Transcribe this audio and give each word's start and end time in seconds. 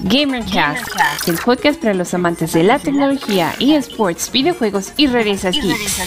GamerCast, 0.00 1.28
el 1.28 1.36
podcast 1.44 1.80
para 1.80 1.92
los 1.92 2.14
amantes 2.14 2.52
de 2.52 2.62
la 2.62 2.78
tecnología, 2.78 3.52
eSports, 3.58 4.30
videojuegos 4.30 4.92
y 4.96 5.08
redes 5.08 5.42
geeks. 5.42 6.00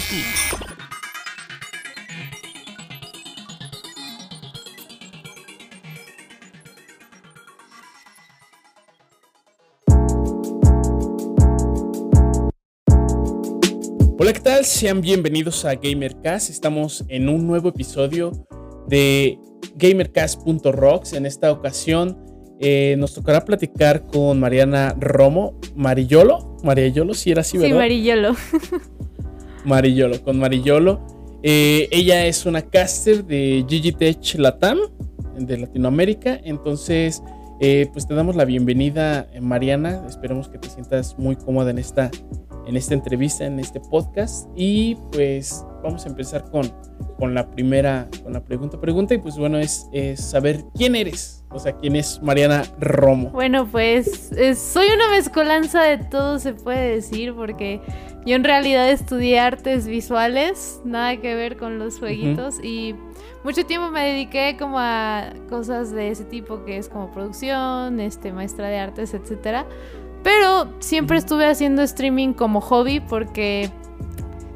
Hola, 14.18 14.32
¿qué 14.32 14.40
tal? 14.40 14.64
Sean 14.64 15.02
bienvenidos 15.02 15.66
a 15.66 15.74
GamerCast. 15.74 16.48
Estamos 16.48 17.04
en 17.08 17.28
un 17.28 17.46
nuevo 17.46 17.68
episodio 17.68 18.32
de 18.88 19.38
GamerCast.rocks. 19.76 21.12
En 21.12 21.26
esta 21.26 21.52
ocasión 21.52 22.31
eh, 22.64 22.94
nos 22.96 23.12
tocará 23.12 23.44
platicar 23.44 24.06
con 24.06 24.38
Mariana 24.38 24.94
Romo, 24.96 25.58
Marillolo, 25.74 26.56
Marillolo, 26.62 27.12
si 27.12 27.32
era 27.32 27.40
así, 27.40 27.58
¿verdad? 27.58 27.72
Sí, 27.72 27.76
Marillolo. 27.76 28.36
Marillolo, 29.64 30.22
con 30.22 30.38
Marillolo. 30.38 31.04
Eh, 31.42 31.88
ella 31.90 32.24
es 32.24 32.46
una 32.46 32.62
caster 32.62 33.24
de 33.24 33.64
Tech 33.98 34.34
Latam, 34.36 34.78
de 35.36 35.58
Latinoamérica. 35.58 36.38
Entonces, 36.44 37.20
eh, 37.60 37.88
pues 37.92 38.06
te 38.06 38.14
damos 38.14 38.36
la 38.36 38.44
bienvenida, 38.44 39.26
Mariana. 39.40 40.04
Esperemos 40.08 40.48
que 40.48 40.58
te 40.58 40.68
sientas 40.68 41.18
muy 41.18 41.34
cómoda 41.34 41.72
en 41.72 41.80
esta, 41.80 42.12
en 42.68 42.76
esta 42.76 42.94
entrevista, 42.94 43.44
en 43.44 43.58
este 43.58 43.80
podcast. 43.80 44.48
Y 44.54 44.94
pues 45.10 45.64
vamos 45.82 46.06
a 46.06 46.10
empezar 46.10 46.48
con, 46.48 46.72
con 47.22 47.34
la 47.34 47.48
primera, 47.48 48.08
con 48.24 48.32
la 48.32 48.40
pregunta. 48.40 48.80
Pregunta, 48.80 49.14
y 49.14 49.18
pues 49.18 49.36
bueno, 49.36 49.56
es, 49.56 49.86
es 49.92 50.20
saber 50.20 50.64
quién 50.74 50.96
eres. 50.96 51.44
O 51.50 51.60
sea, 51.60 51.70
¿quién 51.76 51.94
es 51.94 52.20
Mariana 52.20 52.64
Romo? 52.80 53.30
Bueno, 53.30 53.64
pues 53.64 54.32
soy 54.56 54.88
una 54.92 55.08
mezcolanza 55.08 55.84
de 55.84 55.98
todo, 55.98 56.40
se 56.40 56.52
puede 56.52 56.96
decir, 56.96 57.32
porque 57.32 57.80
yo 58.26 58.34
en 58.34 58.42
realidad 58.42 58.90
estudié 58.90 59.38
artes 59.38 59.86
visuales, 59.86 60.80
nada 60.84 61.16
que 61.18 61.36
ver 61.36 61.58
con 61.58 61.78
los 61.78 62.00
jueguitos, 62.00 62.58
y 62.60 62.96
mucho 63.44 63.64
tiempo 63.66 63.92
me 63.92 64.04
dediqué 64.04 64.56
como 64.58 64.80
a 64.80 65.32
cosas 65.48 65.92
de 65.92 66.08
ese 66.08 66.24
tipo, 66.24 66.64
que 66.64 66.76
es 66.76 66.88
como 66.88 67.12
producción, 67.12 68.00
este, 68.00 68.32
maestra 68.32 68.66
de 68.66 68.78
artes, 68.80 69.14
etcétera. 69.14 69.64
Pero 70.24 70.72
siempre 70.80 71.18
estuve 71.18 71.46
haciendo 71.46 71.82
streaming 71.82 72.32
como 72.32 72.60
hobby 72.60 72.98
porque 72.98 73.70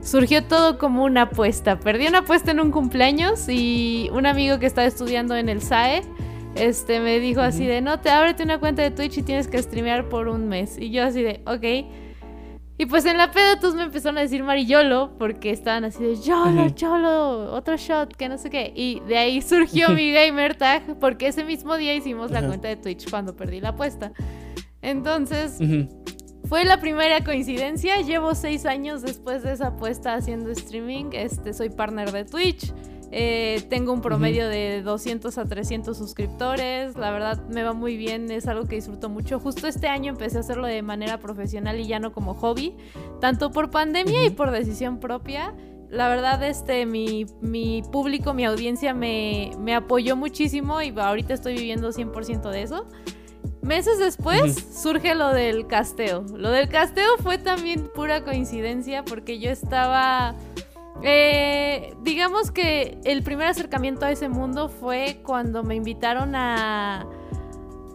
surgió 0.06 0.44
todo 0.44 0.78
como 0.78 1.04
una 1.04 1.22
apuesta. 1.22 1.80
Perdí 1.80 2.06
una 2.06 2.18
apuesta 2.18 2.52
en 2.52 2.60
un 2.60 2.70
cumpleaños 2.70 3.48
y 3.48 4.08
un 4.12 4.26
amigo 4.26 4.58
que 4.58 4.66
estaba 4.66 4.86
estudiando 4.86 5.36
en 5.36 5.48
el 5.48 5.60
SAE 5.60 6.02
este, 6.56 7.00
me 7.00 7.20
dijo 7.20 7.42
así 7.42 7.66
de, 7.66 7.82
no, 7.82 8.00
te 8.00 8.10
ábrete 8.10 8.42
una 8.42 8.58
cuenta 8.58 8.82
de 8.82 8.90
Twitch 8.90 9.18
y 9.18 9.22
tienes 9.22 9.46
que 9.46 9.62
streamear 9.62 10.08
por 10.08 10.28
un 10.28 10.48
mes. 10.48 10.78
Y 10.78 10.90
yo 10.90 11.04
así 11.04 11.22
de, 11.22 11.42
ok. 11.46 11.92
Y 12.78 12.86
pues 12.86 13.04
en 13.06 13.16
la 13.16 13.30
peda 13.30 13.58
todos 13.58 13.74
me 13.74 13.82
empezaron 13.82 14.18
a 14.18 14.20
decir 14.22 14.42
Marillolo 14.42 15.16
porque 15.18 15.50
estaban 15.50 15.84
así 15.84 16.02
de, 16.02 16.16
Yolo, 16.16 16.68
Yolo, 16.68 17.52
otro 17.52 17.76
shot, 17.76 18.14
que 18.16 18.28
no 18.28 18.38
sé 18.38 18.50
qué. 18.50 18.72
Y 18.74 19.00
de 19.00 19.18
ahí 19.18 19.42
surgió 19.42 19.90
mi 19.90 20.12
gamer 20.14 20.56
tag 20.56 20.98
porque 20.98 21.28
ese 21.28 21.44
mismo 21.44 21.76
día 21.76 21.94
hicimos 21.94 22.30
la 22.30 22.46
cuenta 22.46 22.68
de 22.68 22.76
Twitch 22.76 23.08
cuando 23.10 23.36
perdí 23.36 23.60
la 23.60 23.70
apuesta. 23.70 24.12
Entonces... 24.82 25.58
Fue 26.48 26.64
la 26.64 26.80
primera 26.80 27.24
coincidencia. 27.24 28.00
Llevo 28.02 28.36
seis 28.36 28.66
años 28.66 29.02
después 29.02 29.42
de 29.42 29.52
esa 29.52 29.68
apuesta 29.68 30.14
haciendo 30.14 30.50
streaming. 30.52 31.06
Este, 31.12 31.52
soy 31.52 31.70
partner 31.70 32.12
de 32.12 32.24
Twitch. 32.24 32.72
Eh, 33.10 33.64
tengo 33.68 33.92
un 33.92 34.00
promedio 34.00 34.48
de 34.48 34.82
200 34.82 35.38
a 35.38 35.44
300 35.44 35.96
suscriptores. 35.96 36.96
La 36.96 37.10
verdad 37.10 37.42
me 37.48 37.64
va 37.64 37.72
muy 37.72 37.96
bien, 37.96 38.30
es 38.30 38.46
algo 38.46 38.66
que 38.66 38.76
disfruto 38.76 39.08
mucho. 39.08 39.40
Justo 39.40 39.66
este 39.66 39.88
año 39.88 40.10
empecé 40.12 40.36
a 40.36 40.40
hacerlo 40.40 40.68
de 40.68 40.82
manera 40.82 41.18
profesional 41.18 41.80
y 41.80 41.86
ya 41.88 41.98
no 41.98 42.12
como 42.12 42.34
hobby, 42.34 42.76
tanto 43.20 43.50
por 43.50 43.70
pandemia 43.70 44.24
y 44.24 44.30
por 44.30 44.52
decisión 44.52 45.00
propia. 45.00 45.52
La 45.88 46.08
verdad, 46.08 46.42
este, 46.44 46.84
mi, 46.86 47.26
mi 47.40 47.82
público, 47.90 48.34
mi 48.34 48.44
audiencia 48.44 48.92
me, 48.92 49.52
me, 49.60 49.74
apoyó 49.74 50.16
muchísimo 50.16 50.82
y 50.82 50.92
ahorita 50.96 51.34
estoy 51.34 51.54
viviendo 51.54 51.90
100% 51.90 52.50
de 52.50 52.62
eso. 52.62 52.86
Meses 53.62 53.98
después 53.98 54.54
surge 54.54 55.14
lo 55.14 55.30
del 55.30 55.66
casteo. 55.66 56.24
Lo 56.34 56.50
del 56.50 56.68
casteo 56.68 57.16
fue 57.22 57.38
también 57.38 57.90
pura 57.94 58.24
coincidencia 58.24 59.04
porque 59.04 59.38
yo 59.38 59.50
estaba 59.50 60.34
eh, 61.02 61.94
digamos 62.02 62.50
que 62.50 62.98
el 63.04 63.22
primer 63.22 63.48
acercamiento 63.48 64.06
a 64.06 64.10
ese 64.10 64.28
mundo 64.28 64.68
fue 64.68 65.20
cuando 65.22 65.62
me 65.62 65.74
invitaron 65.74 66.34
a, 66.34 67.06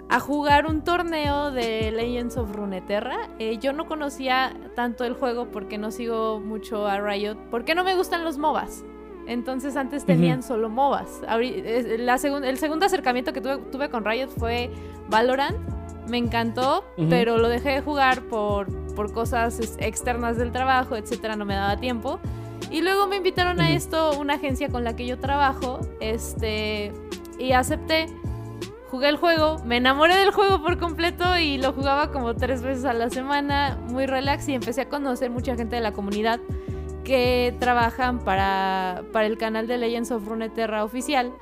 a 0.10 0.20
jugar 0.20 0.68
un 0.68 0.84
torneo 0.84 1.52
de 1.52 1.92
Legends 1.92 2.38
of 2.38 2.56
Runeterra. 2.56 3.30
Eh, 3.40 3.58
yo 3.60 3.74
no 3.74 3.88
conocía 3.88 4.54
tanto 4.76 5.04
el 5.04 5.14
juego 5.14 5.50
porque 5.52 5.78
no 5.78 5.92
sigo 5.92 6.40
mucho 6.40 6.88
a 6.88 7.00
Riot, 7.00 7.38
porque 7.50 7.76
no 7.76 7.84
me 7.84 7.96
gustan 7.96 8.24
los 8.24 8.38
MOBAs. 8.38 8.84
Entonces 9.28 9.76
antes 9.76 10.06
tenían 10.06 10.44
solo 10.44 10.70
MOBAs. 10.70 11.22
La 11.22 12.16
el 12.16 12.58
segundo 12.58 12.86
acercamiento 12.86 13.34
que 13.34 13.42
tuve, 13.42 13.58
tuve, 13.72 13.90
con 13.90 14.06
Riot 14.06 14.30
fue 14.30 14.70
Valorant. 15.09 15.58
Me 16.08 16.18
encantó, 16.18 16.84
pero 17.09 17.38
lo 17.38 17.48
dejé 17.48 17.70
de 17.70 17.82
jugar 17.82 18.24
por, 18.24 18.68
por 18.94 19.14
cosas 19.14 19.59
externas 19.80 20.36
del 20.36 20.52
trabajo, 20.52 20.96
etcétera, 20.96 21.36
no 21.36 21.46
me 21.46 21.56
daba 21.56 21.78
tiempo. 21.78 22.20
Y 22.70 22.82
luego 22.82 23.08
me 23.08 23.18
invitaron 23.18 23.59
a 23.59 23.72
esto, 23.72 24.20
una 24.20 24.36
agencia 24.36 24.70
con 24.70 24.84
la 24.84 24.96
que 24.96 25.06
yo 25.06 25.20
trabajo, 25.20 25.80
este, 26.00 26.92
y 27.40 27.52
acepté. 27.52 28.08
Jugué 28.90 29.08
el 29.08 29.16
juego, 29.16 29.58
me 29.66 29.78
enamoré 29.78 30.18
del 30.18 30.32
juego 30.32 30.62
por 30.62 30.78
completo 30.78 31.38
y 31.38 31.58
lo 31.58 31.72
jugaba 31.72 32.12
como 32.12 32.36
tres 32.36 32.62
veces 32.62 32.84
a 32.84 32.92
la 32.92 33.09
semana, 33.09 33.78
muy 33.88 34.06
relax 34.06 34.50
y 34.50 34.53
empecé 34.53 34.82
a 34.82 34.90
conocer 34.90 35.30
mucha 35.30 35.56
gente 35.56 35.78
de 35.78 35.82
la 35.82 35.94
comunidad 35.94 36.42
que 37.04 37.56
trabajan 37.60 38.20
para, 38.20 39.04
para 39.12 39.26
el 39.26 39.38
canal 39.38 39.68
de 39.68 39.78
Legends 39.78 40.12
of 40.12 40.28
Runeterra 40.28 40.84
oficial 40.84 41.34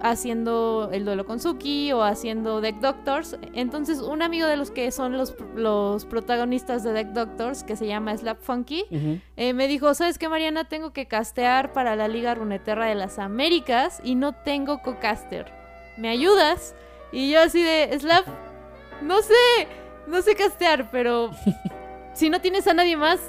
haciendo 0.00 0.90
el 0.92 1.04
duelo 1.04 1.26
con 1.26 1.40
Suki 1.40 1.92
o 1.92 2.02
haciendo 2.02 2.60
Deck 2.60 2.76
Doctors. 2.76 3.36
Entonces, 3.54 4.00
un 4.00 4.22
amigo 4.22 4.46
de 4.46 4.56
los 4.56 4.70
que 4.70 4.90
son 4.90 5.16
los, 5.16 5.34
los 5.54 6.04
protagonistas 6.04 6.82
de 6.82 6.92
Deck 6.92 7.08
Doctors, 7.08 7.64
que 7.64 7.76
se 7.76 7.86
llama 7.86 8.16
Slap 8.16 8.40
Funky, 8.40 8.84
eh, 9.36 9.52
me 9.52 9.68
dijo: 9.68 9.92
¿Sabes 9.94 10.18
qué, 10.18 10.28
Mariana? 10.28 10.68
Tengo 10.68 10.92
que 10.92 11.06
castear 11.06 11.72
para 11.72 11.96
la 11.96 12.08
Liga 12.08 12.34
Runeterra 12.34 12.86
de 12.86 12.94
las 12.94 13.18
Américas 13.18 14.00
y 14.04 14.14
no 14.14 14.34
tengo 14.34 14.82
co-caster. 14.82 15.52
¿Me 15.96 16.08
ayudas? 16.08 16.74
Y 17.12 17.30
yo, 17.30 17.40
así 17.40 17.62
de: 17.62 17.96
Slap, 17.98 18.26
no 19.02 19.22
sé, 19.22 19.34
no 20.06 20.22
sé 20.22 20.34
castear, 20.34 20.90
pero 20.90 21.30
si 22.14 22.30
no 22.30 22.40
tienes 22.40 22.66
a 22.66 22.74
nadie 22.74 22.96
más, 22.96 23.20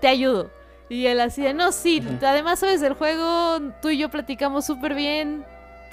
te 0.00 0.08
ayudo. 0.08 0.50
Y 0.88 1.06
él 1.06 1.20
así 1.20 1.42
de, 1.42 1.54
no, 1.54 1.72
sí, 1.72 2.02
además 2.22 2.60
sabes 2.60 2.80
del 2.80 2.94
juego, 2.94 3.60
tú 3.82 3.90
y 3.90 3.98
yo 3.98 4.08
platicamos 4.08 4.64
súper 4.66 4.94
bien, 4.94 5.44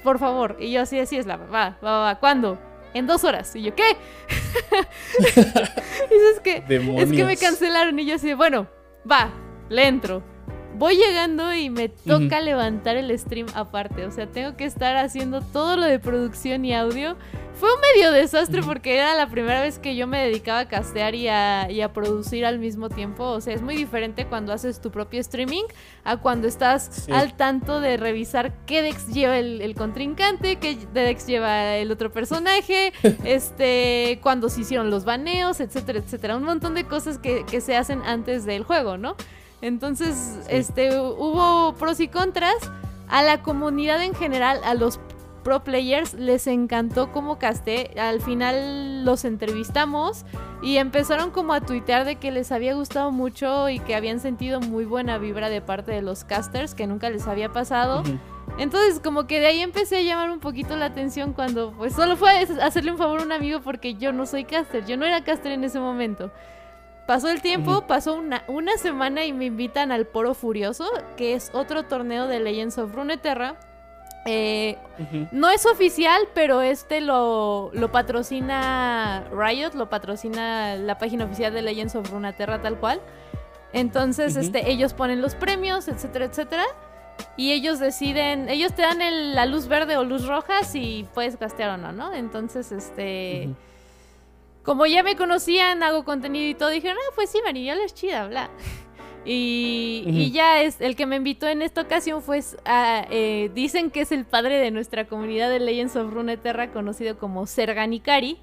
por 0.02 0.18
favor. 0.18 0.56
Y 0.60 0.70
yo 0.70 0.82
así, 0.82 0.98
así 0.98 1.16
es 1.16 1.26
la, 1.26 1.36
va, 1.36 1.76
va, 1.84 1.98
va, 1.98 2.20
¿cuándo? 2.20 2.58
En 2.92 3.06
dos 3.06 3.24
horas. 3.24 3.56
Y 3.56 3.62
yo, 3.62 3.74
¿qué? 3.74 3.96
y 5.18 6.14
es 6.32 6.40
que, 6.40 6.64
es 6.98 7.12
que 7.12 7.24
me 7.24 7.36
cancelaron 7.36 7.98
y 7.98 8.06
yo 8.06 8.14
así, 8.14 8.34
bueno, 8.34 8.68
va, 9.10 9.30
le 9.68 9.88
entro 9.88 10.33
voy 10.76 10.96
llegando 10.96 11.54
y 11.54 11.70
me 11.70 11.88
toca 11.88 12.40
levantar 12.40 12.96
el 12.96 13.16
stream 13.18 13.46
aparte. 13.54 14.06
O 14.06 14.10
sea, 14.10 14.26
tengo 14.26 14.56
que 14.56 14.64
estar 14.64 14.96
haciendo 14.96 15.40
todo 15.40 15.76
lo 15.76 15.84
de 15.84 15.98
producción 15.98 16.64
y 16.64 16.74
audio. 16.74 17.16
Fue 17.54 17.72
un 17.72 17.80
medio 17.80 18.10
desastre 18.10 18.62
porque 18.62 18.96
era 18.96 19.14
la 19.14 19.28
primera 19.28 19.60
vez 19.60 19.78
que 19.78 19.94
yo 19.94 20.08
me 20.08 20.24
dedicaba 20.26 20.60
a 20.60 20.68
castear 20.68 21.14
y 21.14 21.28
a, 21.28 21.90
producir 21.94 22.44
al 22.44 22.58
mismo 22.58 22.88
tiempo. 22.88 23.24
O 23.24 23.40
sea, 23.40 23.54
es 23.54 23.62
muy 23.62 23.76
diferente 23.76 24.26
cuando 24.26 24.52
haces 24.52 24.80
tu 24.80 24.90
propio 24.90 25.20
streaming 25.20 25.62
a 26.02 26.16
cuando 26.16 26.48
estás 26.48 27.08
al 27.10 27.36
tanto 27.36 27.80
de 27.80 27.96
revisar 27.96 28.52
qué 28.66 28.82
Dex 28.82 29.06
lleva 29.06 29.38
el, 29.38 29.74
contrincante, 29.76 30.56
qué 30.56 30.76
Dex 30.92 31.26
lleva 31.26 31.76
el 31.76 31.92
otro 31.92 32.10
personaje, 32.10 32.92
este, 33.24 34.18
cuando 34.20 34.48
se 34.48 34.62
hicieron 34.62 34.90
los 34.90 35.04
baneos, 35.04 35.60
etcétera, 35.60 36.00
etcétera. 36.00 36.36
Un 36.36 36.44
montón 36.44 36.74
de 36.74 36.84
cosas 36.84 37.18
que, 37.18 37.44
que 37.48 37.60
se 37.60 37.76
hacen 37.76 38.02
antes 38.02 38.44
del 38.44 38.64
juego, 38.64 38.98
¿no? 38.98 39.16
Entonces, 39.64 40.40
este, 40.50 41.00
hubo 41.00 41.72
pros 41.78 41.98
y 41.98 42.08
contras. 42.08 42.56
A 43.08 43.22
la 43.22 43.42
comunidad 43.42 44.02
en 44.02 44.14
general, 44.14 44.60
a 44.62 44.74
los 44.74 45.00
pro 45.42 45.64
players, 45.64 46.12
les 46.12 46.46
encantó 46.46 47.10
cómo 47.12 47.38
casté. 47.38 47.98
Al 47.98 48.20
final 48.20 49.06
los 49.06 49.24
entrevistamos 49.24 50.26
y 50.62 50.76
empezaron 50.76 51.30
como 51.30 51.54
a 51.54 51.62
tuitear 51.62 52.04
de 52.04 52.16
que 52.16 52.30
les 52.30 52.52
había 52.52 52.74
gustado 52.74 53.10
mucho 53.10 53.70
y 53.70 53.78
que 53.78 53.94
habían 53.94 54.20
sentido 54.20 54.60
muy 54.60 54.84
buena 54.84 55.16
vibra 55.16 55.48
de 55.48 55.62
parte 55.62 55.92
de 55.92 56.02
los 56.02 56.24
casters, 56.24 56.74
que 56.74 56.86
nunca 56.86 57.08
les 57.08 57.26
había 57.26 57.50
pasado. 57.50 58.02
Entonces, 58.58 59.00
como 59.00 59.26
que 59.26 59.40
de 59.40 59.46
ahí 59.46 59.60
empecé 59.60 59.96
a 59.96 60.02
llamar 60.02 60.30
un 60.30 60.40
poquito 60.40 60.76
la 60.76 60.84
atención 60.84 61.32
cuando, 61.32 61.72
pues, 61.72 61.94
solo 61.94 62.16
fue 62.16 62.30
hacerle 62.60 62.90
un 62.90 62.98
favor 62.98 63.20
a 63.20 63.22
un 63.22 63.32
amigo 63.32 63.60
porque 63.62 63.94
yo 63.94 64.12
no 64.12 64.26
soy 64.26 64.44
caster, 64.44 64.84
yo 64.84 64.98
no 64.98 65.06
era 65.06 65.24
caster 65.24 65.52
en 65.52 65.64
ese 65.64 65.80
momento. 65.80 66.30
Pasó 67.06 67.28
el 67.28 67.42
tiempo, 67.42 67.86
pasó 67.86 68.14
una, 68.14 68.44
una 68.46 68.78
semana 68.78 69.24
y 69.26 69.32
me 69.34 69.46
invitan 69.46 69.92
al 69.92 70.06
Poro 70.06 70.32
Furioso, 70.32 70.86
que 71.16 71.34
es 71.34 71.50
otro 71.52 71.82
torneo 71.82 72.26
de 72.28 72.40
Legends 72.40 72.78
of 72.78 72.94
Runeterra. 72.94 73.56
Eh, 74.26 74.78
no 75.30 75.50
es 75.50 75.66
oficial, 75.66 76.22
pero 76.32 76.62
este 76.62 77.02
lo, 77.02 77.70
lo, 77.74 77.92
patrocina 77.92 79.24
Riot, 79.30 79.74
lo 79.74 79.90
patrocina 79.90 80.76
la 80.76 80.96
página 80.96 81.26
oficial 81.26 81.52
de 81.52 81.60
Legends 81.60 81.94
of 81.94 82.10
Runeterra 82.10 82.62
tal 82.62 82.78
cual. 82.78 83.02
Entonces, 83.74 84.36
este, 84.36 84.70
ellos 84.70 84.94
ponen 84.94 85.20
los 85.20 85.34
premios, 85.34 85.88
etcétera, 85.88 86.24
etcétera. 86.24 86.64
Y 87.36 87.52
ellos 87.52 87.80
deciden, 87.80 88.48
ellos 88.48 88.72
te 88.72 88.80
dan 88.82 89.00
la 89.34 89.44
luz 89.44 89.68
verde 89.68 89.98
o 89.98 90.04
luz 90.04 90.26
roja 90.26 90.62
si 90.62 91.06
puedes 91.12 91.36
castear 91.36 91.70
o 91.70 91.76
no, 91.76 91.92
¿no? 91.92 92.14
Entonces, 92.14 92.72
este... 92.72 93.50
Como 94.64 94.86
ya 94.86 95.02
me 95.02 95.14
conocían, 95.14 95.82
hago 95.82 96.04
contenido 96.04 96.48
y 96.48 96.54
todo, 96.54 96.70
dijeron, 96.70 96.96
ah, 96.98 97.12
pues 97.14 97.30
sí, 97.30 97.38
María, 97.44 97.74
es 97.84 97.94
chida, 97.94 98.26
bla. 98.26 98.50
Y, 99.26 100.32
ya 100.32 100.60
es 100.60 100.82
el 100.82 100.96
que 100.96 101.06
me 101.06 101.16
invitó 101.16 101.48
en 101.48 101.62
esta 101.62 101.80
ocasión 101.80 102.20
fue 102.20 102.40
a, 102.66 103.06
eh, 103.10 103.50
dicen 103.54 103.90
que 103.90 104.02
es 104.02 104.12
el 104.12 104.26
padre 104.26 104.58
de 104.58 104.70
nuestra 104.70 105.06
comunidad 105.06 105.48
de 105.48 105.60
Legends 105.60 105.96
of 105.96 106.12
Runeterra 106.12 106.70
conocido 106.72 107.16
como 107.16 107.46
Serganikari 107.46 108.38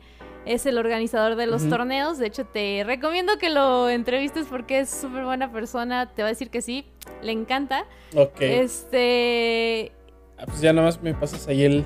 es 0.46 0.66
el 0.66 0.78
organizador 0.78 1.36
de 1.36 1.48
los 1.48 1.68
torneos. 1.70 2.18
De 2.18 2.28
hecho, 2.28 2.46
te 2.46 2.84
recomiendo 2.84 3.38
que 3.38 3.50
lo 3.50 3.90
entrevistes 3.90 4.48
porque 4.48 4.80
es 4.80 4.90
súper 4.90 5.24
buena 5.24 5.52
persona. 5.52 6.12
Te 6.14 6.24
va 6.24 6.30
a 6.30 6.32
decir 6.32 6.50
que 6.50 6.62
sí, 6.62 6.86
le 7.22 7.32
encanta. 7.32 7.86
Ok. 8.16 8.42
Este. 8.42 9.92
Ah, 10.38 10.46
pues 10.48 10.62
ya 10.62 10.74
nada 10.74 10.88
más 10.88 11.02
me 11.02 11.14
pasas 11.14 11.48
ahí 11.48 11.64
el, 11.64 11.86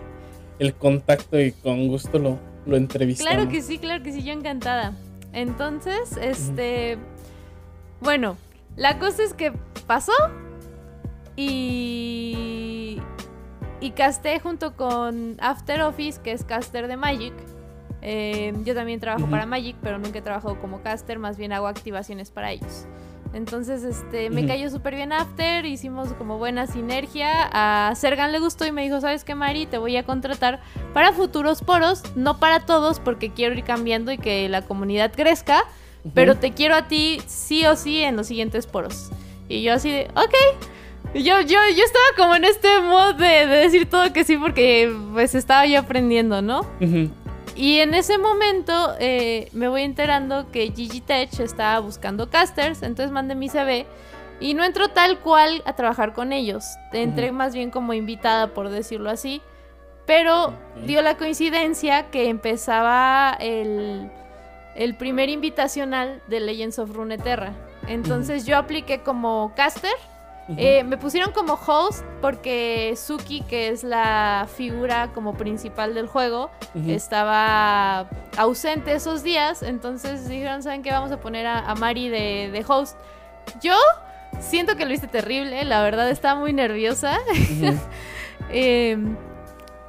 el 0.60 0.74
contacto 0.74 1.40
y 1.40 1.52
con 1.52 1.88
gusto 1.90 2.18
lo, 2.18 2.40
lo 2.65 2.77
entrevistamos. 2.77 3.33
Claro 3.33 3.50
que 3.50 3.62
sí, 3.62 3.77
claro 3.77 4.03
que 4.03 4.12
sí, 4.12 4.23
yo 4.23 4.33
encantada. 4.33 4.94
Entonces, 5.33 6.17
este. 6.17 6.97
Bueno, 8.01 8.38
la 8.75 9.00
cosa 9.00 9.23
es 9.23 9.33
que 9.33 9.53
pasó 9.88 10.13
y. 11.35 13.01
Y 13.81 13.91
casté 13.91 14.39
junto 14.39 14.75
con 14.75 15.35
After 15.39 15.81
Office, 15.81 16.19
que 16.21 16.31
es 16.31 16.44
caster 16.44 16.88
de 16.88 16.97
Magic. 16.97 17.33
Eh, 18.01 18.53
yo 18.63 18.73
también 18.73 19.00
trabajo 19.00 19.27
para 19.27 19.45
Magic, 19.45 19.75
pero 19.81 19.97
nunca 19.97 20.19
he 20.19 20.21
trabajado 20.21 20.59
como 20.59 20.81
caster, 20.81 21.19
más 21.19 21.38
bien 21.38 21.51
hago 21.51 21.67
activaciones 21.67 22.31
para 22.31 22.51
ellos. 22.51 22.85
Entonces, 23.36 23.84
este, 23.84 24.30
me 24.30 24.48
cayó 24.48 24.70
súper 24.70 24.96
bien 24.96 25.12
After, 25.12 25.66
hicimos 25.66 26.14
como 26.14 26.38
buena 26.38 26.68
sinergia. 26.68 27.50
A 27.52 27.94
Sergan 27.94 28.32
le 28.32 28.40
gustó 28.40 28.66
y 28.66 28.72
me 28.72 28.82
dijo, 28.82 29.02
¿sabes 29.02 29.26
qué, 29.26 29.36
Mari? 29.36 29.66
Te 29.66 29.78
voy 29.78 29.98
a 29.98 30.04
contratar 30.04 30.62
para 30.94 31.12
futuros 31.12 31.62
poros, 31.62 32.02
no 32.16 32.40
para 32.40 32.62
todos, 32.62 33.02
porque 33.02 33.34
quiero 33.34 33.54
ir 33.54 33.66
cambiando 33.66 34.14
y 34.14 34.18
que 34.18 34.48
la 34.48 34.62
comunidad 34.62 35.12
crezca, 35.14 35.66
pero 36.14 36.38
te 36.38 36.54
quiero 36.54 36.76
a 36.76 36.88
ti 36.88 37.22
sí 37.28 37.66
o 37.66 37.76
sí 37.76 38.02
en 38.02 38.16
los 38.16 38.28
siguientes 38.28 38.68
poros. 38.68 39.10
Y 39.50 39.64
yo 39.64 39.74
así 39.74 39.92
de, 39.92 40.08
ok. 40.16 40.34
Yo, 41.16 41.42
yo, 41.42 41.60
yo 41.76 41.84
estaba 41.84 42.06
como 42.16 42.36
en 42.36 42.46
este 42.46 42.80
modo 42.80 43.14
de, 43.14 43.48
decir 43.48 43.90
todo 43.90 44.14
que 44.14 44.24
sí 44.24 44.38
porque 44.38 44.94
pues 45.12 45.36
estaba 45.36 45.66
yo 45.66 45.80
aprendiendo, 45.80 46.42
¿no? 46.42 46.66
Y 47.56 47.80
en 47.80 47.94
ese 47.94 48.18
momento 48.18 48.96
eh, 49.00 49.48
me 49.54 49.69
voy 49.69 49.84
enterando 49.84 50.52
que 50.52 50.72
Gigi 50.75 51.00
Tech 51.00 51.40
estaba 51.40 51.80
buscando 51.80 52.30
casters, 52.30 52.84
entonces 52.84 53.12
mandé 53.12 53.34
mi 53.34 53.48
CV 53.48 53.86
y 54.42 54.54
no 54.54 54.66
entro 54.66 54.90
tal 54.90 55.19
cual 55.19 55.63
a 55.66 55.74
trabajar 55.74 56.13
con 56.13 56.34
ellos. 56.34 56.66
Entré 56.92 57.31
más 57.31 57.54
bien 57.54 57.72
como 57.72 57.94
invitada, 57.94 58.48
por 58.48 58.69
decirlo 58.69 59.10
así. 59.10 59.42
Pero 60.06 60.54
dio 60.86 61.02
la 61.02 61.18
coincidencia 61.18 62.12
que 62.12 62.30
empezaba 62.30 63.36
el, 63.40 64.12
el 64.75 64.96
primer 64.96 65.30
invitacional 65.30 66.22
de 66.28 66.42
Legends 66.42 66.78
of 66.78 66.92
Runeterra. 66.92 67.54
Entonces 67.88 68.46
yo 68.46 68.58
apliqué 68.58 69.01
como 69.01 69.54
caster 69.56 69.94
eh, 70.57 70.83
me 70.83 70.97
pusieron 70.97 71.31
como 71.31 71.53
host 71.53 72.06
porque 72.21 72.94
Suki, 72.95 73.42
que 73.42 73.69
es 73.69 73.83
la 73.83 74.47
figura 74.56 75.12
como 75.13 75.33
principal 75.33 75.95
del 75.95 76.07
juego, 76.07 76.51
estaba 76.88 78.07
ausente 78.38 78.94
esos 78.94 79.24
días. 79.24 79.63
Entonces 79.63 80.27
dijeron, 80.30 80.62
¿saben 80.62 80.83
qué? 80.83 80.92
Vamos 80.92 81.12
a 81.12 81.19
poner 81.19 81.47
a, 81.47 81.74
Mari 81.75 82.09
de, 82.09 82.63
host. 82.68 82.97
Yo 83.62 83.75
siento 84.39 84.75
que 84.75 84.86
lo 84.86 84.94
hice 84.94 85.07
terrible, 85.07 85.65
la 85.65 85.81
verdad 85.81 86.09
estaba 86.09 86.39
muy 86.39 86.53
nerviosa. 86.53 87.19
Em, 88.50 89.18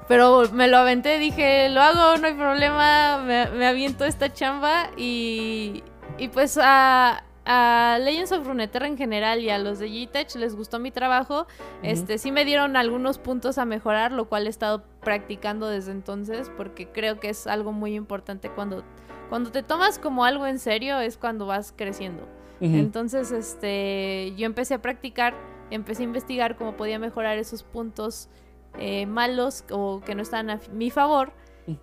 pero 0.08 0.48
me 0.52 0.66
lo 0.66 0.78
aventé, 0.78 1.18
dije, 1.18 1.68
lo 1.68 1.82
hago, 1.82 2.16
no 2.16 2.26
hay 2.26 2.32
problema, 2.32 3.18
me, 3.18 3.50
me 3.50 3.66
aviento 3.66 4.06
esta 4.06 4.32
chamba 4.32 4.88
y, 4.96 5.82
y 6.16 6.28
pues 6.28 6.58
a 6.62 7.25
a 7.46 7.98
Legends 8.02 8.32
of 8.32 8.46
Runeterra 8.46 8.86
en 8.86 8.98
general 8.98 9.40
y 9.40 9.50
a 9.50 9.58
los 9.58 9.78
de 9.78 9.88
G-Tech 9.88 10.34
les 10.34 10.54
gustó 10.54 10.78
mi 10.78 10.90
trabajo. 10.90 11.46
Este, 11.82 12.18
sí 12.18 12.32
me 12.32 12.44
dieron 12.44 12.76
algunos 12.76 13.18
puntos 13.18 13.56
a 13.58 13.64
mejorar, 13.64 14.12
lo 14.12 14.28
cual 14.28 14.46
he 14.46 14.50
estado 14.50 14.84
practicando 15.00 15.68
desde 15.68 15.92
entonces 15.92 16.50
porque 16.56 16.88
creo 16.88 17.20
que 17.20 17.28
es 17.30 17.46
algo 17.46 17.72
muy 17.72 17.94
importante 17.94 18.50
cuando 18.50 18.84
cuando 19.28 19.50
te 19.50 19.62
tomas 19.62 19.98
como 19.98 20.24
algo 20.24 20.46
en 20.46 20.58
serio 20.58 20.98
es 21.00 21.16
cuando 21.16 21.46
vas 21.46 21.72
creciendo. 21.76 22.28
Entonces, 22.58 23.32
este, 23.32 24.32
yo 24.38 24.46
empecé 24.46 24.72
a 24.74 24.80
practicar, 24.80 25.34
empecé 25.70 26.02
a 26.02 26.04
investigar 26.06 26.56
cómo 26.56 26.74
podía 26.74 26.98
mejorar 26.98 27.36
esos 27.36 27.62
puntos 27.62 28.30
eh, 28.78 29.04
malos 29.04 29.64
o 29.70 30.00
que 30.00 30.14
no 30.14 30.22
están 30.22 30.48
a 30.48 30.60
mi 30.72 30.90
favor. 30.90 31.32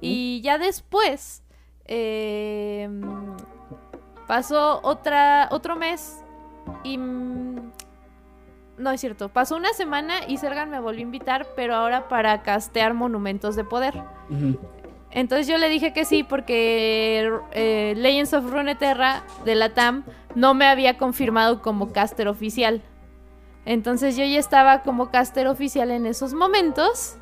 Y 0.02 0.42
ya 0.42 0.58
después, 0.58 1.44
eh, 1.86 2.90
Pasó 4.28 4.80
otra, 4.84 5.48
otro 5.52 5.76
mes 5.76 6.24
y... 6.84 6.98
No 8.76 8.90
es 8.90 9.02
cierto, 9.02 9.30
pasó 9.30 9.56
una 9.56 9.72
semana 9.74 10.16
y 10.28 10.38
Sergan 10.38 10.72
me 10.72 10.80
volvió 10.80 11.02
a 11.02 11.04
invitar, 11.04 11.48
pero 11.56 11.76
ahora 11.76 12.08
para 12.08 12.42
castear 12.42 12.96
monumentos 12.96 13.56
de 13.56 13.64
poder. 13.64 14.02
Entonces 15.12 15.46
yo 15.48 15.60
le 15.60 15.70
dije 15.70 15.94
que 15.94 16.06
sí 16.06 16.24
porque 16.24 17.32
eh, 17.52 17.94
Legends 17.96 18.34
of 18.34 18.50
Runeterra 18.50 19.24
de 19.46 19.54
la 19.54 19.76
TAM 19.76 20.04
no 20.34 20.56
me 20.56 20.66
había 20.66 20.98
confirmado 20.98 21.62
como 21.62 21.94
caster 21.94 22.28
oficial. 22.28 22.82
Entonces 23.66 24.18
yo 24.18 24.26
ya 24.26 24.40
estaba 24.40 24.82
como 24.82 25.12
caster 25.12 25.48
oficial 25.48 25.92
en 25.92 26.08
esos 26.08 26.34
momentos. 26.34 27.16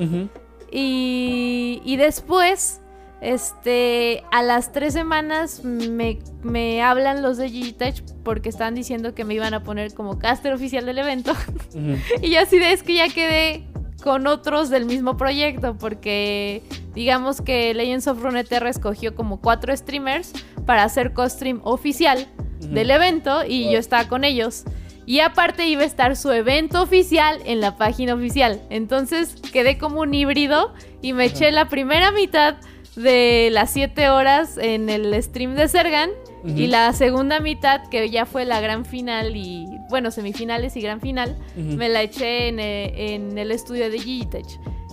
y, 0.72 1.82
y 1.84 1.98
después 1.98 2.81
este, 3.22 4.24
a 4.32 4.42
las 4.42 4.72
tres 4.72 4.94
semanas 4.94 5.64
me, 5.64 6.82
hablan 6.82 7.22
los 7.22 7.38
de 7.38 7.46
Digitech 7.46 8.04
porque 8.24 8.50
están 8.50 8.74
diciendo 8.74 9.14
que 9.14 9.24
me 9.26 9.36
iban 9.36 9.54
a 9.54 9.64
poner 9.64 9.94
como 9.94 10.18
caster 10.18 10.54
oficial 10.54 10.88
del 10.88 10.98
evento. 10.98 11.34
y 12.22 12.32
yo 12.32 12.40
así 12.40 12.58
de 12.58 12.74
es 12.74 12.82
que 12.82 12.96
ya 12.96 13.10
quedé 13.10 13.68
con 14.04 14.26
otros 14.26 14.72
del 14.72 14.86
mismo 14.86 15.18
proyecto 15.18 15.78
porque 15.78 16.64
digamos 16.96 17.42
que 17.42 17.72
Legends 17.76 18.08
of 18.08 18.24
Runeterra 18.24 18.70
escogió 18.70 19.14
como 19.14 19.40
cuatro 19.40 19.78
streamers 19.78 20.34
para 20.66 20.84
hacer 20.84 21.14
co-stream 21.14 21.62
oficial 21.64 22.28
del 22.60 22.90
evento 22.90 23.44
y 23.48 23.72
yo 23.72 23.78
estaba 23.78 24.08
con 24.08 24.24
ellos. 24.24 24.64
Y 25.06 25.20
aparte 25.20 25.68
iba 25.68 25.82
a 25.82 25.86
estar 25.86 26.16
su 26.16 26.32
evento 26.32 26.82
oficial 26.82 27.40
en 27.46 27.60
la 27.60 27.76
página 27.76 28.16
oficial. 28.16 28.62
Entonces 28.72 29.36
quedé 29.52 29.78
como 29.78 30.02
un 30.02 30.14
híbrido 30.14 30.74
y 31.04 31.14
me 31.14 31.26
eché 31.26 31.52
la 31.52 31.70
primera 31.70 32.12
mitad 32.12 32.58
de 32.96 33.50
las 33.52 33.72
7 33.72 34.10
horas 34.10 34.58
en 34.58 34.90
el 34.90 35.22
stream 35.22 35.56
de 35.56 35.68
Sergan. 35.68 36.10
Y 36.44 36.66
la 36.66 36.92
segunda 36.94 37.40
mitad, 37.40 37.88
que 37.90 38.10
ya 38.10 38.26
fue 38.26 38.46
la 38.46 38.60
gran 38.62 38.84
final 38.84 39.36
y, 39.36 39.68
bueno, 39.92 40.10
semifinales 40.10 40.76
y 40.76 40.82
gran 40.82 41.00
final, 41.00 41.38
me 41.56 41.88
la 41.88 42.02
eché 42.02 42.48
en, 42.48 42.60
eh, 42.60 43.16
el 43.16 43.52
estudio 43.52 43.92
de 43.92 44.00
Gigitech. 44.00 44.48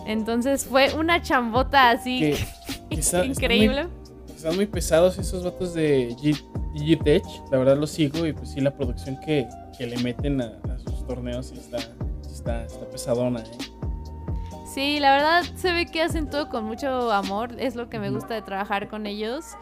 Entonces 0.06 0.66
fue 0.66 0.92
una 0.92 1.22
chambota 1.22 1.88
así 1.88 2.34
increíble. 3.24 3.86
Están 4.34 4.56
muy, 4.56 4.66
pesados 4.66 5.18
esos 5.18 5.42
vatos 5.42 5.72
de 5.72 6.14
Gigitech, 6.74 7.24
la 7.50 7.58
verdad 7.58 7.78
los 7.78 7.90
sigo 7.90 8.26
y 8.26 8.34
pues 8.34 8.50
sí, 8.50 8.60
la 8.60 8.76
producción 8.76 9.18
que, 9.24 9.48
le 9.80 9.96
meten 9.98 10.42
a, 10.42 10.58
sus 10.86 11.06
torneos 11.06 11.52
está, 11.52 11.78
está, 12.30 12.64
está 12.66 12.90
pesadona. 12.90 13.40
¿eh? 13.40 13.77
Sí, 14.72 15.00
la 15.00 15.12
verdad 15.12 15.42
se 15.54 15.72
ve 15.72 15.86
que 15.86 16.02
hacen 16.02 16.28
todo 16.28 16.48
con 16.48 16.64
mucho 16.64 17.10
amor. 17.10 17.50
Es 17.58 17.74
lo 17.74 17.88
que 17.88 17.98
me 17.98 18.10
gusta 18.10 18.34
de 18.34 18.42
trabajar 18.42 18.88
con 18.88 19.06
ellos. 19.06 19.56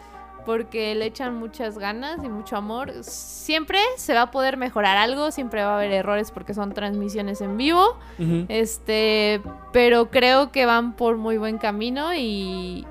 Porque 0.44 0.94
le 0.94 1.06
echan 1.06 1.34
muchas 1.36 1.76
ganas 1.76 2.22
y 2.22 2.28
mucho 2.28 2.56
amor. 2.56 2.92
Siempre 3.02 3.80
se 3.96 4.14
va 4.14 4.22
a 4.22 4.30
poder 4.30 4.56
mejorar 4.56 4.96
algo, 4.96 5.32
siempre 5.32 5.64
va 5.64 5.72
a 5.72 5.76
haber 5.76 5.90
errores 5.90 6.30
porque 6.30 6.54
son 6.54 6.72
transmisiones 6.72 7.40
en 7.40 7.56
vivo. 7.56 7.98
Este, 8.48 9.42
pero 9.72 10.10
creo 10.10 10.52
que 10.52 10.64
van 10.64 10.94
por 10.94 11.16
muy 11.16 11.36
buen 11.36 11.58
camino 11.58 12.14
y, 12.14 12.86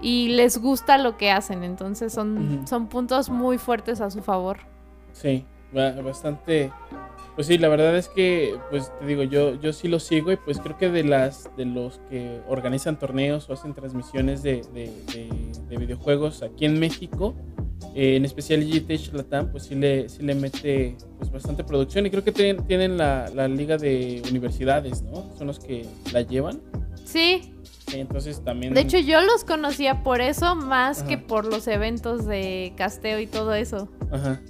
y 0.00 0.28
les 0.28 0.58
gusta 0.58 0.96
lo 0.96 1.16
que 1.16 1.32
hacen. 1.32 1.64
Entonces 1.64 2.12
son, 2.12 2.62
son 2.68 2.86
puntos 2.86 3.30
muy 3.30 3.58
fuertes 3.58 4.00
a 4.00 4.08
su 4.08 4.22
favor. 4.22 4.58
Sí, 5.12 5.44
bastante 5.72 6.70
pues 7.34 7.46
sí, 7.46 7.56
la 7.56 7.68
verdad 7.68 7.96
es 7.96 8.08
que, 8.08 8.56
pues 8.70 8.92
te 8.98 9.06
digo, 9.06 9.22
yo, 9.22 9.58
yo 9.60 9.72
sí 9.72 9.88
lo 9.88 10.00
sigo 10.00 10.32
y 10.32 10.36
pues 10.36 10.58
creo 10.58 10.76
que 10.76 10.90
de 10.90 11.02
las 11.02 11.48
de 11.56 11.64
los 11.64 11.98
que 12.10 12.40
organizan 12.46 12.98
torneos 12.98 13.48
o 13.48 13.54
hacen 13.54 13.74
transmisiones 13.74 14.42
de, 14.42 14.62
videojuegos 15.70 16.42
aquí 16.42 16.66
en 16.66 16.78
México, 16.78 17.34
eh, 17.94 18.16
en 18.16 18.26
especial 18.26 18.62
GTH 18.62 19.14
Latam, 19.14 19.50
pues 19.50 19.64
sí 19.64 19.74
le, 19.74 20.08
sí 20.10 20.22
le 20.22 20.34
mete 20.34 20.96
pues 21.18 21.30
bastante 21.30 21.64
producción 21.64 22.04
y 22.04 22.10
creo 22.10 22.22
que 22.22 22.32
tienen, 22.32 22.66
tienen 22.66 22.98
la, 22.98 23.48
liga 23.48 23.78
de 23.78 24.22
universidades, 24.28 25.02
¿no? 25.02 25.34
Son 25.38 25.46
los 25.46 25.58
que 25.58 25.86
la 26.12 26.20
llevan. 26.20 26.60
Sí. 27.04 27.54
entonces 27.94 28.44
también... 28.44 28.74
De 28.74 28.82
hecho, 28.82 28.98
yo 28.98 29.22
los 29.22 29.44
conocía 29.44 30.02
por 30.02 30.20
eso, 30.20 30.54
más 30.54 31.02
que 31.02 31.16
por 31.16 31.46
los 31.46 31.66
eventos 31.66 32.26
de 32.26 32.74
casteo 32.76 33.18
y 33.20 33.26
todo 33.26 33.54
eso. 33.54 33.88
Ajá. 34.10 34.40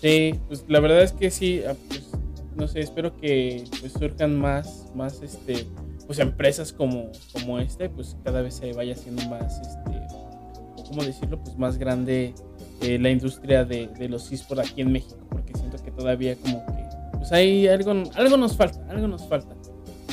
Sí, 0.00 0.34
pues 0.48 0.64
la 0.68 0.80
verdad 0.80 1.02
es 1.02 1.12
que 1.12 1.30
sí, 1.30 1.62
ah, 1.66 1.74
pues, 1.88 2.10
no 2.54 2.68
sé, 2.68 2.80
espero 2.80 3.16
que 3.16 3.64
pues 3.80 3.92
surjan 3.92 4.38
más, 4.38 4.86
más 4.94 5.22
este, 5.22 5.66
pues 6.06 6.18
empresas 6.18 6.72
como, 6.72 7.10
como 7.32 7.58
este, 7.58 7.88
pues 7.88 8.16
cada 8.24 8.42
vez 8.42 8.54
se 8.54 8.72
vaya 8.72 8.94
haciendo 8.94 9.26
más, 9.28 9.60
este, 9.60 10.06
¿cómo 10.88 11.02
decirlo? 11.02 11.42
Pues 11.42 11.56
más 11.58 11.78
grande 11.78 12.34
eh, 12.82 12.98
la 12.98 13.10
industria 13.10 13.64
de, 13.64 13.88
de 13.88 14.08
los 14.08 14.30
esports 14.32 14.70
aquí 14.70 14.82
en 14.82 14.92
México, 14.92 15.18
porque 15.30 15.54
siento 15.54 15.82
que 15.82 15.90
todavía 15.90 16.36
como 16.36 16.64
que, 16.66 16.84
pues 17.18 17.32
hay 17.32 17.66
algo, 17.68 17.92
algo 18.14 18.36
nos 18.36 18.56
falta, 18.56 18.80
algo 18.90 19.08
nos 19.08 19.26
falta. 19.26 19.54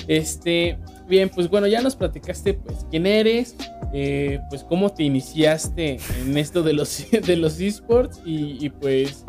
Este, 0.08 0.78
bien, 1.08 1.30
pues 1.30 1.50
bueno, 1.50 1.68
ya 1.68 1.82
nos 1.82 1.96
platicaste 1.96 2.56
pues 2.56 2.86
quién 2.90 3.06
eres, 3.06 3.56
eh, 3.94 4.40
pues 4.50 4.64
cómo 4.64 4.90
te 4.90 5.04
iniciaste 5.04 6.00
en 6.22 6.38
esto 6.38 6.64
de 6.64 6.74
los, 6.74 7.06
de 7.12 7.36
los 7.38 7.60
esports 7.60 8.22
y, 8.26 8.66
y 8.66 8.70
pues 8.70 9.26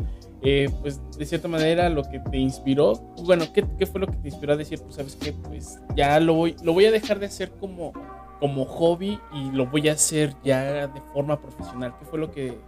eh, 0.46 0.68
pues 0.82 1.00
de 1.16 1.24
cierta 1.24 1.48
manera 1.48 1.88
lo 1.88 2.02
que 2.02 2.20
te 2.20 2.36
inspiró, 2.36 2.92
bueno, 3.22 3.46
¿qué, 3.54 3.64
¿qué, 3.78 3.86
fue 3.86 3.98
lo 3.98 4.06
que 4.06 4.16
te 4.18 4.28
inspiró 4.28 4.52
a 4.52 4.56
decir, 4.56 4.78
pues 4.78 4.96
sabes 4.96 5.16
qué, 5.16 5.32
pues 5.32 5.80
ya 5.96 6.20
lo 6.20 6.34
voy, 6.34 6.54
lo 6.62 6.74
voy 6.74 6.84
a 6.84 6.90
dejar 6.90 7.18
de 7.18 7.26
hacer 7.26 7.50
como, 7.52 7.94
como 8.40 8.66
hobby 8.66 9.18
y 9.32 9.50
lo 9.52 9.66
voy 9.66 9.88
a 9.88 9.92
hacer 9.92 10.34
ya 10.44 10.86
de 10.86 11.00
forma 11.14 11.40
profesional? 11.40 11.94
¿Qué 11.98 12.04
fue 12.04 12.18
lo 12.18 12.30
que 12.30 12.58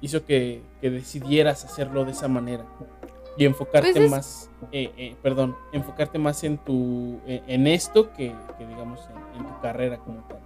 hizo 0.00 0.24
que, 0.24 0.62
que 0.80 0.90
decidieras 0.90 1.64
hacerlo 1.64 2.04
de 2.04 2.12
esa 2.12 2.28
manera? 2.28 2.64
Y 3.36 3.46
enfocarte 3.46 3.90
pues 3.90 4.04
es... 4.04 4.10
más, 4.12 4.50
eh, 4.70 4.92
eh, 4.96 5.16
perdón, 5.20 5.56
enfocarte 5.72 6.20
más 6.20 6.44
en 6.44 6.56
tu, 6.56 7.18
en 7.26 7.66
esto 7.66 8.12
que, 8.12 8.32
que 8.58 8.64
digamos 8.64 9.00
en, 9.10 9.40
en 9.40 9.46
tu 9.48 9.60
carrera 9.60 9.98
como 9.98 10.20
tal. 10.28 10.38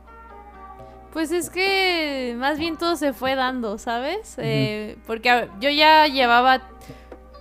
Pues 1.12 1.32
es 1.32 1.50
que 1.50 2.34
más 2.38 2.58
bien 2.58 2.76
todo 2.76 2.96
se 2.96 3.12
fue 3.12 3.34
dando, 3.34 3.78
¿sabes? 3.78 4.34
Uh 4.36 4.40
-huh. 4.40 4.44
eh, 4.44 4.96
porque 5.06 5.48
yo 5.60 5.70
ya 5.70 6.06
llevaba 6.06 6.62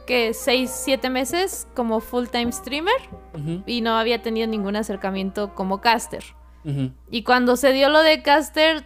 que 0.06 0.34
6, 0.34 0.72
7 0.72 1.10
meses 1.10 1.68
como 1.76 2.00
full 2.00 2.28
time 2.28 2.52
streamer 2.52 2.96
uh 3.34 3.38
-huh. 3.38 3.64
y 3.66 3.82
no 3.82 3.98
había 3.98 4.22
tenido 4.22 4.48
ningún 4.48 4.76
acercamiento 4.76 5.54
como 5.54 5.82
caster. 5.82 6.24
Uh 6.64 6.70
-huh. 6.70 6.94
Y 7.12 7.24
cuando 7.24 7.56
se 7.58 7.74
dio 7.74 7.90
lo 7.90 8.02
de 8.02 8.24
caster 8.24 8.86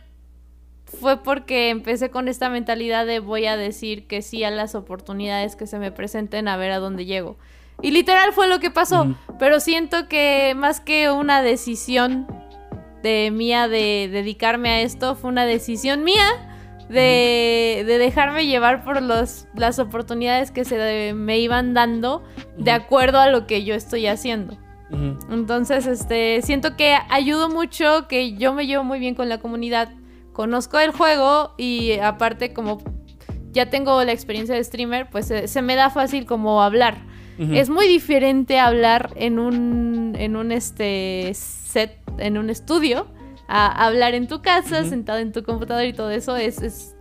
fue 0.85 1.23
porque 1.23 1.69
empecé 1.69 2.09
con 2.09 2.27
esta 2.27 2.49
mentalidad 2.49 3.05
de 3.05 3.19
voy 3.19 3.45
a 3.45 3.55
decir 3.55 4.07
que 4.07 4.21
sí 4.21 4.43
a 4.43 4.51
las 4.51 4.75
oportunidades 4.75 5.55
que 5.55 5.67
se 5.67 5.79
me 5.79 5.91
presenten 5.91 6.47
a 6.47 6.57
ver 6.57 6.71
a 6.71 6.79
dónde 6.79 7.05
llego. 7.05 7.37
Y 7.81 7.91
literal 7.91 8.33
fue 8.33 8.47
lo 8.47 8.59
que 8.59 8.69
pasó, 8.69 9.15
pero 9.39 9.59
siento 9.59 10.07
que 10.07 10.53
más 10.55 10.81
que 10.81 11.09
una 11.09 11.41
decisión 11.41 12.27
de 13.03 13.31
mía 13.31 13.67
de 13.67 14.09
dedicarme 14.11 14.69
a 14.69 14.81
esto 14.81 15.15
fue 15.15 15.29
una 15.29 15.45
decisión 15.45 16.03
mía 16.03 16.25
de, 16.89 17.83
de 17.87 17.97
dejarme 17.97 18.45
llevar 18.45 18.83
por 18.83 19.01
los, 19.01 19.47
las 19.55 19.79
oportunidades 19.79 20.51
que 20.51 20.65
se 20.65 21.13
me 21.13 21.39
iban 21.39 21.73
dando 21.73 22.21
de 22.57 22.71
acuerdo 22.71 23.19
a 23.19 23.29
lo 23.29 23.47
que 23.47 23.63
yo 23.63 23.75
estoy 23.75 24.07
haciendo. 24.07 24.57
Uh 24.89 24.95
-huh. 24.95 25.33
Entonces, 25.33 25.87
este, 25.87 26.41
siento 26.41 26.75
que 26.75 26.97
ayudo 27.09 27.49
mucho, 27.49 28.07
que 28.09 28.33
yo 28.33 28.53
me 28.53 28.67
llevo 28.67 28.83
muy 28.83 28.99
bien 28.99 29.15
con 29.15 29.29
la 29.29 29.37
comunidad, 29.37 29.89
conozco 30.33 30.79
el 30.79 30.91
juego 30.91 31.53
y 31.57 31.93
aparte 31.99 32.51
como 32.53 32.79
ya 33.53 33.69
tengo 33.69 34.03
la 34.03 34.11
experiencia 34.11 34.55
de 34.55 34.63
streamer, 34.63 35.09
pues 35.09 35.27
se, 35.27 35.47
se 35.47 35.61
me 35.61 35.75
da 35.75 35.89
fácil 35.89 36.25
como 36.25 36.61
hablar. 36.61 36.97
Uh 37.39 37.43
-huh. 37.43 37.57
Es 37.57 37.69
muy 37.69 37.87
diferente 37.87 38.59
hablar 38.59 39.11
en 39.15 39.39
un, 39.39 40.15
en 40.17 40.35
un 40.35 40.51
este 40.51 41.33
set, 41.71 41.97
en 42.17 42.37
un 42.37 42.49
estudio, 42.49 43.07
a 43.47 43.85
hablar 43.85 44.13
en 44.13 44.27
tu 44.27 44.41
casa, 44.41 44.81
uh 44.81 44.83
-huh. 44.83 44.89
sentado 44.89 45.19
en 45.19 45.31
tu 45.31 45.43
computadora 45.43 45.85
y 45.85 45.93
todo 45.93 46.09
eso. 46.09 46.37
Es, 46.37 46.61
es, 46.61 46.95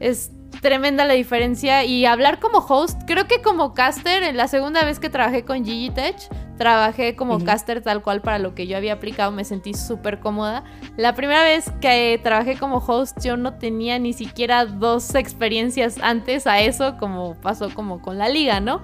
es, 0.00 0.30
tremenda 0.60 1.04
la 1.04 1.14
diferencia. 1.14 1.84
Y 1.84 2.06
hablar 2.06 2.40
como 2.40 2.58
host, 2.58 3.00
creo 3.06 3.26
que 3.26 3.40
como 3.42 3.72
caster, 3.74 4.22
en 4.22 4.36
la 4.36 4.48
segunda 4.48 4.84
vez 4.84 4.98
que 4.98 5.08
trabajé 5.08 5.44
con 5.44 5.64
Gigi 5.64 5.90
Tech, 5.90 6.16
trabajé 6.58 7.14
como 7.16 7.34
uh 7.34 7.38
-huh. 7.38 7.44
caster 7.44 7.82
tal 7.82 8.02
cual 8.02 8.20
para 8.20 8.38
lo 8.38 8.54
que 8.54 8.66
yo 8.66 8.76
había 8.76 8.94
aplicado, 8.94 9.30
me 9.32 9.44
sentí 9.44 9.74
súper 9.74 10.20
cómoda. 10.20 10.64
La 10.96 11.14
primera 11.14 11.42
vez 11.44 11.70
que 11.80 12.18
trabajé 12.22 12.56
como 12.58 12.78
host, 12.78 13.18
yo 13.22 13.36
no 13.36 13.54
tenía 13.54 13.98
ni 13.98 14.12
siquiera 14.12 14.64
dos 14.64 15.14
experiencias 15.14 15.98
antes 16.02 16.46
a 16.46 16.60
eso, 16.60 16.96
como 16.98 17.34
pasó 17.40 17.72
como 17.74 18.00
con 18.00 18.18
la 18.18 18.28
liga, 18.28 18.60
¿no? 18.60 18.80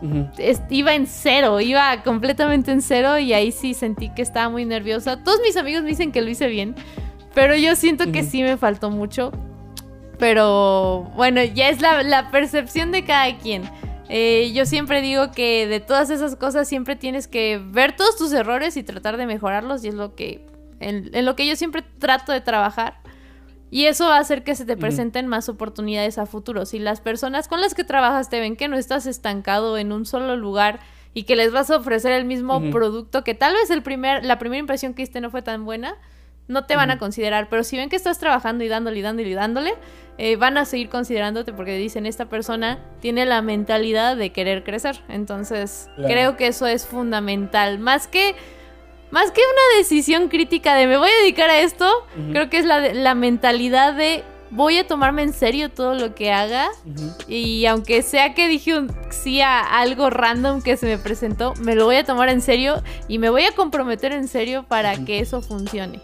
Uh 0.00 0.06
-huh. 0.06 0.66
Iba 0.70 0.94
en 0.94 1.06
cero, 1.06 1.60
iba 1.60 2.02
completamente 2.02 2.70
en 2.70 2.82
cero 2.82 3.18
y 3.18 3.32
ahí 3.32 3.52
sí 3.52 3.74
sentí 3.74 4.10
que 4.10 4.22
estaba 4.22 4.48
muy 4.48 4.64
nerviosa. 4.64 5.22
Todos 5.22 5.40
mis 5.42 5.56
amigos 5.56 5.82
me 5.82 5.90
dicen 5.90 6.12
que 6.12 6.20
lo 6.20 6.30
hice 6.30 6.46
bien, 6.46 6.74
pero 7.34 7.54
yo 7.56 7.74
siento 7.76 8.04
uh 8.04 8.06
-huh. 8.06 8.12
que 8.12 8.22
sí 8.22 8.42
me 8.42 8.56
faltó 8.56 8.90
mucho. 8.90 9.32
Pero 10.18 11.10
bueno, 11.16 11.42
ya 11.44 11.68
es 11.68 11.80
la, 11.80 12.02
la 12.02 12.30
percepción 12.30 12.90
de 12.90 13.04
cada 13.04 13.38
quien. 13.38 13.62
Eh, 14.08 14.52
yo 14.54 14.66
siempre 14.66 15.00
digo 15.02 15.32
que 15.32 15.66
de 15.66 15.80
todas 15.80 16.10
esas 16.10 16.34
cosas 16.34 16.66
siempre 16.66 16.96
tienes 16.96 17.28
que 17.28 17.60
ver 17.62 17.94
todos 17.94 18.16
tus 18.16 18.32
errores 18.32 18.76
y 18.76 18.82
tratar 18.82 19.16
de 19.16 19.26
mejorarlos 19.26 19.84
y 19.84 19.88
es 19.88 19.94
lo 19.94 20.14
que 20.14 20.46
en, 20.80 21.10
en 21.12 21.24
lo 21.26 21.36
que 21.36 21.46
yo 21.46 21.56
siempre 21.56 21.82
trato 21.98 22.32
de 22.32 22.40
trabajar. 22.40 22.94
Y 23.70 23.86
eso 23.86 24.06
va 24.06 24.16
a 24.16 24.20
hacer 24.20 24.44
que 24.44 24.54
se 24.54 24.64
te 24.64 24.76
presenten 24.76 25.26
uh 25.26 25.28
-huh. 25.28 25.30
más 25.32 25.48
oportunidades 25.48 26.18
a 26.18 26.26
futuro. 26.26 26.64
Si 26.64 26.78
las 26.78 27.00
personas 27.00 27.48
con 27.48 27.60
las 27.60 27.74
que 27.74 27.84
trabajas 27.84 28.30
te 28.30 28.40
ven 28.40 28.56
que 28.56 28.68
no 28.68 28.76
estás 28.76 29.06
estancado 29.06 29.76
en 29.76 29.92
un 29.92 30.06
solo 30.06 30.36
lugar 30.36 30.80
y 31.14 31.24
que 31.24 31.36
les 31.36 31.52
vas 31.52 31.70
a 31.70 31.76
ofrecer 31.76 32.12
el 32.12 32.24
mismo 32.24 32.56
uh 32.56 32.60
-huh. 32.60 32.72
producto, 32.72 33.24
que 33.24 33.34
tal 33.34 33.54
vez 33.54 33.70
el 33.70 33.82
primer, 33.82 34.24
la 34.24 34.38
primera 34.38 34.60
impresión 34.60 34.94
que 34.94 35.02
hiciste 35.02 35.20
no 35.20 35.30
fue 35.30 35.42
tan 35.42 35.64
buena, 35.64 35.96
no 36.46 36.64
te 36.64 36.76
van 36.76 36.90
a 36.90 36.98
considerar. 36.98 37.48
Pero 37.50 37.62
si 37.62 37.76
ven 37.76 37.90
que 37.90 37.96
estás 37.96 38.18
trabajando 38.18 38.64
y 38.64 38.68
dándole 38.68 38.98
y 38.98 39.02
dándole 39.02 39.28
y 39.28 39.34
dándole, 39.34 39.74
eh, 40.16 40.36
van 40.36 40.56
a 40.56 40.64
seguir 40.64 40.88
considerándote 40.88 41.52
porque 41.52 41.76
dicen 41.76 42.06
esta 42.06 42.28
persona 42.28 42.78
tiene 43.00 43.26
la 43.26 43.42
mentalidad 43.42 44.16
de 44.16 44.32
querer 44.32 44.64
crecer. 44.64 45.00
Entonces, 45.08 45.90
claro. 45.94 46.08
creo 46.08 46.36
que 46.36 46.46
eso 46.48 46.66
es 46.66 46.86
fundamental. 46.86 47.78
Más 47.78 48.08
que 48.08 48.34
más 49.10 49.30
que 49.30 49.40
una 49.40 49.78
decisión 49.78 50.28
crítica 50.28 50.74
de 50.74 50.86
me 50.86 50.96
voy 50.96 51.08
a 51.08 51.22
dedicar 51.22 51.50
a 51.50 51.60
esto, 51.60 51.86
uh 51.86 52.20
-huh. 52.20 52.32
creo 52.32 52.50
que 52.50 52.58
es 52.58 52.64
la, 52.64 52.80
la, 52.92 53.14
mentalidad 53.14 53.94
de 53.94 54.22
voy 54.50 54.78
a 54.78 54.86
tomarme 54.86 55.22
en 55.22 55.32
serio 55.32 55.70
todo 55.70 55.94
lo 55.94 56.14
que 56.14 56.32
haga. 56.32 56.68
Uh 56.84 56.90
-huh. 56.90 57.24
Y 57.28 57.66
aunque 57.66 58.02
sea 58.02 58.34
que 58.34 58.48
dije 58.48 58.78
un 58.78 58.94
sí 59.10 59.40
a 59.40 59.60
algo 59.60 60.10
random 60.10 60.62
que 60.62 60.76
se 60.76 60.86
me 60.86 60.98
presentó, 60.98 61.54
me 61.60 61.74
lo 61.74 61.84
voy 61.84 61.96
a 61.96 62.04
tomar 62.04 62.28
en 62.28 62.40
serio 62.40 62.82
y 63.08 63.18
me 63.18 63.30
voy 63.30 63.44
a 63.44 63.52
comprometer 63.52 64.12
en 64.12 64.28
serio 64.28 64.64
para 64.68 64.92
uh 64.92 64.96
-huh. 64.96 65.06
que 65.06 65.20
eso 65.20 65.40
funcione. 65.42 66.00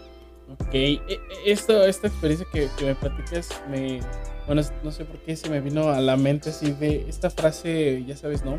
Ok, 0.59 0.73
e, 0.73 1.01
e, 1.07 1.19
esto, 1.45 1.85
esta 1.85 2.07
experiencia 2.07 2.47
que, 2.51 2.69
que 2.77 2.85
me 2.85 2.95
platicas 2.95 3.49
me, 3.69 3.99
bueno, 4.45 4.61
no 4.83 4.91
sé 4.91 5.05
por 5.05 5.17
qué 5.19 5.35
se 5.35 5.49
me 5.49 5.59
vino 5.59 5.89
a 5.89 5.99
la 5.99 6.17
mente 6.17 6.49
así 6.49 6.71
de 6.71 7.05
esta 7.09 7.29
frase, 7.29 8.03
ya 8.05 8.15
sabes, 8.15 8.45
¿no? 8.45 8.57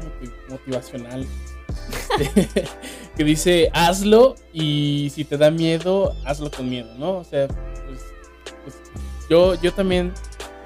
Motivacional. 0.48 1.26
Que 3.16 3.24
dice, 3.24 3.70
hazlo 3.72 4.34
y 4.52 5.10
si 5.14 5.24
te 5.24 5.38
da 5.38 5.50
miedo, 5.50 6.14
hazlo 6.26 6.50
con 6.50 6.68
miedo, 6.68 6.94
¿no? 6.98 7.16
O 7.16 7.24
sea, 7.24 7.48
pues, 7.48 8.04
pues 8.62 8.82
yo, 9.30 9.54
yo 9.54 9.72
también, 9.72 10.12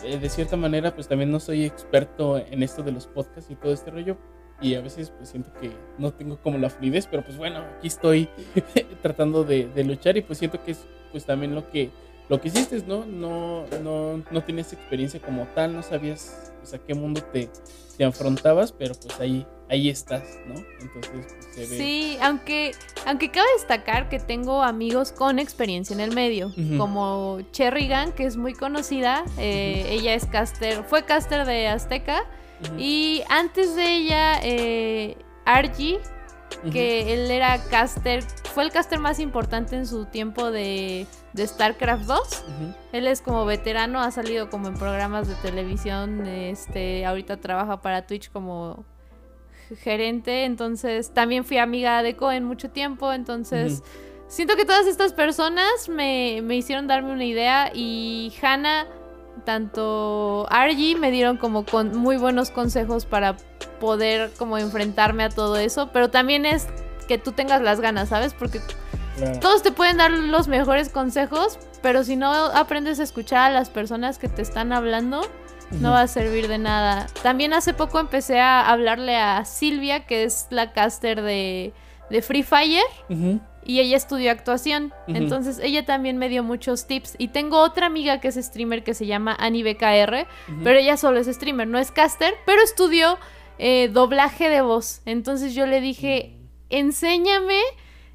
eh, 0.03 0.19
de 0.19 0.29
cierta 0.29 0.57
manera, 0.57 0.93
pues 0.93 1.07
también 1.07 1.31
no 1.31 1.39
soy 1.39 1.65
experto 1.65 2.39
en 2.39 2.65
esto 2.65 2.83
de 2.83 2.91
los 2.91 3.07
podcasts 3.07 3.53
y 3.53 3.55
todo 3.55 3.73
este 3.73 3.93
rollo. 3.93 4.17
Y 4.61 4.75
a 4.75 4.81
veces 4.81 5.11
pues 5.11 5.29
siento 5.31 5.53
que 5.61 5.71
no 5.97 6.13
tengo 6.13 6.39
como 6.43 6.59
la 6.59 6.69
fluidez, 6.69 7.07
pero 7.07 7.25
pues 7.25 7.39
bueno, 7.39 7.61
aquí 7.79 7.87
estoy 7.87 8.29
tratando 9.03 9.45
de, 9.45 9.69
de 9.69 9.85
luchar 9.85 10.17
y 10.17 10.23
pues 10.23 10.39
siento 10.39 10.63
que 10.63 10.73
es 10.73 10.85
pues 11.13 11.25
también 11.25 11.55
lo 11.55 11.71
que 11.71 11.91
lo 12.31 12.41
que 12.41 12.47
hiciste, 12.47 12.81
¿no? 12.87 13.05
No, 13.05 13.67
no, 13.83 14.23
no 14.31 14.45
tienes 14.45 14.73
experiencia 14.73 15.21
como 15.21 15.49
tal, 15.49 15.75
no 15.75 15.83
sabías 15.83 16.53
pues, 16.61 16.73
a 16.73 16.79
qué 16.79 16.95
mundo 16.95 17.21
te, 17.33 17.51
te 17.99 18.05
afrontabas, 18.05 18.71
pero 18.71 18.95
pues 18.95 19.19
ahí, 19.19 19.45
ahí 19.69 19.91
estás, 19.91 20.23
¿no? 20.47 20.55
Entonces, 20.81 21.11
pues, 21.13 21.55
se 21.55 21.61
ve. 21.63 21.77
Sí, 21.77 22.19
aunque, 22.23 22.71
aunque 23.05 23.33
cabe 23.33 23.49
destacar 23.59 24.09
que 24.09 24.21
tengo 24.21 24.63
amigos 24.63 25.11
con 25.11 25.41
experiencia 25.41 25.93
en 25.93 25.99
el 25.99 26.15
medio, 26.15 26.47
uh 26.47 26.51
-huh. 26.51 26.79
como 26.79 27.41
Cherrigan, 27.51 28.13
que 28.13 28.27
es 28.27 28.37
muy 28.37 28.55
conocida, 28.55 29.25
eh, 29.37 29.83
uh 29.83 29.89
-huh. 29.89 29.93
ella 29.99 30.15
es 30.15 30.27
caster, 30.27 30.85
fue 30.85 31.05
caster 31.05 31.45
de 31.45 31.67
Azteca, 31.67 32.23
uh 32.23 32.65
-huh. 32.65 32.81
y 32.81 33.23
antes 33.29 33.75
de 33.75 33.97
ella, 33.97 34.39
eh, 34.45 35.17
Argy, 35.47 35.99
que 36.63 37.03
uh 37.03 37.07
-huh. 37.07 37.13
él 37.13 37.31
era 37.31 37.59
caster, 37.71 38.23
fue 38.55 38.65
el 38.65 38.71
caster 38.71 38.99
más 38.99 39.19
importante 39.19 39.77
en 39.77 39.87
su 39.87 40.05
tiempo 40.07 40.51
de, 40.51 41.07
de 41.33 41.47
StarCraft 41.47 42.05
2. 42.05 42.19
Uh 42.19 42.23
-huh. 42.23 42.75
Él 42.93 43.07
es 43.07 43.21
como 43.23 43.45
veterano, 43.45 44.01
ha 44.01 44.11
salido 44.11 44.51
como 44.51 44.69
en 44.69 44.75
programas 44.75 45.29
de 45.29 45.35
televisión, 45.37 46.27
este, 46.27 47.07
ahorita 47.07 47.39
trabaja 47.39 47.81
para 47.81 48.07
Twitch 48.07 48.31
como 48.31 48.85
gerente, 49.83 50.45
entonces 50.45 51.15
también 51.15 51.45
fui 51.45 51.59
amiga 51.59 52.03
de 52.03 52.17
Cohen 52.17 52.45
mucho 52.45 52.71
tiempo, 52.71 53.13
entonces 53.13 53.73
uh 53.73 53.83
-huh. 53.83 54.29
siento 54.29 54.57
que 54.57 54.65
todas 54.65 54.87
estas 54.87 55.13
personas 55.13 55.89
me, 55.89 56.41
me 56.43 56.57
hicieron 56.57 56.87
darme 56.87 57.13
una 57.13 57.25
idea 57.25 57.71
y 57.73 58.33
Hannah 58.43 58.87
tanto 59.45 60.47
Argy 60.51 60.95
me 60.95 61.11
dieron 61.11 61.37
como 61.37 61.65
con 61.65 61.97
muy 61.97 62.17
buenos 62.17 62.51
consejos 62.51 63.07
para 63.07 63.37
poder 63.81 64.31
como 64.39 64.59
enfrentarme 64.59 65.25
a 65.25 65.29
todo 65.29 65.57
eso, 65.57 65.91
pero 65.93 66.11
también 66.11 66.47
es 66.47 66.69
que 67.09 67.19
tú 67.19 67.33
tengas 67.33 67.63
las 67.63 67.81
ganas, 67.81 68.11
¿sabes? 68.11 68.35
Porque 68.35 68.61
todos 69.41 69.63
te 69.63 69.73
pueden 69.73 69.97
dar 69.99 70.11
los 70.11 70.49
mejores 70.49 70.89
consejos, 70.89 71.59
pero 71.83 72.05
si 72.05 72.17
no 72.17 72.31
aprendes 72.31 73.01
a 73.01 73.03
escuchar 73.03 73.51
a 73.51 73.55
las 73.55 73.69
personas 73.69 74.19
que 74.19 74.29
te 74.29 74.43
están 74.43 74.73
hablando, 74.73 75.23
no 75.71 75.93
va 75.93 76.03
a 76.03 76.07
servir 76.07 76.49
de 76.49 76.59
nada. 76.59 77.07
También 77.23 77.53
hace 77.53 77.75
poco 77.75 78.01
empecé 78.01 78.41
a 78.41 78.71
hablarle 78.71 79.17
a 79.17 79.45
Silvia, 79.45 80.07
que 80.07 80.25
es 80.25 80.47
la 80.51 80.73
caster 80.73 81.23
de, 81.23 81.73
de 82.11 82.23
Free 82.23 82.43
Fire. 82.43 82.83
Y 83.71 83.79
ella 83.79 83.97
estudió 83.97 84.33
actuación. 84.33 84.93
Entonces 85.07 85.61
ella 85.63 85.87
también 85.87 86.17
me 86.17 86.29
dio 86.29 86.43
muchos 86.43 86.89
tips. 86.89 87.15
Y 87.19 87.29
tengo 87.29 87.61
otra 87.61 87.87
amiga 87.87 88.21
que 88.21 88.27
es 88.27 88.35
streamer 88.35 88.83
que 88.83 88.95
se 88.95 89.07
llama 89.07 89.37
AniBKR. 89.39 90.27
Pero 90.65 90.77
ella 90.77 90.97
solo 90.97 91.21
es 91.21 91.29
streamer, 91.29 91.69
no 91.69 91.79
es 91.79 91.93
caster. 91.93 92.35
Pero 92.47 92.61
estudió 92.63 93.17
eh, 93.59 93.89
doblaje 93.93 94.49
de 94.49 94.61
voz. 94.61 95.03
Entonces 95.05 95.55
yo 95.55 95.67
le 95.67 95.81
dije, 95.81 96.35
enséñame 96.69 97.61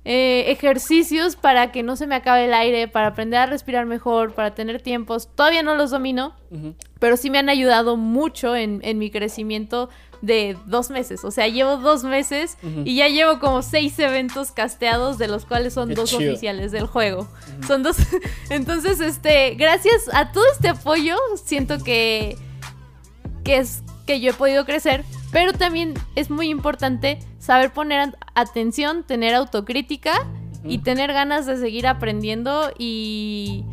eh, 0.08 0.52
ejercicios 0.52 1.36
para 1.36 1.72
que 1.72 1.82
no 1.82 1.96
se 1.96 2.06
me 2.06 2.14
acabe 2.14 2.46
el 2.46 2.54
aire, 2.54 2.88
para 2.88 3.08
aprender 3.08 3.40
a 3.40 3.46
respirar 3.48 3.88
mejor, 3.88 4.36
para 4.36 4.54
tener 4.54 4.80
tiempos. 4.80 5.30
Todavía 5.34 5.64
no 5.64 5.74
los 5.74 5.90
domino, 5.90 6.36
pero 7.00 7.18
sí 7.18 7.32
me 7.32 7.40
han 7.40 7.50
ayudado 7.50 7.98
mucho 7.98 8.56
en, 8.56 8.82
mi 9.00 9.10
crecimiento 9.10 9.90
de 10.26 10.58
dos 10.66 10.90
meses. 10.90 11.24
O 11.24 11.32
sea, 11.32 11.48
llevo 11.48 11.78
dos 11.78 12.04
meses 12.04 12.58
y 12.84 12.96
ya 12.96 13.08
llevo 13.08 13.40
como 13.40 13.62
seis 13.62 13.98
eventos 14.00 14.52
casteados, 14.52 15.18
de 15.18 15.28
los 15.28 15.46
cuales 15.46 15.74
son 15.74 15.94
dos 15.94 16.14
oficiales 16.14 16.72
del 16.72 16.88
juego. 16.88 17.28
Son 17.68 17.84
dos. 17.84 17.98
Entonces, 18.50 19.00
este, 19.00 19.56
gracias 19.56 20.10
a 20.14 20.32
todo 20.32 20.44
este 20.52 20.70
apoyo, 20.70 21.18
siento 21.44 21.84
que, 21.84 22.38
que 23.44 23.58
es 23.58 23.84
que 24.06 24.20
yo 24.20 24.32
he 24.32 24.34
podido 24.34 24.66
crecer, 24.66 25.04
pero 25.32 25.54
también 25.54 25.94
es 26.16 26.30
muy 26.30 26.50
importante 26.50 27.20
saber 27.40 27.72
poner 27.72 28.16
atención, 28.34 29.04
tener 29.04 29.34
autocrítica 29.36 30.28
y 30.64 30.80
tener 30.80 31.14
ganas 31.14 31.46
de 31.46 31.58
seguir 31.58 31.86
aprendiendo 31.86 32.72
y, 32.78 33.64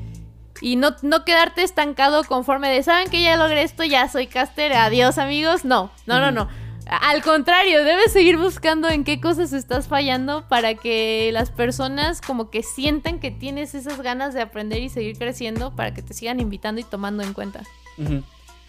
y 0.62 0.76
no, 0.76 0.94
no, 1.02 1.24
quedarte 1.24 1.64
estancado 1.64 2.22
conforme 2.22 2.70
de, 2.70 2.82
¿saben 2.84 3.10
que 3.10 3.20
ya 3.20 3.36
logré 3.36 3.64
esto? 3.64 3.82
Ya 3.82 4.08
soy 4.08 4.28
caster, 4.28 4.72
adiós 4.72 5.18
amigos. 5.18 5.64
No, 5.64 5.90
no, 6.06 6.20
no, 6.20 6.30
no. 6.30 6.48
Al 6.86 7.20
contrario, 7.22 7.84
debes 7.84 8.12
seguir 8.12 8.38
buscando 8.38 8.88
en 8.88 9.02
qué 9.02 9.20
cosas 9.20 9.52
estás 9.52 9.88
fallando 9.88 10.46
para 10.48 10.74
que 10.74 11.30
las 11.32 11.50
personas 11.50 12.20
como 12.20 12.48
que 12.50 12.62
sientan 12.62 13.18
que 13.18 13.32
tienes 13.32 13.74
esas 13.74 14.00
ganas 14.02 14.34
de 14.34 14.40
aprender 14.40 14.80
y 14.82 14.88
seguir 14.88 15.18
creciendo 15.18 15.74
para 15.74 15.94
que 15.94 16.02
te 16.02 16.14
sigan 16.14 16.38
invitando 16.38 16.80
y 16.80 16.84
tomando 16.84 17.24
en 17.24 17.32
cuenta. 17.32 17.62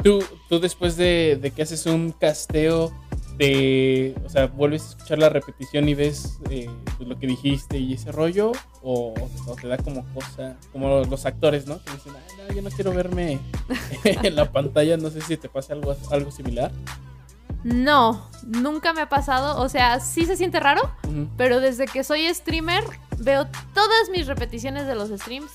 Tú, 0.02 0.24
tú 0.50 0.60
después 0.60 0.98
de, 0.98 1.38
de, 1.40 1.52
que 1.52 1.62
haces 1.62 1.86
un 1.86 2.12
casteo, 2.12 2.92
de, 3.38 4.16
o 4.26 4.30
sea, 4.30 4.48
vuelves 4.48 4.84
a 4.84 4.90
escuchar 4.90 5.20
la 5.20 5.30
repetición 5.30 5.90
y 5.90 5.96
ves 5.96 6.40
eh, 6.50 6.70
pues, 6.98 7.08
lo 7.08 7.18
que 7.18 7.28
dijiste 7.28 7.78
y 7.78 7.94
ese 7.94 8.12
rollo, 8.12 8.52
o, 8.82 9.14
te 9.60 9.68
da 9.68 9.78
como 9.78 10.06
cosa, 10.14 10.56
como 10.72 11.04
los 11.04 11.26
actores, 11.26 11.68
¿no? 11.68 11.82
Que 11.84 11.92
dicen, 11.92 12.14
no, 12.14 12.54
yo 12.54 12.62
no 12.62 12.70
quiero 12.70 12.94
verme 12.94 13.40
en 14.04 14.36
la 14.36 14.52
pantalla, 14.52 14.98
no 14.98 15.10
sé 15.10 15.22
si 15.22 15.38
te 15.38 15.50
pasa 15.50 15.74
algo, 15.74 15.96
algo 16.12 16.32
similar. 16.32 16.72
No, 17.64 18.30
nunca 18.46 18.92
me 18.92 19.02
ha 19.02 19.10
pasado, 19.10 19.62
o 19.62 19.70
sea, 19.70 20.02
sí 20.02 20.26
se 20.26 20.36
siente 20.36 20.60
raro, 20.60 20.92
pero 21.38 21.62
desde 21.62 21.86
que 21.86 22.04
soy 22.04 22.34
streamer 22.34 22.84
veo 23.20 23.48
todas 23.74 24.10
mis 24.12 24.28
repeticiones 24.28 24.86
de 24.86 24.96
los 24.96 25.10
streams, 25.10 25.52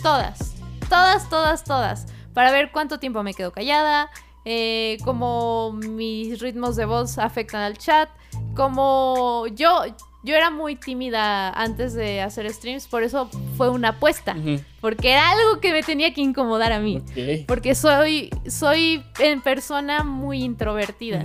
todas, 0.00 0.54
todas, 0.88 1.28
todas, 1.28 1.64
todas 1.64 2.06
para 2.38 2.52
ver 2.52 2.70
cuánto 2.70 3.00
tiempo 3.00 3.24
me 3.24 3.34
quedo 3.34 3.50
callada, 3.50 4.10
eh, 4.50 4.96
cómo 5.04 5.72
mis 5.74 6.40
ritmos 6.40 6.74
de 6.74 6.86
voz 6.86 7.18
afectan 7.18 7.60
al 7.60 7.76
chat, 7.76 8.08
como 8.56 9.46
yo, 9.48 9.82
yo 10.24 10.34
era 10.34 10.48
muy 10.48 10.74
tímida 10.74 11.50
antes 11.50 11.92
de 11.92 12.22
hacer 12.22 12.50
streams, 12.50 12.86
por 12.86 13.02
eso 13.02 13.28
fue 13.58 13.68
una 13.68 13.90
apuesta, 13.90 14.34
porque 14.80 15.12
era 15.12 15.32
algo 15.32 15.60
que 15.60 15.72
me 15.72 15.82
tenía 15.82 16.14
que 16.14 16.22
incomodar 16.22 16.72
a 16.72 16.80
mí, 16.80 17.02
porque 17.46 17.74
soy, 17.74 18.30
soy 18.46 19.04
en 19.18 19.42
persona 19.42 20.02
muy 20.02 20.42
introvertida, 20.42 21.22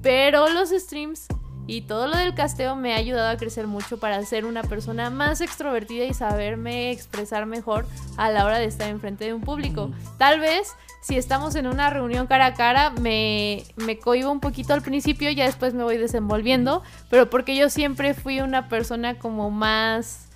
pero 0.00 0.48
los 0.48 0.70
streams 0.70 1.26
y 1.66 1.82
todo 1.82 2.06
lo 2.06 2.16
del 2.16 2.34
casteo 2.34 2.76
me 2.76 2.94
ha 2.94 2.96
ayudado 2.96 3.30
a 3.30 3.36
crecer 3.36 3.66
mucho 3.66 3.98
para 3.98 4.24
ser 4.24 4.44
una 4.44 4.62
persona 4.62 5.10
más 5.10 5.40
extrovertida 5.40 6.04
y 6.04 6.14
saberme 6.14 6.90
expresar 6.90 7.46
mejor 7.46 7.86
a 8.16 8.30
la 8.30 8.44
hora 8.44 8.58
de 8.58 8.66
estar 8.66 8.88
enfrente 8.88 9.24
de 9.24 9.34
un 9.34 9.42
público. 9.42 9.90
Tal 10.18 10.40
vez 10.40 10.74
si 11.02 11.16
estamos 11.16 11.54
en 11.54 11.66
una 11.66 11.90
reunión 11.90 12.26
cara 12.26 12.46
a 12.46 12.54
cara 12.54 12.90
me, 12.90 13.64
me 13.76 13.98
cohibo 13.98 14.30
un 14.30 14.40
poquito 14.40 14.74
al 14.74 14.82
principio, 14.82 15.30
ya 15.30 15.44
después 15.44 15.74
me 15.74 15.84
voy 15.84 15.98
desenvolviendo, 15.98 16.82
pero 17.10 17.30
porque 17.30 17.56
yo 17.56 17.68
siempre 17.70 18.14
fui 18.14 18.40
una 18.40 18.68
persona 18.68 19.18
como 19.18 19.50
más 19.50 20.26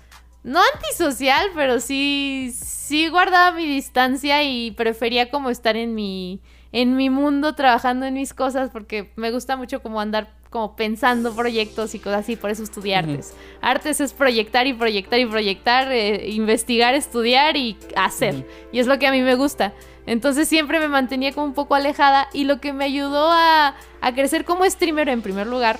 no 0.43 0.59
antisocial, 0.73 1.47
pero 1.55 1.79
sí, 1.79 2.51
sí 2.55 3.09
guardaba 3.09 3.55
mi 3.55 3.65
distancia 3.65 4.43
y 4.43 4.71
prefería 4.71 5.29
como 5.29 5.49
estar 5.49 5.75
en 5.77 5.93
mi, 5.93 6.41
en 6.71 6.95
mi 6.95 7.09
mundo 7.09 7.53
trabajando 7.53 8.05
en 8.05 8.15
mis 8.15 8.33
cosas 8.33 8.69
porque 8.71 9.11
me 9.15 9.31
gusta 9.31 9.55
mucho 9.55 9.81
como 9.81 10.01
andar 10.01 10.40
como 10.51 10.75
pensando 10.75 11.33
proyectos 11.33 11.95
y 11.95 11.99
cosas 11.99 12.19
así, 12.19 12.35
por 12.35 12.49
eso 12.49 12.61
estudié 12.61 12.97
artes. 12.97 13.33
Artes 13.61 14.01
es 14.01 14.11
proyectar 14.11 14.67
y 14.67 14.73
proyectar 14.73 15.17
y 15.17 15.25
proyectar, 15.25 15.89
eh, 15.93 16.29
investigar, 16.29 16.93
estudiar 16.93 17.55
y 17.55 17.77
hacer. 17.95 18.45
Y 18.73 18.79
es 18.79 18.85
lo 18.85 18.99
que 18.99 19.07
a 19.07 19.11
mí 19.11 19.21
me 19.21 19.35
gusta. 19.35 19.73
Entonces 20.05 20.49
siempre 20.49 20.81
me 20.81 20.89
mantenía 20.89 21.31
como 21.31 21.47
un 21.47 21.53
poco 21.53 21.73
alejada 21.75 22.27
y 22.33 22.43
lo 22.43 22.59
que 22.59 22.73
me 22.73 22.83
ayudó 22.83 23.31
a, 23.31 23.77
a 24.01 24.13
crecer 24.13 24.43
como 24.43 24.69
streamer 24.69 25.07
en 25.07 25.21
primer 25.21 25.47
lugar 25.47 25.79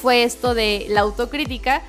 fue 0.00 0.22
esto 0.22 0.54
de 0.54 0.86
la 0.90 1.00
autocrítica 1.00 1.82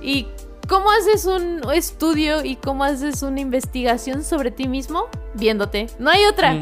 y 0.00 0.28
cómo 0.68 0.92
haces 0.92 1.24
un 1.24 1.62
estudio 1.74 2.44
y 2.44 2.54
cómo 2.54 2.84
haces 2.84 3.22
una 3.22 3.40
investigación 3.40 4.22
sobre 4.22 4.52
ti 4.52 4.68
mismo 4.68 5.06
viéndote. 5.34 5.88
No 5.98 6.10
hay 6.10 6.24
otra. 6.24 6.60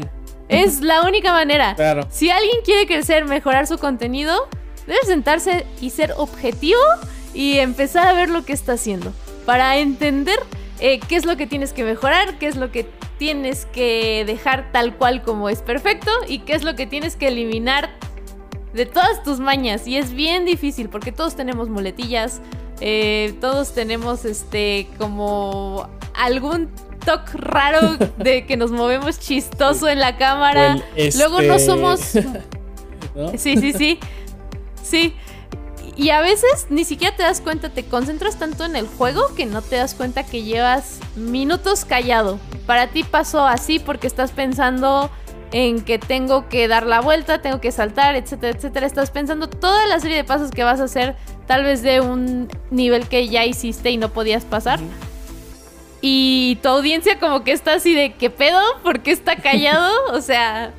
Es 0.49 0.81
la 0.81 1.03
única 1.03 1.33
manera. 1.33 1.75
Claro. 1.75 2.07
Si 2.09 2.31
alguien 2.31 2.57
quiere 2.65 2.87
crecer, 2.87 3.25
mejorar 3.25 3.67
su 3.67 3.77
contenido, 3.77 4.47
Debes 4.87 5.07
sentarse 5.07 5.65
y 5.81 5.89
ser 5.91 6.13
objetivo 6.17 6.79
y 7.33 7.59
empezar 7.59 8.07
a 8.07 8.13
ver 8.13 8.29
lo 8.29 8.45
que 8.45 8.53
está 8.53 8.73
haciendo. 8.73 9.13
Para 9.45 9.77
entender 9.77 10.39
eh, 10.79 10.99
qué 11.07 11.17
es 11.17 11.25
lo 11.25 11.37
que 11.37 11.45
tienes 11.45 11.73
que 11.73 11.83
mejorar, 11.83 12.39
qué 12.39 12.47
es 12.47 12.55
lo 12.55 12.71
que 12.71 12.89
tienes 13.17 13.65
que 13.65 14.23
dejar 14.25 14.71
tal 14.71 14.95
cual 14.95 15.23
como 15.23 15.49
es 15.49 15.61
perfecto 15.61 16.11
y 16.27 16.39
qué 16.39 16.53
es 16.53 16.63
lo 16.63 16.75
que 16.75 16.87
tienes 16.87 17.15
que 17.15 17.27
eliminar 17.27 17.89
de 18.73 18.85
todas 18.85 19.23
tus 19.23 19.39
mañas. 19.39 19.87
Y 19.87 19.97
es 19.97 20.13
bien 20.13 20.45
difícil 20.45 20.89
porque 20.89 21.11
todos 21.11 21.35
tenemos 21.35 21.69
muletillas, 21.69 22.41
eh, 22.79 23.35
todos 23.41 23.73
tenemos 23.73 24.23
este 24.23 24.87
como 24.97 25.89
algún 26.13 26.69
toque 27.05 27.31
raro 27.33 27.97
de 28.17 28.45
que 28.45 28.55
nos 28.55 28.71
movemos 28.71 29.19
chistoso 29.19 29.89
en 29.89 29.99
la 29.99 30.17
cámara. 30.17 30.77
Luego 31.17 31.41
no 31.41 31.55
este 31.55 31.65
somos... 31.65 31.99
Sí, 33.35 33.57
sí, 33.57 33.73
sí. 33.73 33.99
Sí. 34.87 35.15
Y 35.95 36.11
a 36.11 36.21
veces 36.21 36.67
ni 36.69 36.85
siquiera 36.85 37.15
te 37.15 37.23
das 37.23 37.41
cuenta, 37.41 37.69
te 37.69 37.85
concentras 37.85 38.37
tanto 38.37 38.65
en 38.65 38.75
el 38.75 38.87
juego 38.87 39.33
que 39.35 39.45
no 39.47 39.61
te 39.61 39.77
das 39.77 39.95
cuenta 39.95 40.23
que 40.23 40.43
llevas 40.43 40.99
minutos 41.15 41.85
callado. 41.85 42.39
Para 42.67 42.87
ti 42.87 43.03
pasó 43.03 43.47
así 43.47 43.79
porque 43.79 44.05
estás 44.05 44.31
pensando 44.31 45.09
en 45.51 45.81
que 45.81 45.97
tengo 45.97 46.49
que 46.49 46.67
dar 46.67 46.85
la 46.85 47.01
vuelta, 47.01 47.41
tengo 47.41 47.59
que 47.61 47.71
saltar, 47.71 48.15
etcétera, 48.15 48.55
etcétera. 48.55 48.85
Estás 48.85 49.09
pensando 49.09 49.49
toda 49.49 49.87
la 49.87 49.99
serie 49.99 50.17
de 50.17 50.23
pasos 50.23 50.51
que 50.51 50.63
vas 50.63 50.79
a 50.79 50.83
hacer, 50.83 51.15
tal 51.47 51.63
vez 51.63 51.81
de 51.81 52.01
un 52.01 52.47
nivel 52.69 53.07
que 53.07 53.27
ya 53.27 53.45
hiciste 53.45 53.89
y 53.89 53.97
no 53.97 54.09
podías 54.09 54.45
pasar. 54.45 54.79
Y 55.99 56.59
tu 56.61 56.69
audiencia 56.69 57.19
como 57.19 57.43
que 57.43 57.53
está 57.53 57.73
así 57.73 57.95
de, 57.95 58.13
¿qué 58.13 58.29
pedo? 58.29 58.61
¿Por 58.83 58.99
qué 58.99 59.11
está 59.11 59.37
callado? 59.37 59.91
O 60.11 60.21
sea, 60.21 60.73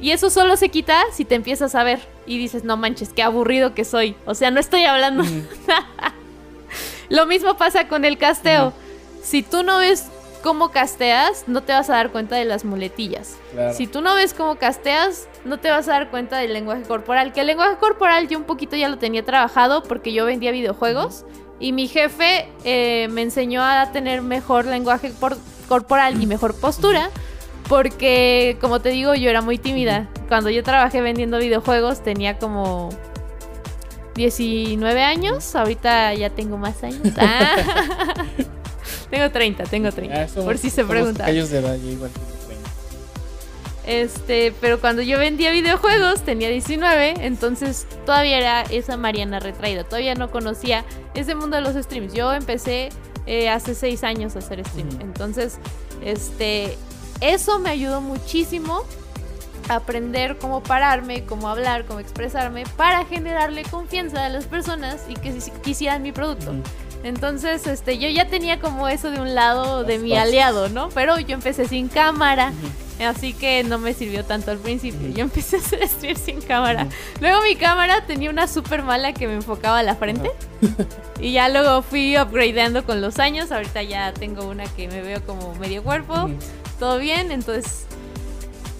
y 0.00 0.12
eso 0.12 0.30
solo 0.30 0.56
se 0.56 0.68
quita 0.68 1.02
si 1.12 1.24
te 1.24 1.34
empiezas 1.34 1.74
a 1.74 1.82
ver 1.82 2.13
y 2.26 2.38
dices, 2.38 2.64
no 2.64 2.76
manches, 2.76 3.12
qué 3.12 3.22
aburrido 3.22 3.74
que 3.74 3.84
soy. 3.84 4.16
O 4.26 4.34
sea, 4.34 4.50
no 4.50 4.60
estoy 4.60 4.84
hablando. 4.84 5.24
Lo 7.08 7.26
mismo 7.26 7.56
pasa 7.56 7.88
con 7.88 8.04
el 8.04 8.18
casteo. 8.18 8.72
Si 9.22 9.42
tú 9.42 9.62
no 9.62 9.78
ves 9.78 10.08
cómo 10.42 10.70
casteas, 10.70 11.44
no 11.46 11.62
te 11.62 11.72
vas 11.72 11.88
a 11.88 11.94
dar 11.94 12.10
cuenta 12.10 12.36
de 12.36 12.44
las 12.44 12.64
muletillas. 12.64 13.36
Si 13.72 13.86
tú 13.86 14.02
no 14.02 14.14
ves 14.14 14.34
cómo 14.34 14.56
casteas, 14.56 15.26
no 15.44 15.58
te 15.58 15.70
vas 15.70 15.88
a 15.88 15.92
dar 15.92 16.10
cuenta 16.10 16.36
del 16.36 16.52
lenguaje 16.52 16.82
corporal. 16.82 17.32
Que 17.32 17.40
el 17.40 17.46
lenguaje 17.46 17.76
corporal 17.78 18.28
yo 18.28 18.38
un 18.38 18.44
poquito 18.44 18.76
ya 18.76 18.88
lo 18.88 18.98
tenía 18.98 19.24
trabajado 19.24 19.82
porque 19.82 20.12
yo 20.12 20.26
vendía 20.26 20.50
videojuegos. 20.50 21.24
Y 21.60 21.72
mi 21.72 21.88
jefe 21.88 22.48
eh, 22.64 23.08
me 23.10 23.22
enseñó 23.22 23.62
a 23.62 23.90
tener 23.92 24.20
mejor 24.22 24.66
lenguaje 24.66 25.12
corporal 25.68 26.22
y 26.22 26.26
mejor 26.26 26.54
postura. 26.54 27.10
Porque, 27.68 28.56
como 28.60 28.80
te 28.80 28.90
digo, 28.90 29.14
yo 29.14 29.30
era 29.30 29.40
muy 29.40 29.58
tímida. 29.58 30.08
Cuando 30.28 30.50
yo 30.50 30.62
trabajé 30.62 31.00
vendiendo 31.00 31.38
videojuegos 31.38 32.02
tenía 32.02 32.38
como 32.38 32.90
19 34.14 35.02
años. 35.02 35.54
Ahorita 35.54 36.14
ya 36.14 36.30
tengo 36.30 36.56
más 36.56 36.82
años. 36.82 37.00
Ah. 37.16 37.56
tengo 39.10 39.30
30, 39.30 39.64
tengo 39.64 39.92
30. 39.92 40.22
Ah, 40.22 40.26
por 40.42 40.58
si 40.58 40.70
se 40.70 40.84
pregunta. 40.84 41.24
Años 41.24 41.50
de 41.50 41.58
edad, 41.58 41.76
yo 41.76 41.90
igual 41.90 42.10
tengo 42.10 42.26
30. 42.46 42.70
Este, 43.86 44.52
pero 44.60 44.80
cuando 44.80 45.02
yo 45.02 45.18
vendía 45.18 45.50
videojuegos 45.50 46.22
tenía 46.22 46.48
19, 46.48 47.14
entonces 47.20 47.86
todavía 48.04 48.38
era 48.38 48.62
esa 48.62 48.96
Mariana 48.96 49.40
retraída. 49.40 49.84
Todavía 49.84 50.14
no 50.14 50.30
conocía 50.30 50.84
ese 51.14 51.34
mundo 51.34 51.56
de 51.56 51.62
los 51.62 51.74
streams. 51.76 52.12
Yo 52.12 52.32
empecé 52.32 52.90
eh, 53.26 53.48
hace 53.48 53.74
seis 53.74 54.04
años 54.04 54.36
hacer 54.36 54.60
streaming. 54.60 55.00
Entonces, 55.00 55.58
este, 56.02 56.76
eso 57.20 57.58
me 57.58 57.70
ayudó 57.70 58.00
muchísimo 58.00 58.82
a 59.68 59.76
aprender 59.76 60.38
cómo 60.38 60.62
pararme, 60.62 61.24
cómo 61.24 61.48
hablar, 61.48 61.84
cómo 61.86 62.00
expresarme 62.00 62.64
para 62.76 63.04
generarle 63.04 63.62
confianza 63.64 64.24
a 64.24 64.28
las 64.28 64.46
personas 64.46 65.04
y 65.08 65.14
que 65.14 65.34
quisieran 65.62 66.02
mi 66.02 66.12
producto. 66.12 66.54
Entonces, 67.02 67.66
este, 67.66 67.98
yo 67.98 68.08
ya 68.08 68.28
tenía 68.28 68.60
como 68.60 68.88
eso 68.88 69.10
de 69.10 69.20
un 69.20 69.34
lado 69.34 69.84
de 69.84 69.98
mi 69.98 70.16
aliado, 70.16 70.70
¿no? 70.70 70.88
Pero 70.88 71.18
yo 71.18 71.34
empecé 71.34 71.68
sin 71.68 71.88
cámara. 71.88 72.52
Así 73.04 73.34
que 73.34 73.64
no 73.64 73.78
me 73.78 73.92
sirvió 73.92 74.24
tanto 74.24 74.52
al 74.52 74.58
principio. 74.58 75.08
Yo 75.08 75.22
empecé 75.24 75.56
a 75.56 75.58
hacer 75.58 75.86
stream 75.88 76.16
sin 76.16 76.40
cámara. 76.40 76.86
Luego 77.20 77.42
mi 77.42 77.56
cámara 77.56 78.06
tenía 78.06 78.30
una 78.30 78.46
súper 78.46 78.82
mala 78.82 79.12
que 79.12 79.26
me 79.26 79.34
enfocaba 79.34 79.80
a 79.80 79.82
la 79.82 79.96
frente. 79.96 80.30
y 81.20 81.32
ya 81.32 81.48
luego 81.48 81.82
fui 81.82 82.16
upgradeando 82.16 82.84
con 82.86 83.00
los 83.00 83.18
años. 83.18 83.52
Ahorita 83.52 83.82
ya 83.82 84.14
tengo 84.14 84.46
una 84.46 84.64
que 84.64 84.88
me 84.88 85.02
veo 85.02 85.20
como 85.26 85.54
medio 85.56 85.82
cuerpo. 85.82 86.30
Todo 86.78 86.98
bien, 86.98 87.30
entonces... 87.30 87.86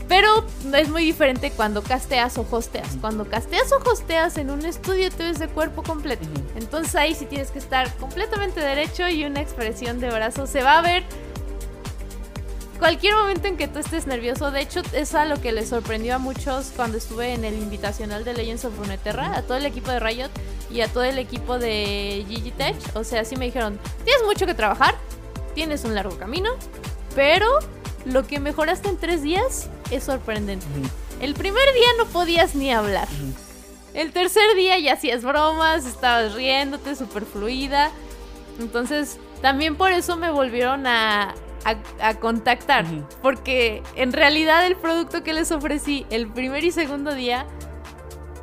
Pero 0.07 0.44
es 0.74 0.90
muy 0.90 1.02
diferente 1.02 1.50
cuando 1.50 1.83
casteas 1.83 2.37
o 2.37 2.46
hosteas. 2.50 2.98
Cuando 3.00 3.24
casteas 3.24 3.72
o 3.72 3.90
hosteas 3.90 4.37
en 4.37 4.50
un 4.50 4.64
estudio 4.66 5.11
te 5.11 5.24
ves 5.24 5.38
de 5.38 5.48
cuerpo 5.48 5.83
completo. 5.83 6.28
Entonces 6.57 6.94
ahí 6.94 7.14
sí 7.14 7.24
tienes 7.24 7.50
que 7.50 7.59
estar 7.59 7.92
completamente 7.96 8.61
derecho 8.61 9.09
y 9.09 9.24
una 9.24 9.40
expresión 9.40 10.00
de 10.00 10.11
brazo. 10.11 10.46
Se 10.46 10.62
va 10.62 10.78
a 10.78 10.83
ver 10.83 11.04
cualquier 12.85 13.14
momento 13.14 13.48
en 13.48 13.57
que 13.57 13.66
tú 13.66 13.78
estés 13.78 14.07
nervioso, 14.07 14.50
de 14.50 14.61
hecho, 14.61 14.83
es 14.92 15.14
a 15.14 15.24
lo 15.24 15.40
que 15.40 15.52
les 15.52 15.70
sorprendió 15.70 16.16
a 16.16 16.18
muchos 16.18 16.72
cuando 16.76 16.98
estuve 16.98 17.33
en 17.33 17.44
el 17.44 17.54
invitacional 17.54 18.24
de 18.24 18.35
Legends 18.35 18.66
of 18.66 18.76
Runeterra, 18.76 19.35
a 19.37 19.40
todo 19.40 19.57
el 19.57 19.64
equipo 19.64 19.90
de 19.90 20.00
Riot 20.00 20.30
y 20.70 20.83
a 20.83 20.88
todo 20.88 21.04
el 21.04 21.18
equipo 21.18 21.59
de 21.59 22.26
Tech. 22.59 22.76
O 22.94 23.02
sea, 23.02 23.24
sí 23.24 23.37
me 23.37 23.46
dijeron: 23.46 23.78
Tienes 24.04 24.22
mucho 24.26 24.44
que 24.44 24.52
trabajar, 24.52 24.94
tienes 25.54 25.85
un 25.85 25.94
largo 25.94 26.18
camino, 26.18 26.50
pero 27.14 27.59
lo 28.04 28.26
que 28.26 28.40
mejoraste 28.40 28.88
en 28.88 28.96
tres 28.96 29.22
días 29.22 29.68
es 29.90 30.04
sorprendente. 30.04 30.66
El 31.20 31.34
primer 31.34 31.64
día 31.74 31.86
no 31.98 32.06
podías 32.06 32.54
ni 32.54 32.72
hablar. 32.72 33.08
El 33.94 34.12
tercer 34.12 34.54
día 34.56 34.78
ya 34.78 34.94
hacías 34.94 35.22
bromas, 35.22 35.86
estabas 35.86 36.34
riéndote, 36.34 36.96
súper 36.96 37.24
fluida. 37.24 37.90
Entonces, 38.58 39.18
también 39.40 39.76
por 39.76 39.92
eso 39.92 40.16
me 40.16 40.30
volvieron 40.30 40.86
a, 40.86 41.34
a, 42.00 42.14
contactar. 42.16 42.84
Porque 43.22 43.82
en 43.94 44.12
realidad 44.12 44.66
el 44.66 44.76
producto 44.76 45.22
que 45.22 45.32
les 45.32 45.52
ofrecí 45.52 46.06
el 46.10 46.28
primer 46.28 46.64
y 46.64 46.72
segundo 46.72 47.14
día 47.14 47.46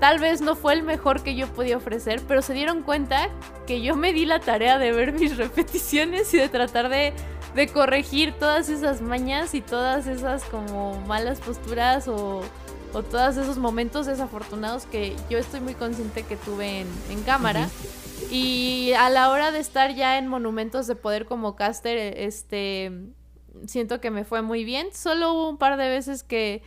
tal 0.02 0.18
vez 0.18 0.42
no 0.42 0.56
fue 0.56 0.74
el 0.74 0.82
mejor 0.82 1.22
que 1.22 1.36
yo 1.36 1.46
podía 1.48 1.78
ofrecer, 1.78 2.24
pero 2.28 2.42
se 2.42 2.54
dieron 2.54 2.82
cuenta 2.82 3.30
que 3.68 3.84
yo 3.84 3.96
me 3.96 4.14
di 4.14 4.26
la 4.26 4.40
tarea 4.40 4.80
de 4.80 4.92
ver 4.92 5.14
mis 5.20 5.38
repeticiones 5.38 6.34
y 6.34 6.38
de 6.38 6.50
tratar 6.50 6.90
de, 6.90 7.14
de 7.54 7.68
corregir 7.68 8.34
todas 8.34 8.68
esas 8.70 9.02
mañas 9.02 9.54
y 9.54 9.62
todas 9.62 10.08
esas 10.08 10.44
como 10.46 11.00
malas 11.02 11.40
posturas 11.40 12.08
o, 12.08 12.42
o 12.94 13.04
todos 13.04 13.38
esos 13.38 13.60
momentos 13.60 14.08
desafortunados 14.08 14.88
que 14.88 15.16
yo 15.30 15.38
estoy 15.38 15.60
muy 15.60 15.76
consciente 15.76 16.24
que 16.24 16.36
tuve 16.36 16.80
en, 16.80 16.88
en 17.12 17.22
cámara. 17.22 17.70
Y 18.32 18.94
a 18.98 19.12
la 19.12 19.30
hora 19.30 19.52
de 19.52 19.60
estar 19.60 19.94
ya 19.94 20.18
en 20.18 20.28
monumentos 20.28 20.88
de 20.88 20.96
poder 20.96 21.28
como 21.28 21.56
caster, 21.56 22.18
este, 22.18 22.92
siento 23.68 24.02
que 24.02 24.10
me 24.10 24.24
fue 24.24 24.42
muy 24.42 24.64
bien. 24.64 24.88
Solo 24.94 25.34
hubo 25.34 25.50
un 25.50 25.58
par 25.58 25.78
de 25.78 25.90
veces 25.90 26.24
que, 26.24 26.64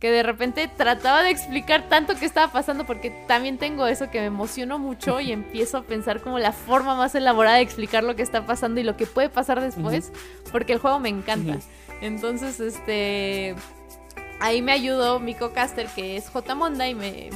que 0.00 0.10
de 0.10 0.22
repente 0.22 0.66
trataba 0.66 1.22
de 1.22 1.30
explicar 1.30 1.88
tanto 1.90 2.16
que 2.16 2.24
estaba 2.24 2.50
pasando 2.50 2.86
porque 2.86 3.10
también 3.28 3.58
tengo 3.58 3.86
eso 3.86 4.10
que 4.10 4.18
me 4.18 4.26
emociono 4.26 4.78
mucho 4.78 5.20
y 5.20 5.30
empiezo 5.30 5.76
a 5.76 5.82
pensar 5.82 6.22
como 6.22 6.38
la 6.38 6.52
forma 6.52 6.94
más 6.94 7.14
elaborada 7.14 7.56
de 7.56 7.62
explicar 7.62 8.02
lo 8.02 8.16
que 8.16 8.22
está 8.22 8.46
pasando 8.46 8.80
y 8.80 8.82
lo 8.82 8.96
que 8.96 9.06
puede 9.06 9.28
pasar 9.28 9.60
después, 9.60 10.10
porque 10.50 10.72
el 10.72 10.78
juego 10.78 10.98
me 11.00 11.10
encanta. 11.10 11.58
Entonces, 12.00 12.60
este 12.60 13.54
ahí 14.40 14.62
me 14.62 14.72
ayudó 14.72 15.20
mi 15.20 15.34
co-caster 15.34 15.86
que 15.88 16.16
es 16.16 16.30
J. 16.30 16.54
Monda 16.54 16.88
y 16.88 16.94
me, 16.94 17.28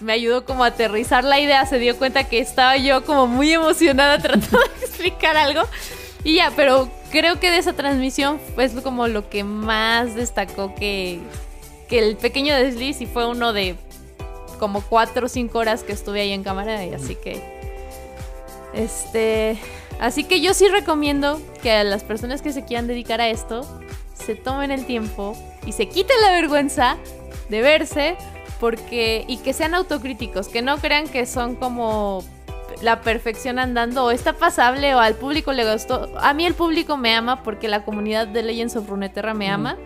me, 0.00 0.12
ayudó 0.12 0.44
como 0.44 0.62
a 0.62 0.68
aterrizar 0.68 1.24
la 1.24 1.40
idea. 1.40 1.66
Se 1.66 1.80
dio 1.80 1.98
cuenta 1.98 2.22
que 2.22 2.38
estaba 2.38 2.76
yo 2.76 3.04
como 3.04 3.26
muy 3.26 3.52
emocionada 3.52 4.18
tratando 4.22 4.58
de 4.58 4.86
explicar 4.86 5.36
algo. 5.36 5.62
Y 6.22 6.36
ya, 6.36 6.52
pero 6.54 6.88
creo 7.10 7.40
que 7.40 7.50
de 7.50 7.58
esa 7.58 7.72
transmisión 7.72 8.40
fue 8.54 8.70
como 8.82 9.08
lo 9.08 9.28
que 9.28 9.42
más 9.42 10.14
destacó 10.14 10.74
que, 10.76 11.20
que 11.88 11.98
el 11.98 12.16
pequeño 12.16 12.54
desliz 12.54 13.00
y 13.00 13.06
fue 13.06 13.26
uno 13.26 13.52
de 13.52 13.76
como 14.58 14.82
cuatro 14.82 15.26
o 15.26 15.28
cinco 15.28 15.58
horas 15.58 15.82
que 15.82 15.92
estuve 15.92 16.20
ahí 16.20 16.32
en 16.32 16.42
cámara 16.42 16.84
y 16.84 16.94
así 16.94 17.16
que 17.16 17.42
este 18.72 19.58
así 20.00 20.24
que 20.24 20.40
yo 20.40 20.54
sí 20.54 20.68
recomiendo 20.68 21.40
que 21.62 21.72
a 21.72 21.84
las 21.84 22.02
personas 22.04 22.42
que 22.42 22.52
se 22.52 22.64
quieran 22.64 22.86
dedicar 22.86 23.20
a 23.20 23.28
esto 23.28 23.66
se 24.14 24.34
tomen 24.34 24.70
el 24.70 24.86
tiempo 24.86 25.36
y 25.66 25.72
se 25.72 25.88
quiten 25.88 26.20
la 26.22 26.30
vergüenza 26.30 26.96
de 27.48 27.62
verse 27.62 28.16
porque 28.60 29.24
y 29.28 29.38
que 29.38 29.52
sean 29.52 29.74
autocríticos, 29.74 30.48
que 30.48 30.62
no 30.62 30.78
crean 30.78 31.08
que 31.08 31.26
son 31.26 31.56
como 31.56 32.24
la 32.82 33.00
perfección 33.00 33.58
andando 33.58 34.04
o 34.04 34.10
está 34.10 34.32
pasable 34.32 34.94
o 34.94 35.00
al 35.00 35.14
público 35.14 35.52
le 35.52 35.70
gustó. 35.70 36.10
A 36.18 36.34
mí 36.34 36.46
el 36.46 36.54
público 36.54 36.96
me 36.96 37.14
ama 37.14 37.42
porque 37.42 37.68
la 37.68 37.84
comunidad 37.84 38.26
de 38.26 38.42
Legends 38.42 38.76
of 38.76 38.88
Runeterra 38.88 39.34
me 39.34 39.50
ama 39.50 39.76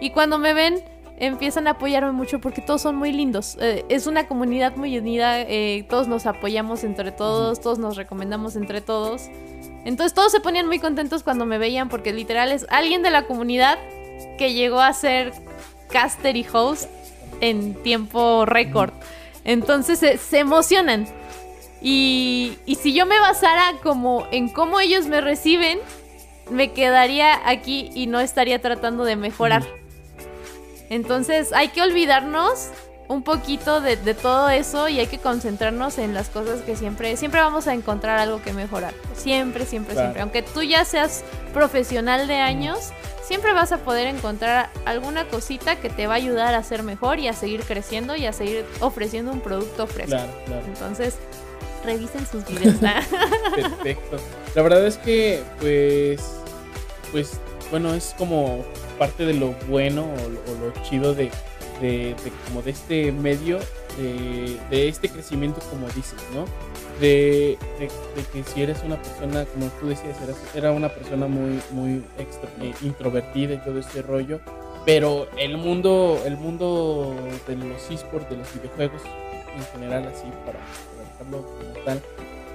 y 0.00 0.10
cuando 0.10 0.38
me 0.38 0.54
ven 0.54 0.82
empiezan 1.16 1.66
a 1.66 1.72
apoyarme 1.72 2.12
mucho 2.12 2.40
porque 2.40 2.60
todos 2.60 2.82
son 2.82 2.96
muy 2.96 3.12
lindos. 3.12 3.56
Eh, 3.60 3.84
es 3.88 4.06
una 4.06 4.26
comunidad 4.26 4.76
muy 4.76 4.96
unida, 4.98 5.40
eh, 5.40 5.84
todos 5.88 6.08
nos 6.08 6.26
apoyamos 6.26 6.84
entre 6.84 7.12
todos, 7.12 7.60
todos 7.60 7.78
nos 7.78 7.96
recomendamos 7.96 8.56
entre 8.56 8.80
todos. 8.80 9.28
Entonces 9.84 10.14
todos 10.14 10.32
se 10.32 10.40
ponían 10.40 10.66
muy 10.66 10.78
contentos 10.78 11.22
cuando 11.22 11.46
me 11.46 11.58
veían 11.58 11.88
porque 11.88 12.12
literal 12.12 12.52
es 12.52 12.66
alguien 12.70 13.02
de 13.02 13.10
la 13.10 13.26
comunidad 13.26 13.78
que 14.38 14.54
llegó 14.54 14.80
a 14.80 14.92
ser 14.92 15.32
caster 15.88 16.36
y 16.36 16.46
host 16.50 16.90
en 17.40 17.74
tiempo 17.82 18.44
récord. 18.46 18.92
Entonces 19.44 19.98
se, 19.98 20.38
emocionan. 20.38 21.06
Y, 21.82 22.56
y, 22.64 22.76
si 22.76 22.94
yo 22.94 23.04
me 23.04 23.20
basara 23.20 23.74
como 23.82 24.26
en 24.32 24.48
cómo 24.48 24.80
ellos 24.80 25.06
me 25.06 25.20
reciben, 25.20 25.78
me 26.50 26.72
quedaría 26.72 27.46
aquí 27.46 27.90
y 27.94 28.06
no 28.06 28.20
estaría 28.20 28.62
tratando 28.62 29.04
de 29.04 29.16
mejorar. 29.16 29.64
Entonces 30.90 31.52
hay 31.52 31.68
que 31.68 31.82
olvidarnos 31.82 32.70
un 33.08 33.22
poquito 33.22 33.80
de, 33.80 33.96
todo 34.14 34.48
eso 34.48 34.88
y 34.88 34.98
hay 34.98 35.06
que 35.06 35.18
concentrarnos 35.18 35.98
en 35.98 36.14
las 36.14 36.28
cosas 36.28 36.62
que 36.62 36.76
siempre, 36.76 37.16
siempre 37.16 37.40
vamos 37.40 37.66
a 37.66 37.74
encontrar 37.74 38.18
algo 38.18 38.42
que 38.42 38.52
mejorar. 38.52 38.94
Siempre, 39.14 39.66
siempre, 39.66 39.94
siempre. 39.94 40.22
Aunque 40.22 40.42
tú 40.42 40.62
ya 40.62 40.84
seas 40.84 41.22
profesional 41.52 42.26
de 42.26 42.36
años, 42.36 42.92
siempre 43.22 43.52
vas 43.52 43.72
a 43.72 43.78
poder 43.78 44.06
encontrar 44.06 44.70
alguna 44.84 45.26
cosita 45.28 45.76
que 45.76 45.90
te 45.90 46.06
va 46.06 46.14
a 46.14 46.16
ayudar 46.16 46.54
a 46.54 46.62
ser 46.62 46.82
mejor 46.82 47.18
y 47.18 47.28
a 47.28 47.34
seguir 47.34 47.62
creciendo 47.62 48.16
y 48.16 48.26
a 48.26 48.32
seguir 48.32 48.64
ofreciendo 48.80 49.32
un 49.32 49.40
producto 49.40 49.86
fresco. 49.86 50.20
Entonces, 50.66 51.16
revisen 51.84 52.26
sus 52.26 52.46
videos. 52.46 52.76
Perfecto. 53.54 54.16
La 54.54 54.62
verdad 54.62 54.86
es 54.86 54.96
que, 54.96 55.42
pues, 55.60 56.22
pues, 57.12 57.38
bueno, 57.70 57.92
es 57.92 58.14
como 58.16 58.64
parte 58.98 59.26
de 59.26 59.34
lo 59.34 59.52
bueno 59.68 60.04
o 60.04 60.64
lo 60.64 60.82
chido 60.82 61.14
de 61.14 61.30
como 62.46 62.62
de 62.62 62.70
este 62.70 63.12
medio, 63.12 63.58
de, 63.98 64.88
este 64.88 65.08
crecimiento 65.08 65.60
como 65.70 65.86
dices, 65.88 66.20
¿no? 66.34 66.44
De, 67.00 67.58
que 68.32 68.44
si 68.44 68.62
eres 68.62 68.82
una 68.84 69.00
persona, 69.00 69.44
como 69.46 69.66
tú 69.80 69.88
decías, 69.88 70.16
eras, 70.22 70.36
era 70.54 70.70
una 70.70 70.88
persona 70.88 71.26
muy, 71.26 71.60
muy 71.72 72.02
eh, 72.18 72.74
introvertida 72.82 73.54
y 73.54 73.58
todo 73.58 73.78
ese 73.80 74.02
rollo, 74.02 74.40
pero 74.86 75.26
el 75.36 75.56
mundo, 75.56 76.20
el 76.24 76.36
mundo 76.36 77.14
de 77.48 77.56
los 77.56 77.90
esports, 77.90 78.30
de 78.30 78.36
los 78.36 78.54
videojuegos 78.54 79.02
en 79.56 79.64
general, 79.72 80.06
así 80.06 80.26
para, 80.46 80.60
para 81.18 81.18
como 81.18 81.84
tal, 81.84 82.00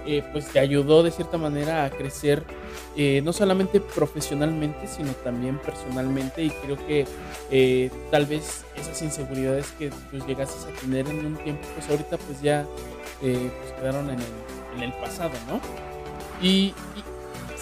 eh, 0.05 0.23
pues 0.31 0.47
te 0.47 0.59
ayudó 0.59 1.03
de 1.03 1.11
cierta 1.11 1.37
manera 1.37 1.85
a 1.85 1.89
crecer 1.89 2.43
eh, 2.95 3.21
no 3.23 3.33
solamente 3.33 3.79
profesionalmente, 3.79 4.87
sino 4.87 5.11
también 5.11 5.57
personalmente 5.59 6.43
y 6.43 6.49
creo 6.49 6.77
que 6.87 7.05
eh, 7.51 7.91
tal 8.11 8.25
vez 8.25 8.63
esas 8.75 9.01
inseguridades 9.01 9.67
que 9.77 9.91
pues 10.09 10.25
llegaste 10.25 10.55
a 10.71 10.75
tener 10.81 11.07
en 11.07 11.25
un 11.25 11.35
tiempo, 11.37 11.67
pues 11.75 11.89
ahorita 11.89 12.17
pues 12.17 12.41
ya 12.41 12.65
pues 13.19 13.73
quedaron 13.79 14.09
en 14.09 14.19
el, 14.81 14.93
pasado, 14.93 15.31
¿no? 15.47 15.59
Y, 16.41 16.73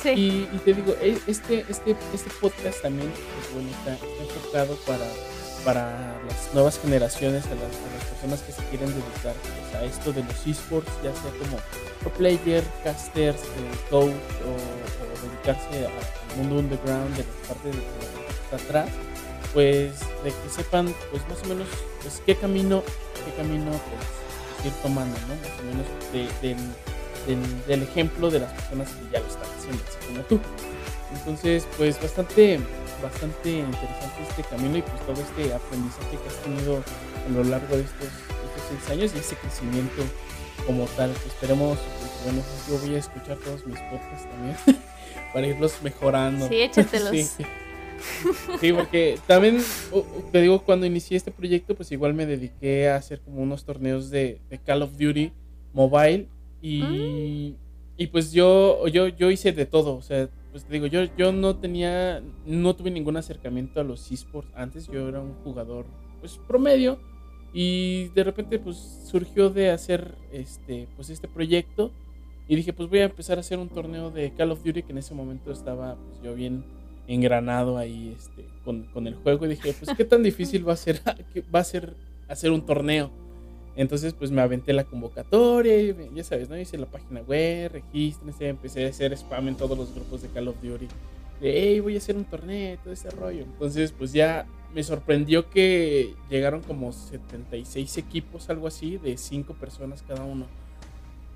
y, 0.06 0.60
te 0.64 0.74
digo, 0.74 0.96
e, 1.02 1.18
este, 1.26 1.66
este, 1.68 1.96
este 2.14 2.30
podcast 2.40 2.84
también 2.84 3.12
pues, 3.12 3.54
bueno, 3.54 3.70
está 3.70 3.98
enfocado 4.24 4.76
para 4.86 5.06
para 5.64 6.18
las 6.28 6.54
nuevas 6.54 6.80
generaciones, 6.80 7.46
a 7.46 7.56
las, 7.56 7.76
personas 8.14 8.42
que 8.42 8.52
se 8.52 8.64
quieren 8.70 8.88
dedicar 8.88 9.36
pues, 9.36 9.76
a 9.76 9.86
esto 9.86 10.12
de 10.12 10.24
los 10.24 10.48
esports, 10.48 10.92
ya 11.04 11.14
sea 11.14 11.32
como 11.40 11.58
pro 12.02 12.12
player, 12.14 12.64
casters, 12.84 13.42
eh, 13.42 13.78
coach 13.90 14.12
o, 14.12 15.28
dedicarse 15.28 15.86
al 15.86 16.38
mundo 16.38 16.58
underground 16.58 17.16
de 17.16 17.24
la 17.24 17.48
parte 17.48 17.70
de, 17.70 17.78
está 18.44 18.56
atrás, 18.56 18.90
pues 19.54 19.92
de 20.24 20.30
que 20.32 20.50
sepan 20.50 20.94
pues 21.12 21.28
más 21.30 21.44
o 21.44 21.48
menos 21.48 21.68
pues 22.02 22.22
qué 22.26 22.36
camino, 22.36 22.84
qué 23.26 23.34
camino 23.36 23.72
pues, 23.72 24.66
ir 24.66 24.74
tomando, 24.82 25.18
¿no? 25.28 25.36
Más 25.36 25.60
o 25.60 25.64
menos 25.64 25.86
del, 26.12 26.58
del, 27.68 27.84
ejemplo 27.84 28.30
de 28.30 28.40
las 28.40 28.52
personas 28.54 28.90
que 28.90 29.12
ya 29.12 29.20
lo 29.20 29.28
están 29.28 29.50
haciendo. 29.58 29.84
así 29.88 30.08
como 30.08 30.22
tú. 30.22 30.40
Entonces, 31.14 31.68
pues 31.78 32.02
bastante, 32.02 32.60
bastante 33.02 33.52
interesante 33.52 34.22
este 34.30 34.44
camino 34.44 34.78
y 34.78 34.82
pues 34.82 35.06
todo 35.06 35.22
este 35.22 35.54
aprendizaje 35.54 36.18
que 36.18 36.28
has 36.28 36.44
tenido 36.44 36.84
a 37.26 37.30
lo 37.30 37.44
largo 37.44 37.76
de 37.76 37.84
estos, 37.84 38.08
estos 38.08 38.64
seis 38.70 38.90
años 38.92 39.12
y 39.16 39.20
ese 39.20 39.36
crecimiento 39.36 40.04
como 40.66 40.86
tal. 40.98 41.12
Esperemos, 41.12 41.78
pues, 41.78 42.12
bueno, 42.26 42.44
yo 42.70 42.80
voy 42.80 42.96
a 42.96 43.00
escuchar 43.00 43.38
todos 43.38 43.66
mis 43.66 43.80
podcasts 43.80 44.30
también 44.30 44.58
para 45.34 45.48
irlos 45.48 45.74
mejorando. 45.84 46.48
Sí, 46.48 46.62
échatelos. 46.62 47.16
sí. 47.38 47.46
Sí, 48.60 48.74
porque 48.74 49.18
también 49.26 49.64
te 50.32 50.42
digo, 50.42 50.62
cuando 50.62 50.86
inicié 50.86 51.18
este 51.18 51.32
proyecto, 51.32 51.76
pues 51.76 51.92
igual 51.92 52.14
me 52.14 52.28
dediqué 52.28 52.90
a 52.90 52.96
hacer 52.96 53.22
como 53.22 53.42
unos 53.42 53.66
torneos 53.66 54.12
de, 54.12 54.40
de 54.50 54.60
Call 54.60 54.84
of 54.84 54.98
Duty 54.98 55.32
Mobile 55.74 56.28
y, 56.62 57.56
y 57.98 58.08
pues 58.08 58.32
yo, 58.32 58.88
yo, 58.88 59.08
yo 59.08 59.32
hice 59.32 59.52
de 59.52 59.66
todo, 59.66 59.96
o 59.96 60.02
sea, 60.02 60.30
pues 60.58 60.66
te 60.66 60.74
digo, 60.74 60.88
yo, 60.88 61.04
yo 61.16 61.32
no 61.32 61.56
tenía, 61.58 62.24
no 62.48 62.76
tuve 62.76 62.90
ningún 62.90 63.16
acercamiento 63.16 63.80
a 63.80 63.84
los 63.84 64.12
esports 64.12 64.50
antes, 64.56 64.88
yo 64.88 65.08
era 65.08 65.20
un 65.20 65.36
jugador 65.44 65.86
pues 66.20 66.40
promedio. 66.48 66.98
Y 67.54 68.08
de 68.16 68.24
repente 68.24 68.58
pues 68.58 68.78
surgió 69.06 69.52
de 69.52 69.70
hacer 69.70 70.16
este, 70.32 70.88
pues 70.96 71.12
este 71.12 71.28
proyecto. 71.28 71.92
Y 72.48 72.56
dije 72.56 72.74
pues 72.74 72.90
voy 72.90 73.00
a 73.00 73.04
empezar 73.04 73.38
a 73.38 73.42
hacer 73.42 73.60
un 73.60 73.70
torneo 73.70 74.10
de 74.10 74.34
Call 74.34 74.50
of 74.50 74.64
Duty 74.64 74.82
que 74.82 74.94
en 74.94 74.98
ese 74.98 75.14
momento 75.14 75.52
estaba 75.52 75.96
pues 75.96 76.24
yo 76.24 76.34
bien 76.34 76.64
engranado 77.08 77.78
ahí 77.78 78.16
este, 78.18 78.44
con, 78.66 78.86
con 78.86 79.06
el 79.06 79.14
juego. 79.14 79.46
Y 79.46 79.50
dije 79.50 79.76
pues 79.80 79.96
qué 79.96 80.06
tan 80.06 80.24
difícil 80.24 80.68
va 80.68 80.74
a 80.74 80.78
ser, 80.78 81.02
va 81.54 81.60
a 81.60 81.64
ser 81.64 81.94
hacer 82.28 82.50
un 82.50 82.66
torneo. 82.66 83.12
Entonces, 83.78 84.14
pues 84.14 84.32
me 84.32 84.42
aventé 84.42 84.74
la 84.74 84.86
convocatoria, 84.86 85.80
y, 85.80 85.96
ya 86.16 86.24
sabes, 86.24 86.50
¿no? 86.50 86.58
Hice 86.58 86.80
la 86.80 86.88
página 86.88 87.22
web, 87.22 87.72
regístrense, 87.72 88.48
empecé 88.48 88.86
a 88.86 88.90
hacer 88.90 89.14
spam 89.14 89.50
en 89.50 89.56
todos 89.56 89.78
los 89.78 89.94
grupos 89.94 90.24
de 90.24 90.30
Call 90.30 90.48
of 90.48 90.56
Duty. 90.62 90.88
De, 91.40 91.62
hey, 91.62 91.80
voy 91.80 91.94
a 91.94 92.00
hacer 92.00 92.16
un 92.16 92.26
torneo, 92.26 92.80
todo 92.84 92.92
ese 92.92 93.12
rollo. 93.12 93.44
Entonces, 93.44 93.94
pues 93.96 94.12
ya 94.14 94.48
me 94.74 94.82
sorprendió 94.82 95.52
que 95.52 96.16
llegaron 96.28 96.62
como 96.62 96.92
76 96.92 98.00
equipos, 98.00 98.50
algo 98.50 98.66
así, 98.66 98.98
de 98.98 99.16
5 99.16 99.54
personas 99.54 100.04
cada 100.08 100.24
uno. 100.24 100.48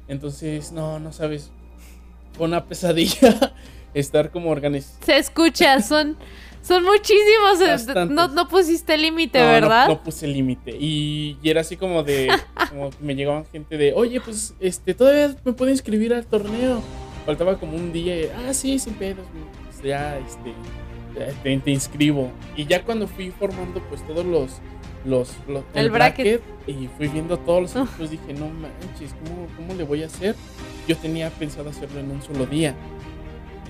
Entonces, 0.08 0.71
no, 0.71 0.99
no 0.99 1.13
sabes, 1.13 1.51
fue 2.34 2.47
una 2.47 2.65
pesadilla 2.67 3.54
estar 3.93 4.32
como 4.32 4.49
organizado. 4.49 5.06
Se 5.06 5.17
escucha, 5.17 5.80
son... 5.82 6.17
Son 6.62 6.84
muchísimos. 6.84 7.60
Eh, 7.62 8.06
no, 8.10 8.28
no, 8.28 8.47
pusiste 8.47 8.97
límite, 8.97 9.39
¿verdad? 9.39 9.88
No, 9.88 9.93
no 9.95 10.04
puse 10.04 10.28
límite. 10.28 10.76
Y, 10.80 11.38
y, 11.41 11.50
era 11.50 11.62
así 11.62 11.76
como 11.76 12.04
de. 12.04 12.30
como 12.69 12.91
me 13.00 13.15
llegaban 13.15 13.45
gente 13.45 13.78
de. 13.78 13.93
Oye, 13.93 14.21
pues 14.21 14.54
este 14.60 14.93
todavía 14.93 15.36
me 15.43 15.54
puedo 15.54 15.71
inscribir 15.71 16.13
al 16.13 16.26
torneo. 16.26 16.82
Faltaba 17.26 17.58
como 17.58 17.76
un 17.76 17.91
día. 17.91 18.19
Y, 18.19 18.30
ah, 18.47 18.54
sí, 18.54 18.78
sin 18.78 18.93
pedos. 18.93 19.26
Pues 19.65 19.84
ya, 19.84 20.17
este. 20.17 20.54
Te, 21.43 21.58
te, 21.58 21.71
inscribo. 21.71 22.32
Y 22.56 22.65
ya 22.65 22.84
cuando 22.84 23.08
fui 23.08 23.32
formando, 23.32 23.82
pues 23.89 24.06
todos 24.06 24.26
los. 24.26 24.52
los, 25.04 25.34
los 25.47 25.63
el, 25.74 25.86
el 25.86 25.91
bracket, 25.91 26.41
bracket, 26.41 26.82
Y 26.84 26.88
fui 26.95 27.08
viendo 27.08 27.38
todos 27.39 27.62
los 27.62 27.76
equipos. 27.76 28.12
Dije, 28.12 28.34
no 28.34 28.47
manches, 28.50 29.13
¿cómo, 29.26 29.47
¿cómo 29.58 29.74
le 29.74 29.84
voy 29.84 30.04
a 30.04 30.06
hacer? 30.06 30.36
Yo 30.88 30.95
tenía 30.95 31.30
pensado 31.32 31.69
hacerlo 31.69 32.00
en 32.00 32.12
un 32.12 32.21
solo 32.21 32.45
día. 32.45 32.76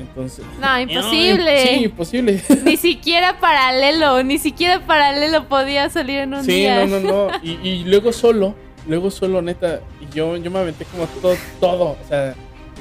Entonces, 0.02 0.46
no, 0.60 0.80
imposible. 0.82 1.68
Sí, 1.68 1.84
imposible. 1.86 2.42
Ni 2.66 2.78
siquiera 2.78 3.40
paralelo, 3.40 4.24
ni 4.24 4.38
siquiera 4.38 4.80
paralelo 4.86 5.48
podía 5.48 5.90
salir 5.90 6.20
en 6.20 6.34
un 6.34 6.44
sí, 6.44 6.52
día. 6.52 6.86
Sí, 6.86 6.92
no, 6.92 7.00
no, 7.00 7.28
no. 7.28 7.28
Y, 7.44 7.52
y, 7.68 7.84
luego 7.86 8.12
solo, 8.12 8.56
luego 8.88 9.12
solo, 9.12 9.42
neta. 9.42 9.82
Y 10.02 10.14
yo, 10.14 10.36
yo 10.38 10.52
me 10.52 10.60
aventé 10.60 10.86
como 10.86 11.06
todo, 11.22 11.36
todo. 11.60 11.84
O 11.92 12.08
sea, 12.08 12.36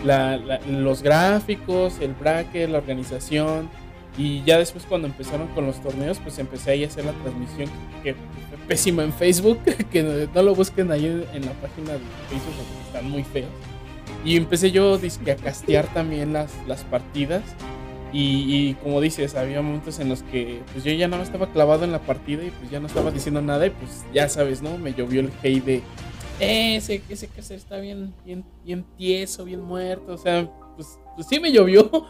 la, 0.05 0.37
la, 0.37 0.61
los 0.67 1.03
gráficos, 1.03 1.99
el 2.01 2.15
bracket, 2.15 2.69
la 2.71 2.79
organización. 2.79 3.69
Y 4.19 4.43
ya 4.45 4.59
después 4.59 4.85
cuando 4.87 5.07
empezaron 5.07 5.47
con 5.49 5.67
los 5.67 5.81
torneos, 5.81 6.19
pues 6.19 6.39
empecé 6.39 6.73
ahí 6.73 6.85
a 6.85 6.89
hacer 6.89 7.05
la 7.05 7.13
transmisión 7.13 7.71
que, 8.03 8.15
fue 8.15 8.59
pésima 8.67 9.05
en 9.05 9.13
Facebook, 9.13 9.61
que 9.91 10.03
no, 10.03 10.13
no, 10.35 10.43
lo 10.43 10.55
busquen 10.55 10.91
ahí 10.91 11.07
en 11.07 11.47
la 11.47 11.53
página 11.53 11.93
de 11.93 12.01
Facebook 12.29 12.55
porque 12.57 12.87
están 12.87 13.11
muy 13.11 13.25
feos. 13.25 13.51
Y 14.25 14.37
empecé 14.37 14.71
yo 14.71 14.95
a 14.95 15.35
castear 15.43 15.93
también 15.93 16.33
las, 16.33 16.53
las 16.67 16.85
partidas. 16.85 17.43
Y, 18.13 18.75
como 18.83 19.01
dices, 19.01 19.37
había 19.37 19.63
momentos 19.63 20.01
en 20.01 20.09
los 20.09 20.25
que 20.25 20.63
pues 20.73 20.83
yo 20.83 20.93
ya 20.93 21.07
no 21.07 21.23
estaba 21.23 21.47
clavado 21.53 21.85
en 21.85 21.93
la 21.93 22.01
partida 22.01 22.43
y 22.43 22.51
pues 22.51 22.69
ya 22.69 22.81
no 22.81 22.89
estaba 22.89 23.13
diciendo 23.13 23.41
nada 23.41 23.67
y 23.67 23.71
pues 23.71 24.05
ya 24.13 24.29
sabes, 24.29 24.63
¿no? 24.63 24.79
Me 24.79 24.95
llovió 24.95 25.21
el 25.21 25.31
hate 25.43 25.65
de 25.65 25.83
eh, 26.41 26.77
ese, 26.77 27.03
ese 27.09 27.29
caster 27.29 27.59
está 27.59 27.77
bien, 27.77 28.15
bien, 28.25 28.45
bien 28.65 28.85
tieso, 28.97 29.45
bien 29.45 29.61
muerto. 29.61 30.15
O 30.15 30.19
sea, 30.19 30.51
pues, 30.75 30.99
pues 31.15 31.27
sí 31.29 31.39
me 31.41 31.53
llovió. 31.53 31.91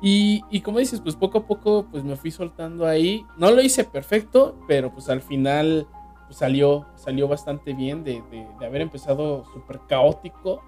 Y, 0.00 0.44
y, 0.48 0.60
como 0.60 0.78
dices, 0.78 1.00
pues 1.00 1.16
poco 1.16 1.38
a 1.38 1.46
poco 1.48 1.88
pues 1.90 2.04
me 2.04 2.14
fui 2.14 2.30
soltando 2.30 2.86
ahí. 2.86 3.24
No 3.36 3.50
lo 3.50 3.60
hice 3.60 3.82
perfecto, 3.82 4.56
pero 4.68 4.92
pues 4.92 5.08
al 5.08 5.20
final 5.20 5.88
pues, 6.28 6.38
salió, 6.38 6.86
salió 6.94 7.26
bastante 7.26 7.72
bien 7.72 8.04
de, 8.04 8.22
de, 8.30 8.46
de 8.60 8.64
haber 8.64 8.82
empezado 8.82 9.44
súper 9.52 9.80
caótico 9.88 10.62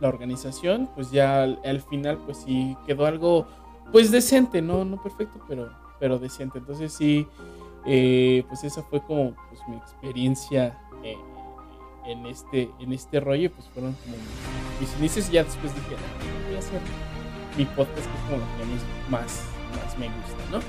la 0.00 0.08
organización, 0.08 0.88
pues 0.94 1.10
ya 1.10 1.42
al, 1.42 1.60
al, 1.64 1.80
final 1.80 2.18
pues 2.18 2.38
sí 2.38 2.76
quedó 2.86 3.06
algo 3.06 3.46
pues 3.92 4.10
decente, 4.10 4.62
no, 4.62 4.84
no 4.84 5.02
perfecto, 5.02 5.40
pero, 5.48 5.70
pero 5.98 6.18
decente. 6.18 6.58
Entonces 6.58 6.92
sí, 6.92 7.26
eh, 7.86 8.44
pues 8.48 8.64
esa 8.64 8.82
fue 8.82 9.00
como 9.00 9.34
pues, 9.48 9.60
mi 9.68 9.76
experiencia 9.76 10.78
eh, 11.02 11.16
en, 12.06 12.26
este, 12.26 12.70
en 12.80 12.92
este 12.92 13.20
rollo, 13.20 13.50
pues 13.52 13.68
fueron 13.68 13.92
como 14.04 14.16
mis 14.80 14.96
inicios 14.98 15.28
y 15.28 15.32
ya 15.32 15.44
después 15.44 15.74
dije, 15.74 15.96
ah, 15.96 16.46
voy 16.46 16.56
a 16.56 16.58
hacer 16.58 16.80
mi 17.56 17.64
podcast 17.64 17.94
que 17.94 18.00
es 18.00 18.24
como 18.24 18.38
lo 18.38 18.56
que 18.56 18.62
a 18.62 18.66
mí 18.66 18.74
más, 19.08 19.44
más 19.70 19.98
me 19.98 20.06
gusta, 20.06 20.44
¿no? 20.50 20.60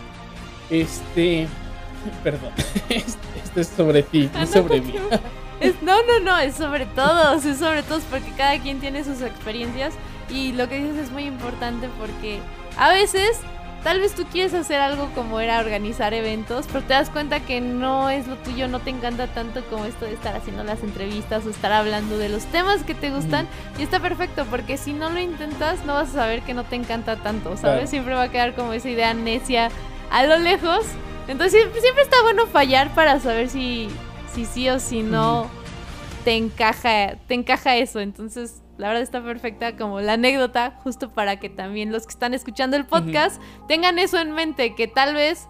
Este, 0.70 1.48
perdón, 2.24 2.52
esto 2.90 3.60
es 3.60 3.68
sobre 3.68 4.04
ti, 4.04 4.30
no 4.34 4.46
sobre 4.46 4.82
mí. 4.82 4.94
Es, 5.60 5.82
no, 5.82 5.96
no, 6.04 6.20
no, 6.20 6.38
es 6.38 6.56
sobre 6.56 6.86
todos, 6.86 7.46
es 7.46 7.58
sobre 7.58 7.84
todos 7.84 8.04
porque 8.04 8.32
cada 8.38 8.60
quien 8.60 8.80
tiene 8.80 9.04
sus 9.04 9.22
experiencias 9.22 9.93
y 10.30 10.52
lo 10.54 10.70
que 10.70 10.80
dices 10.80 10.98
es 10.98 11.12
muy 11.12 11.24
importante 11.24 11.89
porque 12.00 12.39
a 12.78 12.89
veces 12.89 13.39
tal 13.84 14.00
vez 14.00 14.13
tú 14.13 14.26
quieres 14.26 14.54
hacer 14.54 14.80
algo 14.80 15.10
como 15.15 15.39
era 15.39 15.60
organizar 15.60 16.13
eventos, 16.13 16.67
pero 16.67 16.84
te 16.84 16.93
das 16.93 17.10
cuenta 17.10 17.39
que 17.39 17.62
no 17.62 18.10
es 18.10 18.28
lo 18.28 18.36
tuyo, 18.36 18.67
no 18.67 18.80
te 18.80 18.89
encanta 18.89 19.28
tanto 19.28 19.63
como 19.65 19.86
esto 19.86 20.06
de 20.06 20.13
estar 20.13 20.36
haciendo 20.36 20.63
las 20.63 20.84
entrevistas 20.84 21.46
o 21.46 21.50
estar 21.50 21.72
hablando 21.72 22.17
de 22.17 22.30
los 22.30 22.46
temas 22.46 22.84
que 22.84 22.93
te 22.93 23.10
gustan 23.10 23.46
mm. 23.46 23.80
y 23.80 23.84
está 23.84 24.00
perfecto 24.00 24.46
porque 24.50 24.78
si 24.78 24.93
no 24.93 25.10
lo 25.10 25.20
intentas 25.20 25.84
no 25.86 25.93
vas 25.93 26.10
a 26.10 26.13
saber 26.13 26.41
que 26.41 26.54
no 26.54 26.65
te 26.65 26.76
encanta 26.76 27.15
tanto, 27.15 27.52
¿sabes? 27.52 27.62
Claro. 27.62 27.88
Siempre 27.88 28.13
va 28.13 28.24
a 28.24 28.32
quedar 28.32 28.54
como 28.56 28.74
esa 28.74 28.89
idea 28.89 29.13
necia 29.13 29.70
a 30.12 30.24
lo 30.26 30.38
lejos. 30.38 30.86
Entonces 31.28 31.67
siempre 31.80 32.04
está 32.04 32.22
bueno 32.24 32.46
fallar 32.48 32.93
para 32.93 33.20
saber 33.20 33.50
si 33.50 33.89
si 34.38 34.45
sí 34.45 34.69
o 34.69 34.80
si 34.80 35.02
no 35.02 35.45
mm. 35.45 36.23
te 36.23 36.36
encaja, 36.36 37.15
te 37.28 37.34
encaja 37.34 37.76
eso. 37.78 38.00
Entonces, 38.00 38.62
la 38.78 38.89
verdad 38.89 39.02
está 39.02 39.23
perfecta 39.23 39.76
como 39.76 40.00
la 40.00 40.13
anécdota, 40.13 40.80
justo 40.84 41.10
para 41.10 41.39
que 41.39 41.50
también 41.50 41.91
los 41.91 42.06
que 42.06 42.12
están 42.12 42.36
escuchando 42.36 42.78
el 42.78 42.86
podcast 42.86 43.41
uh 43.41 43.43
-huh. 43.43 43.67
tengan 43.67 43.97
eso 43.97 44.19
en 44.19 44.34
mente, 44.34 44.76
que 44.76 44.88
tal 44.88 45.15
vez 45.15 45.47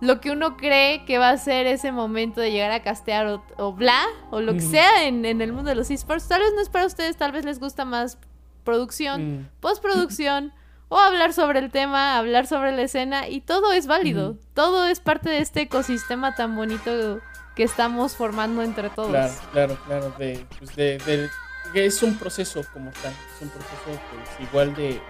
lo 0.00 0.22
que 0.22 0.30
uno 0.30 0.56
cree 0.56 1.04
que 1.04 1.18
va 1.18 1.28
a 1.28 1.36
ser 1.36 1.66
ese 1.66 1.92
momento 1.92 2.40
de 2.40 2.50
llegar 2.50 2.72
a 2.72 2.82
castear 2.82 3.26
o, 3.26 3.44
o 3.58 3.74
bla, 3.74 4.00
o 4.30 4.40
lo 4.40 4.52
que 4.52 4.60
uh 4.60 4.62
-huh. 4.62 4.70
sea 4.70 5.04
en, 5.04 5.26
en, 5.26 5.42
el 5.42 5.52
mundo 5.52 5.68
de 5.68 5.74
los 5.74 5.90
esports, 5.90 6.28
tal 6.28 6.40
vez 6.40 6.50
no 6.54 6.62
es 6.62 6.70
para 6.70 6.86
ustedes, 6.86 7.18
tal 7.18 7.32
vez 7.32 7.44
les 7.44 7.60
gusta 7.60 7.84
más 7.84 8.16
producción, 8.64 9.20
-huh. 9.20 9.60
postproducción. 9.60 10.54
o 10.88 10.98
hablar 10.98 11.32
sobre 11.32 11.58
el 11.58 11.70
tema, 11.70 12.18
hablar 12.18 12.46
sobre 12.46 12.70
la 12.70 12.82
escena 12.82 13.26
y 13.26 13.40
todo 13.40 13.72
es 13.72 13.86
válido, 13.86 14.36
todo 14.52 14.86
es 14.86 15.00
parte 15.00 15.30
de 15.30 15.38
este 15.38 15.62
ecosistema 15.62 16.34
tan 16.34 16.54
bonito 16.54 17.20
que 17.54 17.62
estamos 17.62 18.16
formando 18.16 18.62
entre 18.62 18.90
todos. 18.90 19.10
Claro, 19.10 19.34
claro, 19.52 19.78
claro. 19.86 20.14
De, 20.18 20.44
pues 20.58 20.74
de, 20.76 21.28
es 21.74 22.02
un 22.02 22.16
proceso 22.16 22.62
como 22.72 22.90
tal. 22.90 23.12
Es 23.12 23.42
un 23.42 23.48
proceso 23.50 23.76
pues, 23.86 24.48
igual 24.48 24.74
de, 24.74 24.88
de, 24.88 25.00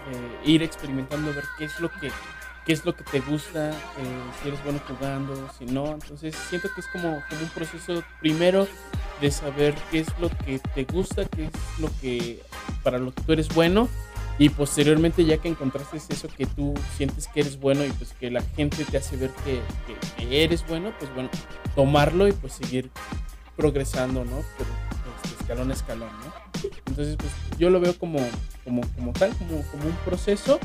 ir 0.44 0.62
experimentando, 0.62 1.34
ver 1.34 1.44
qué 1.58 1.64
es 1.64 1.80
lo 1.80 1.90
que 1.90 2.10
qué 2.64 2.72
es 2.72 2.84
lo 2.84 2.94
que 2.94 3.02
te 3.02 3.20
gusta, 3.20 3.70
eh, 3.70 3.74
si 4.40 4.48
eres 4.48 4.62
bueno 4.62 4.80
jugando, 4.86 5.34
si 5.58 5.66
no. 5.66 5.86
Entonces 5.86 6.34
siento 6.48 6.68
que 6.72 6.80
es 6.80 6.86
como, 6.88 7.22
como 7.28 7.40
un 7.42 7.48
proceso 7.48 8.04
primero 8.20 8.68
de 9.20 9.30
saber 9.30 9.74
qué 9.90 10.00
es 10.00 10.08
lo 10.20 10.28
que 10.28 10.60
te 10.74 10.84
gusta, 10.84 11.24
qué 11.24 11.46
es 11.46 11.80
lo 11.80 11.88
que 12.00 12.40
para 12.82 12.98
lo 12.98 13.12
que 13.12 13.22
tú 13.22 13.32
eres 13.32 13.48
bueno 13.48 13.88
y 14.42 14.48
posteriormente 14.48 15.24
ya 15.24 15.38
que 15.38 15.46
encontraste 15.46 15.98
eso 15.98 16.26
que 16.26 16.46
tú 16.46 16.74
sientes 16.96 17.28
que 17.28 17.42
eres 17.42 17.60
bueno 17.60 17.84
y 17.84 17.90
pues 17.90 18.12
que 18.14 18.28
la 18.28 18.42
gente 18.42 18.84
te 18.84 18.96
hace 18.96 19.16
ver 19.16 19.30
que, 19.44 19.62
eres 20.18 20.66
bueno, 20.66 20.92
pues 20.98 21.14
bueno, 21.14 21.30
tomarlo 21.76 22.26
y 22.26 22.32
pues 22.32 22.54
seguir 22.54 22.90
progresando, 23.54 24.24
¿no? 24.24 24.42
Pero, 24.58 24.70
este, 25.22 25.42
escalón 25.42 25.70
a 25.70 25.74
escalón, 25.74 26.10
¿no? 26.24 26.34
Entonces, 26.86 27.16
pues 27.16 27.30
yo 27.56 27.70
lo 27.70 27.78
veo 27.78 27.96
como, 27.96 28.18
como, 28.64 28.82
como 28.96 29.12
tal, 29.12 29.30
como, 29.36 29.62
como 29.62 29.84
un 29.84 29.96
proceso. 30.04 30.58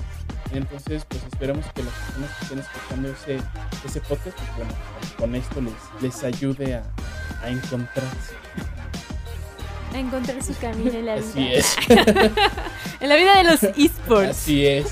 Entonces, 0.54 1.06
pues 1.08 1.22
esperemos 1.32 1.64
que 1.76 1.84
las 1.84 1.94
personas 1.94 2.32
que 2.32 2.44
estén 2.46 2.60
escuchando 2.60 3.10
ese, 3.10 3.38
ese 3.86 4.02
podcast, 4.02 4.36
pues 4.40 4.58
bueno, 4.58 4.74
con, 5.18 5.30
con 5.30 5.36
esto 5.36 5.62
les, 5.62 6.02
les 6.02 6.24
ayude 6.24 6.74
a, 6.74 6.84
a 7.44 7.50
encontrarse. 7.52 8.34
A 9.94 10.00
encontrar 10.00 10.44
su 10.44 10.56
camino 10.58 10.92
en 10.92 11.06
la 11.06 11.16
vida. 11.16 11.26
Así 11.30 11.54
es. 11.54 11.76
en 13.00 13.10
la 13.10 13.16
vida 13.16 13.38
de 13.38 13.44
los 13.44 13.64
esports. 13.64 14.30
Así 14.30 14.66
es. 14.66 14.88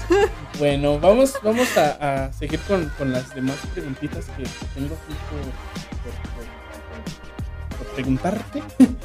Bueno, 0.57 0.99
vamos, 0.99 1.33
vamos 1.43 1.77
a, 1.77 2.25
a 2.25 2.33
seguir 2.33 2.59
con, 2.61 2.89
con, 2.97 3.11
las 3.11 3.33
demás 3.35 3.57
preguntitas 3.73 4.25
que 4.37 4.43
tengo 4.73 4.95
aquí 4.95 5.13
por, 5.29 5.41
por, 6.01 6.13
por, 7.77 7.77
por 7.77 7.87
preguntarte. 7.95 8.63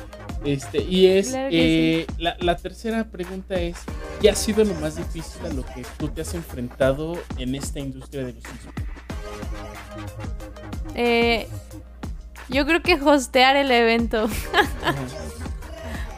Este, 0.43 0.83
y 0.83 1.07
es 1.07 1.29
Claro 1.29 1.49
eh, 1.53 2.07
la, 2.17 2.35
la 2.41 2.57
tercera 2.57 3.05
pregunta 3.05 3.57
es: 3.57 3.77
¿qué 4.23 4.31
ha 4.31 4.35
sido 4.35 4.65
lo 4.65 4.73
más 4.77 4.97
difícil 4.97 5.45
a 5.45 5.51
lo 5.51 5.67
que 5.67 5.85
tú 5.99 6.09
te 6.09 6.23
has 6.23 6.33
enfrentado 6.33 7.19
en 7.37 7.55
esta 7.55 7.79
industria 7.79 8.25
de 8.25 8.33
los 8.33 8.45
esports? 8.45 8.83
Eh, 10.95 11.47
yo 12.49 12.67
creo 12.67 12.83
que 12.83 12.95
hostear 12.95 13.57
el 13.57 13.71
evento. 13.71 14.29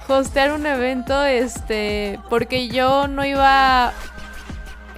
Hostear 0.08 0.52
un 0.52 0.66
evento, 0.66 1.24
este, 1.24 2.18
porque 2.28 2.68
yo 2.68 3.08
no 3.08 3.24
iba 3.24 3.92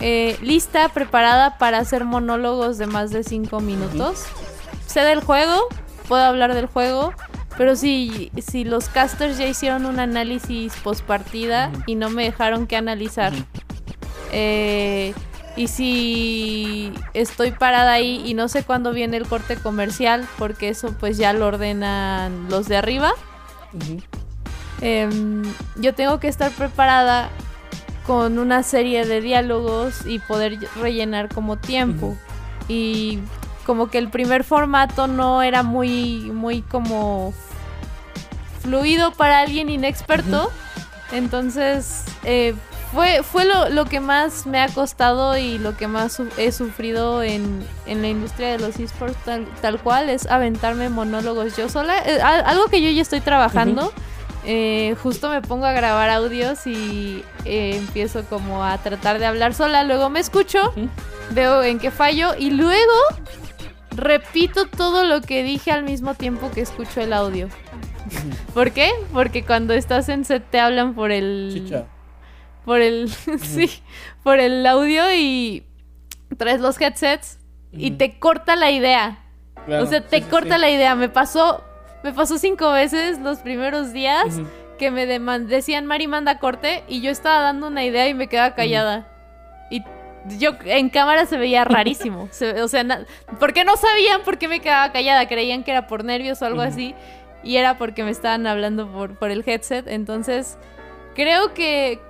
eh, 0.00 0.36
lista, 0.42 0.88
preparada 0.88 1.58
para 1.58 1.78
hacer 1.78 2.04
monólogos 2.04 2.78
de 2.78 2.86
más 2.86 3.10
de 3.10 3.22
5 3.22 3.60
minutos. 3.60 4.24
Sé 4.86 5.00
del 5.00 5.20
juego, 5.20 5.68
puedo 6.08 6.22
hablar 6.22 6.54
del 6.54 6.66
juego, 6.66 7.12
pero 7.56 7.76
si, 7.76 8.30
si 8.36 8.64
los 8.64 8.88
casters 8.88 9.38
ya 9.38 9.46
hicieron 9.46 9.86
un 9.86 10.00
análisis 10.00 10.74
post 10.82 11.04
partida 11.04 11.70
Ujú. 11.72 11.82
y 11.86 11.94
no 11.94 12.10
me 12.10 12.24
dejaron 12.24 12.66
que 12.66 12.76
analizar, 12.76 13.32
eh, 14.32 15.14
y 15.56 15.68
si 15.68 16.92
estoy 17.14 17.52
parada 17.52 17.92
ahí 17.92 18.22
y 18.26 18.34
no 18.34 18.48
sé 18.48 18.64
cuándo 18.64 18.92
viene 18.92 19.16
el 19.16 19.26
corte 19.26 19.56
comercial, 19.56 20.26
porque 20.38 20.68
eso 20.68 20.94
pues 20.98 21.16
ya 21.16 21.32
lo 21.32 21.46
ordenan 21.46 22.48
los 22.50 22.66
de 22.66 22.76
arriba. 22.76 23.12
Ujú. 23.72 24.02
Em, 24.80 25.42
yo 25.76 25.94
tengo 25.94 26.20
que 26.20 26.28
estar 26.28 26.50
preparada 26.52 27.28
con 28.06 28.38
una 28.38 28.62
serie 28.62 29.06
de 29.06 29.20
diálogos 29.20 30.04
y 30.06 30.18
poder 30.18 30.58
rellenar 30.80 31.28
como 31.32 31.56
tiempo. 31.56 32.16
Y 32.68 33.20
como 33.66 33.88
que 33.88 33.98
el 33.98 34.10
primer 34.10 34.44
formato 34.44 35.06
no 35.06 35.42
era 35.42 35.62
muy, 35.62 36.30
muy 36.32 36.60
como 36.62 37.32
fluido 38.62 39.12
para 39.12 39.40
alguien 39.40 39.68
inexperto. 39.70 40.50
Entonces, 41.12 42.04
eh, 42.24 42.54
fue, 42.92 43.22
fue 43.22 43.44
lo, 43.44 43.68
lo 43.70 43.84
que 43.86 44.00
más 44.00 44.46
me 44.46 44.60
ha 44.60 44.68
costado 44.68 45.36
y 45.36 45.58
lo 45.58 45.76
que 45.76 45.86
más 45.86 46.12
su- 46.14 46.28
he 46.38 46.50
sufrido 46.52 47.22
en, 47.22 47.66
en 47.86 48.02
la 48.02 48.08
industria 48.08 48.48
de 48.52 48.58
los 48.58 48.78
esports 48.78 49.16
tal, 49.24 49.46
tal 49.60 49.78
cual, 49.80 50.08
es 50.10 50.26
aventarme 50.26 50.88
monólogos 50.88 51.56
yo 51.56 51.68
sola. 51.68 51.98
Eh, 52.06 52.20
al- 52.20 52.44
algo 52.46 52.66
que 52.66 52.80
yo 52.82 52.90
ya 52.90 53.02
estoy 53.02 53.20
trabajando. 53.20 53.92
Eh, 54.46 54.94
justo 55.02 55.30
me 55.30 55.40
pongo 55.40 55.64
a 55.64 55.72
grabar 55.72 56.10
audios 56.10 56.66
y 56.66 57.24
eh, 57.46 57.76
empiezo 57.76 58.24
como 58.24 58.62
a 58.62 58.76
tratar 58.78 59.18
de 59.18 59.24
hablar 59.24 59.54
sola, 59.54 59.84
luego 59.84 60.10
me 60.10 60.20
escucho, 60.20 60.74
veo 61.30 61.62
en 61.62 61.78
qué 61.78 61.90
fallo 61.90 62.34
y 62.38 62.50
luego 62.50 62.92
repito 63.90 64.66
todo 64.66 65.04
lo 65.04 65.22
que 65.22 65.42
dije 65.42 65.70
al 65.72 65.84
mismo 65.84 66.14
tiempo 66.14 66.50
que 66.50 66.60
escucho 66.60 67.00
el 67.00 67.14
audio. 67.14 67.48
¿Por 68.52 68.72
qué? 68.72 68.90
Porque 69.12 69.44
cuando 69.44 69.72
estás 69.72 70.10
en 70.10 70.24
set 70.26 70.44
te 70.50 70.60
hablan 70.60 70.94
por 70.94 71.10
el 71.10 71.50
Chicha. 71.52 71.86
por 72.66 72.80
el 72.80 73.08
sí, 73.40 73.70
por 74.22 74.40
el 74.40 74.66
audio 74.66 75.04
y 75.14 75.64
traes 76.36 76.60
los 76.60 76.78
headsets 76.80 77.38
y 77.72 77.92
te 77.92 78.18
corta 78.18 78.56
la 78.56 78.70
idea. 78.70 79.20
Claro, 79.66 79.84
o 79.84 79.86
sea, 79.86 80.06
te 80.06 80.18
sí, 80.18 80.22
corta 80.28 80.56
sí. 80.56 80.60
la 80.60 80.70
idea. 80.70 80.94
Me 80.94 81.08
pasó 81.08 81.64
me 82.04 82.12
pasó 82.12 82.38
cinco 82.38 82.70
veces 82.70 83.18
los 83.18 83.38
primeros 83.40 83.92
días 83.92 84.38
que 84.78 84.90
me 84.92 85.06
decían 85.06 85.86
Mari 85.86 86.06
manda 86.06 86.38
corte 86.38 86.84
y 86.86 87.00
yo 87.00 87.10
estaba 87.10 87.40
dando 87.40 87.66
una 87.66 87.84
idea 87.84 88.06
y 88.08 88.14
me 88.14 88.28
quedaba 88.28 88.54
callada. 88.54 89.06
Y 89.70 89.82
yo 90.38 90.50
en 90.64 90.90
cámara 90.90 91.26
se 91.26 91.36
veía 91.36 91.64
rarísimo. 91.64 92.28
Se- 92.32 92.60
o 92.62 92.68
sea, 92.68 92.84
porque 93.40 93.64
no 93.64 93.76
sabían 93.76 94.22
por 94.22 94.38
qué 94.38 94.46
me 94.48 94.60
quedaba 94.60 94.92
callada, 94.92 95.26
creían 95.26 95.64
que 95.64 95.70
era 95.72 95.86
por 95.86 96.04
nervios 96.04 96.40
o 96.42 96.46
algo 96.46 96.60
así 96.60 96.94
y 97.42 97.56
era 97.56 97.76
porque 97.78 98.04
me 98.04 98.10
estaban 98.10 98.46
hablando 98.46 98.86
por, 98.90 99.18
por 99.18 99.30
el 99.30 99.42
headset. 99.46 99.86
Entonces, 99.88 100.58
creo 101.14 101.52
que 101.54 102.00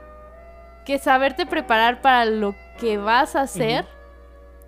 que 0.84 0.98
saberte 0.98 1.46
preparar 1.46 2.02
para 2.02 2.26
lo 2.26 2.54
que 2.78 2.98
vas 2.98 3.36
a 3.36 3.40
hacer 3.42 3.86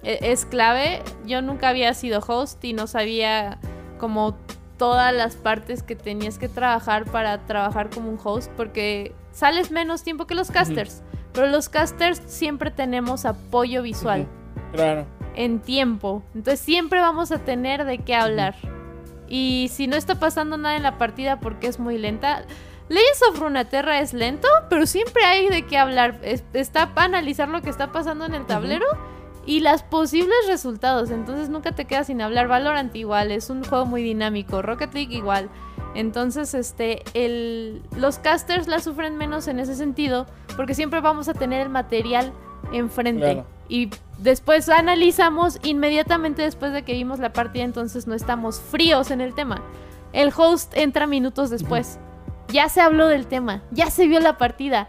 e- 0.03 0.19
es 0.23 0.47
clave. 0.47 1.03
Yo 1.27 1.43
nunca 1.43 1.69
había 1.69 1.93
sido 1.95 2.21
host 2.27 2.65
y 2.65 2.73
no 2.73 2.87
sabía 2.87 3.59
como 3.99 4.39
todas 4.79 5.13
las 5.15 5.37
partes 5.37 5.83
que 5.83 5.97
tenías 5.97 6.39
que 6.39 6.49
trabajar 6.49 7.05
para 7.07 7.47
trabajar 7.47 7.91
como 7.91 8.11
un 8.11 8.19
host 8.23 8.51
porque 8.57 9.15
sales 9.33 9.71
menos 9.71 10.03
tiempo 10.03 10.27
que 10.27 10.35
los 10.35 10.51
casters. 10.51 11.03
Pero 11.33 11.47
los 11.49 11.69
casters 11.69 12.21
siempre 12.27 12.71
tenemos 12.71 13.25
apoyo 13.25 13.83
visual. 13.83 14.27
Claro. 14.73 15.07
en 15.35 15.61
tiempo. 15.61 16.23
Entonces 16.35 16.61
siempre 16.61 17.01
vamos 17.01 17.31
a 17.31 17.39
tener 17.39 17.85
de 17.85 17.99
qué 17.99 18.15
hablar. 18.15 18.55
Y 19.29 19.69
si 19.73 19.87
no 19.87 19.97
está 19.97 20.19
pasando 20.19 20.57
nada 20.57 20.77
en 20.77 20.83
la 20.83 20.97
partida 20.99 21.41
porque 21.41 21.67
es 21.67 21.79
muy 21.79 21.99
lenta. 21.99 22.43
Legends 22.89 23.23
of 23.31 23.39
Runeterra 23.41 23.99
es 24.01 24.13
lento, 24.15 24.49
pero 24.71 24.87
siempre 24.87 25.25
hay 25.25 25.49
de 25.49 25.67
qué 25.67 25.77
hablar. 25.77 26.19
Es- 26.23 26.45
está 26.55 26.95
para 26.95 27.07
analizar 27.07 27.49
lo 27.49 27.61
que 27.61 27.69
está 27.71 27.93
pasando 27.93 28.25
en 28.25 28.35
el 28.35 28.47
tablero 28.47 28.87
y 29.47 29.61
las 29.61 29.83
posibles 29.83 30.37
resultados. 30.49 31.11
Entonces 31.11 31.49
nunca 31.49 31.73
te 31.73 31.85
quedas 31.85 32.09
sin 32.09 32.21
hablar. 32.21 32.49
Valorant 32.49 32.95
igual, 32.95 33.31
es 33.31 33.49
un 33.49 33.65
juego 33.65 33.87
muy 33.87 34.03
dinámico. 34.03 34.61
Rocket 34.61 34.93
League 34.93 35.15
igual. 35.15 35.49
Entonces, 35.95 36.53
este, 36.53 37.03
el, 37.15 37.83
los 37.97 38.19
casters 38.19 38.69
la 38.69 38.81
sufren 38.81 39.17
menos 39.17 39.49
en 39.49 39.61
ese 39.61 39.75
sentido 39.75 40.27
porque 40.57 40.75
siempre 40.75 41.01
vamos 41.01 41.29
a 41.29 41.35
tener 41.35 41.63
el 41.63 41.71
material 41.71 42.33
enfrente. 42.73 43.33
Claro. 43.33 43.47
Y 43.69 43.91
después 44.19 44.69
analizamos 44.69 45.59
inmediatamente 45.63 46.43
después 46.43 46.73
de 46.73 46.83
que 46.83 46.93
vimos 46.93 47.19
la 47.19 47.33
partida, 47.33 47.65
entonces 47.65 48.07
no 48.07 48.15
estamos 48.15 48.61
fríos 48.61 49.11
en 49.11 49.21
el 49.21 49.35
tema. 49.35 49.63
El 50.13 50.33
host 50.37 50.77
entra 50.77 51.07
minutos 51.07 51.51
después. 51.51 51.99
Ya 52.49 52.69
se 52.69 52.81
habló 52.81 53.09
del 53.09 53.27
tema, 53.27 53.63
ya 53.71 53.91
se 53.91 54.07
vio 54.07 54.21
la 54.21 54.39
partida. 54.39 54.89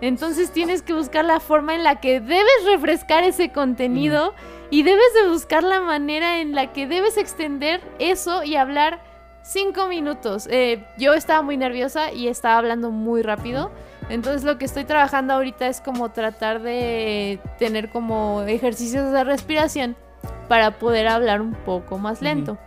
Entonces 0.00 0.50
tienes 0.50 0.82
que 0.82 0.92
buscar 0.92 1.24
la 1.24 1.40
forma 1.40 1.74
en 1.74 1.82
la 1.82 2.00
que 2.00 2.20
debes 2.20 2.64
refrescar 2.66 3.24
ese 3.24 3.50
contenido 3.50 4.34
y 4.70 4.82
debes 4.82 5.14
de 5.14 5.28
buscar 5.28 5.62
la 5.62 5.80
manera 5.80 6.40
en 6.40 6.54
la 6.54 6.72
que 6.72 6.86
debes 6.86 7.16
extender 7.16 7.80
eso 7.98 8.42
y 8.42 8.56
hablar 8.56 9.00
cinco 9.42 9.86
minutos. 9.86 10.48
Eh, 10.50 10.84
yo 10.98 11.14
estaba 11.14 11.42
muy 11.42 11.56
nerviosa 11.56 12.12
y 12.12 12.28
estaba 12.28 12.58
hablando 12.58 12.90
muy 12.90 13.22
rápido. 13.22 13.70
Entonces 14.08 14.44
lo 14.44 14.58
que 14.58 14.64
estoy 14.64 14.84
trabajando 14.84 15.34
ahorita 15.34 15.66
es 15.66 15.80
como 15.80 16.10
tratar 16.10 16.62
de 16.62 17.40
tener 17.58 17.90
como 17.90 18.42
ejercicios 18.42 19.12
de 19.12 19.24
respiración 19.24 19.96
para 20.48 20.78
poder 20.78 21.08
hablar 21.08 21.40
un 21.40 21.54
poco 21.54 21.98
más 21.98 22.22
lento. 22.22 22.58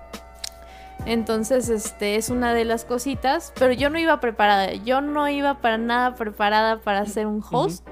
Entonces, 1.05 1.69
este 1.69 2.15
es 2.15 2.29
una 2.29 2.53
de 2.53 2.65
las 2.65 2.85
cositas, 2.85 3.53
pero 3.57 3.73
yo 3.73 3.89
no 3.89 3.99
iba 3.99 4.19
preparada, 4.19 4.73
yo 4.73 5.01
no 5.01 5.27
iba 5.29 5.61
para 5.61 5.77
nada 5.77 6.15
preparada 6.15 6.81
para 6.81 7.05
ser 7.05 7.25
un 7.25 7.43
host. 7.49 7.87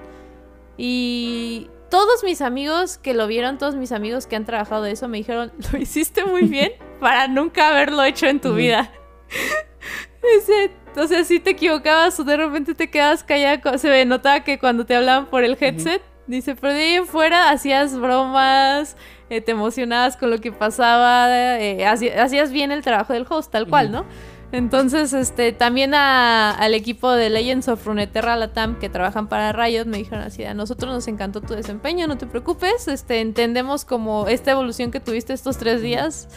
Y 0.77 1.69
todos 1.89 2.23
mis 2.23 2.41
amigos 2.41 2.97
que 2.97 3.13
lo 3.13 3.27
vieron, 3.27 3.57
todos 3.57 3.75
mis 3.75 3.91
amigos 3.91 4.27
que 4.27 4.35
han 4.35 4.45
trabajado 4.45 4.83
de 4.83 4.91
eso 4.91 5.07
me 5.07 5.17
dijeron, 5.17 5.51
"Lo 5.71 5.79
hiciste 5.79 6.25
muy 6.25 6.43
bien 6.47 6.73
para 6.99 7.27
nunca 7.27 7.69
haberlo 7.69 8.03
hecho 8.03 8.27
en 8.27 8.39
tu 8.39 8.53
vida." 8.53 8.91
Dice, 10.37 10.71
o 10.97 11.07
sea, 11.07 11.23
si 11.23 11.39
te 11.39 11.51
equivocabas 11.51 12.19
o 12.19 12.23
de 12.23 12.37
repente 12.37 12.75
te 12.75 12.89
quedabas 12.89 13.23
callada, 13.23 13.77
se 13.77 14.05
notaba 14.05 14.43
que 14.43 14.59
cuando 14.59 14.85
te 14.85 14.95
hablaban 14.95 15.27
por 15.27 15.43
el 15.43 15.57
headset, 15.59 16.01
dice, 16.25 16.55
pero 16.55 16.73
de 16.73 16.79
ahí 16.81 16.93
en 16.95 17.05
fuera 17.05 17.49
hacías 17.49 17.97
bromas, 17.97 18.97
eh, 19.29 19.41
te 19.41 19.51
emocionabas 19.51 20.17
con 20.17 20.29
lo 20.29 20.37
que 20.39 20.51
pasaba, 20.51 21.27
eh, 21.59 21.85
hacías 21.85 22.51
bien 22.51 22.71
el 22.71 22.81
trabajo 22.83 23.13
del 23.13 23.25
host, 23.29 23.51
tal 23.51 23.67
cual. 23.67 23.91
¿no? 23.91 24.05
Entonces, 24.53 25.11
este, 25.11 25.51
también 25.51 25.93
a- 25.93 26.51
al 26.51 26.73
equipo 26.73 27.11
de 27.11 27.29
Legends 27.29 27.67
of 27.67 27.85
Runeterra 27.85 28.37
Latam 28.37 28.79
que 28.79 28.87
trabajan 28.87 29.27
para 29.27 29.51
Riot 29.51 29.85
me 29.85 29.97
dijeron 29.97 30.21
así, 30.23 30.45
a 30.45 30.53
nosotros 30.53 30.93
nos 30.93 31.07
encantó 31.09 31.41
tu 31.41 31.53
desempeño, 31.53 32.07
no 32.07 32.17
te 32.17 32.25
preocupes, 32.27 32.87
este, 32.87 33.19
entendemos 33.19 33.83
como 33.83 34.27
esta 34.29 34.51
evolución 34.51 34.89
que 34.91 35.01
tuviste 35.01 35.33
estos 35.33 35.57
tres 35.57 35.81
días. 35.81 36.29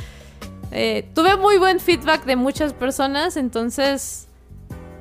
Eh, 0.73 1.09
tuve 1.15 1.37
muy 1.37 1.59
buen 1.59 1.79
feedback 1.79 2.25
de 2.25 2.35
muchas 2.35 2.73
personas, 2.73 3.37
entonces 3.37 4.27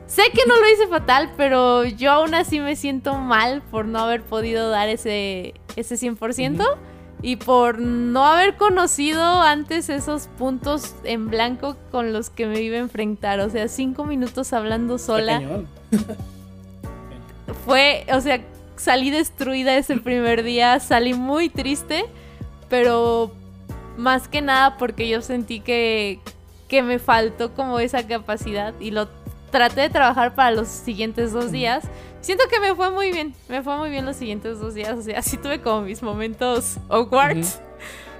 sé 0.05 0.23
que 0.33 0.41
no 0.47 0.55
lo 0.59 0.69
hice 0.69 0.87
fatal, 0.87 1.31
pero 1.35 1.85
yo 1.85 2.11
aún 2.11 2.35
así 2.35 2.59
me 2.59 2.75
siento 2.75 3.15
mal 3.15 3.63
por 3.71 3.85
no 3.85 3.99
haber 3.99 4.21
podido 4.21 4.69
dar 4.69 4.87
ese, 4.89 5.55
ese 5.75 5.95
100% 5.97 6.63
y 7.21 7.35
por 7.35 7.79
no 7.79 8.25
haber 8.25 8.55
conocido 8.55 9.41
antes 9.41 9.89
esos 9.89 10.27
puntos 10.37 10.95
en 11.03 11.29
blanco 11.29 11.75
con 11.91 12.13
los 12.13 12.29
que 12.29 12.45
me 12.45 12.61
iba 12.61 12.77
a 12.77 12.79
enfrentar. 12.79 13.41
O 13.41 13.49
sea, 13.49 13.67
cinco 13.67 14.05
minutos 14.05 14.53
hablando 14.53 14.97
sola. 14.97 15.41
Fue, 17.65 18.05
o 18.13 18.21
sea, 18.21 18.39
salí 18.77 19.09
destruida 19.09 19.75
ese 19.75 19.97
primer 19.97 20.43
día, 20.43 20.79
salí 20.79 21.13
muy 21.13 21.49
triste, 21.49 22.05
pero 22.69 23.31
más 23.97 24.29
que 24.29 24.41
nada 24.41 24.77
porque 24.77 25.09
yo 25.09 25.21
sentí 25.21 25.59
que, 25.59 26.19
que 26.69 26.81
me 26.83 26.99
faltó 26.99 27.53
como 27.53 27.79
esa 27.79 28.07
capacidad 28.07 28.73
y 28.79 28.91
lo 28.91 29.09
traté 29.51 29.81
de 29.81 29.89
trabajar 29.89 30.35
para 30.35 30.51
los 30.51 30.69
siguientes 30.69 31.33
dos 31.33 31.51
días. 31.51 31.83
Siento 32.21 32.43
que 32.49 32.59
me 32.59 32.75
fue 32.75 32.91
muy 32.91 33.11
bien, 33.11 33.33
me 33.47 33.63
fue 33.63 33.77
muy 33.77 33.89
bien 33.89 34.05
los 34.05 34.17
siguientes 34.17 34.59
dos 34.59 34.73
días, 34.73 34.97
o 34.97 35.01
sea, 35.01 35.21
sí 35.23 35.37
tuve 35.37 35.61
como 35.61 35.81
mis 35.81 36.03
momentos 36.03 36.77
awkward, 36.89 37.45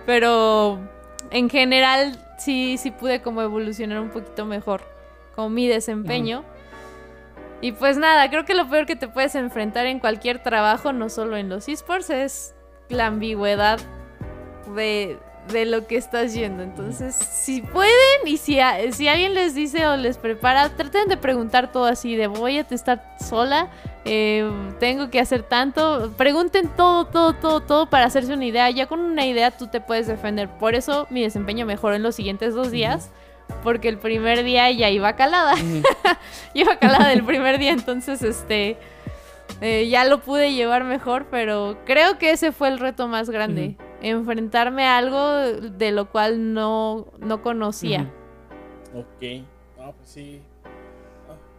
pero 0.06 0.80
en 1.32 1.50
general 1.50 2.26
sí, 2.38 2.78
sí 2.78 2.92
pude 2.92 3.22
como 3.22 3.42
evolucionar 3.42 4.00
un 4.00 4.10
poquito 4.10 4.46
mejor 4.46 4.82
con 5.36 5.54
mi 5.54 5.68
desempeño. 5.68 6.44
Y 7.62 7.74
pues 7.74 7.98
nada, 7.98 8.30
creo 8.30 8.46
que 8.46 8.54
lo 8.54 8.70
peor 8.70 8.86
que 8.86 8.96
te 8.96 9.10
puedes 9.10 9.36
enfrentar 9.36 9.86
en 9.86 10.00
cualquier 10.00 10.42
trabajo, 10.42 10.94
no 10.94 11.10
solo 11.10 11.36
en 11.36 11.50
los 11.50 11.68
esports, 11.68 12.10
es 12.10 12.56
la 12.88 13.08
ambigüedad 13.08 13.80
de, 14.76 15.18
de 15.52 15.66
lo 15.66 15.86
que 15.86 15.98
estás 15.98 16.34
yendo. 16.34 16.64
Entonces, 16.64 17.16
si 17.16 17.62
pueden 17.62 18.26
y 18.26 18.38
si, 18.38 18.60
si 18.92 19.08
alguien 19.10 19.34
les 19.34 19.56
dice 19.56 19.88
o 19.88 19.98
les 19.98 20.18
prepara, 20.18 20.70
traten 20.70 21.10
de 21.10 21.18
preguntar 21.18 21.72
todo 21.72 21.86
así, 21.86 22.16
de 22.16 22.28
voy 22.28 22.58
a 22.58 22.62
estar 22.62 23.16
sola, 23.20 23.70
eh, 24.06 24.50
tengo 24.80 25.10
que 25.10 25.20
hacer 25.20 25.44
tanto. 25.44 26.14
Pregunten 26.18 26.70
todo, 26.76 27.06
todo, 27.06 27.34
todo, 27.34 27.62
todo 27.62 27.90
para 27.90 28.06
hacerse 28.06 28.34
una 28.34 28.46
idea. 28.46 28.70
Ya 28.70 28.88
con 28.88 29.00
una 29.00 29.26
idea 29.26 29.52
tú 29.52 29.68
te 29.68 29.82
puedes 29.82 30.08
defender. 30.08 30.50
Por 30.58 30.76
eso 30.76 31.08
mi 31.10 31.22
desempeño 31.22 31.66
mejoró 31.66 31.96
en 31.96 32.04
los 32.04 32.16
siguientes 32.16 32.54
dos 32.54 32.72
días. 32.72 33.12
Porque 33.64 33.90
el 33.90 33.98
primer 33.98 34.44
día 34.44 34.70
ya 34.72 34.90
iba 34.90 35.16
calada. 35.16 35.56
iba 36.54 36.78
calada 36.78 37.10
del 37.10 37.24
primer 37.24 37.58
día, 37.58 37.72
entonces 37.72 38.22
este... 38.22 38.78
Eh, 39.62 39.90
ya 39.90 40.06
lo 40.06 40.22
pude 40.22 40.54
llevar 40.54 40.84
mejor, 40.84 41.26
pero 41.32 41.80
creo 41.84 42.20
que 42.20 42.32
ese 42.32 42.52
fue 42.52 42.68
el 42.70 42.78
reto 42.78 43.08
más 43.08 43.32
grande 43.32 43.76
enfrentarme 44.02 44.86
a 44.86 44.98
algo 44.98 45.22
de 45.34 45.92
lo 45.92 46.10
cual 46.10 46.54
no, 46.54 47.08
no 47.20 47.42
conocía. 47.42 48.12
Ok, 48.94 49.46
no, 49.78 49.94
pues 49.94 50.10
sí. 50.10 50.42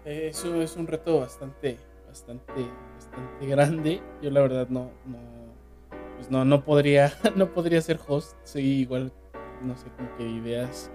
eso 0.05 0.61
es 0.61 0.77
un 0.77 0.87
reto 0.87 1.21
bastante, 1.21 1.79
bastante, 2.11 2.67
bastante 2.95 3.47
grande. 3.47 4.03
Yo 4.21 4.31
la 4.31 4.41
verdad 4.41 4.69
no, 4.69 4.91
no, 5.07 5.19
pues 6.17 6.31
no, 6.31 6.45
no 6.45 6.65
podría, 6.65 7.13
no 7.37 7.53
podría 7.53 7.81
ser 7.81 7.99
host. 8.07 8.37
Soy 8.45 8.65
igual, 8.65 9.13
no 9.63 9.77
sé, 9.77 9.87
como 9.97 10.15
que 10.17 10.29
ideas. 10.29 10.91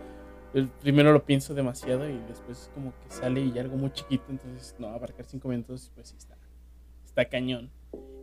Primero 0.82 1.12
lo 1.12 1.26
pienso 1.26 1.54
demasiado 1.54 2.10
y 2.10 2.18
después 2.30 2.72
como 2.74 2.94
que 3.02 3.10
sale 3.10 3.42
y 3.42 3.60
algo 3.60 3.76
muy 3.76 3.92
chiquito, 3.92 4.24
entonces 4.30 4.74
no, 4.80 4.88
abarcar 4.88 5.26
cinco 5.26 5.50
minutos, 5.50 5.92
pues 5.94 6.10
sí 6.10 6.16
está, 6.18 6.38
está 7.04 7.26
cañón. 7.26 7.70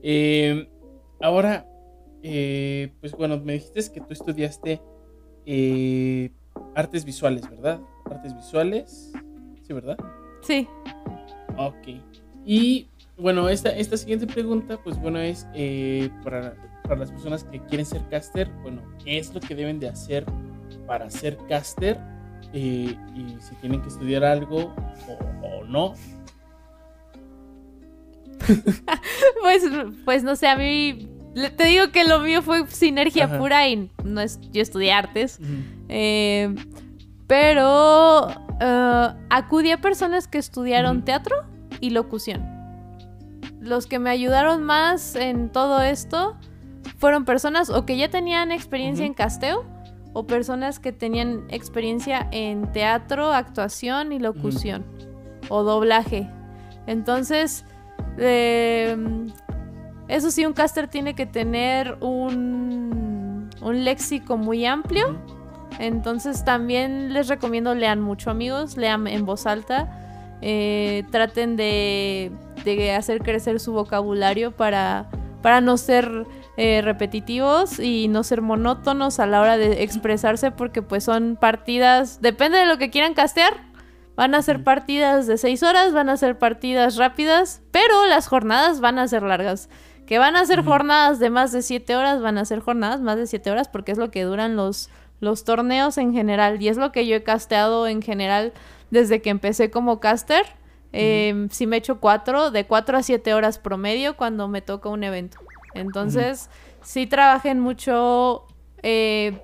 Eh, 0.03 0.67
ahora, 1.21 1.67
eh, 2.23 2.95
pues 3.01 3.13
bueno, 3.13 3.39
me 3.39 3.55
dijiste 3.55 3.93
que 3.93 4.01
tú 4.01 4.07
estudiaste 4.11 4.81
eh, 5.45 6.31
artes 6.75 7.05
visuales, 7.05 7.51
¿verdad? 7.51 7.83
Artes 8.07 8.35
visuales, 8.35 9.13
¿sí, 9.63 9.73
verdad? 9.75 9.99
Sí. 10.41 10.67
Ok. 11.59 12.12
Y 12.45 12.89
bueno, 13.17 13.49
esta, 13.49 13.71
esta 13.71 13.97
siguiente 13.97 14.27
pregunta, 14.27 14.79
pues 14.83 14.99
bueno, 14.99 15.19
es 15.19 15.47
eh, 15.55 16.11
para, 16.25 16.55
las 16.97 17.11
personas 17.11 17.45
que 17.45 17.61
quieren 17.61 17.87
ser 17.87 18.03
caster, 18.11 18.51
bueno, 18.63 18.83
¿qué 19.05 19.19
es 19.19 19.33
lo 19.33 19.41
que 19.41 19.55
deben 19.55 19.79
de 19.81 19.89
hacer 19.89 20.27
para 20.87 21.11
ser 21.11 21.37
caster? 21.49 21.99
y 22.53 22.99
si 23.41 23.55
tienen 23.63 23.81
que 23.81 23.89
estudiar 23.89 24.25
algo 24.25 24.75
o, 25.43 25.65
no. 25.65 25.95
pues, 29.41 29.63
pues 30.05 30.23
no 30.23 30.37
sé, 30.37 30.49
a 30.49 30.57
mí 30.57 31.09
te 31.57 31.65
digo 31.65 31.91
que 31.91 32.05
lo 32.05 32.21
mío 32.21 32.43
fue 32.43 32.67
sinergia 32.67 33.39
pura 33.39 33.69
y 33.69 33.91
no 34.05 34.21
es, 34.21 34.39
yo 34.51 34.61
estudié 34.61 34.93
artes. 34.93 35.41
Eh, 35.89 36.55
pero 37.27 38.27
uh, 38.27 39.17
acudí 39.31 39.71
a 39.71 39.81
personas 39.81 40.29
que 40.29 40.39
estudiaron 40.39 41.05
teatro 41.05 41.37
y 41.83 41.91
locución. 41.91 42.43
Los 43.61 43.87
que 43.87 43.99
me 43.99 44.09
ayudaron 44.09 44.63
más 44.63 45.15
en 45.15 45.51
todo 45.51 45.83
esto 45.83 46.37
fueron 46.97 47.27
personas 47.27 47.69
o 47.69 47.85
que 47.85 47.99
ya 47.99 48.09
tenían 48.09 48.51
experiencia 48.53 49.05
en 49.05 49.13
casteo 49.13 49.65
o 50.15 50.27
personas 50.27 50.79
que 50.79 50.93
tenían 50.93 51.45
experiencia 51.51 52.29
en 52.31 52.71
teatro, 52.73 53.33
actuación 53.33 54.13
y 54.13 54.19
locución 54.19 54.85
o 55.49 55.65
doblaje. 55.65 56.31
Entonces, 56.87 57.65
eh, 58.19 58.97
eso 60.09 60.31
sí, 60.31 60.47
un 60.47 60.53
caster 60.53 60.89
tiene 60.89 61.15
que 61.15 61.27
tener 61.27 61.97
un, 62.01 63.49
un 63.61 63.85
léxico 63.85 64.37
muy 64.37 64.67
amplio. 64.67 65.19
Entonces 65.79 66.45
también 66.45 67.13
les 67.13 67.29
recomiendo 67.29 67.75
lean 67.75 68.01
mucho 68.01 68.31
amigos, 68.31 68.77
lean 68.77 69.07
en 69.07 69.25
voz 69.25 69.47
alta, 69.47 70.02
eh, 70.43 71.05
traten 71.11 71.57
de, 71.57 72.33
hacer 72.97 73.23
crecer 73.23 73.61
su 73.61 73.73
vocabulario 73.73 74.51
para, 74.51 75.09
para 75.41 75.61
no 75.61 75.77
ser 75.77 76.27
eh, 76.57 76.83
repetitivos 76.83 77.79
y 77.79 78.09
no 78.09 78.25
ser 78.25 78.43
monótonos 78.43 79.21
a 79.21 79.27
la 79.27 79.41
hora 79.41 79.57
de 79.57 79.85
expresarse 79.85 80.51
porque 80.51 80.83
pues 80.83 81.05
son 81.05 81.37
partidas, 81.41 82.21
depende 82.21 82.59
de 82.59 82.67
lo 82.67 82.77
que 82.77 82.91
quieran 82.91 83.15
castear, 83.15 83.55
van 84.17 84.35
a 84.35 84.43
ser 84.43 84.65
partidas 84.65 85.27
de 85.27 85.39
6 85.39 85.63
horas, 85.63 85.93
van 85.93 86.09
a 86.09 86.17
ser 86.17 86.39
partidas 86.39 86.97
rápidas, 86.97 87.63
pero 87.71 88.07
las 88.07 88.27
jornadas 88.27 88.81
van 88.81 88.99
a 88.99 89.09
ser 89.09 89.23
largas. 89.23 89.69
Que 90.07 90.19
van 90.19 90.37
a 90.37 90.45
ser 90.45 90.65
jornadas 90.65 91.21
de 91.21 91.31
más 91.31 91.53
de 91.53 91.63
7 91.63 91.97
horas, 91.97 92.21
van 92.21 92.37
a 92.37 92.45
ser 92.45 92.61
jornadas 92.61 93.01
más 93.01 93.17
de 93.17 93.27
7 93.27 93.51
horas 93.51 93.69
porque 93.69 93.93
es 93.93 93.99
lo 93.99 94.11
que 94.11 94.25
duran 94.25 94.57
los, 94.57 94.91
los 95.21 95.45
torneos 95.45 95.97
en 95.97 96.13
general. 96.13 96.61
Y 96.61 96.69
es 96.69 96.77
lo 96.77 96.93
que 96.93 97.07
yo 97.07 97.17
he 97.17 97.23
casteado 97.23 97.87
en 97.87 98.03
general 98.03 98.53
desde 98.93 99.23
que 99.23 99.31
empecé 99.31 99.71
como 99.71 99.99
caster. 99.99 100.45
Eh, 100.93 101.49
Si 101.51 101.67
me 101.67 101.79
echo 101.79 101.99
4, 101.99 102.51
de 102.51 102.67
4 102.67 102.99
a 102.99 103.03
7 103.03 103.33
horas 103.35 103.59
promedio 103.59 104.17
cuando 104.17 104.47
me 104.47 104.61
toca 104.61 104.91
un 104.91 105.03
evento. 105.03 105.39
Entonces, 105.75 106.51
sí 106.83 107.07
trabajen 107.07 107.59
mucho 107.59 108.47
eh, 108.83 109.43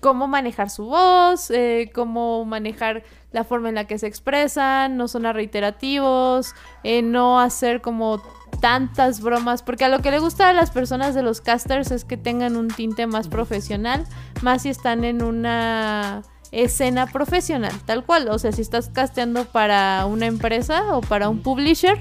cómo 0.00 0.26
manejar 0.26 0.70
su 0.70 0.86
voz, 0.86 1.50
eh, 1.50 1.90
cómo 1.94 2.46
manejar 2.46 3.02
la 3.32 3.44
forma 3.44 3.68
en 3.68 3.74
la 3.74 3.86
que 3.86 3.98
se 3.98 4.06
expresan, 4.06 4.96
no 4.96 5.08
sonar 5.08 5.34
reiterativos, 5.34 6.54
eh, 6.82 7.02
no 7.02 7.38
hacer 7.40 7.82
como 7.82 8.22
tantas 8.62 9.20
bromas, 9.20 9.62
porque 9.62 9.84
a 9.84 9.90
lo 9.90 9.98
que 9.98 10.10
le 10.10 10.18
gusta 10.18 10.48
a 10.48 10.54
las 10.54 10.70
personas 10.70 11.14
de 11.14 11.22
los 11.22 11.42
casters 11.42 11.90
es 11.90 12.06
que 12.06 12.16
tengan 12.16 12.56
un 12.56 12.68
tinte 12.68 13.06
más 13.06 13.28
profesional, 13.28 14.06
más 14.40 14.62
si 14.62 14.70
están 14.70 15.04
en 15.04 15.22
una 15.22 16.22
escena 16.52 17.06
profesional, 17.06 17.72
tal 17.84 18.04
cual, 18.04 18.28
o 18.28 18.38
sea, 18.38 18.52
si 18.52 18.62
estás 18.62 18.88
casteando 18.88 19.44
para 19.44 20.06
una 20.06 20.26
empresa 20.26 20.96
o 20.96 21.00
para 21.00 21.28
un 21.28 21.42
publisher, 21.42 21.98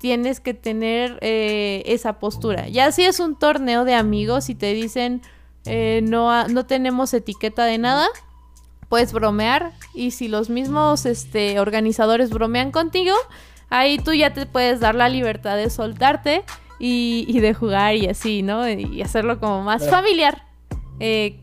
tienes 0.00 0.40
que 0.40 0.54
tener 0.54 1.18
eh, 1.20 1.82
esa 1.86 2.18
postura. 2.18 2.68
Ya 2.68 2.92
si 2.92 3.04
es 3.04 3.20
un 3.20 3.36
torneo 3.38 3.84
de 3.84 3.94
amigos 3.94 4.48
y 4.48 4.54
te 4.54 4.72
dicen 4.72 5.22
eh, 5.64 6.00
no, 6.02 6.48
no 6.48 6.66
tenemos 6.66 7.12
etiqueta 7.12 7.64
de 7.64 7.78
nada, 7.78 8.06
puedes 8.88 9.12
bromear 9.12 9.72
y 9.92 10.12
si 10.12 10.28
los 10.28 10.48
mismos 10.48 11.04
este, 11.04 11.60
organizadores 11.60 12.30
bromean 12.30 12.70
contigo, 12.70 13.14
ahí 13.68 13.98
tú 13.98 14.14
ya 14.14 14.32
te 14.32 14.46
puedes 14.46 14.80
dar 14.80 14.94
la 14.94 15.08
libertad 15.08 15.56
de 15.56 15.68
soltarte 15.68 16.42
y, 16.78 17.38
de 17.40 17.52
jugar 17.52 17.96
y 17.96 18.06
así, 18.06 18.42
¿no? 18.42 18.68
Y 18.68 19.02
hacerlo 19.02 19.40
como 19.40 19.62
más 19.62 19.90
familiar 19.90 20.44
eh, 21.00 21.40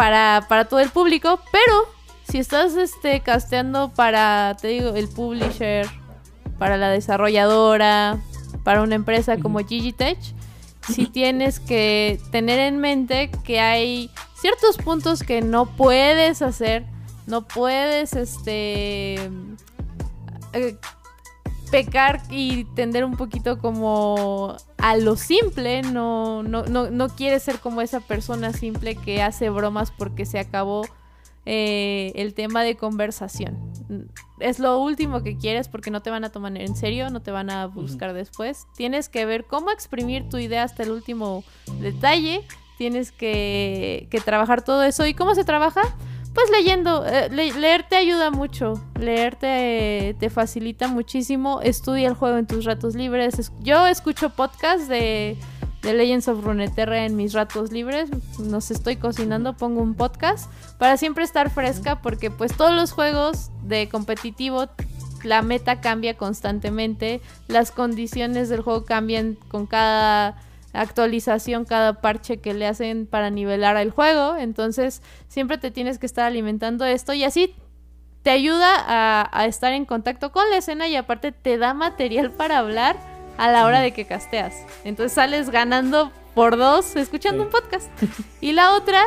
para, 0.00 0.64
todo 0.64 0.80
el 0.80 0.88
público, 0.88 1.40
pero 1.52 1.86
si 2.26 2.38
estás 2.38 2.74
este, 2.74 3.20
casteando 3.20 3.92
para, 3.92 4.56
te 4.58 4.68
digo, 4.68 4.94
el 4.94 5.08
publisher, 5.08 5.86
para 6.58 6.78
la 6.78 6.88
desarrolladora, 6.88 8.18
para 8.64 8.82
una 8.82 8.94
empresa 8.94 9.36
como 9.36 9.58
Gigitech, 9.58 10.18
si 10.88 11.06
tienes 11.12 11.60
que 11.60 12.18
tener 12.30 12.60
en 12.60 12.78
mente 12.78 13.30
que 13.44 13.60
hay 13.60 14.10
ciertos 14.40 14.78
puntos 14.78 15.22
que 15.22 15.42
no 15.42 15.66
puedes 15.66 16.40
hacer, 16.40 16.86
no 17.26 17.46
puedes 17.46 18.14
este 18.14 19.16
eh, 20.54 20.78
pecar 21.70 22.20
y 22.30 22.64
tender 22.74 23.04
un 23.04 23.16
poquito 23.16 23.58
como 23.58 24.56
a 24.78 24.96
lo 24.96 25.16
simple, 25.16 25.82
no, 25.82 26.42
no, 26.42 26.64
no, 26.64 26.90
no 26.90 27.08
quieres 27.08 27.42
ser 27.42 27.58
como 27.58 27.80
esa 27.80 28.00
persona 28.00 28.52
simple 28.52 28.96
que 28.96 29.22
hace 29.22 29.50
bromas 29.50 29.90
porque 29.90 30.26
se 30.26 30.38
acabó 30.38 30.84
eh, 31.46 32.12
el 32.16 32.34
tema 32.34 32.62
de 32.62 32.76
conversación. 32.76 33.56
Es 34.40 34.58
lo 34.58 34.78
último 34.78 35.22
que 35.22 35.36
quieres 35.36 35.68
porque 35.68 35.90
no 35.90 36.02
te 36.02 36.10
van 36.10 36.24
a 36.24 36.30
tomar 36.30 36.56
en 36.56 36.76
serio, 36.76 37.10
no 37.10 37.22
te 37.22 37.30
van 37.30 37.50
a 37.50 37.66
buscar 37.66 38.12
después. 38.12 38.66
Tienes 38.76 39.08
que 39.08 39.24
ver 39.24 39.44
cómo 39.44 39.70
exprimir 39.70 40.28
tu 40.28 40.38
idea 40.38 40.64
hasta 40.64 40.82
el 40.82 40.90
último 40.90 41.44
detalle. 41.80 42.42
Tienes 42.78 43.12
que, 43.12 44.06
que 44.10 44.20
trabajar 44.20 44.62
todo 44.62 44.82
eso. 44.82 45.06
¿Y 45.06 45.14
cómo 45.14 45.34
se 45.34 45.44
trabaja? 45.44 45.82
Pues 46.34 46.48
leyendo, 46.50 47.04
eh, 47.06 47.28
leer 47.28 47.86
te 47.88 47.96
ayuda 47.96 48.30
mucho, 48.30 48.80
leer 48.98 49.34
te, 49.34 50.14
te, 50.20 50.30
facilita 50.30 50.86
muchísimo, 50.86 51.60
estudia 51.60 52.06
el 52.06 52.14
juego 52.14 52.38
en 52.38 52.46
tus 52.46 52.64
ratos 52.64 52.94
libres. 52.94 53.50
Yo 53.60 53.88
escucho 53.88 54.30
podcasts 54.30 54.86
de, 54.86 55.36
Legends 55.82 56.28
of 56.28 56.44
Runeterra 56.44 57.04
en 57.04 57.16
mis 57.16 57.32
ratos 57.32 57.72
libres, 57.72 58.10
nos 58.38 58.70
estoy 58.70 58.96
cocinando, 58.96 59.56
pongo 59.56 59.80
un 59.80 59.94
podcast 59.94 60.50
para 60.78 60.98
siempre 60.98 61.24
estar 61.24 61.50
fresca 61.50 62.02
porque 62.02 62.30
pues 62.30 62.54
todos 62.54 62.74
los 62.74 62.92
juegos 62.92 63.50
de 63.62 63.88
competitivo 63.88 64.68
la 65.24 65.42
meta 65.42 65.80
cambia 65.80 66.16
constantemente, 66.16 67.22
las 67.48 67.72
condiciones 67.72 68.50
del 68.50 68.60
juego 68.60 68.84
cambian 68.84 69.36
con 69.48 69.66
cada 69.66 70.36
actualización, 70.72 71.64
cada 71.64 72.00
parche 72.00 72.38
que 72.38 72.54
le 72.54 72.66
hacen 72.66 73.06
para 73.06 73.30
nivelar 73.30 73.76
el 73.76 73.90
juego. 73.90 74.36
Entonces, 74.36 75.02
siempre 75.28 75.58
te 75.58 75.70
tienes 75.70 75.98
que 75.98 76.06
estar 76.06 76.24
alimentando 76.24 76.84
esto 76.84 77.12
y 77.12 77.24
así 77.24 77.54
te 78.22 78.30
ayuda 78.30 79.28
a, 79.32 79.46
estar 79.46 79.72
en 79.72 79.84
contacto 79.84 80.30
con 80.30 80.48
la 80.50 80.58
escena 80.58 80.88
y 80.88 80.96
aparte 80.96 81.32
te 81.32 81.56
da 81.56 81.72
material 81.74 82.30
para 82.30 82.58
hablar 82.58 82.96
a 83.38 83.50
la 83.50 83.64
hora 83.64 83.80
de 83.80 83.92
que 83.92 84.04
casteas. 84.04 84.54
Entonces 84.84 85.12
sales 85.12 85.50
ganando 85.50 86.12
por 86.34 86.56
dos 86.56 86.96
escuchando 86.96 87.42
un 87.42 87.50
podcast. 87.50 87.90
Y 88.40 88.52
la 88.52 88.74
otra 88.74 89.02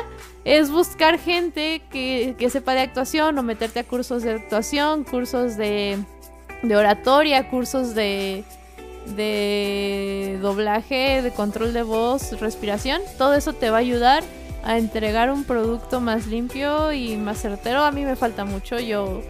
es 0.45 0.71
buscar 0.71 1.19
gente 1.19 1.83
que, 1.91 2.35
sepa 2.49 2.73
de 2.73 2.81
actuación 2.81 3.37
o 3.37 3.43
meterte 3.43 3.79
a 3.79 3.83
cursos 3.83 4.23
de 4.23 4.31
actuación, 4.33 5.03
cursos 5.03 5.57
de, 5.57 5.99
de 6.63 6.75
oratoria, 6.75 7.49
cursos 7.49 7.93
de, 7.93 8.43
de 9.15 10.39
doblaje, 10.41 11.21
de 11.21 11.31
control 11.31 11.73
de 11.73 11.83
voz, 11.83 12.39
respiración. 12.39 13.01
Todo 13.17 13.33
eso 13.33 13.53
te 13.53 13.69
va 13.69 13.77
a 13.77 13.79
ayudar 13.79 14.23
a 14.63 14.77
entregar 14.77 15.31
un 15.31 15.43
producto 15.43 15.99
más 16.01 16.27
limpio 16.27 16.93
y 16.93 17.17
más 17.17 17.41
certero. 17.41 17.83
A 17.83 17.91
mí 17.91 18.05
me 18.05 18.15
falta 18.15 18.45
mucho. 18.45 18.79
Yo, 18.79 19.21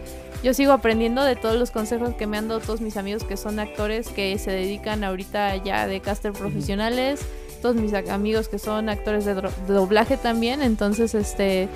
yo 0.42 0.54
sigo 0.54 0.72
aprendiendo 0.72 1.22
de 1.24 1.36
todos 1.36 1.56
los 1.56 1.70
consejos 1.70 2.14
que 2.14 2.26
me 2.26 2.38
han 2.38 2.48
dado 2.48 2.60
todos 2.60 2.80
mis 2.80 2.96
amigos 2.96 3.24
que 3.24 3.36
son 3.36 3.58
actores 3.58 4.08
que 4.08 4.38
se 4.38 4.50
dedican 4.50 5.04
ahorita 5.04 5.56
ya 5.56 5.86
de 5.86 6.00
caster 6.00 6.32
profesionales 6.32 7.26
todos 7.64 7.76
mis 7.76 7.94
amigos 7.94 8.48
que 8.48 8.58
son 8.58 8.90
actores 8.90 9.24
de, 9.24 9.32
doblaje 9.66 10.18
también, 10.18 10.60
entonces 10.60 11.14
este 11.14 11.70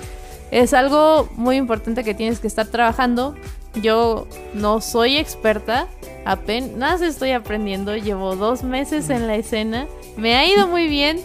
es 0.51 0.75
algo 0.75 1.27
muy 1.35 1.55
importante 1.55 2.03
que 2.03 2.13
tienes 2.13 2.39
que 2.39 2.45
estar 2.45 2.67
trabajando. 2.67 3.33
Yo 3.75 4.27
no 4.53 4.81
soy 4.81 5.17
experta, 5.17 5.87
apenas 6.25 7.01
estoy 7.01 7.31
aprendiendo, 7.31 7.95
llevo 7.95 8.35
dos 8.35 8.63
meses 8.63 9.09
en 9.09 9.27
la 9.27 9.35
escena, 9.35 9.87
me 10.17 10.35
ha 10.35 10.47
ido 10.47 10.67
muy 10.67 10.87
bien 10.87 11.19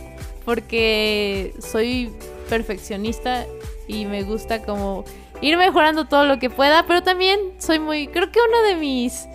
porque 0.44 1.54
soy 1.58 2.10
perfeccionista 2.48 3.46
y 3.88 4.04
me 4.04 4.22
gusta 4.22 4.62
como 4.62 5.04
ir 5.40 5.56
mejorando 5.56 6.06
todo 6.06 6.24
lo 6.24 6.38
que 6.38 6.50
pueda, 6.50 6.86
pero 6.86 7.02
también 7.02 7.38
soy 7.58 7.78
muy, 7.78 8.06
creo 8.08 8.30
que 8.30 8.40
una 8.40 8.62
de 8.68 8.76
mis, 8.76 9.26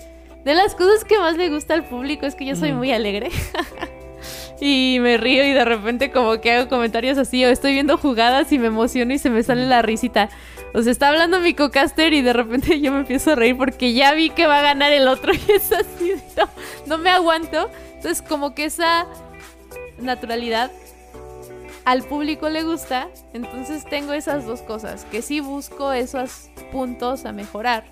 de 0.46 0.54
las 0.54 0.76
cosas 0.76 1.04
que 1.04 1.18
más 1.18 1.36
le 1.38 1.50
gusta 1.50 1.74
al 1.74 1.86
público 1.86 2.26
es 2.26 2.36
que 2.36 2.46
yo 2.46 2.56
soy 2.56 2.74
muy 2.74 2.92
alegre. 2.92 3.30
y 4.62 4.98
me 5.02 5.18
río 5.18 5.46
y 5.46 5.54
de 5.54 5.66
repente 5.66 6.12
como 6.12 6.40
que 6.42 6.52
hago 6.52 6.70
comentarios 6.70 7.18
así 7.18 7.44
o 7.46 7.50
estoy 7.50 7.74
viendo 7.74 7.98
jugadas 7.98 8.52
y 8.52 8.60
me 8.60 8.68
emociono 8.68 9.14
y 9.14 9.20
se 9.20 9.30
me 9.30 9.44
sale 9.44 9.66
la 9.68 9.82
risita. 9.82 10.30
O 10.74 10.82
sea, 10.84 10.92
está 10.92 11.10
hablando 11.10 11.40
mi 11.40 11.54
cocaster 11.54 12.14
y 12.14 12.22
de 12.22 12.34
repente 12.34 12.80
yo 12.80 12.92
me 12.92 13.00
empiezo 13.00 13.32
a 13.32 13.36
reír 13.36 13.58
porque 13.58 13.94
ya 13.94 14.14
vi 14.14 14.30
que 14.30 14.48
va 14.48 14.60
a 14.60 14.62
ganar 14.62 14.92
el 14.92 15.08
otro 15.08 15.34
y 15.48 15.52
es 15.52 15.72
así, 15.72 16.14
no, 16.38 16.50
no 16.86 16.98
me 16.98 17.10
aguanto. 17.10 17.70
Entonces 17.96 18.22
como 18.22 18.54
que 18.54 18.66
esa 18.66 19.08
naturalidad 20.00 20.72
al 21.86 22.04
público 22.04 22.50
le 22.50 22.64
gusta, 22.64 23.10
entonces 23.34 23.84
tengo 23.86 24.14
esas 24.14 24.46
dos 24.46 24.62
cosas, 24.62 25.06
que 25.06 25.22
sí 25.22 25.40
busco 25.40 25.92
esos 25.92 26.50
puntos 26.72 27.26
a 27.26 27.32
mejorar. 27.32 27.86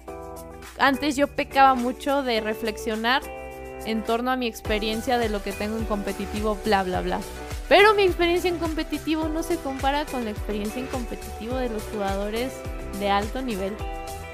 Antes 0.78 1.16
yo 1.16 1.28
pecaba 1.28 1.74
mucho 1.74 2.22
de 2.22 2.40
reflexionar 2.40 3.24
en 3.86 4.04
torno 4.04 4.30
a 4.30 4.36
mi 4.36 4.46
experiencia 4.46 5.18
de 5.18 5.30
lo 5.30 5.42
que 5.42 5.52
tengo 5.52 5.78
en 5.78 5.86
competitivo, 5.86 6.58
bla, 6.64 6.84
bla, 6.84 7.02
bla. 7.02 7.20
Pero 7.70 7.94
mi 7.94 8.04
experiencia 8.04 8.50
en 8.50 8.60
competitivo 8.60 9.28
no 9.28 9.44
se 9.44 9.58
compara 9.58 10.06
con 10.06 10.24
la 10.26 10.32
experiencia 10.32 10.82
en 10.82 10.88
competitivo 10.88 11.56
de 11.56 11.70
los 11.70 11.84
jugadores 11.84 12.54
de 13.00 13.10
alto 13.10 13.42
nivel. 13.42 13.76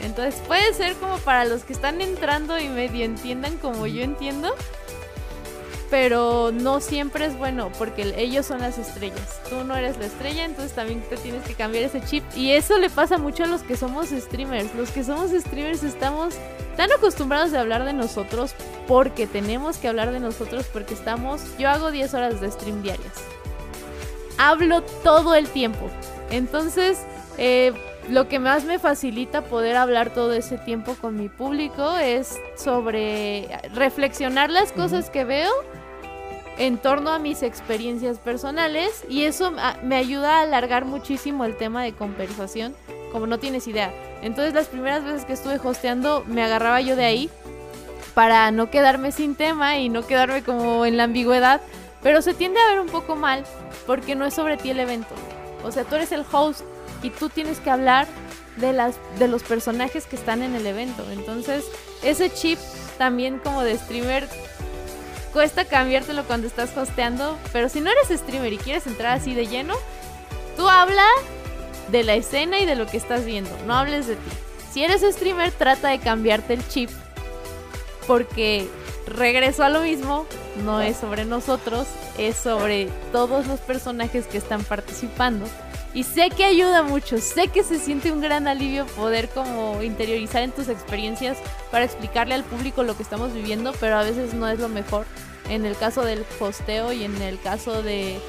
Entonces 0.01 0.41
puede 0.47 0.73
ser 0.73 0.95
como 0.95 1.17
para 1.19 1.45
los 1.45 1.63
que 1.63 1.73
están 1.73 2.01
entrando 2.01 2.59
y 2.59 2.67
medio 2.67 3.05
entiendan 3.05 3.57
como 3.57 3.87
yo 3.87 4.03
entiendo, 4.03 4.53
pero 5.93 6.51
no 6.51 6.81
siempre 6.81 7.27
es 7.27 7.37
bueno 7.37 7.71
porque 7.77 8.15
ellos 8.17 8.47
son 8.47 8.61
las 8.61 8.79
estrellas. 8.79 9.39
Tú 9.47 9.63
no 9.63 9.75
eres 9.75 9.95
la 9.99 10.07
estrella, 10.07 10.43
entonces 10.43 10.73
también 10.73 11.03
te 11.07 11.17
tienes 11.17 11.43
que 11.43 11.53
cambiar 11.53 11.83
ese 11.83 12.03
chip. 12.03 12.23
Y 12.35 12.53
eso 12.53 12.79
le 12.79 12.89
pasa 12.89 13.19
mucho 13.19 13.43
a 13.43 13.45
los 13.45 13.61
que 13.61 13.77
somos 13.77 14.09
streamers. 14.09 14.73
Los 14.73 14.89
que 14.89 15.03
somos 15.03 15.29
streamers 15.29 15.83
estamos 15.83 16.33
tan 16.77 16.91
acostumbrados 16.91 17.51
de 17.51 17.59
hablar 17.59 17.85
de 17.85 17.93
nosotros 17.93 18.55
porque 18.87 19.27
tenemos 19.27 19.77
que 19.77 19.87
hablar 19.87 20.11
de 20.11 20.19
nosotros 20.19 20.65
porque 20.73 20.95
estamos... 20.95 21.43
Yo 21.59 21.69
hago 21.69 21.91
10 21.91 22.11
horas 22.15 22.41
de 22.41 22.49
stream 22.49 22.81
diarias. 22.81 23.13
Hablo 24.39 24.81
todo 25.03 25.35
el 25.35 25.47
tiempo. 25.47 25.91
Entonces... 26.31 27.05
Eh, 27.37 27.71
lo 28.09 28.27
que 28.27 28.37
más 28.37 28.65
me 28.65 28.79
facilita 28.79 29.43
poder 29.43 29.77
hablar 29.77 30.09
todo 30.09 30.33
ese 30.33 30.57
tiempo 30.57 30.97
con 30.99 31.15
mi 31.15 31.29
público 31.29 31.95
es 31.95 32.37
sobre 32.57 33.47
reflexionar 33.73 34.49
las 34.49 34.73
cosas 34.73 35.09
que 35.09 35.23
veo 35.23 35.49
en 36.57 36.77
torno 36.77 37.09
a 37.11 37.19
mis 37.19 37.43
experiencias 37.43 38.19
personales 38.19 39.03
y 39.09 39.23
eso 39.23 39.53
me 39.83 39.95
ayuda 39.95 40.37
a 40.37 40.41
alargar 40.41 40.85
muchísimo 40.85 41.45
el 41.45 41.57
tema 41.57 41.83
de 41.83 41.93
conversación, 41.93 42.75
como 43.11 43.27
no 43.27 43.39
tienes 43.39 43.67
idea. 43.67 43.91
Entonces 44.21 44.53
las 44.53 44.67
primeras 44.67 45.03
veces 45.03 45.25
que 45.25 45.33
estuve 45.33 45.59
hosteando 45.63 46.23
me 46.27 46.43
agarraba 46.43 46.81
yo 46.81 46.95
de 46.95 47.05
ahí 47.05 47.29
para 48.13 48.51
no 48.51 48.69
quedarme 48.69 49.11
sin 49.11 49.35
tema 49.35 49.77
y 49.77 49.89
no 49.89 50.05
quedarme 50.05 50.43
como 50.43 50.85
en 50.85 50.97
la 50.97 51.05
ambigüedad, 51.05 51.61
pero 52.01 52.21
se 52.21 52.33
tiende 52.33 52.59
a 52.59 52.69
ver 52.69 52.79
un 52.79 52.87
poco 52.87 53.15
mal 53.15 53.43
porque 53.87 54.15
no 54.15 54.25
es 54.25 54.33
sobre 54.33 54.57
ti 54.57 54.69
el 54.69 54.79
evento. 54.79 55.15
O 55.63 55.71
sea, 55.71 55.83
tú 55.83 55.95
eres 55.95 56.11
el 56.11 56.25
host 56.31 56.61
y 57.01 57.09
tú 57.09 57.29
tienes 57.29 57.59
que 57.59 57.69
hablar 57.69 58.07
de 58.57 58.71
las 58.71 58.95
de 59.17 59.27
los 59.27 59.41
personajes 59.41 60.05
que 60.05 60.15
están 60.15 60.43
en 60.43 60.53
el 60.55 60.67
evento. 60.67 61.03
Entonces, 61.11 61.65
ese 62.03 62.29
chip 62.29 62.59
también 62.97 63.39
como 63.39 63.63
de 63.63 63.77
streamer 63.77 64.27
cuesta 65.33 65.65
cambiártelo 65.65 66.23
cuando 66.23 66.47
estás 66.47 66.77
hosteando, 66.77 67.37
pero 67.51 67.67
si 67.67 67.81
no 67.81 67.89
eres 67.89 68.17
streamer 68.17 68.53
y 68.53 68.57
quieres 68.57 68.87
entrar 68.87 69.17
así 69.17 69.33
de 69.33 69.47
lleno, 69.47 69.75
tú 70.55 70.69
habla 70.69 71.05
de 71.89 72.03
la 72.03 72.13
escena 72.13 72.59
y 72.59 72.65
de 72.65 72.75
lo 72.75 72.85
que 72.85 72.97
estás 72.97 73.25
viendo, 73.25 73.49
no 73.65 73.73
hables 73.73 74.07
de 74.07 74.15
ti. 74.15 74.31
Si 74.71 74.83
eres 74.83 75.01
streamer, 75.01 75.51
trata 75.51 75.89
de 75.89 75.99
cambiarte 75.99 76.53
el 76.53 76.67
chip, 76.67 76.89
porque 78.07 78.67
regreso 79.07 79.63
a 79.63 79.69
lo 79.69 79.81
mismo, 79.81 80.25
no 80.63 80.81
es 80.81 80.97
sobre 80.97 81.25
nosotros, 81.25 81.87
es 82.17 82.35
sobre 82.35 82.87
todos 83.11 83.47
los 83.47 83.59
personajes 83.59 84.27
que 84.27 84.37
están 84.37 84.63
participando. 84.63 85.45
Y 85.93 86.03
sé 86.03 86.31
que 86.31 86.43
ayuda 86.43 86.81
mucho, 86.81 87.19
sé 87.19 87.49
que 87.49 87.63
se 87.63 87.77
siente 87.77 88.11
un 88.11 88.19
gran 88.19 88.47
alivio 88.47 88.87
poder 88.87 89.29
como 89.29 89.83
interiorizar 89.83 90.41
en 90.41 90.51
tus 90.51 90.67
experiencias 90.67 91.37
para 91.69 91.85
explicarle 91.85 92.33
al 92.33 92.43
público 92.43 92.83
lo 92.83 92.97
que 92.97 93.03
estamos 93.03 93.31
viviendo, 93.33 93.73
pero 93.79 93.97
a 93.97 94.03
veces 94.03 94.33
no 94.33 94.47
es 94.47 94.59
lo 94.59 94.69
mejor. 94.69 95.05
En 95.49 95.65
el 95.65 95.77
caso 95.77 96.03
del 96.03 96.25
hosteo 96.39 96.93
y 96.93 97.03
en 97.03 97.21
el 97.21 97.39
caso 97.39 97.83
de, 97.83 98.19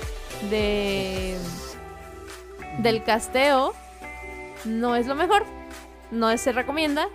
de 0.50 1.38
del 2.80 3.02
casteo, 3.04 3.72
no 4.64 4.96
es 4.96 5.06
lo 5.06 5.14
mejor. 5.14 5.44
No 6.10 6.36
se 6.36 6.52
recomienda. 6.52 7.08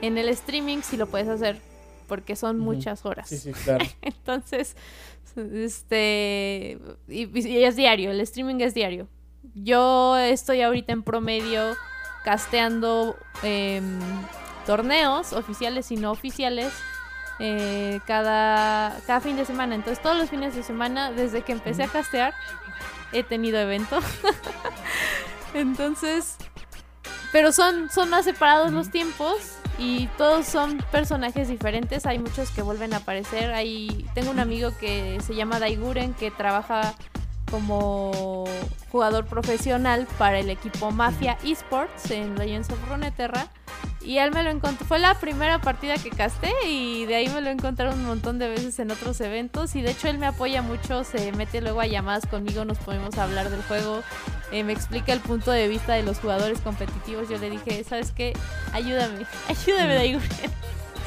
En 0.00 0.18
el 0.18 0.28
streaming 0.28 0.78
sí 0.82 0.96
lo 0.96 1.06
puedes 1.06 1.28
hacer 1.28 1.60
porque 2.06 2.36
son 2.36 2.58
muchas 2.58 3.04
horas. 3.04 3.28
Sí, 3.28 3.38
sí, 3.38 3.52
claro. 3.52 3.84
Entonces, 4.02 4.76
este, 5.36 6.78
y, 7.08 7.64
es 7.64 7.76
diario, 7.76 8.10
el 8.10 8.20
streaming 8.20 8.60
es 8.60 8.74
diario. 8.74 9.08
Yo 9.54 10.16
estoy 10.16 10.62
ahorita 10.62 10.92
en 10.92 11.02
promedio 11.02 11.74
casteando 12.24 13.16
em, 13.42 13.98
torneos 14.66 15.32
oficiales 15.32 15.90
y 15.90 15.96
no 15.96 16.10
oficiales 16.10 16.72
eh, 17.38 18.00
cada, 18.06 18.98
cada 19.06 19.20
fin 19.20 19.36
de 19.36 19.44
semana. 19.44 19.74
Entonces 19.74 20.02
todos 20.02 20.16
los 20.16 20.30
fines 20.30 20.54
de 20.54 20.62
semana, 20.62 21.12
desde 21.12 21.42
que 21.42 21.52
empecé 21.52 21.82
a 21.82 21.88
castear, 21.88 22.34
he 23.12 23.22
tenido 23.22 23.58
evento. 23.58 23.98
Entonces, 25.54 26.36
pero 27.32 27.52
son, 27.52 27.90
son 27.90 28.10
más 28.10 28.24
separados 28.24 28.72
los 28.72 28.90
tiempos 28.90 29.58
y 29.78 30.06
todos 30.18 30.46
son 30.46 30.78
personajes 30.92 31.48
diferentes. 31.48 32.06
Hay 32.06 32.18
muchos 32.18 32.50
que 32.50 32.62
vuelven 32.62 32.94
a 32.94 32.98
aparecer. 32.98 33.52
Hay, 33.52 34.06
tengo 34.14 34.30
un 34.30 34.40
amigo 34.40 34.70
que 34.78 35.18
se 35.24 35.34
llama 35.34 35.58
Daiguren 35.58 36.14
que 36.14 36.30
trabaja 36.30 36.94
como 37.54 38.46
jugador 38.90 39.26
profesional 39.26 40.08
para 40.18 40.40
el 40.40 40.50
equipo 40.50 40.90
Mafia 40.90 41.38
Esports 41.44 42.10
en 42.10 42.34
Legends 42.36 42.68
of 42.70 42.88
Runeterra. 42.88 43.46
Y 44.04 44.18
él 44.18 44.32
me 44.32 44.42
lo 44.42 44.50
encontró, 44.50 44.84
fue 44.84 44.98
la 44.98 45.14
primera 45.14 45.60
partida 45.60 45.94
que 45.96 46.10
casté 46.10 46.52
y 46.66 47.06
de 47.06 47.14
ahí 47.14 47.28
me 47.28 47.40
lo 47.40 47.50
encontraron 47.50 48.00
un 48.00 48.06
montón 48.06 48.40
de 48.40 48.48
veces 48.48 48.80
en 48.80 48.90
otros 48.90 49.20
eventos 49.20 49.76
y 49.76 49.82
de 49.82 49.92
hecho 49.92 50.08
él 50.08 50.18
me 50.18 50.26
apoya 50.26 50.62
mucho, 50.62 51.04
se 51.04 51.30
mete 51.32 51.60
luego 51.60 51.80
a 51.80 51.86
llamadas 51.86 52.26
conmigo, 52.26 52.64
nos 52.64 52.78
podemos 52.78 53.16
hablar 53.18 53.50
del 53.50 53.62
juego, 53.62 54.02
eh, 54.50 54.64
me 54.64 54.72
explica 54.72 55.12
el 55.12 55.20
punto 55.20 55.52
de 55.52 55.68
vista 55.68 55.94
de 55.94 56.02
los 56.02 56.18
jugadores 56.18 56.60
competitivos, 56.60 57.28
yo 57.28 57.38
le 57.38 57.50
dije, 57.50 57.82
¿sabes 57.84 58.10
qué? 58.10 58.34
Ayúdame, 58.72 59.26
ayúdame 59.48 59.94
de 59.94 60.00
ahí. 60.00 60.18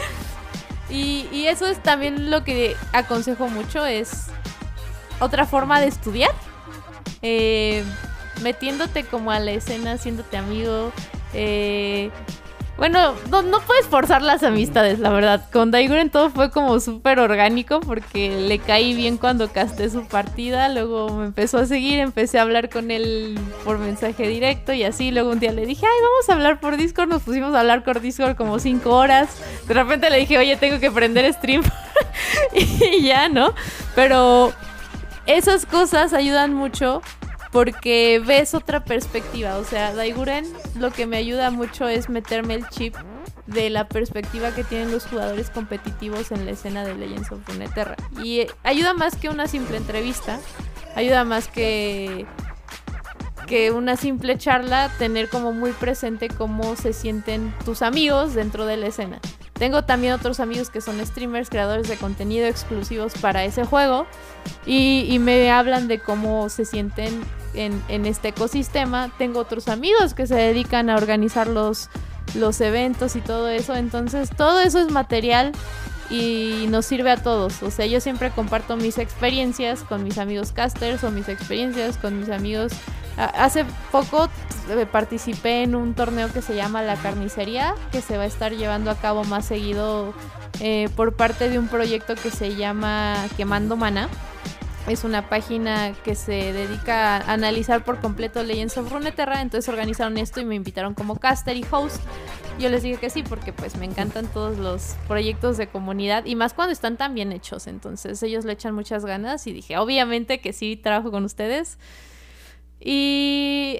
y, 0.89 1.27
y 1.31 1.47
eso 1.47 1.67
es 1.67 1.83
también 1.83 2.31
lo 2.31 2.43
que 2.43 2.75
aconsejo 2.93 3.47
mucho, 3.49 3.85
es 3.85 4.27
otra 5.19 5.45
forma 5.45 5.79
de 5.79 5.87
estudiar. 5.87 6.31
Eh, 7.21 7.83
metiéndote 8.41 9.03
como 9.03 9.31
a 9.31 9.39
la 9.39 9.51
escena, 9.51 9.93
haciéndote 9.93 10.37
amigo. 10.37 10.91
Eh, 11.33 12.11
Bueno, 12.77 13.15
no, 13.31 13.59
puedes 13.61 13.87
forzar 13.87 14.21
las 14.21 14.43
amistades, 14.43 14.99
la 14.99 15.09
verdad. 15.09 15.49
Con 15.51 15.71
Daiguren 15.71 16.11
todo 16.11 16.29
fue 16.29 16.51
como 16.51 16.79
súper 16.79 17.19
orgánico 17.19 17.79
porque 17.79 18.29
le 18.39 18.59
caí 18.59 18.93
bien 18.93 19.17
cuando 19.17 19.51
casté 19.51 19.89
su 19.89 20.07
partida. 20.07 20.69
Luego 20.69 21.09
me 21.09 21.25
empezó 21.25 21.57
a 21.57 21.65
seguir, 21.65 21.99
empecé 21.99 22.37
a 22.37 22.43
hablar 22.43 22.69
con 22.69 22.91
él 22.91 23.39
por 23.63 23.79
mensaje 23.79 24.27
directo 24.27 24.73
y 24.73 24.83
así. 24.83 25.09
Luego 25.09 25.31
un 25.31 25.39
día 25.39 25.53
le 25.53 25.65
dije, 25.65 25.87
ay, 25.87 26.01
vamos 26.03 26.29
a 26.29 26.33
hablar 26.33 26.59
por 26.59 26.77
Discord. 26.77 27.09
Nos 27.09 27.23
pusimos 27.23 27.55
a 27.55 27.61
hablar 27.61 27.83
por 27.83 27.99
Discord 27.99 28.35
como 28.35 28.59
cinco 28.59 28.91
horas. 28.91 29.29
De 29.67 29.73
repente 29.73 30.11
le 30.11 30.19
dije, 30.19 30.37
oye, 30.37 30.55
tengo 30.55 30.79
que 30.79 30.91
prender 30.91 31.33
stream. 31.33 31.63
y 32.53 33.01
ya, 33.01 33.27
¿no? 33.27 33.55
Pero 33.95 34.53
esas 35.27 35.65
cosas 35.65 36.13
ayudan 36.13 36.53
mucho 36.53 37.01
porque 37.51 38.21
ves 38.25 38.53
otra 38.53 38.83
perspectiva. 38.83 39.57
O 39.57 39.63
sea, 39.63 39.93
Daiguren 39.93 40.45
lo 40.75 40.91
que 40.91 41.05
me 41.05 41.17
ayuda 41.17 41.51
mucho 41.51 41.87
es 41.87 42.09
meterme 42.09 42.55
el 42.55 42.67
chip 42.69 42.95
de 43.45 43.69
la 43.69 43.87
perspectiva 43.87 44.53
que 44.53 44.63
tienen 44.63 44.91
los 44.91 45.05
jugadores 45.05 45.49
competitivos 45.49 46.31
en 46.31 46.45
la 46.45 46.51
escena 46.51 46.85
de 46.85 46.95
Legends 46.95 47.31
of 47.31 47.47
Runeterra. 47.47 47.95
Y 48.23 48.47
ayuda 48.63 48.93
más 48.93 49.15
que 49.15 49.29
una 49.29 49.47
simple 49.47 49.77
entrevista, 49.77 50.39
ayuda 50.95 51.23
más 51.23 51.47
que 51.47 52.25
que 53.47 53.71
una 53.71 53.95
simple 53.95 54.37
charla 54.37 54.91
tener 54.99 55.29
como 55.29 55.53
muy 55.53 55.71
presente 55.71 56.27
cómo 56.27 56.75
se 56.75 56.93
sienten 56.93 57.53
tus 57.65 57.81
amigos 57.81 58.35
dentro 58.35 58.65
de 58.65 58.77
la 58.77 58.87
escena. 58.87 59.19
Tengo 59.53 59.83
también 59.83 60.13
otros 60.13 60.39
amigos 60.39 60.69
que 60.69 60.81
son 60.81 61.03
streamers, 61.03 61.49
creadores 61.49 61.87
de 61.87 61.97
contenido 61.97 62.45
exclusivos 62.45 63.13
para 63.19 63.43
ese 63.43 63.65
juego 63.65 64.05
y, 64.67 65.07
y 65.09 65.17
me 65.17 65.49
hablan 65.49 65.87
de 65.87 65.99
cómo 65.99 66.49
se 66.49 66.65
sienten 66.65 67.23
en, 67.57 68.05
este 68.05 68.29
ecosistema. 68.29 69.11
Tengo 69.17 69.39
otros 69.39 69.67
amigos 69.67 70.13
que 70.13 70.27
se 70.27 70.35
dedican 70.35 70.89
a 70.89 70.95
organizar 70.95 71.47
los, 71.47 71.89
los 72.35 72.61
eventos 72.61 73.15
y 73.15 73.21
todo 73.21 73.49
eso. 73.49 73.75
Entonces 73.75 74.29
todo 74.29 74.59
eso 74.59 74.79
es 74.79 74.91
material 74.91 75.51
y 76.09 76.65
nos 76.69 76.85
sirve 76.85 77.11
a 77.11 77.17
todos. 77.17 77.63
O 77.63 77.71
sea, 77.71 77.85
yo 77.85 77.99
siempre 77.99 78.31
comparto 78.31 78.77
mis 78.77 78.97
experiencias 78.97 79.83
con 79.83 80.03
mis 80.03 80.17
amigos 80.17 80.51
casters 80.51 81.03
o 81.03 81.11
mis 81.11 81.27
experiencias 81.29 81.97
con 81.97 82.19
mis 82.19 82.29
amigos. 82.29 82.73
Hace 83.17 83.65
poco 83.91 84.29
eh, 84.69 84.85
participé 84.85 85.63
en 85.63 85.75
un 85.75 85.93
torneo 85.95 86.31
que 86.31 86.41
se 86.41 86.55
llama 86.55 86.81
La 86.81 86.95
Carnicería, 86.95 87.73
que 87.91 88.01
se 88.01 88.17
va 88.17 88.23
a 88.23 88.27
estar 88.27 88.53
llevando 88.53 88.91
a 88.91 88.95
cabo 88.95 89.23
más 89.23 89.45
seguido 89.45 90.13
eh, 90.59 90.89
por 90.95 91.15
parte 91.15 91.49
de 91.49 91.59
un 91.59 91.67
proyecto 91.67 92.15
que 92.15 92.31
se 92.31 92.55
llama 92.55 93.15
Quemando 93.35 93.75
Mana 93.75 94.09
es 94.87 95.03
una 95.03 95.27
página 95.27 95.93
que 96.05 96.15
se 96.15 96.53
dedica 96.53 97.17
a 97.17 97.33
analizar 97.33 97.83
por 97.83 97.99
completo 97.99 98.41
Legends 98.41 98.77
of 98.77 98.89
Runeterra, 98.91 99.41
entonces 99.41 99.67
organizaron 99.67 100.17
esto 100.17 100.39
y 100.39 100.45
me 100.45 100.55
invitaron 100.55 100.93
como 100.93 101.17
caster 101.17 101.57
y 101.57 101.65
host. 101.69 102.01
Yo 102.57 102.69
les 102.69 102.83
dije 102.83 102.97
que 102.97 103.09
sí 103.09 103.21
porque 103.21 103.51
pues 103.51 103.75
me 103.75 103.85
encantan 103.85 104.27
todos 104.27 104.57
los 104.57 104.95
proyectos 105.07 105.57
de 105.57 105.67
comunidad 105.67 106.25
y 106.25 106.35
más 106.35 106.53
cuando 106.53 106.71
están 106.71 106.95
tan 106.95 107.13
bien 107.13 107.33
hechos, 107.33 107.67
entonces 107.67 108.23
ellos 108.23 108.45
le 108.45 108.53
echan 108.53 108.73
muchas 108.73 109.05
ganas 109.05 109.45
y 109.45 109.53
dije, 109.53 109.77
obviamente 109.77 110.39
que 110.39 110.53
sí 110.53 110.77
trabajo 110.77 111.11
con 111.11 111.25
ustedes. 111.25 111.77
Y 112.79 113.79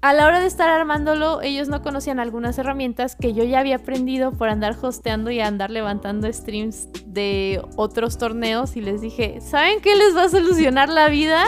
a 0.00 0.12
la 0.12 0.26
hora 0.26 0.38
de 0.38 0.46
estar 0.46 0.70
armándolo, 0.70 1.42
ellos 1.42 1.68
no 1.68 1.82
conocían 1.82 2.20
algunas 2.20 2.56
herramientas 2.56 3.16
que 3.16 3.34
yo 3.34 3.42
ya 3.42 3.58
había 3.58 3.76
aprendido 3.76 4.30
por 4.30 4.48
andar 4.48 4.76
hosteando 4.80 5.32
y 5.32 5.40
andar 5.40 5.70
levantando 5.70 6.32
streams 6.32 6.88
de 7.04 7.60
otros 7.74 8.16
torneos 8.16 8.76
y 8.76 8.80
les 8.80 9.00
dije, 9.00 9.40
¿saben 9.40 9.80
qué 9.80 9.96
les 9.96 10.16
va 10.16 10.24
a 10.24 10.28
solucionar 10.28 10.88
la 10.88 11.08
vida? 11.08 11.44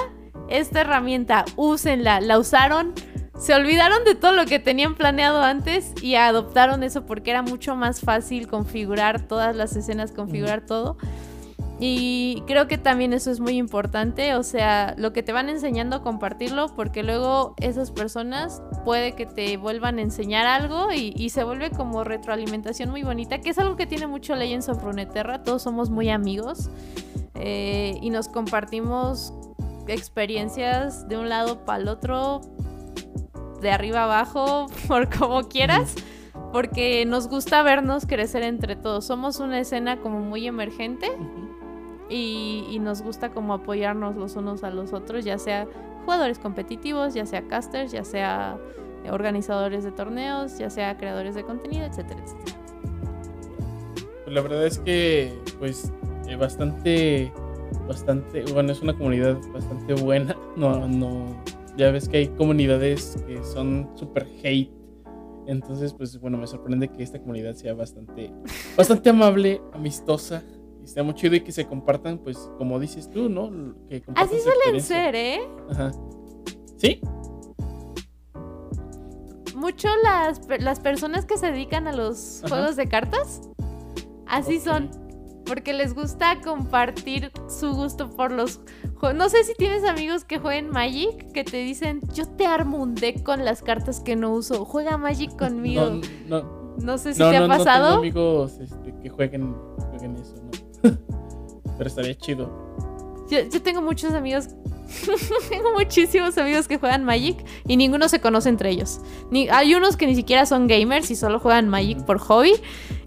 Esta 0.48 0.80
herramienta, 0.80 1.44
úsenla. 1.54 2.20
La 2.20 2.40
usaron, 2.40 2.92
se 3.38 3.54
olvidaron 3.54 4.04
de 4.04 4.16
todo 4.16 4.32
lo 4.32 4.44
que 4.46 4.58
tenían 4.58 4.96
planeado 4.96 5.42
antes 5.42 5.94
y 6.02 6.16
adoptaron 6.16 6.82
eso 6.82 7.06
porque 7.06 7.30
era 7.30 7.42
mucho 7.42 7.76
más 7.76 8.00
fácil 8.00 8.48
configurar 8.48 9.28
todas 9.28 9.54
las 9.54 9.76
escenas, 9.76 10.10
configurar 10.10 10.66
todo. 10.66 10.98
Y 11.82 12.42
creo 12.46 12.68
que 12.68 12.76
también 12.76 13.14
eso 13.14 13.30
es 13.30 13.40
muy 13.40 13.56
importante, 13.56 14.34
o 14.34 14.42
sea, 14.42 14.94
lo 14.98 15.14
que 15.14 15.22
te 15.22 15.32
van 15.32 15.48
enseñando, 15.48 16.02
compartirlo, 16.02 16.74
porque 16.76 17.02
luego 17.02 17.54
esas 17.58 17.90
personas 17.90 18.62
puede 18.84 19.12
que 19.12 19.24
te 19.24 19.56
vuelvan 19.56 19.98
a 19.98 20.02
enseñar 20.02 20.46
algo 20.46 20.92
y, 20.92 21.30
se 21.30 21.42
vuelve 21.42 21.70
como 21.70 22.04
retroalimentación 22.04 22.90
muy 22.90 23.02
bonita, 23.02 23.38
que 23.40 23.50
es 23.50 23.58
algo 23.58 23.76
que 23.76 23.86
tiene 23.86 24.06
mucho 24.06 24.36
Legends 24.36 24.68
of 24.68 24.82
Runeterra, 24.82 25.42
todos 25.42 25.62
somos 25.62 25.88
muy 25.88 26.10
amigos 26.10 26.68
eh, 27.34 27.96
y 28.02 28.10
nos 28.10 28.28
compartimos 28.28 29.32
experiencias 29.86 31.08
de 31.08 31.16
un 31.16 31.30
lado 31.30 31.64
para 31.64 31.80
el 31.82 31.88
otro, 31.88 32.42
de 33.62 33.70
arriba 33.70 34.04
abajo, 34.04 34.66
por 34.88 35.08
como 35.08 35.48
quieras 35.48 35.94
porque 36.52 37.04
nos 37.06 37.28
gusta 37.28 37.62
vernos 37.62 38.06
crecer 38.06 38.42
entre 38.42 38.76
todos. 38.76 39.04
Somos 39.04 39.40
una 39.40 39.60
escena 39.60 40.00
como 40.00 40.20
muy 40.20 40.46
emergente 40.46 41.08
y, 42.08 42.78
nos 42.80 43.02
gusta 43.02 43.30
como 43.30 43.54
apoyarnos 43.54 44.16
los 44.16 44.36
unos 44.36 44.64
a 44.64 44.70
los 44.70 44.92
otros, 44.92 45.24
ya 45.24 45.38
sea 45.38 45.68
jugadores 46.04 46.38
competitivos, 46.38 47.14
ya 47.14 47.26
sea 47.26 47.46
casters, 47.46 47.92
ya 47.92 48.04
sea 48.04 48.58
organizadores 49.10 49.84
de 49.84 49.92
torneos, 49.92 50.58
ya 50.58 50.70
sea 50.70 50.96
creadores 50.96 51.34
de 51.34 51.44
contenido, 51.44 51.84
etcétera, 51.86 52.20
etcétera. 52.22 52.58
Pues 54.24 54.34
la 54.34 54.40
verdad 54.40 54.66
es 54.66 54.78
que 54.78 55.38
pues 55.58 55.92
eh, 56.26 56.36
bastante 56.36 57.32
bastante 57.86 58.44
bueno, 58.52 58.72
es 58.72 58.80
una 58.82 58.96
comunidad 58.96 59.38
bastante 59.52 59.94
buena. 59.94 60.36
No 60.56 60.88
no 60.88 61.26
ya 61.76 61.90
ves 61.92 62.08
que 62.08 62.18
hay 62.18 62.28
comunidades 62.28 63.22
que 63.26 63.42
son 63.44 63.88
super 63.94 64.26
hate. 64.42 64.79
Entonces, 65.50 65.92
pues 65.92 66.18
bueno, 66.20 66.38
me 66.38 66.46
sorprende 66.46 66.88
que 66.88 67.02
esta 67.02 67.18
comunidad 67.18 67.54
sea 67.54 67.74
bastante 67.74 68.32
bastante 68.76 69.10
amable, 69.10 69.60
amistosa 69.72 70.42
está 70.84 71.02
muy 71.02 71.14
chido 71.14 71.36
y 71.36 71.40
que 71.40 71.52
se 71.52 71.66
compartan, 71.66 72.18
pues, 72.18 72.50
como 72.58 72.78
dices 72.80 73.10
tú, 73.10 73.28
¿no? 73.28 73.50
Que 73.88 74.02
Así 74.14 74.36
suelen 74.40 74.82
ser, 74.82 75.14
¿eh? 75.14 75.40
Ajá. 75.70 75.92
¿Sí? 76.76 77.00
Mucho 79.54 79.88
las, 80.02 80.40
las 80.60 80.80
personas 80.80 81.26
que 81.26 81.36
se 81.36 81.52
dedican 81.52 81.86
a 81.86 81.92
los 81.92 82.42
juegos 82.48 82.76
de 82.76 82.88
cartas, 82.88 83.42
así 84.26 84.58
son. 84.58 84.90
Porque 85.44 85.72
les 85.72 85.94
gusta 85.94 86.40
compartir 86.42 87.32
su 87.48 87.72
gusto 87.74 88.10
por 88.10 88.30
los. 88.30 88.60
No 89.14 89.28
sé 89.28 89.44
si 89.44 89.54
tienes 89.54 89.84
amigos 89.84 90.24
que 90.24 90.38
jueguen 90.38 90.68
Magic 90.70 91.32
que 91.32 91.42
te 91.42 91.56
dicen, 91.58 92.02
yo 92.14 92.26
te 92.26 92.46
armo 92.46 92.78
un 92.78 92.94
deck 92.94 93.22
con 93.22 93.44
las 93.44 93.62
cartas 93.62 94.00
que 94.00 94.14
no 94.14 94.32
uso. 94.32 94.64
Juega 94.64 94.98
Magic 94.98 95.34
conmigo. 95.36 96.00
No, 96.28 96.42
no, 96.42 96.74
no 96.78 96.98
sé 96.98 97.14
si 97.14 97.18
te 97.18 97.36
ha 97.36 97.48
pasado. 97.48 97.96
No 97.96 98.02
tengo 98.02 98.42
amigos 98.42 98.58
este, 98.60 98.94
que 99.02 99.08
jueguen, 99.08 99.56
jueguen 99.90 100.16
eso. 100.16 100.34
Pero 101.78 101.88
estaría 101.88 102.14
chido. 102.14 102.50
Yo, 103.30 103.62
tengo 103.62 103.80
muchos 103.80 104.12
amigos. 104.12 104.48
tengo 105.48 105.72
muchísimos 105.72 106.36
amigos 106.38 106.68
que 106.68 106.78
juegan 106.78 107.04
Magic 107.04 107.44
y 107.66 107.76
ninguno 107.76 108.08
se 108.08 108.20
conoce 108.20 108.48
entre 108.48 108.70
ellos. 108.70 109.00
Ni, 109.30 109.48
hay 109.48 109.74
unos 109.74 109.96
que 109.96 110.06
ni 110.06 110.14
siquiera 110.14 110.46
son 110.46 110.66
gamers 110.66 111.10
y 111.10 111.16
solo 111.16 111.38
juegan 111.38 111.68
Magic 111.68 112.04
por 112.04 112.18
hobby. 112.18 112.52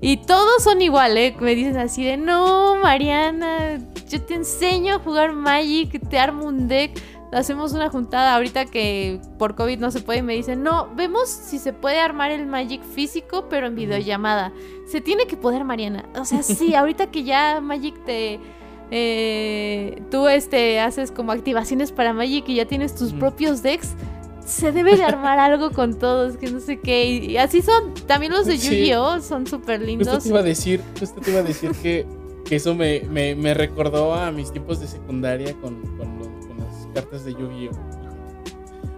Y 0.01 0.17
todos 0.17 0.63
son 0.63 0.81
igual, 0.81 1.17
¿eh? 1.17 1.35
Me 1.39 1.55
dicen 1.55 1.77
así 1.77 2.03
de, 2.03 2.17
no, 2.17 2.75
Mariana, 2.77 3.79
yo 4.09 4.21
te 4.21 4.35
enseño 4.35 4.95
a 4.95 4.99
jugar 4.99 5.33
Magic, 5.33 6.09
te 6.09 6.19
armo 6.19 6.45
un 6.45 6.67
deck 6.67 6.91
hacemos 7.33 7.73
una 7.73 7.89
juntada 7.89 8.35
ahorita 8.35 8.65
que 8.65 9.19
por 9.37 9.55
COVID 9.55 9.79
no 9.79 9.91
se 9.91 10.01
puede 10.01 10.19
y 10.19 10.23
me 10.23 10.33
dicen, 10.33 10.63
no, 10.63 10.89
vemos 10.95 11.29
si 11.29 11.59
se 11.59 11.73
puede 11.73 11.99
armar 11.99 12.31
el 12.31 12.45
Magic 12.45 12.83
físico, 12.83 13.47
pero 13.49 13.67
en 13.67 13.75
videollamada. 13.75 14.51
Se 14.87 15.01
tiene 15.01 15.25
que 15.25 15.37
poder, 15.37 15.63
Mariana. 15.63 16.05
O 16.15 16.25
sea, 16.25 16.43
sí, 16.43 16.75
ahorita 16.75 17.11
que 17.11 17.23
ya 17.23 17.59
Magic 17.61 17.95
te... 18.05 18.39
Eh, 18.95 20.03
tú 20.11 20.27
este, 20.27 20.79
haces 20.79 21.09
como 21.09 21.31
activaciones 21.31 21.91
para 21.91 22.13
Magic 22.13 22.47
y 22.47 22.57
ya 22.57 22.65
tienes 22.65 22.93
tus 22.93 23.11
propios 23.11 23.63
decks, 23.63 23.95
se 24.45 24.71
debe 24.71 24.95
de 24.95 25.03
armar 25.03 25.39
algo 25.39 25.71
con 25.71 25.97
todos, 25.97 26.37
que 26.37 26.51
no 26.51 26.59
sé 26.59 26.79
qué. 26.79 27.07
Y 27.07 27.37
así 27.37 27.63
son, 27.63 27.95
también 28.05 28.33
los 28.33 28.45
de 28.45 28.55
Yu-Gi-Oh! 28.59 29.19
son 29.21 29.47
súper 29.47 29.81
lindos. 29.81 30.07
Justo 30.07 30.21
te 30.21 30.29
iba 30.29 30.41
a 30.41 30.43
decir, 30.43 30.79
justo 30.99 31.19
te 31.21 31.31
iba 31.31 31.39
a 31.39 31.43
decir 31.43 31.71
que, 31.81 32.05
que 32.45 32.57
eso 32.57 32.75
me, 32.75 33.01
me, 33.09 33.33
me, 33.33 33.55
recordó 33.55 34.13
a 34.13 34.31
mis 34.31 34.51
tiempos 34.51 34.79
de 34.79 34.85
secundaria 34.85 35.55
con, 35.55 35.81
con 35.97 36.19
los 36.19 36.93
cartas 36.93 37.25
de 37.25 37.33
Yu-Gi-Oh! 37.33 37.71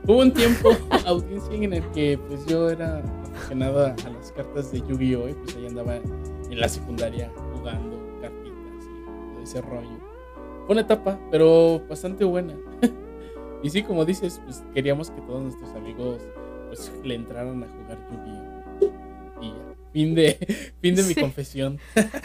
Hubo 0.07 0.19
un 0.19 0.33
tiempo, 0.33 0.71
audiencia, 1.05 1.53
en 1.53 1.71
el 1.71 1.89
que 1.91 2.19
pues 2.27 2.45
yo 2.47 2.69
era 2.69 3.01
aficionado 3.33 3.85
a, 3.85 3.95
las 4.09 4.33
cartas 4.33 4.73
de 4.73 4.81
Yu-Gi-Oh! 4.81 5.29
y 5.29 5.33
pues 5.35 5.55
ahí 5.55 5.67
andaba 5.67 5.95
en 5.95 6.59
la 6.59 6.67
secundaria 6.67 7.31
jugando 7.53 8.04
ese 9.45 9.61
rollo. 9.61 9.97
Fue 10.65 10.73
una 10.73 10.81
etapa, 10.81 11.19
pero 11.31 11.81
bastante 11.87 12.25
buena. 12.25 12.55
y 13.63 13.69
sí, 13.69 13.83
como 13.83 14.03
dices, 14.03 14.41
pues 14.43 14.63
queríamos 14.73 15.11
que 15.11 15.21
todos 15.21 15.43
nuestros 15.43 15.69
amigos 15.75 16.21
pues 16.67 16.91
le 17.03 17.15
entraran 17.15 17.63
a 17.63 17.67
jugar 17.67 17.99
Yu-Gi-Oh! 18.11 19.41
Y 19.41 19.49
ya, 19.49 19.75
fin 19.93 20.15
de, 20.15 20.73
fin 20.81 20.95
de 20.95 21.03
mi 21.03 21.15
confesión. 21.15 21.79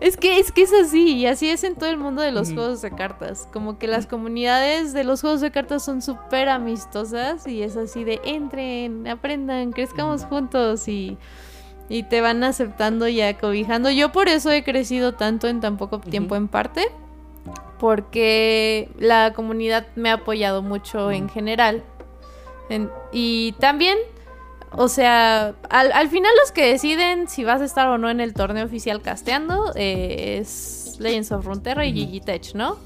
Es 0.00 0.16
que, 0.16 0.40
es 0.40 0.50
que 0.50 0.62
es 0.62 0.72
así, 0.72 1.16
y 1.16 1.26
así 1.26 1.48
es 1.48 1.62
en 1.62 1.76
todo 1.76 1.88
el 1.88 1.98
mundo 1.98 2.22
de 2.22 2.32
los 2.32 2.52
juegos 2.52 2.82
de 2.82 2.90
cartas. 2.90 3.46
Como 3.52 3.78
que 3.78 3.86
las 3.86 4.06
comunidades 4.06 4.92
de 4.94 5.04
los 5.04 5.20
juegos 5.20 5.40
de 5.40 5.52
cartas 5.52 5.84
son 5.84 6.02
súper 6.02 6.48
amistosas 6.48 7.46
y 7.46 7.62
es 7.62 7.76
así 7.76 8.02
de 8.02 8.20
entren, 8.24 9.06
aprendan, 9.06 9.70
crezcamos 9.70 10.24
juntos 10.24 10.88
y, 10.88 11.18
y 11.88 12.04
te 12.04 12.20
van 12.20 12.44
aceptando 12.44 13.08
y 13.08 13.20
acobijando. 13.20 13.90
Yo 13.90 14.12
por 14.12 14.28
eso 14.28 14.50
he 14.50 14.64
crecido 14.64 15.14
tanto 15.14 15.48
en 15.48 15.60
tan 15.60 15.76
poco 15.76 16.00
tiempo 16.00 16.36
en 16.36 16.48
parte, 16.48 16.88
porque 17.78 18.90
la 18.98 19.32
comunidad 19.34 19.86
me 19.96 20.10
ha 20.10 20.14
apoyado 20.14 20.62
mucho 20.62 21.10
en 21.10 21.28
general. 21.28 21.82
y 23.12 23.52
también 23.58 23.98
o 24.74 24.88
sea, 24.88 25.54
al, 25.68 26.08
final 26.08 26.30
los 26.40 26.50
que 26.50 26.66
deciden 26.66 27.28
si 27.28 27.44
vas 27.44 27.60
a 27.60 27.64
estar 27.64 27.88
o 27.88 27.98
no 27.98 28.08
en 28.08 28.20
el 28.20 28.32
torneo 28.32 28.64
oficial 28.64 29.02
casteando 29.02 29.72
eh, 29.74 30.38
es 30.40 30.96
Legends 30.98 31.30
of 31.32 31.44
Runeterra 31.44 31.84
y 31.84 31.92
Gigi 31.92 32.20
Tech, 32.20 32.54
¿no? 32.54 32.78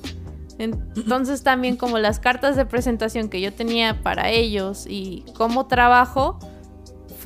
Entonces 0.59 1.43
también 1.43 1.77
como 1.77 1.99
las 1.99 2.19
cartas 2.19 2.57
de 2.57 2.65
presentación 2.65 3.29
que 3.29 3.41
yo 3.41 3.53
tenía 3.53 4.03
para 4.03 4.31
ellos 4.31 4.87
y 4.89 5.25
cómo 5.37 5.67
trabajo 5.67 6.39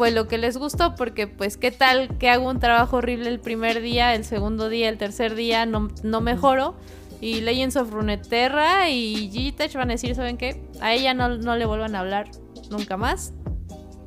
fue 0.01 0.13
lo 0.13 0.29
que 0.29 0.39
les 0.39 0.57
gustó 0.57 0.95
porque 0.95 1.27
pues 1.27 1.59
qué 1.59 1.71
tal 1.71 2.17
que 2.17 2.31
hago 2.31 2.49
un 2.49 2.59
trabajo 2.59 2.97
horrible 2.97 3.29
el 3.29 3.39
primer 3.39 3.83
día, 3.83 4.15
el 4.15 4.25
segundo 4.25 4.71
día, 4.71 4.89
el 4.89 4.97
tercer 4.97 5.35
día 5.35 5.67
no, 5.67 5.89
no 6.03 6.23
mejoro 6.23 6.75
y 7.21 7.43
Legends 7.43 7.77
of 7.77 7.91
Runeterra 7.91 8.89
y 8.89 9.29
Gigi 9.31 9.53
Tech 9.53 9.75
van 9.75 9.91
a 9.91 9.93
decir, 9.93 10.15
¿saben 10.15 10.39
qué? 10.39 10.67
A 10.81 10.95
ella 10.95 11.13
no, 11.13 11.37
no 11.37 11.55
le 11.55 11.67
vuelvan 11.67 11.95
a 11.97 12.01
hablar 12.01 12.31
nunca 12.71 12.97
más 12.97 13.35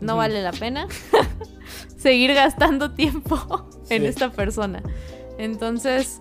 no 0.02 0.18
vale 0.18 0.41
la 0.41 0.52
pena 0.52 0.88
seguir 1.96 2.34
gastando 2.34 2.96
tiempo 2.96 3.70
en 3.91 4.08
esta 4.08 4.32
persona. 4.32 4.82
Entonces, 5.38 6.18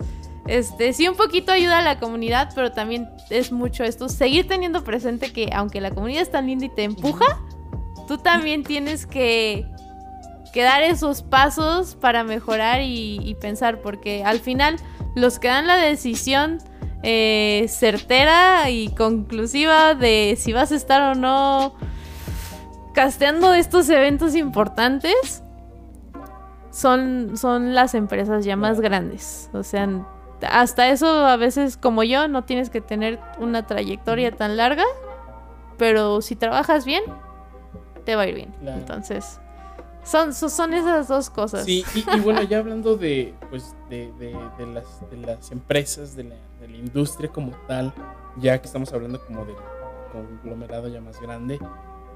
este, 0.49 0.93
sí 0.93 1.09
un 1.09 1.17
poquito 1.17 1.51
ayuda 1.51 1.79
a 1.79 1.83
la 1.83 1.99
comunidad, 1.99 2.51
pero 2.55 2.73
también 2.73 3.09
es 3.31 3.53
mucho 3.53 3.85
esto, 3.85 4.11
seguir 4.11 4.47
teniendo 4.47 4.85
presente 4.85 5.33
que 5.33 5.49
aunque 5.55 5.81
la 5.81 5.93
comunidad 5.93 6.21
es 6.21 6.31
tan 6.31 6.47
linda 6.47 6.67
y 6.67 6.69
te 6.69 6.85
empuja, 6.85 7.41
tú 8.13 8.19
también 8.19 8.63
tienes 8.63 9.07
que, 9.07 9.67
dar 10.55 10.83
esos 10.83 11.23
pasos 11.23 11.97
para 11.97 12.25
mejorar 12.25 12.83
y, 12.83 13.35
pensar, 13.41 13.81
porque 13.81 14.23
al 14.23 14.39
final 14.39 14.77
los 15.17 15.39
que 15.39 15.49
dan 15.49 15.67
la 15.67 15.77
decisión 15.77 16.59
eh, 17.03 17.65
certera 17.71 18.69
y 18.69 18.89
conclusiva 18.89 19.95
de 19.95 20.37
si 20.39 20.53
vas 20.53 20.73
a 20.73 20.75
estar 20.75 21.01
o 21.01 21.15
no 21.15 21.75
casteando 22.93 23.55
estos 23.55 23.89
eventos 23.89 24.35
importantes 24.35 25.43
son, 26.71 27.39
son 27.39 27.75
las 27.75 27.95
empresas 27.95 28.45
ya 28.45 28.57
más 28.57 28.83
grandes. 28.83 29.49
O 29.55 29.63
sea, 29.63 29.89
hasta 30.47 30.91
eso 30.91 31.07
a 31.27 31.39
veces 31.39 31.79
como 31.79 32.03
yo 32.03 32.29
no 32.29 32.45
tienes 32.45 32.69
que 32.69 32.83
tener 32.83 33.19
una 33.39 33.67
trayectoria 33.67 34.33
tan 34.33 34.59
larga, 34.59 34.85
pero 35.79 36.21
si 36.21 36.37
trabajas 36.37 36.85
bien, 36.85 37.05
te 38.05 38.17
va 38.17 38.23
a 38.23 38.29
ir 38.29 38.35
bien. 38.35 38.55
Entonces, 38.67 39.41
son, 40.05 40.35
son 40.35 40.75
esas 40.75 41.09
dos 41.09 41.31
cosas. 41.31 41.65
Sí, 41.65 41.85
y, 41.95 42.21
bueno, 42.21 42.43
ya 42.43 42.59
hablando 42.61 42.97
de, 42.97 43.35
pues, 43.51 43.75
de, 43.89 44.13
de, 44.19 44.67
las, 44.67 45.11
de 45.11 45.17
las 45.17 45.51
empresas, 45.53 46.17
de 46.17 46.25
la, 46.25 46.37
de 46.61 46.69
la 46.69 46.77
industria 46.77 47.31
como 47.31 47.53
tal, 47.67 47.93
ya 48.37 48.61
que 48.61 48.67
estamos 48.67 48.93
hablando 48.93 49.25
como 49.25 49.45
del 49.45 49.57
conglomerado 50.13 50.89
ya 50.89 51.01
más 51.01 51.21
grande, 51.21 51.59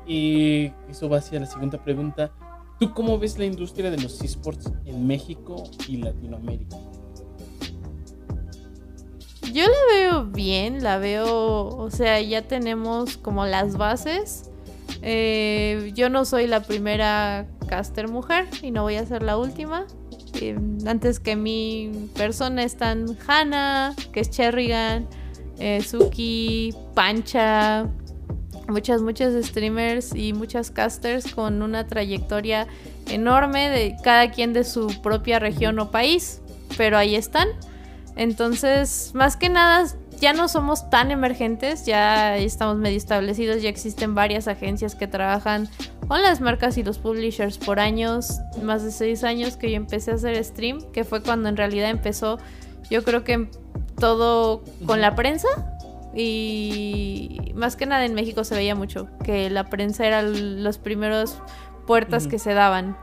y 0.07 0.72
eso 0.89 1.09
va 1.09 1.18
hacia 1.18 1.41
la 1.41 1.47
segunda 1.47 1.82
pregunta. 1.82 2.30
¿Tú 2.78 2.93
cómo 2.93 3.18
ves 3.18 3.39
la 3.39 3.47
industria 3.47 3.91
de 3.91 3.99
los 3.99 4.20
esports 4.20 4.70
en 4.84 5.07
México 5.07 5.64
y 5.89 5.97
Latinoamérica? 5.97 6.76
Yo 9.53 9.64
la 9.64 9.95
veo 9.95 10.24
bien, 10.26 10.82
la 10.82 10.99
veo, 10.99 11.68
o 11.68 11.91
sea, 11.91 12.20
ya 12.20 12.43
tenemos 12.43 13.16
como 13.16 13.47
las 13.47 13.78
bases. 13.78 14.51
Eh, 15.03 15.93
yo 15.95 16.09
no 16.09 16.25
soy 16.25 16.47
la 16.47 16.63
primera 16.63 17.47
caster 17.69 18.09
mujer 18.09 18.47
y 18.63 18.71
no 18.71 18.83
voy 18.83 18.97
a 18.97 19.07
ser 19.07 19.23
la 19.23 19.37
última. 19.37 19.87
Eh, 20.41 20.59
antes 20.87 21.21
que 21.21 21.37
mi 21.37 22.11
persona 22.15 22.63
están 22.63 23.07
Hannah, 23.27 23.95
que 24.13 24.21
es 24.21 24.31
Cherrigan, 24.31 25.07
eh, 25.59 25.83
Suki, 25.83 26.75
Pancha, 26.95 27.89
muchas, 28.69 29.03
muchas 29.03 29.47
streamers 29.47 30.15
y 30.15 30.33
muchas 30.33 30.71
casters 30.71 31.33
con 31.33 31.63
una 31.63 31.87
trayectoria 31.87 32.67
enorme 33.11 33.71
de 33.71 33.97
cada 34.03 34.31
quien 34.31 34.53
de 34.53 34.65
su 34.65 34.89
propia 35.03 35.39
región 35.39 35.79
o 35.79 35.91
país, 35.91 36.41
pero 36.77 36.99
ahí 36.99 37.15
están. 37.15 37.49
Entonces, 38.17 39.13
más 39.15 39.37
que 39.37 39.49
nada, 39.49 39.87
ya 40.21 40.33
no 40.33 40.49
somos 40.49 40.91
tan 40.91 41.11
emergentes, 41.11 41.87
ya 41.87 42.37
estamos 42.37 42.77
medio 42.77 42.97
establecidos, 42.97 43.62
ya 43.62 43.69
existen 43.69 44.14
varias 44.14 44.49
agencias 44.49 44.95
que 44.95 45.07
trabajan 45.07 45.69
con 46.09 46.23
las 46.23 46.41
marcas 46.41 46.79
y 46.79 46.83
los 46.83 46.99
publishers 46.99 47.59
por 47.59 47.81
años, 47.81 48.41
más 48.62 48.85
de 48.85 48.91
seis 48.91 49.25
años 49.25 49.57
que 49.57 49.71
yo 49.71 49.77
empecé 49.77 50.12
a 50.12 50.14
hacer 50.14 50.43
stream, 50.45 50.81
que 50.93 51.05
fue 51.05 51.23
cuando 51.23 51.49
en 51.49 51.57
realidad 51.57 51.91
empezó, 51.91 52.39
yo 52.91 53.03
creo 53.05 53.25
que 53.25 53.49
todo 53.99 54.62
con 54.87 55.01
la 55.01 55.14
prensa, 55.14 55.49
y 56.14 57.53
más 57.55 57.77
que 57.77 57.85
nada 57.85 58.05
en 58.07 58.14
México 58.14 58.43
se 58.45 58.55
veía 58.55 58.75
mucho 58.75 59.09
que 59.23 59.51
la 59.51 59.64
prensa 59.64 60.07
era 60.07 60.23
los 60.23 60.79
primeros 60.79 61.43
puertas 61.87 62.27
que 62.27 62.39
se 62.39 62.55
daban. 62.55 62.97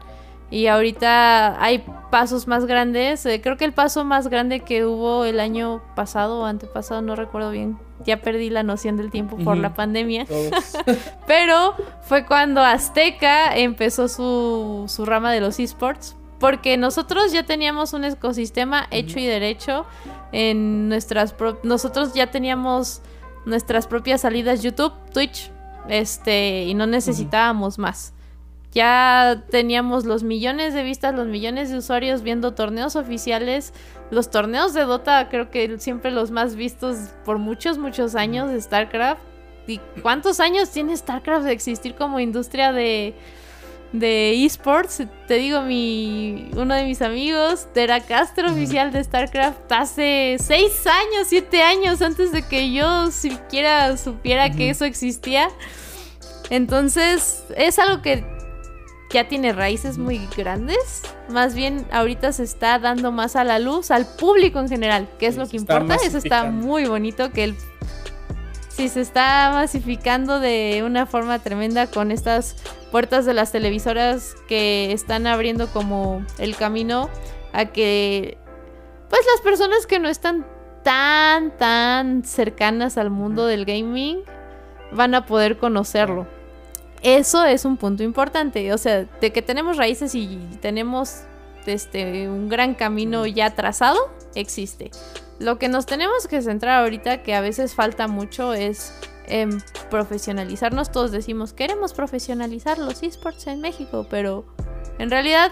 Y 0.54 0.68
ahorita 0.68 1.60
hay 1.64 1.84
pasos 2.12 2.47
más 2.47 2.68
grandes. 2.68 3.26
Eh, 3.26 3.41
creo 3.41 3.58
que 3.58 3.66
el 3.66 3.74
paso 3.74 4.06
más 4.06 4.28
grande 4.28 4.60
que 4.60 4.86
hubo 4.86 5.26
el 5.26 5.39
año 5.39 5.82
pasado 5.95 6.41
o 6.41 6.45
antepasado, 6.45 7.01
no 7.01 7.16
recuerdo 7.16 7.49
bien. 7.49 7.80
Ya 8.06 8.22
perdí 8.22 8.51
la 8.51 8.62
noción 8.62 8.95
del 8.95 9.10
tiempo 9.10 9.36
por 9.38 9.58
la 9.58 9.74
pandemia. 9.74 10.28
Pero 11.28 11.74
fue 12.04 12.28
cuando 12.28 12.62
Azteca 12.62 13.58
empezó 13.58 14.08
su, 14.08 14.84
su 14.88 15.06
rama 15.06 15.32
de 15.32 15.41
los 15.41 15.60
esports. 15.60 16.16
Porque 16.39 16.78
nosotros 16.78 17.32
ya 17.32 17.47
teníamos 17.47 17.93
un 17.93 18.04
ecosistema 18.06 18.86
hecho 18.91 19.18
y 19.18 19.26
derecho 19.26 19.88
en 20.34 20.88
nuestras 20.88 21.34
nosotros 21.64 22.14
ya 22.14 22.30
teníamos 22.30 23.01
nuestras 23.47 23.88
propias 23.88 24.22
salidas 24.22 24.62
YouTube, 24.62 24.93
Twitch, 25.12 25.49
este, 25.88 26.66
y 26.66 26.76
no 26.76 26.86
necesitábamos 26.86 27.80
más. 27.80 28.12
Ya 28.74 29.43
teníamos 29.51 30.05
los 30.05 30.24
millones 30.24 30.74
de 30.74 30.84
vistas, 30.84 31.13
los 31.13 31.28
millones 31.28 31.69
de 31.69 31.78
usuarios 31.78 32.24
viendo 32.24 32.53
torneos 32.53 32.95
oficiales. 32.95 33.74
Los 34.09 34.32
torneos 34.32 34.74
de 34.74 34.82
Dota 34.82 35.30
creo 35.30 35.51
que 35.51 35.78
siempre 35.80 36.11
los 36.11 36.32
más 36.32 36.55
vistos 36.55 36.97
por 37.24 37.38
muchos, 37.38 37.78
muchos 37.78 38.15
años 38.15 38.49
de 38.49 38.59
StarCraft. 38.59 39.21
¿Y 39.67 39.80
cuántos 40.01 40.39
años 40.39 40.71
tiene 40.71 40.97
StarCraft 40.97 41.45
de 41.45 41.51
existir 41.53 41.95
como 41.95 42.19
industria 42.19 42.74
de, 42.74 43.15
de 43.93 44.43
esports. 44.43 45.03
Te 45.28 45.36
digo, 45.36 45.61
mi 45.61 46.49
uno 46.55 46.74
de 46.74 46.84
mis 46.84 47.01
amigos 47.01 47.67
era 47.76 48.01
caster 48.01 48.45
oficial 48.47 48.91
de 48.91 49.03
StarCraft 49.03 49.71
hace 49.71 50.38
seis 50.39 50.86
años, 50.86 51.28
siete 51.28 51.61
años 51.61 52.01
antes 52.01 52.32
de 52.32 52.41
que 52.41 52.74
yo 52.74 53.11
siquiera 53.11 53.95
supiera 53.95 54.51
que 54.51 54.71
eso 54.71 54.84
existía. 54.84 55.47
Entonces, 56.49 57.43
es 57.55 57.80
algo 57.80 58.01
que 58.01 58.26
ya 59.14 59.28
tiene 59.28 59.53
raíces 59.53 59.97
muy 59.97 60.28
grandes. 60.36 61.03
Más 61.30 61.53
bien, 61.53 61.86
ahorita 61.91 62.34
se 62.34 62.43
está 62.43 62.80
dando 62.80 63.11
más 63.11 63.36
a 63.36 63.43
la 63.43 63.59
luz 63.59 63.91
al 63.91 64.05
público 64.05 64.59
en 64.59 64.68
general, 64.68 65.07
que 65.20 65.28
es 65.28 65.38
lo 65.38 65.47
que 65.47 65.57
importa. 65.57 65.95
Eso 66.03 66.18
está 66.18 66.45
muy 66.45 66.86
bonito 66.86 67.32
que 67.32 67.43
el 67.45 67.55
sí 68.70 68.89
se 68.89 69.01
está 69.01 69.51
masificando 69.53 70.39
de 70.39 70.82
una 70.84 71.05
forma 71.05 71.38
tremenda 71.38 71.86
con 71.88 72.11
estas 72.11 72.55
puertas 72.91 73.24
de 73.24 73.36
las 73.36 73.51
televisoras 73.51 74.36
que 74.47 74.91
están 74.91 75.28
abriendo 75.28 75.68
como 75.68 76.26
el 76.39 76.55
camino 76.55 77.07
a 77.53 77.66
que 77.66 78.38
pues 79.09 79.22
las 79.32 79.41
personas 79.41 79.86
que 79.86 79.99
no 79.99 80.09
están 80.09 80.43
tan 80.84 81.55
tan 81.55 82.24
cercanas 82.24 82.97
al 82.97 83.11
mundo 83.11 83.45
del 83.45 83.66
gaming 83.66 84.24
van 84.91 85.14
a 85.14 85.28
poder 85.28 85.59
conocerlo. 85.59 86.28
Eso 87.04 87.43
es 87.43 87.66
un 87.66 87.76
punto 87.76 88.01
importante, 88.01 88.72
o 88.72 88.78
sea, 88.78 89.04
de 89.04 89.34
que 89.34 89.41
tenemos 89.41 89.76
raíces 89.76 90.16
y 90.16 90.39
tenemos 90.62 91.24
este 91.66 92.30
un 92.30 92.49
gran 92.49 92.76
camino 92.76 93.26
ya 93.26 93.54
trazado, 93.56 93.99
existe. 94.36 94.91
Lo 95.39 95.60
que 95.60 95.68
nos 95.68 95.86
tenemos 95.86 96.28
que 96.28 96.41
centrar 96.41 96.82
ahorita, 96.82 97.22
que 97.22 97.36
a 97.36 97.41
veces 97.41 97.76
falta 97.76 98.08
mucho, 98.08 98.54
es 98.54 98.93
en 99.28 99.62
profesionalizarnos. 99.89 100.91
Todos 100.91 101.12
decimos, 101.12 101.51
queremos 101.51 101.93
profesionalizar 101.93 102.78
los 102.78 103.04
esports 103.04 103.47
en 103.47 103.60
México, 103.60 104.08
pero 104.10 104.45
en 104.99 105.10
realidad, 105.10 105.51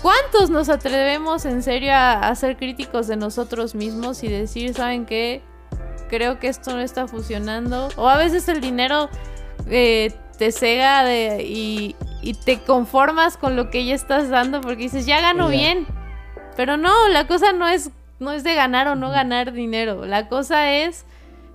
¿cuántos 0.00 0.50
nos 0.50 0.68
atrevemos 0.68 1.44
en 1.44 1.62
serio 1.62 1.92
a, 1.94 2.34
ser 2.34 2.56
críticos 2.56 3.06
de 3.06 3.16
nosotros 3.16 3.74
mismos 3.74 4.24
y 4.24 4.28
decir, 4.28 4.74
¿saben 4.74 5.06
qué? 5.06 5.42
Creo 6.08 6.38
que 6.38 6.48
esto 6.48 6.72
no 6.72 6.80
está 6.80 7.06
funcionando. 7.06 7.88
O 7.96 8.08
a 8.08 8.16
veces 8.16 8.48
el 8.48 8.60
dinero 8.60 9.08
eh, 9.68 10.12
te 10.38 10.52
cega 10.52 11.04
de, 11.04 11.44
y, 11.44 11.96
te 12.44 12.60
conformas 12.60 13.36
con 13.36 13.56
lo 13.56 13.70
que 13.70 13.84
ya 13.84 13.94
estás 13.94 14.28
dando 14.28 14.60
porque 14.60 14.84
dices, 14.84 15.06
ya 15.06 15.20
gano 15.20 15.48
bien 15.48 15.86
Pero 16.56 16.76
no, 16.76 17.08
la 17.08 17.26
cosa 17.26 17.52
no 17.52 17.66
es, 17.66 17.90
no 18.20 18.32
es 18.32 18.44
de 18.44 18.54
ganar 18.54 18.88
o 18.88 18.94
no 18.94 19.10
ganar 19.10 19.52
dinero. 19.52 20.06
La 20.06 20.28
cosa 20.28 20.72
es 20.72 21.04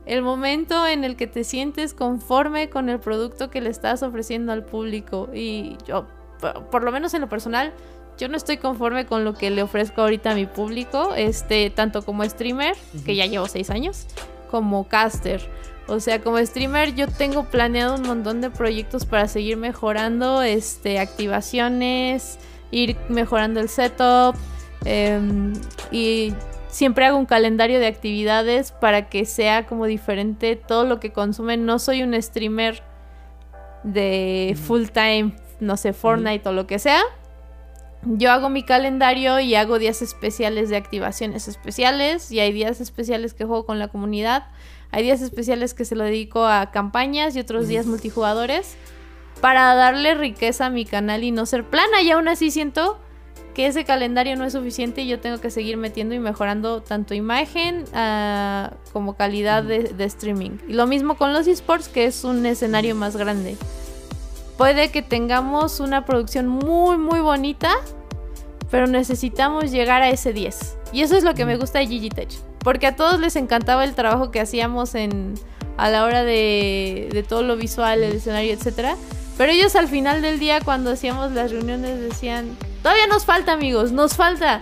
el 0.06 0.22
momento 0.22 0.88
en 0.88 1.04
el 1.04 1.16
que 1.16 1.28
te 1.28 1.44
sientes 1.44 1.94
conforme 1.94 2.70
con 2.70 2.90
el 2.90 3.00
producto 3.00 3.50
que 3.50 3.62
le 3.62 3.70
estás 3.70 4.04
ofreciendo 4.04 4.54
al 4.54 4.64
público. 4.64 5.30
Y 5.34 5.78
yo, 5.86 6.08
por, 6.72 6.84
lo 6.84 6.92
menos 6.92 7.14
en 7.14 7.22
lo 7.22 7.30
personal, 7.30 7.74
yo 8.18 8.30
no 8.30 8.38
estoy 8.38 8.58
conforme 8.58 9.06
con 9.06 9.26
lo 9.26 9.34
que 9.34 9.50
le 9.50 9.62
ofrezco 9.62 10.02
ahorita 10.02 10.32
a 10.32 10.36
mi 10.36 10.46
público, 10.46 11.14
este, 11.16 11.70
tanto 11.70 12.04
como 12.04 12.24
streamer, 12.24 12.76
que 13.06 13.16
ya 13.16 13.26
llevo 13.26 13.48
seis 13.48 13.70
años, 13.70 14.08
como 14.50 14.88
caster. 14.88 15.42
O 15.88 16.00
sea, 16.02 16.22
como 16.22 16.38
streamer 16.40 16.96
yo 16.96 17.08
tengo 17.08 17.46
planeado 17.46 17.96
un 17.96 18.02
montón 18.02 18.42
de 18.42 18.50
proyectos 18.50 19.06
para 19.06 19.28
seguir 19.28 19.56
mejorando 19.56 20.42
este, 20.42 21.00
activaciones, 21.00 22.40
ir 22.72 22.98
mejorando 23.08 23.62
el 23.62 23.70
setup 23.70 24.36
em, 24.84 25.54
y 25.92 26.34
siempre 26.68 27.06
hago 27.06 27.18
un 27.18 27.26
calendario 27.26 27.80
de 27.80 27.88
actividades 27.88 28.72
para 28.72 29.10
que 29.10 29.26
sea 29.26 29.66
como 29.66 29.86
diferente 29.86 30.58
todo 30.58 30.84
lo 30.84 31.00
que 31.00 31.14
consumen. 31.14 31.66
No 31.66 31.80
soy 31.80 32.04
un 32.04 32.22
streamer 32.22 32.84
de 33.84 34.58
full 34.62 34.88
time, 34.88 35.36
no 35.62 35.78
sé, 35.78 35.94
Fortnite 35.94 36.50
o 36.50 36.52
lo 36.52 36.68
que 36.68 36.80
sea. 36.80 37.02
Yo 38.04 38.32
hago 38.32 38.50
mi 38.50 38.64
calendario 38.64 39.40
y 39.40 39.56
hago 39.56 39.80
días 39.80 40.02
especiales 40.02 40.70
de 40.70 40.78
activaciones 40.78 41.48
especiales 41.48 42.32
y 42.32 42.40
hay 42.40 42.52
días 42.52 42.80
especiales 42.80 43.34
que 43.34 43.46
juego 43.46 43.66
con 43.66 43.80
la 43.80 43.88
comunidad 43.88 44.48
hay 44.92 45.04
días 45.04 45.22
especiales 45.22 45.74
que 45.74 45.86
se 45.86 45.96
lo 45.96 46.04
dedico 46.04 46.46
a 46.46 46.72
campañas 46.72 47.36
y 47.36 47.40
otros 47.40 47.68
días 47.68 47.86
multijugadores 47.86 48.76
para 49.42 49.76
darle 49.76 50.16
riqueza 50.16 50.68
a 50.68 50.70
mi 50.70 50.86
canal 50.86 51.24
y 51.24 51.32
no 51.32 51.46
ser 51.46 51.64
plana. 51.64 52.02
Y 52.02 52.12
aún 52.12 52.28
así 52.28 52.52
siento 52.52 52.98
que 53.54 53.68
ese 53.68 53.86
calendario 53.86 54.36
no 54.36 54.46
es 54.46 54.54
suficiente 54.54 55.02
y 55.02 55.08
yo 55.08 55.20
tengo 55.20 55.42
que 55.42 55.50
seguir 55.50 55.78
metiendo 55.78 56.14
y 56.14 56.20
mejorando 56.20 56.82
tanto 56.82 57.14
imagen 57.14 57.86
ah, 57.94 58.74
como 58.94 59.16
calidad 59.16 59.64
de, 59.64 59.80
de, 59.84 60.06
streaming. 60.06 60.60
Y 60.68 60.74
lo 60.74 60.86
mismo 60.86 61.18
con 61.18 61.34
los 61.34 61.48
esports, 61.48 61.90
que 61.90 62.06
es 62.06 62.24
un 62.24 62.46
escenario 62.46 62.96
más 62.96 63.18
grande. 63.18 63.58
Puede 64.58 64.90
que 64.90 65.02
tengamos 65.02 65.80
una 65.80 66.06
producción 66.06 66.48
muy, 66.48 66.98
muy 66.98 67.20
bonita, 67.20 67.72
pero 68.70 68.88
necesitamos 68.88 69.72
llegar 69.72 70.02
a 70.02 70.10
ese 70.10 70.34
10. 70.34 70.78
Y 70.94 71.02
eso 71.02 71.18
es 71.18 71.24
lo 71.24 71.34
que 71.34 71.46
me 71.46 71.58
gusta 71.58 71.80
de 71.80 71.88
Gigi 71.88 72.10
Porque 72.68 72.86
a 72.86 72.98
todos 72.98 73.22
les 73.22 73.38
encantaba 73.38 73.86
el 73.86 73.96
trabajo 73.96 74.30
que 74.30 74.42
hacíamos 74.42 74.94
en, 74.94 75.36
a 75.78 75.90
la 75.90 76.04
hora 76.04 76.26
de, 76.26 77.08
de 77.14 77.24
todo 77.24 77.42
lo 77.42 77.56
visual, 77.56 78.04
el 78.04 78.18
escenario, 78.18 78.52
etc. 78.52 78.98
Pero 79.38 79.54
ellos 79.54 79.78
al 79.78 79.88
final 79.88 80.22
del 80.22 80.38
día, 80.38 80.60
cuando 80.60 80.92
hacíamos 80.92 81.32
las 81.32 81.52
reuniones, 81.52 81.98
decían: 82.02 82.58
Todavía 82.84 83.08
nos 83.08 83.24
falta, 83.24 83.54
amigos, 83.54 83.94
nos 83.94 84.18
falta. 84.18 84.60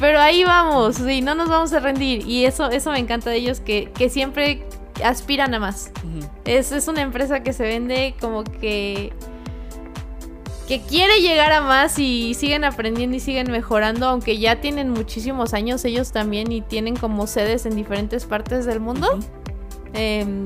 Pero 0.00 0.18
ahí 0.18 0.44
vamos, 0.44 0.98
y 1.00 1.20
no 1.20 1.34
nos 1.34 1.50
vamos 1.50 1.74
a 1.74 1.80
rendir. 1.80 2.26
Y 2.26 2.46
eso, 2.46 2.70
eso 2.70 2.90
me 2.90 2.98
encanta 2.98 3.28
de 3.28 3.36
ellos, 3.36 3.60
que, 3.60 3.92
que 3.92 4.08
siempre 4.08 4.66
aspiran 5.04 5.52
a 5.52 5.58
más. 5.58 5.90
es, 6.46 6.72
es 6.72 6.88
una 6.88 7.02
empresa 7.02 7.42
que 7.42 7.52
se 7.52 7.64
vende 7.64 8.14
como 8.18 8.44
que 8.44 9.12
que 10.72 10.80
quiere 10.80 11.20
llegar 11.20 11.52
a 11.52 11.60
más 11.60 11.98
y 11.98 12.32
siguen 12.32 12.64
aprendiendo 12.64 13.14
y 13.14 13.20
siguen 13.20 13.52
mejorando, 13.52 14.08
aunque 14.08 14.38
ya 14.38 14.62
tienen 14.62 14.88
muchísimos 14.88 15.52
años 15.52 15.84
ellos 15.84 16.12
también 16.12 16.50
y 16.50 16.62
tienen 16.62 16.96
como 16.96 17.26
sedes 17.26 17.66
en 17.66 17.76
diferentes 17.76 18.24
partes 18.24 18.64
del 18.64 18.80
mundo. 18.80 19.18
Em, 19.92 20.44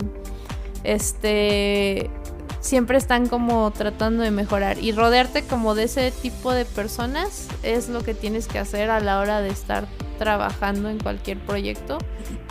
este 0.83 2.11
siempre 2.59 2.99
están 2.99 3.29
como 3.29 3.71
tratando 3.71 4.25
de 4.25 4.33
mejorar. 4.33 4.79
Y 4.79 4.91
rodearte 4.91 5.45
como 5.45 5.77
de 5.77 5.85
ese 5.85 6.11
tipo 6.11 6.53
de 6.53 6.65
personas 6.65 7.47
es 7.63 7.89
lo 7.89 8.03
que 8.03 8.13
tienes 8.13 8.49
que 8.49 8.59
hacer 8.59 8.91
a 8.91 8.99
la 8.99 9.21
hora 9.21 9.41
de 9.41 9.51
estar 9.51 9.87
trabajando 10.19 10.91
en 10.91 10.99
cualquier 10.99 11.39
proyecto. 11.39 11.99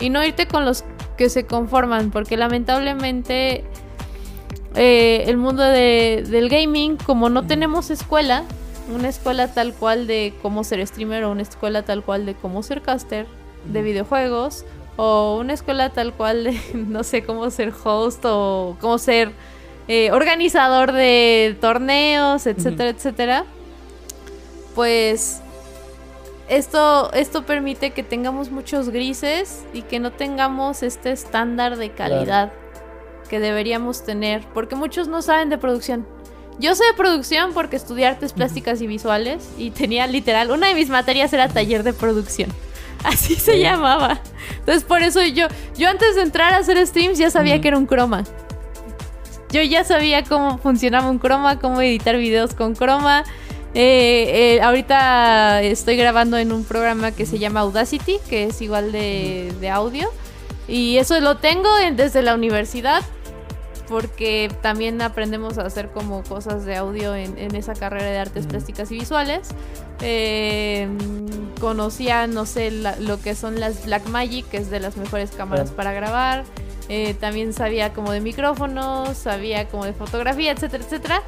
Y 0.00 0.08
no 0.08 0.24
irte 0.24 0.48
con 0.48 0.64
los 0.64 0.82
que 1.18 1.28
se 1.28 1.44
conforman 1.44 2.10
porque 2.10 2.38
lamentablemente 2.38 3.64
eh, 4.76 5.24
el 5.26 5.38
mundo 5.38 5.62
del 5.62 6.48
gaming, 6.50 6.96
como 6.96 7.30
no 7.30 7.46
tenemos 7.46 7.90
escuela, 7.90 8.44
una 8.94 9.08
escuela 9.08 9.48
tal 9.48 9.72
cual 9.72 10.06
de 10.06 10.34
cómo 10.42 10.64
ser 10.64 10.86
streamer 10.86 11.24
o 11.24 11.32
una 11.32 11.42
escuela 11.42 11.82
tal 11.82 12.02
cual 12.02 12.26
de 12.26 12.34
cómo 12.34 12.62
ser 12.62 12.82
caster 12.82 13.26
de 13.64 13.82
videojuegos 13.82 14.64
o 14.96 15.38
una 15.40 15.54
escuela 15.54 15.90
tal 15.90 16.12
cual 16.12 16.44
de 16.44 16.60
no 16.74 17.04
sé 17.04 17.24
cómo 17.24 17.50
ser 17.50 17.72
host 17.84 18.22
o 18.24 18.76
cómo 18.80 18.98
ser 18.98 19.32
eh, 19.88 20.10
organizador 20.12 20.92
de 20.92 21.56
torneos, 21.60 22.46
etcétera, 22.46 22.90
etcétera. 22.90 23.44
Pues 24.74 25.40
esto, 26.48 27.12
esto 27.14 27.44
permite 27.44 27.92
que 27.92 28.02
tengamos 28.02 28.50
muchos 28.50 28.90
grises 28.90 29.64
y 29.72 29.82
que 29.82 30.00
no 30.00 30.12
tengamos 30.12 30.82
este 30.82 31.12
estándar 31.12 31.76
de 31.76 31.90
calidad 31.90 32.52
que 33.26 33.40
deberíamos 33.40 34.04
tener, 34.04 34.42
porque 34.54 34.74
muchos 34.74 35.08
no 35.08 35.22
saben 35.22 35.48
de 35.48 35.58
producción. 35.58 36.06
Yo 36.58 36.74
sé 36.74 36.84
de 36.84 36.94
producción 36.94 37.52
porque 37.52 37.76
estudié 37.76 38.06
artes 38.06 38.32
plásticas 38.32 38.80
y 38.80 38.86
visuales 38.86 39.46
y 39.58 39.70
tenía 39.70 40.06
literal, 40.06 40.50
una 40.50 40.68
de 40.68 40.74
mis 40.74 40.88
materias 40.88 41.32
era 41.32 41.48
taller 41.48 41.82
de 41.82 41.92
producción. 41.92 42.50
Así 43.04 43.34
se 43.34 43.58
llamaba. 43.58 44.20
Entonces 44.58 44.84
por 44.84 45.02
eso 45.02 45.22
yo, 45.22 45.48
yo 45.76 45.88
antes 45.88 46.14
de 46.16 46.22
entrar 46.22 46.54
a 46.54 46.58
hacer 46.58 46.84
streams 46.86 47.18
ya 47.18 47.30
sabía 47.30 47.60
que 47.60 47.68
era 47.68 47.76
un 47.76 47.86
croma. 47.86 48.24
Yo 49.50 49.62
ya 49.62 49.84
sabía 49.84 50.24
cómo 50.24 50.58
funcionaba 50.58 51.10
un 51.10 51.18
croma, 51.18 51.58
cómo 51.58 51.80
editar 51.82 52.16
videos 52.16 52.54
con 52.54 52.74
croma. 52.74 53.24
Eh, 53.74 54.56
eh, 54.56 54.62
ahorita 54.62 55.62
estoy 55.62 55.96
grabando 55.96 56.38
en 56.38 56.52
un 56.52 56.64
programa 56.64 57.12
que 57.12 57.26
se 57.26 57.38
llama 57.38 57.60
Audacity, 57.60 58.16
que 58.28 58.44
es 58.44 58.62
igual 58.62 58.92
de, 58.92 59.52
de 59.60 59.68
audio. 59.68 60.08
Y 60.66 60.96
eso 60.96 61.20
lo 61.20 61.36
tengo 61.36 61.68
desde 61.92 62.22
la 62.22 62.34
universidad 62.34 63.02
porque 63.88 64.50
también 64.62 65.00
aprendemos 65.02 65.58
a 65.58 65.62
hacer 65.62 65.90
como 65.90 66.22
cosas 66.22 66.64
de 66.64 66.76
audio 66.76 67.14
en, 67.14 67.54
esa 67.54 67.74
carrera 67.74 68.06
de 68.06 68.18
artes 68.18 68.46
plásticas 68.46 68.90
y 68.90 68.98
visuales. 68.98 69.48
Eh, 70.00 70.88
conocía, 71.60 72.26
no 72.26 72.46
sé, 72.46 72.70
lo 72.70 73.20
que 73.20 73.34
son 73.34 73.60
las 73.60 73.86
Blackmagic, 73.86 74.48
que 74.48 74.58
es 74.58 74.70
de 74.70 74.80
las 74.80 74.96
mejores 74.96 75.30
cámaras 75.30 75.70
para 75.70 75.92
grabar. 75.92 76.44
Eh, 76.88 77.14
también 77.14 77.52
sabía 77.52 77.92
como 77.92 78.12
de 78.12 78.20
micrófonos, 78.20 79.16
sabía 79.16 79.68
como 79.68 79.84
de 79.84 79.92
fotografía, 79.92 80.52
etcétera, 80.52 80.84
etcétera. 80.84 81.22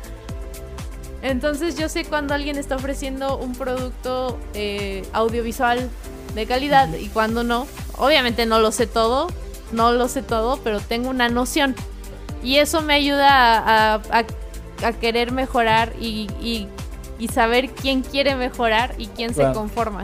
Entonces 1.22 1.76
yo 1.76 1.88
sé 1.88 2.04
cuando 2.04 2.34
alguien 2.34 2.56
está 2.56 2.76
ofreciendo 2.76 3.38
un 3.38 3.54
producto 3.54 4.38
eh, 4.54 5.04
audiovisual 5.12 5.90
de 6.34 6.46
calidad 6.46 6.92
y 6.94 7.08
cuando 7.08 7.42
no. 7.42 7.66
Obviamente 7.96 8.46
no 8.46 8.60
lo 8.60 8.70
sé 8.70 8.86
todo, 8.86 9.26
no 9.72 9.92
lo 9.92 10.08
sé 10.08 10.22
todo, 10.22 10.58
pero 10.62 10.80
tengo 10.80 11.10
una 11.10 11.28
noción. 11.28 11.74
Y 12.42 12.56
eso 12.56 12.82
me 12.82 12.94
ayuda 12.94 13.94
a, 13.94 14.24
querer 15.00 15.32
mejorar 15.32 15.92
y, 16.00 16.68
saber 17.32 17.70
quién 17.70 18.02
quiere 18.02 18.36
mejorar 18.36 18.94
y 18.98 19.06
quién 19.08 19.34
se 19.34 19.52
conforma. 19.52 20.02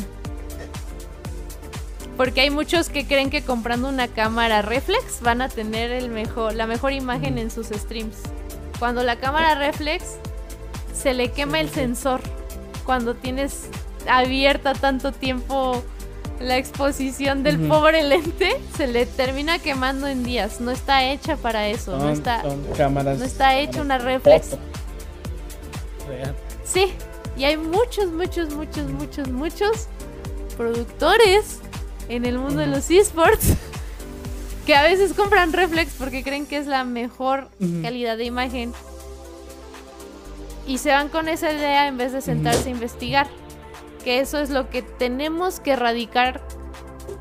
Porque 2.17 2.43
hay 2.43 2.51
muchos 2.51 2.91
que 2.91 3.07
creen 3.07 3.31
que 3.31 3.43
comprando 3.43 3.89
una 3.89 4.07
cámara 4.09 4.63
reflex 4.63 5.21
van 5.21 5.43
a 5.43 5.49
tener 5.49 5.91
el 5.91 6.11
mejor, 6.11 6.55
la 6.55 6.67
mejor 6.67 6.93
imagen 6.93 7.39
en 7.39 7.51
sus 7.51 7.69
streams. 7.69 8.17
Cuando 8.79 9.03
la 9.03 9.17
cámara 9.17 9.55
reflex 9.57 10.17
se 10.95 11.15
le 11.15 11.33
quema 11.33 11.61
el 11.61 11.69
sensor. 11.71 12.21
Cuando 12.85 13.15
tienes 13.15 13.69
abierta 14.09 14.75
tanto 14.75 15.13
tiempo 15.13 15.83
la 16.41 16.57
exposición 16.57 17.43
del 17.43 17.59
pobre 17.69 18.03
lente 18.03 18.61
se 18.77 18.87
le 18.87 19.07
termina 19.07 19.59
quemando 19.59 20.07
en 20.07 20.25
días. 20.25 20.61
No 20.61 20.71
está 20.71 21.05
hecha 21.05 21.37
para 21.37 21.69
eso. 21.69 21.97
no 21.97 22.11
está, 22.11 22.43
cámaras, 22.77 23.19
no 23.19 23.25
está 23.25 23.59
hecha 23.59 23.81
una 23.81 23.99
reflex. 23.99 24.57
Sí, 26.65 26.93
y 27.37 27.45
hay 27.45 27.57
muchos, 27.57 28.11
muchos, 28.13 28.55
muchos, 28.55 28.91
muchos, 28.91 29.29
muchos 29.31 29.89
productores 30.57 31.61
en 32.09 32.25
el 32.25 32.39
mundo 32.39 32.61
de 32.61 32.67
los 32.67 32.91
esports 32.91 33.55
que 34.67 34.75
a 34.75 34.83
veces 34.83 35.13
compran 35.15 35.53
reflex 35.53 35.93
porque 35.99 36.23
creen 36.23 36.47
que 36.47 36.57
es 36.57 36.67
la 36.67 36.85
mejor 36.85 37.49
calidad 37.83 38.17
de 38.17 38.25
imagen 38.25 38.73
y 40.67 40.79
se 40.79 40.91
van 40.91 41.09
con 41.09 41.29
esa 41.29 41.53
idea 41.53 41.87
en 41.87 41.99
vez 41.99 42.13
de 42.13 42.21
sentarse 42.21 42.69
a 42.69 42.73
investigar 42.73 43.27
que 44.05 44.21
eso 44.21 44.39
es 44.39 44.51
lo 44.51 44.69
que 44.69 44.83
tenemos 44.83 45.59
que 45.59 45.73
erradicar 45.73 46.47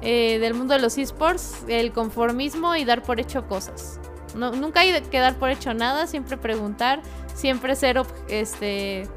eh, 0.02 0.38
del 0.40 0.54
mundo 0.54 0.74
de 0.74 0.82
los 0.82 0.98
esports, 0.98 1.64
el 1.68 1.94
conformismo 1.94 2.76
y 2.76 2.84
dar 2.84 3.02
por 3.04 3.20
hecho 3.20 3.48
cosas. 3.48 4.00
No, 4.36 4.52
nunca 4.52 4.82
hay 4.82 5.02
que 5.02 5.20
dar 5.20 5.40
por 5.40 5.50
hecho 5.50 5.74
nada, 5.74 6.08
siempre 6.08 6.38
preguntar, 6.38 7.02
siempre 7.34 7.76
ser 7.76 8.02
este, 8.28 9.08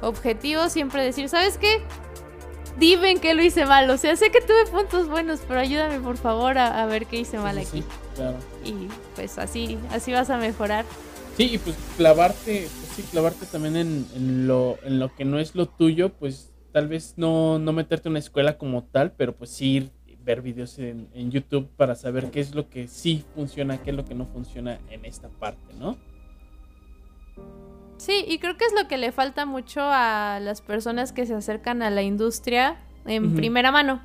objetivo, 0.00 0.68
siempre 0.68 1.04
decir, 1.04 1.28
¿sabes 1.28 1.58
qué? 1.58 1.82
Dime 2.78 3.16
que 3.16 3.34
lo 3.34 3.42
hice 3.42 3.66
mal. 3.66 3.90
O 3.90 3.98
sea, 3.98 4.16
sé 4.16 4.30
que 4.30 4.40
tuve 4.40 4.64
puntos 4.70 5.08
buenos, 5.08 5.40
pero 5.46 5.60
ayúdame 5.60 6.00
por 6.00 6.16
favor 6.16 6.56
a, 6.56 6.86
ver 6.86 7.06
qué 7.06 7.18
hice 7.18 7.38
mal 7.38 7.58
aquí. 7.58 7.84
Y 8.64 8.88
pues 9.14 9.38
así, 9.38 9.78
así 9.90 10.12
vas 10.12 10.30
a 10.30 10.38
mejorar. 10.38 10.84
Sí, 11.36 11.54
y 11.54 11.58
pues 11.58 11.76
clavarte, 11.96 12.68
pues 12.80 12.92
sí, 12.96 13.02
clavarte 13.10 13.46
también 13.46 13.76
en, 13.76 14.46
lo, 14.46 14.78
en 14.84 14.98
lo 14.98 15.14
que 15.14 15.24
no 15.24 15.38
es 15.38 15.54
lo 15.54 15.66
tuyo, 15.66 16.10
pues 16.10 16.49
tal 16.72 16.88
vez 16.88 17.14
no, 17.16 17.58
no 17.58 17.72
meterte 17.72 18.08
en 18.08 18.12
una 18.12 18.18
escuela 18.18 18.58
como 18.58 18.84
tal, 18.84 19.12
pero 19.12 19.34
pues 19.34 19.50
sí 19.50 19.76
ir, 19.76 19.90
ver 20.24 20.42
videos 20.42 20.78
en, 20.78 21.08
en 21.14 21.30
YouTube 21.30 21.68
para 21.76 21.94
saber 21.94 22.30
qué 22.30 22.40
es 22.40 22.54
lo 22.54 22.68
que 22.68 22.88
sí 22.88 23.24
funciona, 23.34 23.78
qué 23.82 23.90
es 23.90 23.96
lo 23.96 24.04
que 24.04 24.14
no 24.14 24.26
funciona 24.26 24.78
en 24.90 25.04
esta 25.04 25.28
parte, 25.28 25.74
¿no? 25.78 25.96
Sí, 28.00 28.24
y 28.26 28.38
creo 28.38 28.56
que 28.56 28.64
es 28.64 28.72
lo 28.72 28.88
que 28.88 28.96
le 28.96 29.12
falta 29.12 29.44
mucho 29.44 29.82
a 29.82 30.38
las 30.40 30.62
personas 30.62 31.12
que 31.12 31.26
se 31.26 31.34
acercan 31.34 31.82
a 31.82 31.90
la 31.90 32.00
industria 32.00 32.78
en 33.04 33.34
primera 33.34 33.70
mano. 33.72 34.00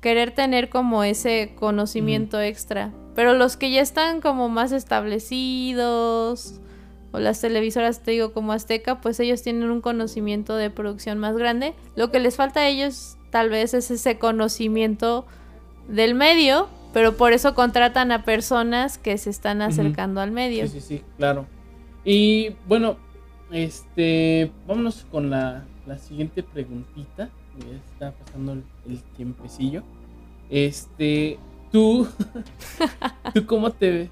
Querer 0.00 0.30
tener 0.30 0.70
como 0.70 1.04
ese 1.04 1.54
conocimiento 1.56 2.40
extra. 2.40 2.92
Pero 3.14 3.34
los 3.34 3.58
que 3.58 3.70
ya 3.70 3.82
están 3.82 4.22
como 4.22 4.48
más 4.48 4.72
establecidos, 4.72 6.60
o 7.12 7.18
las 7.18 7.40
televisoras, 7.40 8.02
te 8.02 8.12
digo, 8.12 8.32
como 8.32 8.52
Azteca, 8.52 9.00
pues 9.00 9.20
ellos 9.20 9.42
tienen 9.42 9.70
un 9.70 9.80
conocimiento 9.80 10.56
de 10.56 10.70
producción 10.70 11.18
más 11.18 11.36
grande. 11.36 11.74
Lo 11.94 12.10
que 12.10 12.20
les 12.20 12.36
falta 12.36 12.60
a 12.60 12.68
ellos 12.68 13.16
tal 13.30 13.50
vez 13.50 13.74
es 13.74 13.90
ese 13.90 14.18
conocimiento 14.18 15.26
del 15.88 16.14
medio, 16.14 16.68
pero 16.92 17.16
por 17.16 17.32
eso 17.32 17.54
contratan 17.54 18.12
a 18.12 18.24
personas 18.24 18.98
que 18.98 19.16
se 19.18 19.30
están 19.30 19.62
acercando 19.62 20.20
al 20.20 20.30
medio. 20.30 20.66
Sí, 20.66 20.80
sí, 20.80 20.98
sí, 20.98 21.02
claro. 21.16 21.46
Y 22.04 22.54
bueno, 22.68 22.96
este, 23.50 24.50
vámonos 24.66 25.06
con 25.10 25.30
la, 25.30 25.64
la 25.86 25.98
siguiente 25.98 26.42
preguntita. 26.42 27.30
Ya 27.58 27.76
está 27.76 28.12
pasando 28.12 28.52
el, 28.52 28.64
el 28.88 29.02
tiempecillo. 29.16 29.82
Este, 30.50 31.38
tú, 31.72 32.06
tú 33.34 33.46
cómo 33.46 33.70
te 33.70 33.90
ves? 33.90 34.10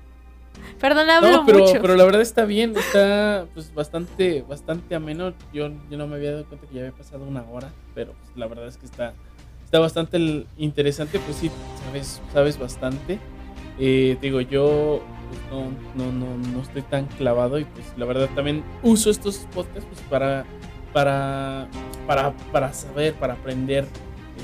Perdón, 0.80 1.08
hablo 1.10 1.30
No, 1.30 1.46
pero, 1.46 1.60
mucho. 1.60 1.80
pero 1.80 1.96
la 1.96 2.04
verdad 2.04 2.20
está 2.20 2.44
bien, 2.44 2.74
está 2.76 3.46
pues 3.54 3.72
bastante, 3.74 4.42
bastante 4.48 4.94
ameno. 4.94 5.32
Yo, 5.52 5.70
yo 5.90 5.98
no 5.98 6.06
me 6.06 6.16
había 6.16 6.32
dado 6.32 6.44
cuenta 6.46 6.66
que 6.66 6.74
ya 6.74 6.80
había 6.82 6.92
pasado 6.92 7.24
una 7.24 7.42
hora, 7.50 7.70
pero 7.94 8.12
pues, 8.12 8.36
la 8.36 8.46
verdad 8.46 8.66
es 8.66 8.76
que 8.76 8.86
está, 8.86 9.14
está 9.64 9.78
bastante 9.78 10.46
interesante, 10.58 11.18
pues 11.20 11.36
sí, 11.38 11.50
sabes, 11.86 12.20
sabes 12.32 12.58
bastante. 12.58 13.18
Eh, 13.78 14.16
digo, 14.20 14.40
yo 14.40 15.00
pues, 15.28 15.40
no, 15.50 15.70
no, 15.96 16.12
no, 16.12 16.36
no 16.52 16.62
estoy 16.62 16.82
tan 16.82 17.06
clavado 17.06 17.58
y 17.58 17.64
pues 17.64 17.86
la 17.96 18.04
verdad 18.06 18.28
también 18.34 18.62
uso 18.82 19.10
estos 19.10 19.46
podcasts 19.54 19.86
pues, 19.90 20.00
para, 20.08 20.44
para, 20.92 21.66
para, 22.06 22.32
para 22.52 22.72
saber, 22.72 23.14
para 23.14 23.34
aprender 23.34 23.84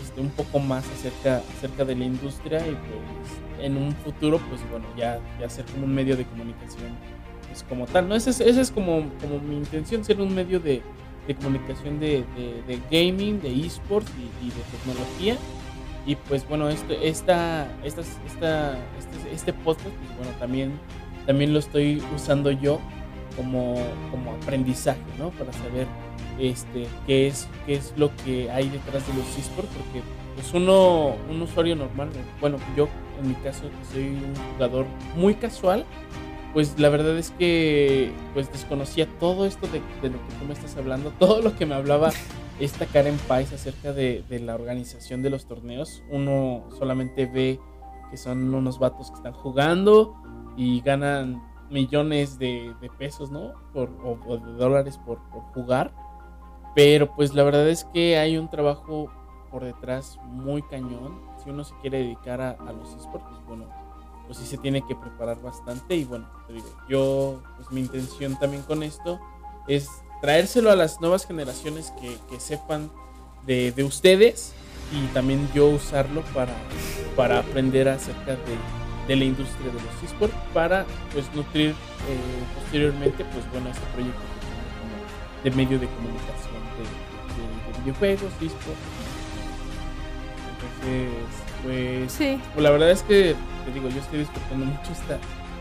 este, 0.03 0.21
un 0.21 0.31
poco 0.31 0.59
más 0.59 0.85
acerca, 0.91 1.43
acerca 1.57 1.85
de 1.85 1.95
la 1.97 2.05
industria 2.05 2.59
y 2.61 2.73
pues 2.73 3.50
en 3.63 3.77
un 3.77 3.93
futuro 3.93 4.39
pues 4.49 4.61
bueno 4.71 4.87
ya, 4.97 5.19
ya 5.41 5.49
ser 5.49 5.65
como 5.67 5.85
un 5.85 5.95
medio 5.95 6.17
de 6.17 6.25
comunicación 6.25 6.91
pues 7.49 7.65
como 7.69 7.87
tal, 7.87 8.09
¿no? 8.09 8.15
Esa 8.15 8.31
es, 8.31 8.41
esa 8.41 8.61
es 8.61 8.71
como, 8.71 9.05
como 9.21 9.41
mi 9.41 9.57
intención, 9.57 10.05
ser 10.05 10.21
un 10.21 10.33
medio 10.35 10.61
de, 10.61 10.83
de 11.27 11.35
comunicación 11.35 11.99
de, 11.99 12.25
de- 12.67 12.81
gaming, 12.91 13.41
de 13.41 13.67
esports 13.67 14.09
y, 14.41 14.47
de 14.47 14.63
tecnología. 14.71 15.37
Y 16.07 16.15
pues 16.15 16.49
bueno, 16.49 16.69
este, 16.69 17.09
esta, 17.09 17.67
esta, 17.85 18.03
esta, 18.27 18.79
este, 18.99 19.35
este 19.35 19.53
podcast, 19.53 19.89
pues 19.89 20.17
bueno, 20.17 20.33
también, 20.39 20.73
también 21.27 21.53
lo 21.53 21.59
estoy 21.59 22.01
usando 22.15 22.53
yo 22.53 22.79
como, 23.37 23.75
como 24.13 24.31
aprendizaje, 24.33 25.01
¿no? 25.19 25.31
Para 25.31 25.53
saber 25.53 25.89
este, 26.39 26.87
qué, 27.07 27.27
es, 27.27 27.49
qué 27.67 27.75
es 27.75 27.93
lo 27.97 28.15
que 28.25 28.49
hay 28.51 28.69
detrás 28.69 29.07
de 29.09 29.15
los 29.15 29.27
esports, 29.37 29.71
porque 29.77 30.03
pues 30.37 30.55
uno, 30.55 31.17
un 31.29 31.43
usuario 31.43 31.75
normal, 31.75 32.11
bueno, 32.41 32.59
yo 32.77 32.89
en 33.21 33.29
mi 33.29 33.35
caso 33.35 33.63
que 33.63 33.95
soy 33.95 34.09
un 34.09 34.35
jugador 34.55 34.87
muy 35.17 35.35
casual, 35.35 35.85
pues 36.53 36.79
la 36.79 36.89
verdad 36.89 37.17
es 37.17 37.31
que 37.33 38.13
pues 38.35 38.51
desconocía 38.51 39.07
todo 39.19 39.47
esto 39.47 39.67
de, 39.69 39.79
lo 39.79 40.19
que 40.27 40.35
tú 40.39 40.45
me 40.47 40.53
estás 40.53 40.77
hablando, 40.77 41.11
todo 41.19 41.43
lo 41.43 41.57
que 41.57 41.67
me 41.67 41.75
hablaba 41.75 42.11
esta 42.59 42.87
Karen 42.87 43.17
Pais 43.29 43.53
acerca 43.53 43.93
de, 43.93 44.25
la 44.45 44.55
organización 44.55 45.23
de 45.23 45.31
los 45.31 45.47
torneos. 45.47 46.03
Uno 46.11 46.65
solamente 46.79 47.27
ve 47.27 47.59
que 48.11 48.17
son 48.17 48.53
unos 48.53 48.79
vatos 48.79 49.11
que 49.11 49.17
están 49.17 49.33
jugando 49.33 50.15
y 50.57 50.81
ganan 50.81 51.43
millones 51.71 52.39
de, 52.39 52.75
pesos, 52.99 53.31
¿no? 53.31 53.53
O 53.75 54.39
de 54.39 54.53
dólares 54.55 54.99
por, 54.99 55.21
por 55.31 55.43
jugar. 55.55 55.95
Pero 56.75 57.15
pues 57.15 57.35
la 57.35 57.43
verdad 57.45 57.69
es 57.69 57.85
que 57.85 58.19
hay 58.19 58.37
un 58.37 58.51
trabajo 58.51 59.11
por 59.51 59.65
detrás 59.65 60.19
muy 60.25 60.63
cañón. 60.63 61.30
Si 61.43 61.51
uno 61.51 61.65
se 61.65 61.75
quiere 61.81 61.99
dedicar 61.99 62.41
a, 62.41 62.57
los 62.73 62.89
esports, 62.95 63.27
pues 63.31 63.47
bueno, 63.47 63.65
pues 64.27 64.39
sí 64.39 64.47
se 64.47 64.59
tiene 64.59 64.87
que 64.87 64.95
preparar 64.95 65.41
bastante. 65.41 65.97
Y 65.97 66.05
bueno, 66.05 66.29
te 66.47 66.53
digo, 66.55 66.67
yo, 66.89 67.41
pues 67.57 67.71
mi 67.71 67.81
intención 67.81 68.39
también 68.39 68.63
con 68.63 68.83
esto 68.83 69.19
es 69.69 69.89
traérselo 70.21 70.71
a 70.71 70.77
las 70.77 71.01
nuevas 71.01 71.27
generaciones 71.27 71.93
que, 72.01 72.17
que 72.29 72.39
sepan 72.41 72.91
de, 73.47 73.73
de 73.73 73.85
ustedes 73.85 74.53
y 74.93 75.07
también 75.15 75.49
yo 75.55 75.67
usarlo 75.69 76.23
para, 76.35 76.53
para 77.17 77.39
aprender 77.39 77.89
acerca 77.89 78.33
de, 78.33 78.57
de 79.09 79.17
la 79.17 79.25
industria 79.25 79.69
de 79.69 79.75
los 79.81 80.03
esports 80.05 80.35
para 80.53 80.85
pues 81.13 81.33
nutrir 81.35 81.71
eh, 81.71 81.75
posteriormente 82.61 83.25
pues 83.25 83.51
bueno 83.53 83.71
este 83.71 83.87
proyecto 83.95 84.21
de 85.45 85.51
medio 85.53 85.79
de 85.79 85.87
comunicación 85.89 86.61
de- 86.77 87.73
de 87.73 87.81
videojuegos, 87.81 88.33
esports. 88.43 89.20
Entonces, 90.61 91.09
pues 91.65 92.13
Sí. 92.13 92.41
pues 92.55 92.63
la 92.63 92.71
verdad 92.71 92.91
es 92.91 93.03
que, 93.03 93.35
te 93.65 93.73
digo, 93.73 93.89
yo 93.89 94.01
estoy 94.01 94.21
disfrutando 94.21 94.67
mucho 94.67 94.93
esta, 94.93 95.19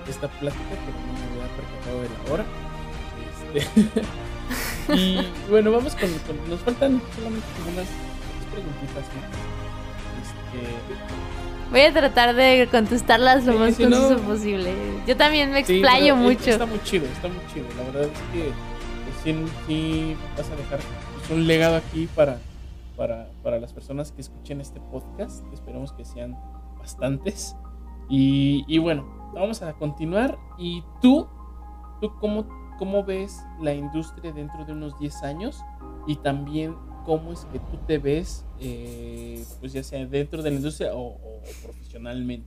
esta 0.09 0.27
plática, 0.39 0.63
pero 0.69 0.97
no 1.05 1.13
me 1.13 1.25
había 1.41 1.55
percatado 1.55 2.01
de 2.01 2.09
la 2.09 2.33
hora. 2.33 2.45
Este, 3.55 4.93
y 4.95 5.27
bueno, 5.49 5.71
vamos 5.71 5.93
con, 5.95 6.09
con- 6.19 6.49
Nos 6.49 6.59
faltan 6.61 7.01
solamente 7.15 7.47
unas 7.71 7.87
preguntitas 8.51 9.05
más. 9.15 9.29
Este, 10.21 11.71
Voy 11.71 11.81
a 11.81 11.93
tratar 11.93 12.35
de 12.35 12.67
contestarlas 12.71 13.45
lo 13.45 13.53
Sí, 13.53 13.59
más 13.59 13.75
conciso 13.75 14.09
no. 14.17 14.19
posible. 14.21 14.73
Yo 15.05 15.15
también 15.15 15.51
me 15.51 15.59
explayo 15.59 16.15
mucho. 16.15 16.49
Está 16.49 16.65
muy 16.65 16.81
chido, 16.83 17.05
está 17.05 17.27
muy 17.27 17.37
chido. 17.53 17.65
La 17.77 17.83
verdad 17.83 18.03
es 18.03 18.19
que 18.33 18.43
pues, 18.43 19.15
sí, 19.23 19.35
sí 19.67 20.15
vas 20.35 20.47
a 20.49 20.55
dejar 20.55 20.79
pues, 20.79 21.29
un 21.37 21.45
legado 21.45 21.75
aquí 21.77 22.07
para, 22.15 22.39
para, 22.99 23.31
para 23.41 23.59
las 23.59 23.71
personas 23.71 24.11
que 24.11 24.19
escuchen 24.19 24.59
este 24.59 24.81
podcast. 24.81 25.41
Esperemos 25.53 25.93
que 25.93 26.03
sean 26.03 26.37
bastantes. 26.77 27.55
Y, 28.09 28.65
y 28.67 28.77
bueno, 28.77 29.31
vamos 29.33 29.61
a 29.61 29.71
continuar. 29.73 30.37
¿Y 30.57 30.83
tú, 31.01 31.25
tú 32.01 32.11
cómo, 32.19 32.45
cómo 32.77 33.05
ves 33.05 33.41
la 33.61 33.73
industria 33.73 34.33
dentro 34.33 34.65
de 34.65 34.73
unos 34.73 34.99
10 34.99 35.23
años? 35.23 35.63
Y 36.07 36.17
también 36.17 36.75
cómo 37.05 37.31
es 37.31 37.45
que 37.45 37.59
tú 37.59 37.77
te 37.87 37.99
ves, 37.99 38.45
eh, 38.59 39.45
pues 39.61 39.71
ya 39.71 39.81
sea 39.81 40.05
dentro 40.05 40.43
de 40.43 40.49
la 40.49 40.57
industria 40.57 40.93
o, 40.93 41.11
o 41.11 41.41
profesionalmente. 41.63 42.45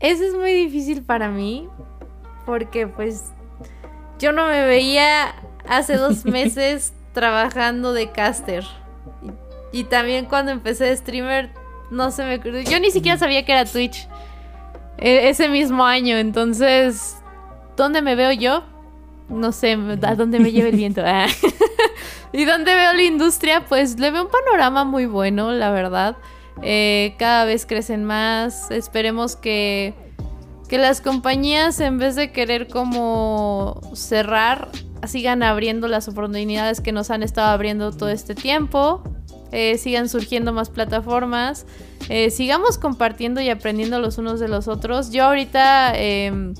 Eso 0.00 0.24
es 0.24 0.34
muy 0.34 0.52
difícil 0.54 1.02
para 1.02 1.28
mí 1.28 1.68
porque 2.46 2.86
pues 2.86 3.30
yo 4.18 4.32
no 4.32 4.46
me 4.46 4.64
veía 4.66 5.34
hace 5.68 5.98
dos 5.98 6.24
meses 6.24 6.94
trabajando 7.12 7.92
de 7.92 8.10
caster. 8.10 8.64
Y, 9.72 9.80
y 9.80 9.84
también 9.84 10.26
cuando 10.26 10.52
empecé 10.52 10.84
de 10.84 10.96
streamer, 10.96 11.50
no 11.90 12.10
se 12.10 12.24
me 12.24 12.36
ocurrió. 12.36 12.62
Yo 12.62 12.80
ni 12.80 12.90
siquiera 12.90 13.18
sabía 13.18 13.44
que 13.44 13.52
era 13.52 13.64
Twitch 13.64 14.08
e- 14.98 15.28
ese 15.28 15.48
mismo 15.48 15.84
año. 15.84 16.16
Entonces, 16.16 17.16
¿dónde 17.76 18.02
me 18.02 18.14
veo 18.14 18.32
yo? 18.32 18.64
No 19.28 19.52
sé, 19.52 19.78
a 20.02 20.14
dónde 20.14 20.38
me 20.40 20.52
lleva 20.52 20.68
el 20.68 20.76
viento. 20.76 21.02
Ah. 21.06 21.26
¿Y 22.34 22.46
dónde 22.46 22.74
veo 22.74 22.94
la 22.94 23.02
industria? 23.02 23.66
Pues 23.68 23.98
le 23.98 24.10
veo 24.10 24.22
un 24.22 24.30
panorama 24.30 24.84
muy 24.84 25.04
bueno, 25.04 25.52
la 25.52 25.70
verdad. 25.70 26.16
Eh, 26.62 27.14
cada 27.18 27.44
vez 27.44 27.66
crecen 27.66 28.04
más. 28.04 28.70
Esperemos 28.70 29.36
que, 29.36 29.92
que 30.72 30.78
las 30.78 31.02
compañías, 31.02 31.80
en 31.80 31.98
vez 31.98 32.16
de 32.16 32.32
querer 32.32 32.66
como 32.66 33.78
cerrar, 33.92 34.70
sigan 35.06 35.42
abriendo 35.42 35.86
las 35.86 36.08
oportunidades 36.08 36.80
que 36.80 36.92
nos 36.92 37.10
han 37.10 37.22
estado 37.22 37.48
abriendo 37.48 37.92
todo 37.92 38.08
este 38.08 38.34
tiempo. 38.34 39.02
Eh, 39.50 39.76
sigan 39.76 40.08
surgiendo 40.08 40.54
más 40.54 40.70
plataformas. 40.70 41.66
Eh, 42.08 42.30
sigamos 42.30 42.78
compartiendo 42.78 43.42
y 43.42 43.50
aprendiendo 43.50 44.00
los 44.00 44.16
unos 44.16 44.40
de 44.40 44.48
los 44.48 44.66
otros. 44.66 45.10
Yo 45.10 45.24
ahorita 45.24 45.92
eh, 45.94 46.54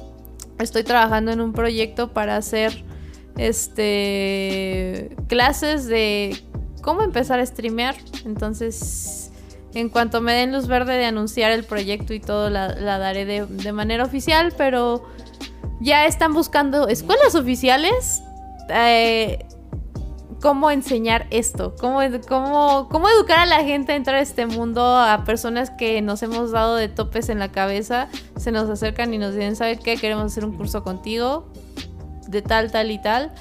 estoy 0.59 0.85
trabajando 0.85 1.31
en 1.31 1.41
un 1.41 1.55
proyecto 1.55 2.13
para 2.13 2.37
hacer 2.37 2.85
este 3.39 5.17
clases 5.27 5.87
de 5.87 6.37
cómo 6.83 7.01
empezar 7.01 7.41
a 7.41 7.47
streamear. 7.47 7.95
Entonces, 8.27 9.22
en 9.75 9.89
cuanto 9.89 10.21
me 10.21 10.33
den 10.33 10.53
luz 10.53 10.67
verde 10.67 10.95
de 10.95 11.07
anunciar 11.07 11.53
el 11.53 11.65
proyecto 11.65 12.15
y 12.15 12.21
todo, 12.21 12.51
la, 12.51 12.69
daré 12.99 13.25
de, 13.25 13.73
manera 13.73 14.05
oficial, 14.05 14.53
pero 14.57 15.05
ya 15.81 16.07
están 16.07 16.33
buscando 16.33 16.89
escuelas 16.89 17.35
oficiales. 17.35 18.23
eh, 18.69 19.47
cómo 20.43 20.73
enseñar 20.73 21.29
esto, 21.31 21.75
cómo, 21.81 22.01
cómo, 22.91 23.09
educar 23.09 23.39
a 23.39 23.47
la 23.47 23.63
gente 23.63 23.93
a 23.93 23.97
entrar 23.97 24.17
a 24.17 24.21
este 24.21 24.45
mundo, 24.45 24.85
a 24.85 25.25
personas 25.25 25.71
que 25.71 26.03
nos 26.03 26.21
hemos 26.25 26.51
dado 26.51 26.75
de 26.75 26.89
topes 26.89 27.29
en 27.29 27.39
la 27.39 27.53
cabeza, 27.53 28.09
se 28.37 28.51
nos 28.51 28.69
acercan 28.69 29.15
y 29.15 29.19
nos 29.19 29.35
dicen, 29.35 29.55
¿sabe 29.55 29.79
qué? 29.79 29.97
Queremos 29.97 30.27
hacer 30.27 30.45
un 30.45 30.57
curso 30.57 30.83
contigo, 30.83 31.49
de 32.27 32.43
tal, 32.43 32.73
tal 32.73 32.91
y 32.91 33.01
tal. 33.01 33.33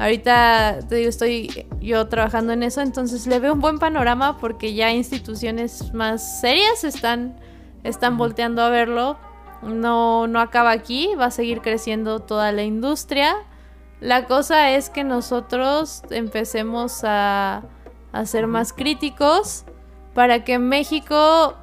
Ahorita 0.00 0.78
te 0.88 0.94
digo, 0.94 1.10
estoy 1.10 1.66
yo 1.78 2.08
trabajando 2.08 2.54
en 2.54 2.62
eso, 2.62 2.80
entonces 2.80 3.26
le 3.26 3.38
veo 3.38 3.52
un 3.52 3.60
buen 3.60 3.78
panorama 3.78 4.38
porque 4.38 4.72
ya 4.72 4.90
instituciones 4.92 5.92
más 5.92 6.40
serias 6.40 6.84
están, 6.84 7.36
están 7.84 8.16
volteando 8.16 8.62
a 8.62 8.70
verlo. 8.70 9.18
No, 9.60 10.26
no 10.26 10.40
acaba 10.40 10.70
aquí, 10.70 11.10
va 11.20 11.26
a 11.26 11.30
seguir 11.30 11.60
creciendo 11.60 12.20
toda 12.20 12.50
la 12.50 12.62
industria. 12.62 13.36
La 14.00 14.24
cosa 14.24 14.70
es 14.70 14.88
que 14.88 15.04
nosotros 15.04 16.02
empecemos 16.08 17.04
a, 17.04 17.64
a 18.12 18.24
ser 18.24 18.46
más 18.46 18.72
críticos 18.72 19.66
para 20.14 20.44
que 20.44 20.58
México 20.58 21.58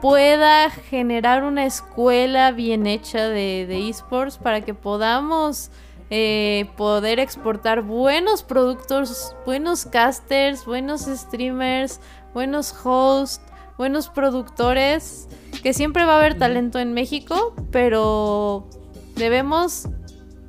pueda 0.00 0.70
generar 0.70 1.44
una 1.44 1.66
escuela 1.66 2.50
bien 2.50 2.86
hecha 2.86 3.28
de, 3.28 3.66
de 3.68 3.90
esports, 3.90 4.38
para 4.38 4.62
que 4.62 4.72
podamos 4.72 5.70
eh, 6.10 6.70
poder 6.76 7.20
exportar 7.20 7.82
buenos 7.82 8.42
productos, 8.42 9.36
buenos 9.44 9.84
casters, 9.84 10.64
buenos 10.64 11.02
streamers, 11.02 12.00
buenos 12.32 12.74
hosts, 12.84 13.42
buenos 13.76 14.08
productores, 14.08 15.28
que 15.62 15.72
siempre 15.72 16.04
va 16.04 16.14
a 16.14 16.18
haber 16.18 16.38
talento 16.38 16.78
en 16.78 16.94
México, 16.94 17.54
pero 17.70 18.68
debemos 19.16 19.88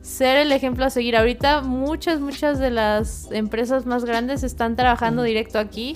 ser 0.01 0.37
el 0.37 0.51
ejemplo 0.51 0.85
a 0.85 0.89
seguir. 0.89 1.15
Ahorita 1.17 1.61
muchas, 1.61 2.19
muchas 2.19 2.57
de 2.57 2.71
las 2.71 3.29
empresas 3.31 3.85
más 3.85 4.05
grandes 4.05 4.43
están 4.43 4.75
trabajando 4.75 5.23
directo 5.23 5.59
aquí, 5.59 5.93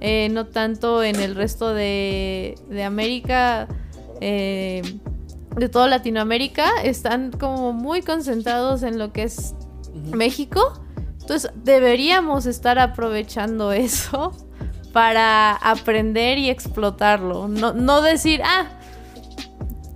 eh, 0.00 0.28
no 0.30 0.46
tanto 0.46 1.02
en 1.02 1.16
el 1.16 1.34
resto 1.34 1.74
de, 1.74 2.54
de 2.68 2.84
América. 2.84 3.68
Eh, 4.20 4.82
de 5.56 5.68
toda 5.68 5.86
Latinoamérica 5.86 6.66
están 6.82 7.30
como 7.32 7.72
muy 7.72 8.02
concentrados 8.02 8.82
en 8.82 8.98
lo 8.98 9.12
que 9.12 9.24
es 9.24 9.54
México. 10.12 10.80
Entonces 11.20 11.50
deberíamos 11.54 12.46
estar 12.46 12.78
aprovechando 12.78 13.72
eso 13.72 14.32
para 14.92 15.52
aprender 15.52 16.38
y 16.38 16.50
explotarlo. 16.50 17.48
No, 17.48 17.72
no 17.72 18.02
decir, 18.02 18.42
ah, 18.44 18.66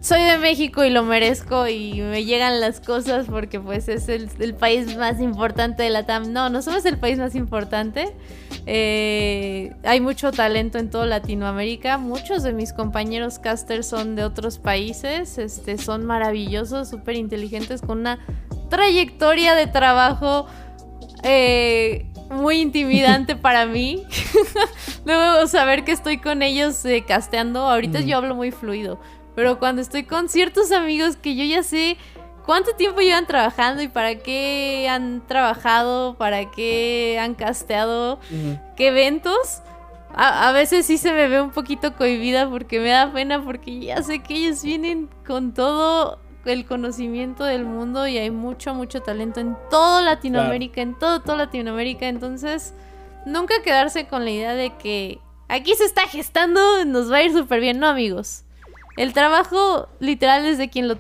soy 0.07 0.23
de 0.23 0.39
México 0.39 0.85
y 0.85 0.91
lo 0.91 1.03
merezco 1.03 1.67
y 1.67 2.01
me 2.01 2.25
llegan 2.25 2.61
las 2.61 2.79
cosas 2.79 3.27
porque 3.27 3.59
pues 3.59 3.89
es 3.89 4.09
el, 4.09 4.55
país 4.55 4.97
más 4.97 5.21
importante 5.21 5.83
de 5.83 5.91
la 5.91 6.07
TAM. 6.07 6.33
No, 6.33 6.49
no 6.49 6.63
somos 6.63 6.85
el 6.85 6.97
país 6.97 7.19
más 7.19 7.35
importante. 7.35 8.15
Eh, 8.67 9.75
hay 9.83 10.01
mucho 10.01 10.31
talento 10.31 10.79
en 10.79 10.91
toda 10.91 11.07
Latinoamérica. 11.07 11.99
Muchos 11.99 12.45
de 12.45 12.53
mis 12.53 12.73
compañeros 12.73 13.41
casters 13.41 13.89
son 13.89 14.15
de 14.15 14.23
otros 14.23 14.61
países. 14.61 15.39
Este, 15.39 15.77
son 15.77 16.07
maravillosos, 16.07 16.89
súper 16.89 17.17
inteligentes, 17.17 17.81
con 17.81 17.99
una 17.99 18.21
trayectoria 18.71 19.57
de 19.57 19.67
trabajo 19.67 20.47
eh, 21.25 22.07
muy 22.31 22.61
intimidante 22.61 23.35
para 23.47 23.67
mí. 23.67 24.05
Luego 25.05 25.49
saber 25.49 25.85
que 25.85 25.91
estoy 25.91 26.19
con 26.19 26.43
ellos 26.43 26.85
eh, 26.85 27.05
casteando. 27.05 27.63
Ahorita 27.63 28.03
yo 28.03 28.19
hablo 28.19 28.37
muy 28.37 28.53
fluido. 28.53 29.01
Pero 29.37 29.61
cuando 29.61 29.83
estoy 29.83 30.03
con 30.03 30.29
ciertos 30.29 30.73
amigos 30.73 31.17
que 31.17 31.37
yo 31.37 31.45
ya 31.45 31.63
sé 31.63 31.99
cuánto 32.47 32.73
tiempo 32.73 33.03
llevan 33.03 33.27
trabajando 33.27 33.83
y 33.83 33.89
para 33.89 34.17
qué 34.17 34.89
han 34.89 35.25
trabajado, 35.27 36.17
para 36.17 36.51
qué 36.51 37.19
han 37.21 37.35
casteado, 37.35 38.19
qué 38.77 38.89
eventos. 38.89 39.63
A, 40.15 40.51
veces 40.53 40.87
sí 40.87 40.97
se 40.97 41.13
me 41.13 41.29
ve 41.29 41.43
un 41.43 41.51
poquito 41.51 41.95
cohibida 41.95 42.49
porque 42.49 42.81
me 42.81 42.89
da 42.89 43.13
pena 43.13 43.45
porque 43.45 43.79
ya 43.81 44.03
sé 44.03 44.21
que 44.21 44.35
ellos 44.35 44.63
vienen 44.63 45.11
con 45.27 45.53
todo 45.53 46.19
el 46.47 46.65
conocimiento 46.65 47.45
del 47.45 47.67
mundo 47.67 48.09
y 48.09 48.17
hay 48.17 48.31
mucho, 48.31 48.73
mucho 48.73 49.03
talento 49.03 49.41
en 49.41 49.59
toda 49.69 50.01
Latinoamérica, 50.01 50.81
en 50.81 50.99
todo, 50.99 51.21
toda 51.21 51.37
Latinoamérica. 51.37 52.09
Entonces, 52.09 52.73
nunca 53.27 53.61
quedarse 53.63 54.07
con 54.07 54.25
la 54.25 54.31
idea 54.31 54.55
de 54.55 54.75
que 54.79 55.19
aquí 55.49 55.75
se 55.75 55.85
está 55.85 56.07
gestando, 56.07 56.87
nos 56.87 57.13
va 57.13 57.19
a 57.19 57.23
ir 57.25 57.33
súper 57.33 57.61
bien, 57.61 57.79
no 57.79 57.87
amigos. 57.87 58.46
El 58.97 59.13
trabajo 59.13 59.89
literal 60.01 60.47
es 60.47 60.57
de 60.59 60.71
quien 60.71 60.89
lo, 60.89 60.99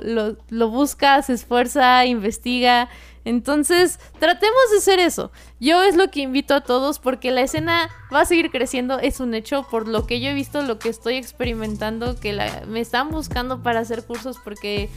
lo, 0.00 0.70
busca, 0.70 1.20
se 1.22 1.32
esfuerza, 1.32 2.06
investiga. 2.06 2.88
Entonces, 3.24 3.98
tratemos 4.20 4.70
de 4.70 4.78
hacer 4.78 5.00
eso. 5.00 5.32
Yo 5.58 5.82
es 5.82 5.96
lo 5.96 6.10
que 6.10 6.20
invito 6.20 6.54
a 6.54 6.60
todos 6.60 7.00
porque 7.00 7.32
la 7.32 7.42
escena 7.42 7.90
va 8.12 8.20
a 8.20 8.24
seguir 8.24 8.50
creciendo, 8.50 9.00
es 9.00 9.18
un 9.20 9.34
hecho, 9.34 9.66
por 9.68 9.88
lo 9.88 10.06
que 10.06 10.20
yo 10.20 10.30
he 10.30 10.34
visto, 10.34 10.62
lo 10.62 10.78
que 10.78 10.88
estoy 10.88 11.16
experimentando, 11.16 12.18
que 12.18 12.38
me 12.68 12.80
están 12.80 13.10
buscando 13.10 13.62
para 13.62 13.80
hacer 13.80 14.04
cursos 14.04 14.38
porque 14.42 14.88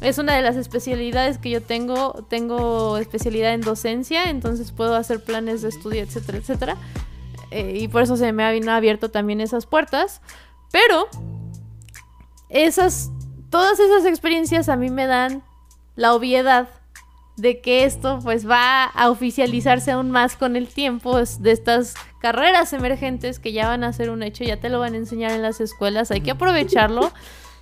es 0.00 0.18
una 0.18 0.36
de 0.36 0.42
las 0.42 0.56
especialidades 0.56 1.38
que 1.38 1.50
yo 1.50 1.62
tengo. 1.62 2.26
Tengo 2.28 2.96
especialidad 2.98 3.54
en 3.54 3.60
docencia, 3.60 4.30
entonces 4.30 4.70
puedo 4.70 4.94
hacer 4.94 5.22
planes 5.24 5.62
de 5.62 5.68
estudio, 5.68 6.02
etcétera, 6.02 6.38
etcétera. 6.38 6.76
Eh, 7.50 7.78
y 7.80 7.88
por 7.88 8.02
eso 8.02 8.16
se 8.16 8.32
me 8.32 8.44
ha 8.44 8.76
abierto 8.76 9.10
también 9.10 9.40
esas 9.40 9.66
puertas. 9.66 10.20
Pero 10.70 11.08
esas, 12.48 13.10
todas 13.50 13.78
esas 13.80 14.04
experiencias 14.04 14.68
a 14.68 14.76
mí 14.76 14.90
me 14.90 15.06
dan 15.06 15.42
la 15.94 16.14
obviedad 16.14 16.68
de 17.36 17.60
que 17.60 17.84
esto 17.84 18.20
pues 18.22 18.48
va 18.48 18.84
a 18.84 19.10
oficializarse 19.10 19.92
aún 19.92 20.10
más 20.10 20.36
con 20.36 20.56
el 20.56 20.68
tiempo 20.68 21.16
de 21.18 21.52
estas 21.52 21.94
carreras 22.20 22.72
emergentes 22.72 23.38
que 23.38 23.52
ya 23.52 23.68
van 23.68 23.84
a 23.84 23.92
ser 23.92 24.10
un 24.10 24.22
hecho, 24.22 24.42
ya 24.42 24.58
te 24.58 24.70
lo 24.70 24.80
van 24.80 24.94
a 24.94 24.96
enseñar 24.96 25.32
en 25.32 25.42
las 25.42 25.60
escuelas, 25.60 26.10
hay 26.10 26.22
que 26.22 26.30
aprovecharlo 26.30 27.12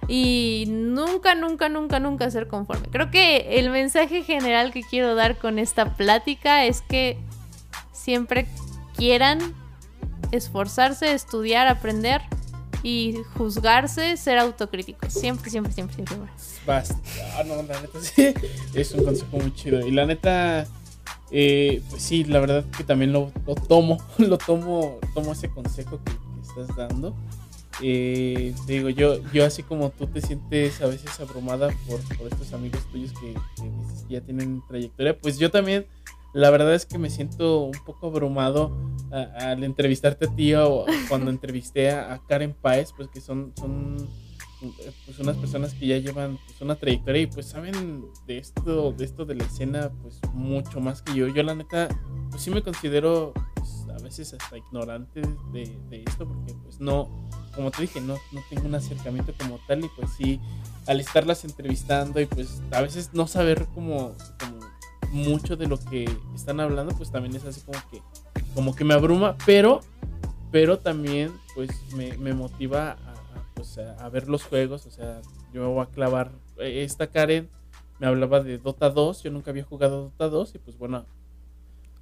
y 0.07 0.66
nunca, 0.68 1.35
nunca, 1.35 1.68
nunca, 1.68 1.99
nunca 1.99 2.30
ser 2.30 2.47
conforme. 2.47 2.89
Creo 2.89 3.11
que 3.11 3.59
el 3.59 3.70
mensaje 3.70 4.22
general 4.22 4.72
que 4.72 4.82
quiero 4.82 5.14
dar 5.14 5.39
con 5.39 5.59
esta 5.59 5.97
plática 5.97 6.64
es 6.64 6.82
que 6.82 7.18
siempre 7.93 8.47
quieran 8.97 9.39
esforzarse, 10.30 11.12
estudiar, 11.12 11.66
aprender 11.66 12.22
y 12.85 13.16
juzgarse, 13.37 14.16
ser 14.18 14.39
autocrítico. 14.39 15.09
Siempre, 15.09 15.51
siempre, 15.51 15.72
siempre, 15.72 15.97
siempre. 15.97 16.18
Basta. 16.66 16.95
Ah, 17.35 17.43
no, 17.43 17.57
la 17.57 17.80
neta 17.80 17.99
sí. 18.01 18.35
Es 18.74 18.93
un 18.93 19.05
consejo 19.05 19.39
muy 19.39 19.53
chido. 19.55 19.85
Y 19.85 19.91
la 19.91 20.05
neta, 20.05 20.66
eh, 21.30 21.82
pues 21.89 22.03
sí, 22.03 22.24
la 22.24 22.41
verdad 22.41 22.62
que 22.76 22.85
también 22.85 23.12
lo, 23.12 23.32
tomo. 23.66 23.99
Lo 24.18 24.37
tomo, 24.37 24.99
tomo 25.14 25.32
ese 25.32 25.49
consejo 25.49 25.99
que, 26.05 26.12
estás 26.43 26.76
dando. 26.76 27.16
Eh, 27.82 28.55
digo, 28.66 28.91
yo, 28.91 29.18
yo 29.32 29.47
así 29.47 29.62
como 29.62 29.91
tú 29.91 30.07
te 30.07 30.20
sientes 30.20 30.80
a 30.82 30.87
veces 30.87 31.18
abrumada 31.18 31.74
por, 31.89 32.01
por 32.16 32.28
estos 32.30 32.53
amigos 32.53 32.80
tuyos 32.93 33.12
que 33.18 33.35
ya 34.09 34.20
tienen 34.20 34.62
trayectoria, 34.68 35.18
pues 35.18 35.39
yo 35.39 35.51
también 35.51 35.87
la 36.35 36.51
verdad 36.51 36.74
es 36.74 36.85
que 36.85 36.99
me 36.99 37.11
siento 37.11 37.61
un 37.61 37.85
poco 37.87 38.09
abrumado 38.09 38.76
al 39.12 39.62
entrevistarte 39.62 40.26
a 40.26 40.35
ti 40.35 40.53
o 40.55 40.85
cuando 41.09 41.30
entrevisté 41.30 41.93
a, 41.93 42.20
Karen 42.28 42.55
Paez, 42.55 42.93
pues 42.93 43.09
que 43.09 43.20
son, 43.20 43.53
son 43.57 43.97
pues 45.07 45.18
unas 45.20 45.37
personas 45.37 45.74
que 45.74 45.87
ya 45.87 45.99
llevan 45.99 46.39
pues, 46.45 46.61
una 46.61 46.74
trayectoria 46.74 47.22
y 47.22 47.26
pues 47.26 47.47
saben 47.47 48.05
de 48.26 48.39
esto, 48.39 48.93
de 48.93 49.05
esto 49.05 49.24
de 49.24 49.37
la 49.37 49.45
escena, 49.45 49.93
pues 50.03 50.20
mucho 50.32 50.80
más 50.80 51.03
que 51.03 51.14
yo. 51.14 51.28
Yo 51.28 51.45
la 51.45 51.55
neta, 51.55 51.89
pues 52.30 52.42
sí 52.42 52.50
me 52.50 52.63
considero 52.63 53.33
pues, 53.54 53.87
a 53.96 54.03
veces 54.03 54.34
hasta 54.34 54.59
ignorante 54.59 55.22
de, 55.53 55.79
de, 55.88 56.03
esto, 56.04 56.26
porque 56.26 56.53
pues 56.64 56.80
no, 56.80 57.09
como 57.54 57.71
te 57.71 57.83
dije, 57.83 58.00
no, 58.00 58.14
no 58.33 58.42
tengo 58.50 58.67
un 58.67 58.75
acercamiento 58.75 59.33
como 59.38 59.61
tal 59.68 59.84
y 59.84 59.88
pues 59.96 60.11
sí, 60.17 60.41
al 60.88 60.99
estarlas 60.99 61.45
entrevistando 61.45 62.21
y 62.21 62.26
pues 62.26 62.61
a 62.72 62.80
veces 62.80 63.11
no 63.13 63.29
saber 63.29 63.68
cómo 63.72 64.17
mucho 65.14 65.57
de 65.57 65.68
lo 65.68 65.78
que 65.78 66.11
están 66.34 66.58
hablando, 66.58 66.92
pues 66.96 67.11
también 67.12 67.36
es 67.36 67.45
así 67.45 67.61
como 67.61 67.78
que, 67.88 68.03
como 68.53 68.74
que 68.74 68.84
me 68.84 68.95
abruma, 68.95 69.36
pero, 69.46 69.80
pero 70.50 70.78
también 70.78 71.32
pues 71.54 71.70
me, 71.95 72.34
motiva 72.34 72.92
a, 72.92 73.14
pues, 73.54 73.78
a, 73.78 74.08
ver 74.08 74.28
los 74.28 74.42
juegos, 74.42 74.86
o 74.86 74.91
sea, 74.91 75.20
yo 75.53 75.62
me 75.62 75.68
voy 75.68 75.82
a 75.82 75.86
clavar, 75.86 76.32
eh, 76.58 76.82
esta 76.82 77.07
Karen 77.07 77.49
me 78.00 78.08
hablaba 78.08 78.41
de 78.41 78.58
Dota 78.58 78.91
2, 78.91 79.22
yo 79.22 79.30
nunca 79.30 79.53
había 79.53 79.62
jugado 79.62 80.11
Dota 80.18 80.28
2 80.28 80.57
y 80.57 80.58
pues 80.58 80.76
bueno, 80.76 81.07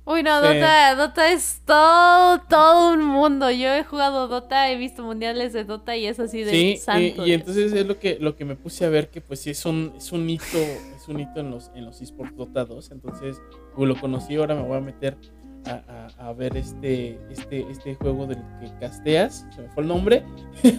Uy, 0.05 0.25
no, 0.25 0.41
Dota, 0.41 0.97
Dota 0.97 1.31
es 1.31 1.61
todo, 1.65 2.41
todo 2.49 2.93
un 2.93 3.05
mundo. 3.05 3.53
Yo 3.53 3.73
he 3.73 3.85
jugado 3.85 4.27
Dota, 4.27 4.69
he 4.69 4.77
visto 4.77 5.05
mundiales 5.05 5.53
de 5.53 5.63
Dota 5.63 5.97
y 5.97 6.07
es 6.07 6.19
así 6.19 6.43
de 6.43 6.51
sí, 6.51 6.77
santo. 6.77 7.25
Y, 7.25 7.31
y, 7.31 7.33
entonces 7.35 7.73
es 7.73 7.87
lo 7.87 7.97
que, 8.01 8.19
lo 8.21 8.35
que 8.35 8.45
me 8.45 8.57
puse 8.57 8.85
a 8.85 8.89
ver 8.89 9.11
que 9.11 9.21
pues 9.21 9.39
sí 9.39 9.51
es 9.51 9.65
un, 9.65 9.95
es 9.97 10.11
un 10.11 10.29
hito, 10.29 10.59
es 11.03 11.09
un 11.09 11.21
hito 11.21 11.41
en 11.41 11.51
los, 11.51 11.71
en 11.75 11.85
los 11.85 12.01
esports 12.01 12.37
Dota 12.37 12.65
2. 12.65 12.93
Entonces, 12.93 13.41
pues, 13.75 13.89
lo 13.89 13.97
conocí, 13.97 14.37
ahora 14.37 14.55
me 14.55 14.63
voy 14.63 14.77
a 14.77 14.81
meter 14.81 15.17
a, 15.67 16.09
a, 16.19 16.33
ver 16.33 16.57
este, 16.57 17.19
este, 17.31 17.67
este 17.71 17.95
juego 17.97 18.27
del 18.27 18.39
que 18.61 18.71
casteas. 18.81 19.47
Se 19.55 19.63
me 19.63 19.69
fue 19.71 19.83
el 19.83 19.89
nombre. 19.89 20.25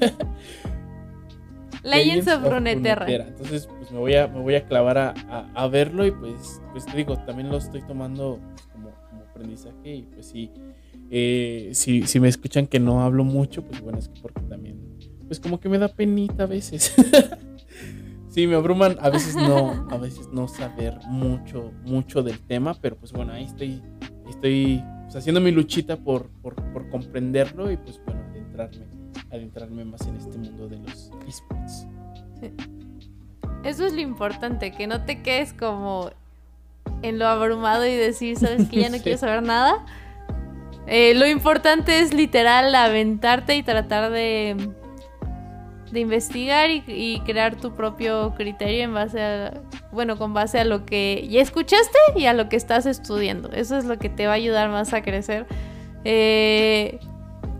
Legends 1.84 2.28
of 2.30 2.50
Runeterra. 2.50 3.08
Entonces, 3.08 3.68
pues 3.68 3.92
me 3.92 4.00
voy 4.00 4.16
a, 4.16 4.28
me 4.28 4.42
voy 4.42 4.56
a 4.56 4.66
clavar 4.66 4.98
a, 4.98 5.14
a, 5.54 5.68
verlo 5.68 6.06
y 6.06 6.12
pues, 6.12 6.62
pues 6.72 6.86
te 6.86 6.96
digo, 6.96 7.18
también 7.26 7.50
lo 7.50 7.58
estoy 7.58 7.82
tomando 7.82 8.40
aprendizaje 9.34 9.96
y 9.96 10.02
pues 10.04 10.28
sí, 10.28 10.52
eh, 11.10 11.72
si, 11.74 12.04
si 12.04 12.20
me 12.20 12.28
escuchan 12.28 12.68
que 12.68 12.80
no 12.80 13.02
hablo 13.02 13.24
mucho, 13.24 13.64
pues 13.64 13.82
bueno, 13.82 13.98
es 13.98 14.08
que 14.08 14.22
porque 14.22 14.42
también, 14.42 14.80
pues 15.28 15.40
como 15.40 15.60
que 15.60 15.70
me 15.70 15.80
da 15.80 15.88
penita 15.88 16.44
a 16.44 16.48
veces. 16.48 16.94
Sí, 18.34 18.48
me 18.48 18.56
abruman 18.56 18.98
a 19.00 19.12
veces 19.12 19.36
no, 19.36 19.88
a 19.92 19.98
veces 19.98 20.28
no 20.32 20.48
saber 20.48 20.98
mucho, 21.06 21.72
mucho 21.84 22.24
del 22.24 22.40
tema, 22.40 22.74
pero 22.74 22.96
pues 22.96 23.12
bueno, 23.12 23.32
ahí 23.32 23.44
estoy, 23.44 23.80
estoy 24.28 24.84
pues, 25.04 25.16
haciendo 25.18 25.40
mi 25.40 25.52
luchita 25.52 25.98
por, 25.98 26.30
por, 26.42 26.56
por, 26.74 26.90
comprenderlo 26.90 27.72
y 27.72 27.78
pues 27.78 28.02
bueno, 28.04 28.24
adentrarme, 28.32 28.88
adentrarme 29.32 29.86
más 29.86 30.02
en 30.08 30.16
este 30.16 30.36
mundo 30.40 30.68
de 30.68 30.80
los 30.80 31.12
esports. 31.28 31.86
Eso 33.64 33.86
es 33.86 33.94
lo 33.94 34.02
importante, 34.02 34.72
que 34.72 34.88
no 34.88 35.06
te 35.06 35.22
quedes 35.22 35.54
como 35.54 36.10
en 37.04 37.20
lo 37.20 37.28
abrumado 37.28 37.86
y 37.86 37.94
decir, 37.94 38.36
sabes 38.38 38.68
que 38.68 38.82
ya 38.82 38.90
no 38.90 38.98
quiero 39.04 39.20
saber 39.20 39.44
nada. 39.44 39.86
Eh, 40.88 41.14
lo 41.14 41.28
importante 41.28 42.00
es 42.00 42.16
literal 42.16 42.74
aventarte 42.74 43.56
y 43.56 43.62
tratar 43.62 44.12
de, 44.12 44.58
de 45.94 46.00
investigar 46.00 46.70
y, 46.72 47.22
crear 47.26 47.56
tu 47.56 47.76
propio 47.76 48.34
criterio 48.36 48.84
en 48.84 48.94
base 48.94 49.22
a, 49.22 49.62
bueno, 49.92 50.18
con 50.18 50.34
base 50.34 50.60
a 50.60 50.66
lo 50.66 50.86
que 50.86 51.28
ya 51.30 51.42
escuchaste 51.42 51.98
y 52.16 52.26
a 52.26 52.34
lo 52.34 52.50
que 52.50 52.56
estás 52.56 52.86
estudiando. 52.88 53.52
Eso 53.52 53.78
es 53.78 53.86
lo 53.86 53.98
que 54.00 54.10
te 54.10 54.26
va 54.26 54.34
a 54.34 54.36
ayudar 54.36 54.70
más 54.70 54.94
a 54.94 55.04
crecer. 55.04 55.46
Eh, 56.04 57.00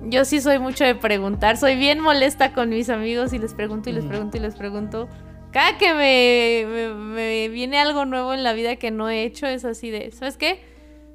yo 0.06 0.26
sí 0.26 0.42
soy 0.42 0.60
mucho 0.60 0.84
de 0.84 0.96
preguntar, 0.96 1.58
soy 1.58 1.76
bien 1.76 2.00
molesta 2.00 2.54
con 2.54 2.70
mis 2.70 2.90
amigos 2.90 3.32
y 3.34 3.40
les 3.40 3.54
pregunto 3.54 3.90
y 3.90 3.94
les 3.94 4.04
pregunto 4.04 4.36
y 4.36 4.40
les 4.40 4.56
pregunto 4.56 5.08
cada 5.52 5.78
que 5.78 5.94
me, 5.94 7.50
viene 7.50 7.80
algo 7.80 8.06
nuevo 8.06 8.34
en 8.34 8.44
la 8.44 8.54
vida 8.54 8.76
que 8.78 8.90
no 8.90 9.08
he 9.10 9.24
hecho, 9.24 9.46
es 9.46 9.64
así 9.64 9.92
de, 9.92 10.12
¿sabes 10.12 10.36
qué? 10.36 10.60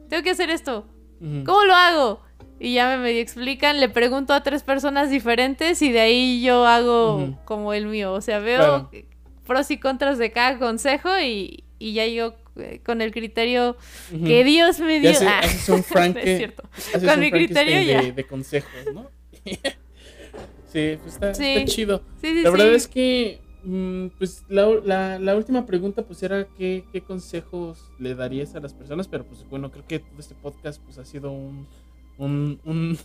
Tengo 0.08 0.22
que 0.22 0.30
hacer 0.30 0.50
esto. 0.50 0.86
¿Cómo 1.20 1.64
lo 1.64 1.74
hago? 1.74 2.22
Y 2.60 2.74
ya 2.74 2.88
me 2.96 3.02
medio 3.02 3.20
explican, 3.20 3.80
le 3.80 3.88
pregunto 3.88 4.32
a 4.32 4.42
tres 4.42 4.62
personas 4.62 5.10
diferentes 5.10 5.80
y 5.82 5.92
de 5.92 6.00
ahí 6.00 6.42
yo 6.42 6.66
hago 6.66 7.36
como 7.44 7.72
el 7.72 7.86
mío. 7.86 8.12
O 8.12 8.20
sea, 8.20 8.40
veo 8.40 8.90
pros 9.46 9.70
y 9.70 9.78
contras 9.78 10.18
de 10.18 10.32
cada 10.32 10.58
consejo 10.58 11.08
y, 11.20 11.64
ya 11.78 12.06
yo 12.06 12.34
eh, 12.56 12.80
con 12.84 13.00
el 13.00 13.12
criterio 13.12 13.76
que 14.10 14.44
Dios 14.44 14.80
me 14.80 15.00
dio. 15.00 15.12
ah, 15.26 15.40
un 15.68 15.82
cierto. 16.14 16.64
Con 17.04 17.20
mi 17.20 17.30
criterio 17.30 17.82
ya. 17.82 18.02
De, 18.12 18.24
consejos, 18.26 18.70
¿no? 18.92 19.10
sí, 20.72 20.98
pues 21.02 21.14
está, 21.14 21.32
chido. 21.64 22.02
la 22.22 22.50
verdad 22.50 22.74
es 22.74 22.88
que 22.88 23.40
Mm, 23.64 24.08
pues 24.18 24.44
la, 24.48 25.18
la, 25.18 25.36
última 25.36 25.66
pregunta 25.66 26.02
pues 26.02 26.22
era 26.22 26.46
¿qué, 26.56 26.84
qué, 26.92 27.02
consejos 27.02 27.90
le 27.98 28.14
darías 28.14 28.54
a 28.54 28.60
las 28.60 28.72
personas, 28.72 29.08
pero 29.08 29.24
pues 29.26 29.44
bueno, 29.50 29.70
creo 29.70 29.84
que 29.86 29.98
todo 29.98 30.20
este 30.20 30.34
podcast 30.36 30.80
pues 30.82 30.96
ha 30.98 31.04
sido 31.04 31.32
un, 31.32 31.66
un, 32.18 32.60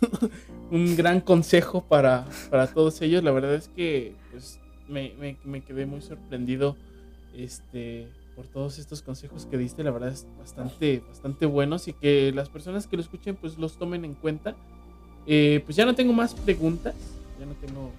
un, 0.72 0.95
gran 0.95 1.22
consejo 1.22 1.84
para, 1.84 2.26
para, 2.49 2.68
todos 2.68 3.02
ellos. 3.02 3.23
La 3.23 3.31
verdad 3.31 3.53
es 3.56 3.68
que 3.69 4.15
pues 4.31 4.60
me, 4.88 5.14
me, 5.44 5.61
quedé 5.61 5.85
muy 5.85 6.02
sorprendido 6.02 6.76
este, 7.35 8.07
por 8.35 8.48
todos 8.48 8.80
estos 8.80 9.02
consejos 9.02 9.45
que 9.45 9.57
diste, 9.57 9.84
la 9.84 9.91
verdad 9.91 10.10
es 10.10 10.27
bastante, 10.38 11.02
bastante 11.07 11.45
buenos 11.45 11.88
y 11.88 11.94
que 11.94 12.31
las 12.34 12.49
personas 12.49 12.88
que 12.88 12.98
lo 12.98 13.02
escuchen 13.02 13.35
pues 13.35 13.57
los 13.57 13.77
tomen 13.77 14.06
en 14.06 14.14
cuenta. 14.14 14.56
Eh, 15.26 15.61
pues 15.65 15.77
ya 15.77 15.85
no 15.85 15.95
tengo 15.95 16.11
más 16.11 16.34
preguntas, 16.34 16.95
ya 17.40 17.45
no 17.45 17.53
tengo 17.53 17.91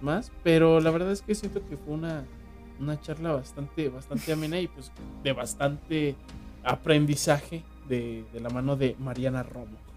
más, 0.00 0.30
pero 0.44 0.80
la 0.80 0.90
verdad 0.90 1.10
es 1.10 1.22
que 1.22 1.34
siento 1.34 1.60
que 1.68 1.76
fue 1.76 1.94
una, 1.94 2.24
una 2.78 3.00
charla 3.00 3.32
bastante, 3.32 3.88
bastante 3.88 4.32
amena 4.32 4.60
y 4.60 4.68
pues 4.68 4.92
de 5.24 5.32
bastante 5.32 6.14
aprendizaje 6.62 7.62
de, 7.88 8.24
la 8.40 8.50
mano 8.50 8.76
de 8.76 8.94
Mariana 8.98 9.42
Romo. 9.42 9.87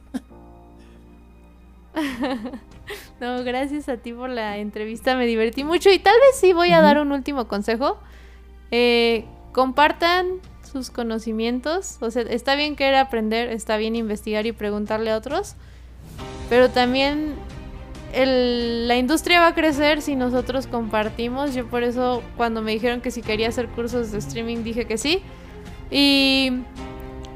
no, 3.20 3.44
gracias 3.44 3.90
a 3.90 3.98
ti 3.98 4.14
por 4.14 4.30
la 4.30 4.58
entrevista, 4.58 5.16
me 5.16 5.26
divertí 5.26 5.64
mucho 5.64 5.90
y 5.90 6.00
tal 6.00 6.16
vez 6.16 6.40
sí 6.40 6.54
voy 6.54 6.72
a 6.72 6.82
dar 6.82 7.00
un 7.00 7.12
último 7.12 7.48
consejo. 7.48 7.98
Eh, 8.72 9.26
compartan 9.52 10.40
sus 10.64 10.90
conocimientos, 10.90 11.98
o 12.02 12.10
sea, 12.12 12.22
está 12.24 12.56
bien 12.56 12.76
querer 12.76 12.96
aprender, 12.96 13.50
está 13.50 13.78
bien 13.78 13.96
investigar 13.96 14.46
y 14.46 14.54
preguntarle 14.54 15.12
a 15.12 15.18
otros, 15.18 15.56
pero 16.50 16.70
también 16.70 17.36
la 18.14 18.98
industria 18.98 19.40
va 19.40 19.48
a 19.48 19.56
crecer 19.56 20.02
si 20.02 20.16
nosotros 20.16 20.68
compartimos. 20.68 21.54
Yo 21.54 21.68
por 21.68 21.84
eso 21.84 22.22
cuando 22.36 22.62
me 22.62 22.72
dijeron 22.72 23.02
que 23.02 23.12
si 23.12 23.22
quería 23.22 23.48
hacer 23.48 23.68
cursos 23.68 24.12
de 24.12 24.18
streaming 24.18 24.64
dije 24.64 24.86
que 24.86 24.98
sí. 24.98 25.22
Y 25.90 26.52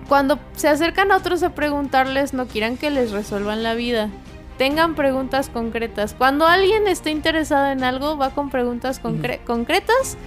cuando 0.07 0.40
se 0.56 0.68
acercan 0.68 1.11
a 1.11 1.18
otros 1.18 1.44
a 1.44 1.56
preguntarles, 1.56 2.34
no 2.34 2.48
quieran 2.48 2.77
que 2.77 2.90
les 2.90 3.11
resuelvan 3.11 3.64
la 3.64 3.73
vida. 3.73 4.10
Tengan 4.57 4.95
preguntas 4.95 5.49
concretas. 5.49 6.14
Cuando 6.14 6.48
alguien 6.48 6.88
esté 6.88 7.11
interesado 7.11 7.68
en 7.68 7.84
algo, 7.84 8.18
va 8.18 8.30
con 8.30 8.49
preguntas 8.49 8.99
concretas, 8.99 10.18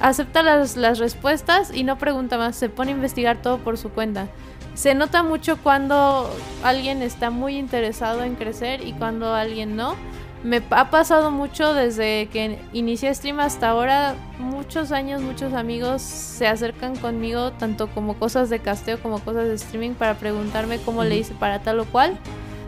acepta 0.00 0.42
las, 0.42 0.76
las 0.76 0.98
respuestas 0.98 1.72
y 1.72 1.84
no 1.84 1.96
pregunta 1.96 2.36
más. 2.36 2.56
Se 2.56 2.68
pone 2.68 2.90
a 2.90 2.94
investigar 2.94 3.40
todo 3.42 3.58
por 3.58 3.78
su 3.78 3.90
cuenta 3.90 4.28
se 4.76 4.94
nota 4.94 5.22
mucho 5.22 5.56
cuando 5.56 6.30
alguien 6.62 7.00
está 7.00 7.30
muy 7.30 7.56
interesado 7.56 8.22
en 8.22 8.34
crecer 8.34 8.86
y 8.86 8.92
cuando 8.92 9.34
alguien 9.34 9.74
no. 9.74 9.96
Me 10.44 10.62
ha 10.70 10.90
pasado 10.90 11.30
mucho 11.30 11.72
desde 11.72 12.28
que 12.30 12.58
inicié 12.74 13.12
stream 13.14 13.40
hasta 13.40 13.70
ahora, 13.70 14.14
muchos 14.38 14.92
años, 14.92 15.22
muchos 15.22 15.54
amigos 15.54 16.02
se 16.02 16.46
acercan 16.46 16.94
conmigo, 16.94 17.52
tanto 17.52 17.88
como 17.88 18.14
cosas 18.18 18.50
de 18.50 18.58
casteo 18.58 19.00
como 19.00 19.18
cosas 19.18 19.48
de 19.48 19.54
streaming, 19.54 19.94
para 19.94 20.14
preguntarme 20.14 20.78
cómo 20.78 21.04
le 21.04 21.16
hice 21.16 21.34
para 21.34 21.62
tal 21.62 21.80
o 21.80 21.86
cual. 21.86 22.18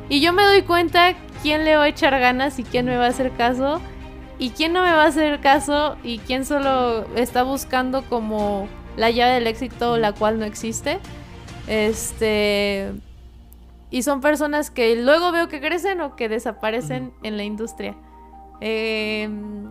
Y 0.09 0.21
yo 0.21 0.33
me 0.33 0.45
doy 0.45 0.63
cuenta 0.63 1.15
quién 1.43 1.65
le 1.65 1.77
va 1.77 1.85
a 1.85 1.89
echar 1.89 2.19
ganas 2.19 2.59
y 2.59 2.65
quién 2.65 2.87
me 2.87 2.97
va 2.97 3.07
a 3.07 3.09
hacer 3.09 3.33
caso 3.33 3.81
y 4.39 4.51
quién 4.51 4.73
no 4.73 4.83
me 4.83 4.93
va 4.93 5.05
a 5.05 5.07
hacer 5.09 5.41
caso 5.41 5.97
y 6.03 6.19
quién 6.19 6.45
solo 6.45 7.05
está 7.17 7.43
buscando 7.43 8.03
como 8.09 8.69
la 8.97 9.11
llave 9.11 9.35
del 9.35 9.47
éxito, 9.47 9.97
la 9.97 10.13
cual 10.13 10.39
no 10.39 10.45
existe. 10.45 10.99
Este. 11.67 12.93
Y 13.91 14.03
son 14.03 14.21
personas 14.21 14.71
que 14.71 14.97
luego 14.97 15.33
veo 15.33 15.49
que 15.49 15.61
crecen 15.61 16.01
o 16.01 16.15
que 16.15 16.29
desaparecen 16.29 17.13
en 17.23 17.37
la 17.37 17.45
industria. 17.45 17.97
Em, 18.61 19.71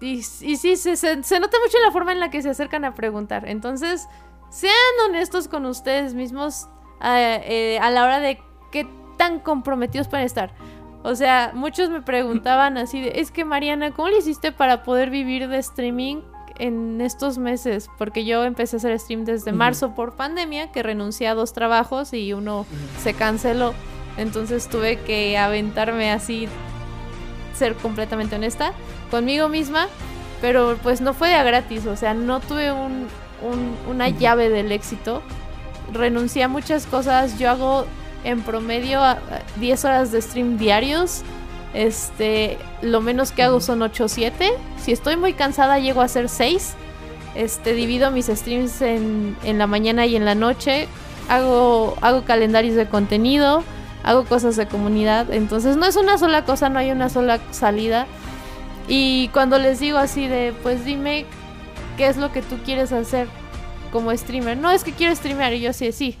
y, 0.00 0.22
sí, 0.22 0.56
se, 0.76 0.96
se, 0.96 1.16
nota 1.16 1.58
mucho 1.64 1.78
la 1.84 1.90
forma 1.92 2.12
en 2.12 2.20
la 2.20 2.30
que 2.30 2.42
se 2.42 2.50
acercan 2.50 2.84
a 2.84 2.94
preguntar. 2.94 3.48
Entonces, 3.48 4.08
sean 4.50 4.72
honestos 5.08 5.48
con 5.48 5.64
ustedes 5.64 6.14
mismos 6.14 6.68
eh, 7.02 7.78
a 7.80 7.90
la 7.90 8.04
hora 8.04 8.20
de 8.20 8.40
qué 8.72 8.86
tan 9.16 9.38
comprometidos 9.40 10.08
pueden 10.08 10.26
estar. 10.26 10.52
O 11.02 11.14
sea, 11.14 11.52
muchos 11.54 11.90
me 11.90 12.00
preguntaban 12.00 12.78
así 12.78 13.00
de, 13.00 13.20
es 13.20 13.30
que 13.30 13.44
Mariana, 13.44 13.90
¿cómo 13.90 14.08
le 14.08 14.18
hiciste 14.18 14.52
para 14.52 14.82
poder 14.82 15.10
vivir 15.10 15.48
de 15.48 15.58
streaming 15.58 16.22
en 16.58 17.00
estos 17.00 17.38
meses, 17.38 17.90
porque 17.98 18.24
yo 18.24 18.44
empecé 18.44 18.76
a 18.76 18.78
hacer 18.78 18.98
stream 18.98 19.24
desde 19.24 19.52
marzo 19.52 19.94
por 19.94 20.14
pandemia, 20.14 20.70
que 20.70 20.82
renuncié 20.82 21.28
a 21.28 21.34
dos 21.34 21.52
trabajos 21.52 22.12
y 22.12 22.32
uno 22.32 22.66
se 23.02 23.14
canceló. 23.14 23.74
Entonces 24.16 24.68
tuve 24.68 25.00
que 25.00 25.36
aventarme 25.36 26.12
así, 26.12 26.48
ser 27.54 27.74
completamente 27.74 28.36
honesta 28.36 28.72
conmigo 29.10 29.48
misma, 29.48 29.88
pero 30.40 30.78
pues 30.82 31.00
no 31.00 31.14
fue 31.14 31.28
de 31.28 31.34
a 31.34 31.42
gratis, 31.42 31.86
o 31.86 31.96
sea, 31.96 32.14
no 32.14 32.40
tuve 32.40 32.70
un, 32.70 33.08
una 33.88 34.08
llave 34.08 34.48
del 34.48 34.70
éxito. 34.70 35.22
Renuncié 35.92 36.44
a 36.44 36.48
muchas 36.48 36.86
cosas, 36.86 37.38
yo 37.38 37.50
hago 37.50 37.86
en 38.24 38.42
promedio 38.42 39.00
10 39.56 39.84
horas 39.84 40.12
de 40.12 40.20
stream 40.20 40.58
diarios 40.58 41.22
este, 41.74 42.56
lo 42.82 43.00
menos 43.00 43.32
que 43.32 43.42
hago 43.42 43.60
son 43.60 43.82
8 43.82 44.04
o 44.04 44.08
7. 44.08 44.52
Si 44.80 44.92
estoy 44.92 45.16
muy 45.16 45.34
cansada, 45.34 45.78
llego 45.80 46.00
a 46.00 46.04
hacer 46.04 46.28
6. 46.28 46.74
Este, 47.34 47.74
divido 47.74 48.12
mis 48.12 48.26
streams 48.26 48.80
en, 48.80 49.36
en, 49.42 49.58
la 49.58 49.66
mañana 49.66 50.06
y 50.06 50.14
en 50.14 50.24
la 50.24 50.36
noche. 50.36 50.86
Hago, 51.28 51.96
hago 52.00 52.24
calendarios 52.24 52.76
de 52.76 52.88
contenido. 52.88 53.64
Hago 54.04 54.24
cosas 54.24 54.56
de 54.56 54.68
comunidad. 54.68 55.32
Entonces 55.32 55.76
no 55.76 55.84
es 55.84 55.96
una 55.96 56.16
sola 56.16 56.44
cosa, 56.44 56.68
no 56.68 56.78
hay 56.78 56.92
una 56.92 57.08
sola 57.08 57.40
salida. 57.50 58.06
Y 58.86 59.28
cuando 59.28 59.58
les 59.58 59.80
digo 59.80 59.98
así 59.98 60.28
de, 60.28 60.54
pues 60.62 60.84
dime 60.84 61.26
qué 61.96 62.06
es 62.06 62.16
lo 62.16 62.30
que 62.30 62.42
tú 62.42 62.56
quieres 62.64 62.92
hacer 62.92 63.26
como 63.90 64.16
streamer. 64.16 64.56
No 64.56 64.70
es 64.70 64.84
que 64.84 64.92
quiero 64.92 65.14
streamear 65.16 65.54
y 65.54 65.60
yo 65.60 65.72
sí, 65.72 65.90
sí. 65.90 66.18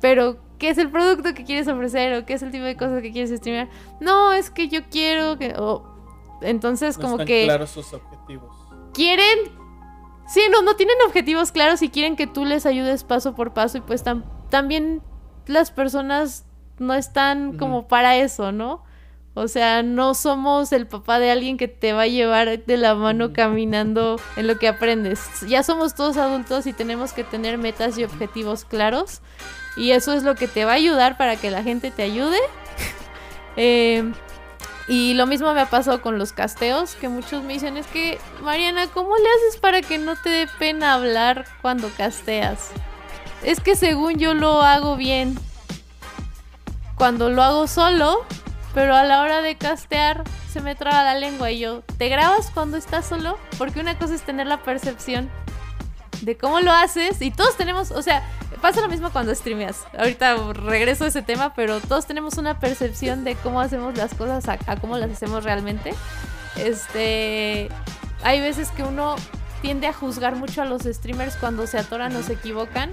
Pero 0.00 0.38
qué 0.58 0.70
es 0.70 0.78
el 0.78 0.90
producto 0.90 1.34
que 1.34 1.44
quieres 1.44 1.68
ofrecer 1.68 2.14
o 2.14 2.26
qué 2.26 2.34
es 2.34 2.42
el 2.42 2.50
tipo 2.50 2.64
de 2.64 2.76
cosas 2.76 3.02
que 3.02 3.12
quieres 3.12 3.36
streamear. 3.38 3.68
No, 4.00 4.32
es 4.32 4.50
que 4.50 4.68
yo 4.68 4.80
quiero 4.90 5.38
que... 5.38 5.54
entonces 6.42 6.98
como 6.98 7.18
que... 7.18 7.44
claros 7.44 7.70
sus 7.70 7.92
objetivos. 7.92 8.54
Quieren... 8.92 9.38
Sí, 10.28 10.40
no, 10.50 10.62
no 10.62 10.74
tienen 10.74 10.96
objetivos 11.06 11.52
claros 11.52 11.82
y 11.82 11.88
quieren 11.88 12.16
que 12.16 12.26
tú 12.26 12.44
les 12.44 12.66
ayudes 12.66 13.04
paso 13.04 13.36
por 13.36 13.54
paso 13.54 13.78
y 13.78 13.80
pues 13.80 14.02
también 14.50 15.00
las 15.46 15.70
personas 15.70 16.44
no 16.78 16.94
están 16.94 17.56
como 17.58 17.86
para 17.86 18.16
eso, 18.16 18.50
¿no? 18.50 18.82
O 19.34 19.48
sea, 19.48 19.82
no 19.82 20.14
somos 20.14 20.72
el 20.72 20.86
papá 20.86 21.18
de 21.18 21.30
alguien 21.30 21.58
que 21.58 21.68
te 21.68 21.92
va 21.92 22.02
a 22.02 22.06
llevar 22.06 22.64
de 22.64 22.76
la 22.78 22.94
mano 22.94 23.34
caminando 23.34 24.16
en 24.36 24.46
lo 24.46 24.58
que 24.58 24.66
aprendes. 24.66 25.20
Ya 25.46 25.62
somos 25.62 25.94
todos 25.94 26.16
adultos 26.16 26.66
y 26.66 26.72
tenemos 26.72 27.12
que 27.12 27.22
tener 27.22 27.58
metas 27.58 27.98
y 27.98 28.04
objetivos 28.04 28.64
claros 28.64 29.20
y 29.76 29.92
eso 29.92 30.12
es 30.12 30.22
lo 30.22 30.34
que 30.34 30.48
te 30.48 30.64
va 30.64 30.72
a 30.72 30.76
ayudar 30.76 31.16
para 31.16 31.36
que 31.36 31.50
la 31.50 31.62
gente 31.62 31.90
te 31.90 32.02
ayude. 32.02 32.38
Eh, 33.58 34.12
Y 34.88 35.14
lo 35.14 35.26
mismo 35.26 35.52
me 35.52 35.60
ha 35.60 35.66
pasado 35.70 36.00
con 36.00 36.18
los 36.18 36.32
casteos, 36.32 36.94
que 36.94 37.08
muchos 37.08 37.42
me 37.42 37.54
dicen, 37.54 37.76
es 37.76 37.86
que, 37.88 38.20
Mariana, 38.42 38.86
¿cómo 38.86 39.16
le 39.16 39.24
haces 39.24 39.58
para 39.60 39.82
que 39.82 39.98
no 39.98 40.14
te 40.14 40.28
dé 40.28 40.46
pena 40.58 40.94
hablar 40.94 41.44
cuando 41.60 41.88
casteas? 41.96 42.68
Es 43.42 43.60
que 43.60 43.74
según 43.74 44.18
yo 44.18 44.34
lo 44.34 44.62
hago 44.62 44.96
bien. 44.96 45.36
Cuando 46.94 47.30
lo 47.30 47.42
hago 47.42 47.66
solo, 47.66 48.24
pero 48.74 48.94
a 48.94 49.02
la 49.02 49.22
hora 49.22 49.42
de 49.42 49.56
castear 49.56 50.22
se 50.52 50.60
me 50.60 50.74
traba 50.76 51.02
la 51.02 51.14
lengua 51.16 51.50
y 51.50 51.58
yo, 51.58 51.82
¿te 51.98 52.08
grabas 52.08 52.50
cuando 52.52 52.76
estás 52.76 53.06
solo? 53.06 53.38
Porque 53.58 53.80
una 53.80 53.98
cosa 53.98 54.14
es 54.14 54.22
tener 54.22 54.46
la 54.46 54.62
percepción 54.62 55.28
de 56.22 56.36
cómo 56.36 56.60
lo 56.60 56.72
haces 56.72 57.20
y 57.20 57.30
todos 57.30 57.56
tenemos, 57.56 57.90
o 57.90 58.02
sea, 58.02 58.22
pasa 58.60 58.80
lo 58.80 58.88
mismo 58.88 59.10
cuando 59.10 59.34
streameas. 59.34 59.84
Ahorita 59.96 60.36
regreso 60.52 61.04
a 61.04 61.08
ese 61.08 61.22
tema, 61.22 61.54
pero 61.54 61.80
todos 61.80 62.06
tenemos 62.06 62.38
una 62.38 62.58
percepción 62.58 63.24
de 63.24 63.34
cómo 63.36 63.60
hacemos 63.60 63.96
las 63.96 64.14
cosas 64.14 64.48
a, 64.48 64.76
cómo 64.76 64.98
las 64.98 65.10
hacemos 65.10 65.44
realmente. 65.44 65.94
Este, 66.56 67.68
hay 68.22 68.40
veces 68.40 68.70
que 68.70 68.82
uno 68.82 69.16
tiende 69.62 69.86
a 69.86 69.92
juzgar 69.92 70.36
mucho 70.36 70.62
a 70.62 70.64
los 70.64 70.82
streamers 70.82 71.36
cuando 71.36 71.66
se 71.66 71.78
atoran 71.78 72.14
o 72.16 72.22
se 72.22 72.34
equivocan, 72.34 72.90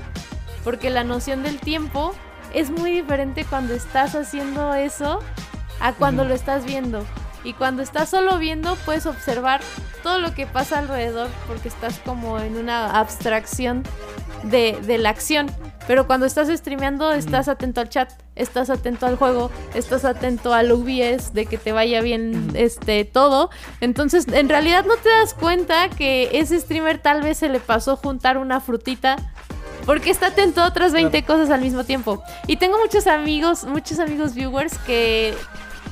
porque 0.64 0.90
la 0.90 1.04
noción 1.04 1.44
del 1.44 1.60
tiempo 1.60 2.14
es 2.54 2.70
muy 2.70 2.92
diferente 2.92 3.46
cuando 3.46 3.74
estás 3.74 4.16
haciendo 4.16 4.74
eso 4.74 5.20
a 5.80 5.94
cuando 5.94 6.24
lo 6.24 6.34
estás 6.34 6.66
viendo. 6.66 7.06
Y 7.44 7.54
cuando 7.54 7.82
estás 7.82 8.10
solo 8.10 8.38
viendo, 8.38 8.76
puedes 8.86 9.06
observar 9.06 9.62
todo 10.02 10.20
lo 10.20 10.34
que 10.34 10.46
pasa 10.46 10.80
alrededor 10.80 11.30
porque 11.48 11.68
estás 11.68 12.00
como 12.00 12.40
en 12.40 12.58
una 12.58 13.00
abstracción 13.00 13.84
de, 14.44 14.98
la 14.98 15.10
acción. 15.10 15.52
Pero 15.88 16.08
cuando 16.08 16.26
estás 16.26 16.48
streameando, 16.48 17.12
estás 17.12 17.50
atento 17.50 17.82
al 17.82 17.90
chat, 17.90 18.10
estás 18.36 18.70
atento 18.70 19.06
al 19.06 19.18
juego, 19.18 19.52
estás 19.74 20.06
atento 20.06 20.54
al 20.54 20.72
OBS, 20.72 21.34
de 21.34 21.46
que 21.46 21.58
te 21.58 21.74
vaya 21.74 22.02
bien 22.02 22.52
este 22.54 23.04
todo. 23.04 23.50
Entonces, 23.82 24.26
en 24.30 24.48
realidad 24.48 24.86
no 24.86 24.96
te 24.96 25.10
das 25.10 25.34
cuenta 25.34 25.90
que 25.90 26.30
ese 26.34 26.60
streamer 26.60 27.00
tal 27.00 27.22
vez 27.22 27.40
se 27.40 27.50
le 27.50 27.60
pasó 27.60 27.98
juntar 27.98 28.38
una 28.38 28.62
frutita 28.62 29.18
porque 29.86 30.10
está 30.10 30.28
atento 30.28 30.62
a 30.62 30.68
otras 30.68 30.94
20 30.94 31.24
cosas 31.24 31.50
al 31.50 31.60
mismo 31.60 31.84
tiempo. 31.84 32.24
Y 32.48 32.56
tengo 32.56 32.78
muchos 32.80 33.06
amigos, 33.08 33.66
muchos 33.66 34.00
amigos 34.00 34.34
viewers 34.34 34.78
que 34.80 35.34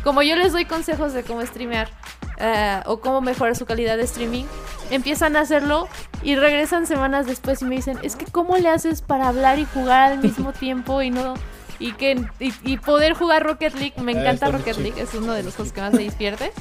como 0.04 0.22
yo 0.22 0.36
les 0.36 0.54
doy 0.54 0.66
consejos 0.66 1.14
de 1.14 1.24
cómo 1.24 1.42
streamear 1.46 1.90
eh, 2.38 2.82
o 2.86 3.00
cómo 3.00 3.22
mejorar 3.22 3.56
su 3.56 3.66
calidad 3.66 3.98
de 3.98 4.04
streaming, 4.04 4.46
empiezan 4.90 5.36
a 5.36 5.42
hacerlo 5.42 5.88
y 6.24 6.36
regresan 6.36 6.88
semanas 6.88 7.28
después 7.28 7.62
y 7.62 7.66
me 7.66 7.76
dicen, 7.76 8.00
es 8.04 8.16
que 8.16 8.26
cómo 8.26 8.58
le 8.58 8.70
haces 8.70 9.02
para 9.02 9.28
hablar 9.28 9.60
y 9.60 9.66
jugar 9.66 10.12
al 10.14 10.20
mismo 10.20 10.54
tiempo 10.60 11.02
y 11.02 11.12
no 11.12 11.36
y 11.82 11.94
que 11.94 12.24
y, 12.40 12.78
poder 12.78 13.14
jugar 13.14 13.44
Rocket 13.44 13.74
League, 13.74 13.96
me 14.02 14.14
ah, 14.14 14.22
encanta 14.22 14.52
Rocket 14.52 14.78
League, 14.78 15.02
es 15.02 15.14
uno 15.16 15.34
de 15.34 15.44
los 15.44 15.56
juegos 15.56 15.74
que 15.74 15.82
más 15.82 15.92
se 15.92 16.02
dispierte. 16.02 16.52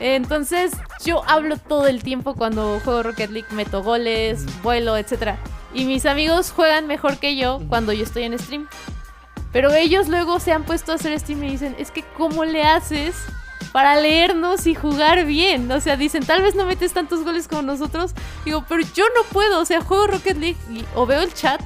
Entonces, 0.00 0.72
yo 1.04 1.22
hablo 1.26 1.56
todo 1.56 1.86
el 1.86 2.02
tiempo 2.02 2.34
cuando 2.34 2.80
juego 2.84 3.02
Rocket 3.04 3.30
League, 3.30 3.48
meto 3.52 3.82
goles, 3.82 4.44
vuelo, 4.62 4.96
etc. 4.96 5.36
Y 5.72 5.84
mis 5.84 6.04
amigos 6.04 6.50
juegan 6.50 6.86
mejor 6.86 7.18
que 7.18 7.36
yo 7.36 7.60
cuando 7.68 7.92
yo 7.92 8.02
estoy 8.02 8.24
en 8.24 8.38
stream. 8.38 8.68
Pero 9.56 9.72
ellos 9.72 10.08
luego 10.08 10.38
se 10.38 10.52
han 10.52 10.64
puesto 10.64 10.92
a 10.92 10.96
hacer 10.96 11.18
stream 11.18 11.42
y 11.44 11.52
dicen, 11.52 11.74
es 11.78 11.90
que 11.90 12.02
¿cómo 12.14 12.44
le 12.44 12.62
haces 12.64 13.16
para 13.72 13.98
leernos 13.98 14.66
y 14.66 14.74
jugar 14.74 15.24
bien? 15.24 15.72
O 15.72 15.80
sea, 15.80 15.96
dicen, 15.96 16.26
tal 16.26 16.42
vez 16.42 16.54
no 16.54 16.66
metes 16.66 16.92
tantos 16.92 17.24
goles 17.24 17.48
como 17.48 17.62
nosotros. 17.62 18.12
Digo, 18.44 18.66
pero 18.68 18.82
yo 18.94 19.06
no 19.16 19.22
puedo, 19.32 19.58
o 19.58 19.64
sea, 19.64 19.80
juego 19.80 20.08
Rocket 20.08 20.36
League 20.36 20.58
y 20.70 20.84
o 20.94 21.06
veo 21.06 21.22
el 21.22 21.32
chat, 21.32 21.62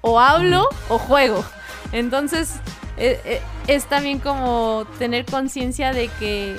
o 0.00 0.18
hablo, 0.18 0.66
o 0.88 0.96
juego. 0.96 1.44
Entonces, 1.92 2.54
eh, 2.96 3.20
eh, 3.26 3.42
es 3.66 3.84
también 3.84 4.18
como 4.18 4.86
tener 4.98 5.26
conciencia 5.26 5.92
de 5.92 6.08
que 6.18 6.56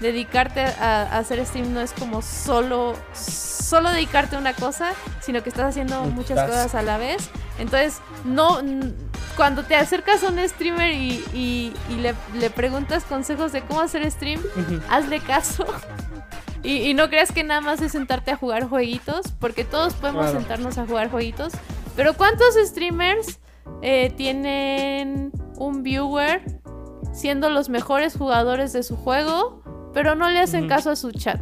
dedicarte 0.00 0.60
a, 0.64 1.18
hacer 1.18 1.44
stream 1.46 1.72
no 1.72 1.80
es 1.80 1.92
como 1.92 2.22
solo 2.22 2.94
solo 3.14 3.90
dedicarte 3.90 4.36
a 4.36 4.38
una 4.38 4.54
cosa, 4.54 4.92
sino 5.20 5.42
que 5.42 5.48
estás 5.48 5.66
haciendo 5.66 6.02
muchas 6.04 6.48
cosas 6.48 6.74
a 6.74 6.82
la 6.82 6.98
vez. 6.98 7.28
Entonces, 7.58 8.00
no 8.24 8.60
cuando 9.36 9.64
te 9.64 9.76
acercas 9.76 10.24
a 10.24 10.28
un 10.28 10.38
streamer 10.48 10.92
y, 10.92 11.72
le, 12.34 12.50
preguntas 12.50 13.04
consejos 13.04 13.52
de 13.52 13.62
cómo 13.62 13.80
hacer 13.80 14.10
stream, 14.10 14.40
hazle 14.88 15.20
caso. 15.20 15.64
Y, 16.62 16.94
no 16.94 17.08
creas 17.08 17.30
que 17.30 17.44
nada 17.44 17.60
más 17.60 17.80
es 17.80 17.92
sentarte 17.92 18.32
a 18.32 18.36
jugar 18.36 18.68
jueguitos, 18.68 19.30
porque 19.38 19.62
todos 19.64 19.94
podemos 19.94 20.32
sentarnos 20.32 20.78
a 20.78 20.86
jugar 20.86 21.10
jueguitos. 21.10 21.52
Pero 21.94 22.14
¿cuántos 22.14 22.56
streamers 22.56 23.38
eh, 23.82 24.12
tienen 24.16 25.30
un 25.56 25.84
viewer 25.84 26.42
siendo 27.12 27.50
los 27.50 27.68
mejores 27.68 28.16
jugadores 28.16 28.72
de 28.72 28.82
su 28.82 28.96
juego, 28.96 29.62
pero 29.96 30.14
no 30.14 30.28
le 30.28 30.40
hacen 30.40 30.68
caso 30.68 30.90
a 30.90 30.94
su 30.94 31.10
chat? 31.10 31.40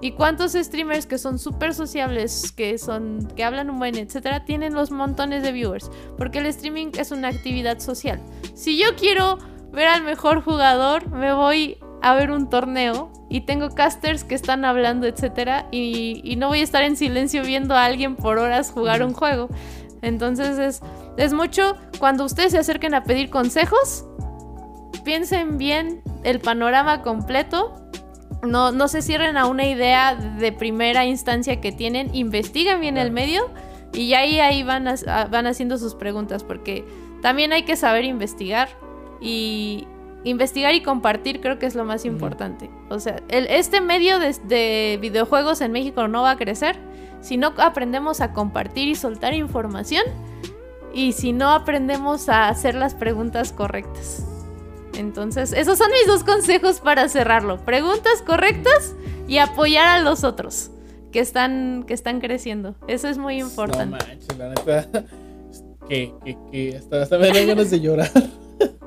¿Y 0.00 0.12
cuántos 0.12 0.54
streamers 0.54 1.04
que 1.04 1.18
son 1.18 1.38
súper 1.38 1.74
sociables, 1.74 2.52
que 2.52 2.78
son, 2.78 3.28
que 3.36 3.44
hablan 3.44 3.68
un 3.68 3.78
buen, 3.78 3.96
etcétera, 3.96 4.46
tienen 4.46 4.72
los 4.72 4.90
montones 4.90 5.42
de 5.42 5.52
viewers? 5.52 5.90
Porque 6.16 6.38
el 6.38 6.46
streaming 6.46 6.92
es 6.96 7.10
una 7.10 7.28
actividad 7.28 7.80
social. 7.80 8.18
Si 8.54 8.78
yo 8.78 8.96
quiero 8.96 9.38
ver 9.72 9.88
al 9.88 10.04
mejor 10.04 10.40
jugador, 10.40 11.06
me 11.10 11.34
voy 11.34 11.76
a 12.00 12.14
ver 12.14 12.30
un 12.30 12.48
torneo 12.48 13.12
y 13.28 13.42
tengo 13.42 13.68
casters 13.74 14.24
que 14.24 14.34
están 14.34 14.64
hablando, 14.64 15.06
etcétera, 15.06 15.68
y, 15.70 16.22
y 16.24 16.36
no 16.36 16.48
voy 16.48 16.60
a 16.60 16.64
estar 16.64 16.82
en 16.82 16.96
silencio 16.96 17.42
viendo 17.42 17.74
a 17.74 17.84
alguien 17.84 18.16
por 18.16 18.38
horas 18.38 18.70
jugar 18.70 19.04
un 19.04 19.12
juego. 19.12 19.50
Entonces 20.00 20.58
es, 20.58 20.80
es 21.18 21.34
mucho 21.34 21.76
cuando 21.98 22.24
ustedes 22.24 22.52
se 22.52 22.58
acerquen 22.58 22.94
a 22.94 23.04
pedir 23.04 23.28
consejos, 23.28 24.06
piensen 25.04 25.58
bien 25.58 26.02
el 26.24 26.40
panorama 26.40 27.02
completo 27.02 27.82
no, 28.42 28.72
no 28.72 28.88
se 28.88 29.02
cierren 29.02 29.36
a 29.36 29.46
una 29.46 29.66
idea 29.66 30.14
de 30.14 30.52
primera 30.52 31.04
instancia 31.04 31.60
que 31.60 31.72
tienen, 31.72 32.14
investiguen 32.14 32.80
bien 32.80 32.98
el 32.98 33.10
medio 33.10 33.50
y 33.92 34.08
ya 34.08 34.20
ahí, 34.20 34.40
ahí 34.40 34.62
van, 34.62 34.86
van 35.30 35.46
haciendo 35.46 35.78
sus 35.78 35.94
preguntas, 35.94 36.42
porque 36.42 36.84
también 37.20 37.52
hay 37.52 37.64
que 37.64 37.76
saber 37.76 38.04
investigar 38.04 38.68
y 39.20 39.86
investigar 40.24 40.74
y 40.74 40.82
compartir 40.82 41.40
creo 41.40 41.58
que 41.58 41.66
es 41.66 41.74
lo 41.74 41.84
más 41.84 42.04
importante. 42.04 42.70
O 42.88 42.98
sea, 42.98 43.22
este 43.28 43.80
medio 43.80 44.18
de, 44.18 44.34
de 44.44 44.98
videojuegos 45.00 45.60
en 45.60 45.72
México 45.72 46.08
no 46.08 46.22
va 46.22 46.32
a 46.32 46.36
crecer 46.36 46.76
si 47.20 47.36
no 47.36 47.54
aprendemos 47.58 48.20
a 48.20 48.32
compartir 48.32 48.88
y 48.88 48.96
soltar 48.96 49.34
información 49.34 50.02
y 50.92 51.12
si 51.12 51.32
no 51.32 51.50
aprendemos 51.50 52.28
a 52.28 52.48
hacer 52.48 52.74
las 52.74 52.94
preguntas 52.94 53.52
correctas. 53.52 54.26
Entonces, 54.94 55.52
esos 55.52 55.78
son 55.78 55.90
mis 55.90 56.06
dos 56.06 56.24
consejos 56.24 56.80
para 56.80 57.08
cerrarlo. 57.08 57.58
Preguntas 57.64 58.22
correctas 58.26 58.94
y 59.26 59.38
apoyar 59.38 59.88
a 59.88 60.00
los 60.00 60.24
otros 60.24 60.70
que 61.12 61.20
están, 61.20 61.84
que 61.86 61.94
están 61.94 62.20
creciendo. 62.20 62.74
Eso 62.88 63.08
es 63.08 63.18
muy 63.18 63.40
importante. 63.40 63.86
No 63.86 64.10
manches, 64.10 64.38
la 64.38 64.48
neta. 64.48 65.04
Que, 65.88 66.14
que, 66.24 66.38
que 66.52 66.76
hasta, 66.76 67.02
hasta 67.02 67.18
me 67.18 67.26
dan 67.26 67.48
ganas 67.48 67.70
de 67.70 67.80
llorar. 67.80 68.08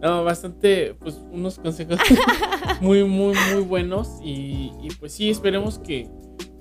No, 0.00 0.22
bastante, 0.22 0.94
pues 0.94 1.20
unos 1.32 1.58
consejos 1.58 1.98
muy, 2.80 3.02
muy, 3.02 3.34
muy 3.52 3.62
buenos. 3.62 4.20
Y, 4.22 4.70
y, 4.80 4.90
pues 5.00 5.12
sí, 5.12 5.28
esperemos 5.28 5.80
que, 5.80 6.08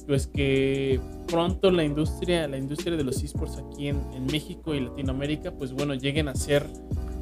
pues 0.08 0.26
que 0.26 1.00
pronto 1.28 1.70
la 1.70 1.84
industria, 1.84 2.48
la 2.48 2.58
industria 2.58 2.98
de 2.98 3.04
los 3.04 3.22
esports 3.24 3.58
aquí 3.58 3.90
en, 3.90 4.02
en 4.14 4.26
México 4.26 4.74
y 4.74 4.80
Latinoamérica, 4.80 5.52
pues 5.52 5.72
bueno, 5.72 5.94
lleguen 5.94 6.30
a 6.30 6.36
ser 6.36 6.66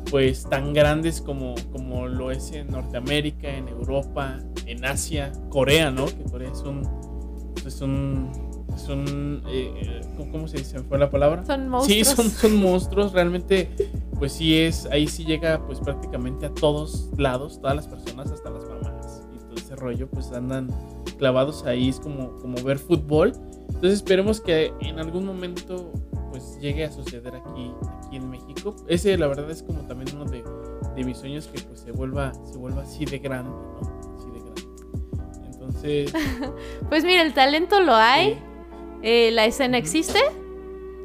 pues 0.09 0.47
tan 0.49 0.73
grandes 0.73 1.21
como, 1.21 1.55
como 1.71 2.07
lo 2.07 2.31
es 2.31 2.51
en 2.51 2.67
Norteamérica, 2.67 3.49
en 3.49 3.67
Europa, 3.67 4.39
en 4.65 4.85
Asia, 4.85 5.31
Corea, 5.49 5.91
¿no? 5.91 6.05
Que 6.05 6.23
Corea 6.29 6.51
es 6.51 6.61
un... 6.61 6.81
Es 7.65 7.81
un, 7.81 8.29
es 8.75 8.87
un 8.89 9.41
eh, 9.47 10.01
¿Cómo 10.31 10.47
se 10.47 10.57
dice? 10.57 10.79
¿Fue 10.81 10.99
la 10.99 11.09
palabra? 11.09 11.43
Son 11.45 11.67
monstruos. 11.67 12.07
Sí, 12.07 12.15
son, 12.15 12.29
son 12.29 12.55
monstruos. 12.57 13.11
Realmente, 13.13 13.69
pues 14.19 14.33
sí 14.33 14.57
es... 14.57 14.85
Ahí 14.87 15.07
sí 15.07 15.25
llega 15.25 15.65
pues 15.65 15.79
prácticamente 15.79 16.45
a 16.45 16.53
todos 16.53 17.09
lados, 17.17 17.59
todas 17.59 17.75
las 17.75 17.87
personas, 17.87 18.31
hasta 18.31 18.51
las 18.51 18.65
mamás. 18.65 19.23
Y 19.33 19.39
todo 19.39 19.55
ese 19.55 19.75
rollo, 19.75 20.07
pues 20.09 20.31
andan 20.31 20.69
clavados 21.17 21.65
ahí. 21.65 21.89
Es 21.89 21.99
como, 21.99 22.35
como 22.37 22.61
ver 22.63 22.77
fútbol. 22.77 23.33
Entonces 23.67 23.93
esperemos 23.93 24.39
que 24.41 24.71
en 24.81 24.99
algún 24.99 25.25
momento 25.25 25.91
pues 26.35 26.59
llegue 26.59 26.83
a 26.83 26.91
suceder 26.91 27.33
aquí, 27.33 27.71
aquí 27.87 28.04
en 28.15 28.29
México. 28.29 28.75
Ese 28.87 29.17
la 29.17 29.27
verdad 29.27 29.49
es 29.49 29.63
como 29.63 29.81
también 29.81 30.15
uno 30.15 30.25
de, 30.25 30.43
mis 31.03 31.17
sueños 31.17 31.47
que 31.47 31.59
pues 31.61 31.81
se 31.81 31.91
vuelva, 31.91 32.33
se 32.45 32.57
vuelva 32.57 32.83
así 32.83 33.05
de 33.05 33.19
grande, 33.19 33.51
¿no? 33.51 34.15
Así 34.15 34.31
de 34.31 34.39
grande. 34.39 35.47
Entonces... 35.51 36.13
pues 36.89 37.03
mira, 37.03 37.21
el 37.21 37.33
talento 37.33 37.81
lo 37.81 37.95
hay, 37.95 38.39
eh, 39.01 39.31
la 39.31 39.45
escena 39.45 39.77
existe, 39.77 40.19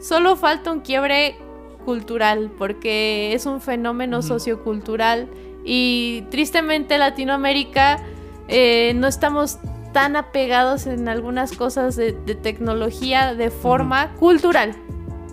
solo 0.01 0.37
falta 0.37 0.73
un 0.73 0.81
quiebre 0.81 1.37
cultural, 1.85 2.53
porque 2.57 3.32
es 3.32 3.47
un 3.47 3.61
fenómeno 3.61 4.23
sociocultural 4.23 5.28
y 5.65 6.23
tristemente 6.31 6.99
Latinoamérica 6.99 8.03
eh, 8.49 8.93
no 8.95 9.07
estamos 9.07 9.59
tan 9.93 10.16
apegados 10.16 10.87
en 10.87 11.09
algunas 11.09 11.53
cosas 11.53 11.97
de, 11.97 12.12
tecnología 12.12 13.35
de 13.35 13.51
forma 13.51 14.15
cultural. 14.15 14.77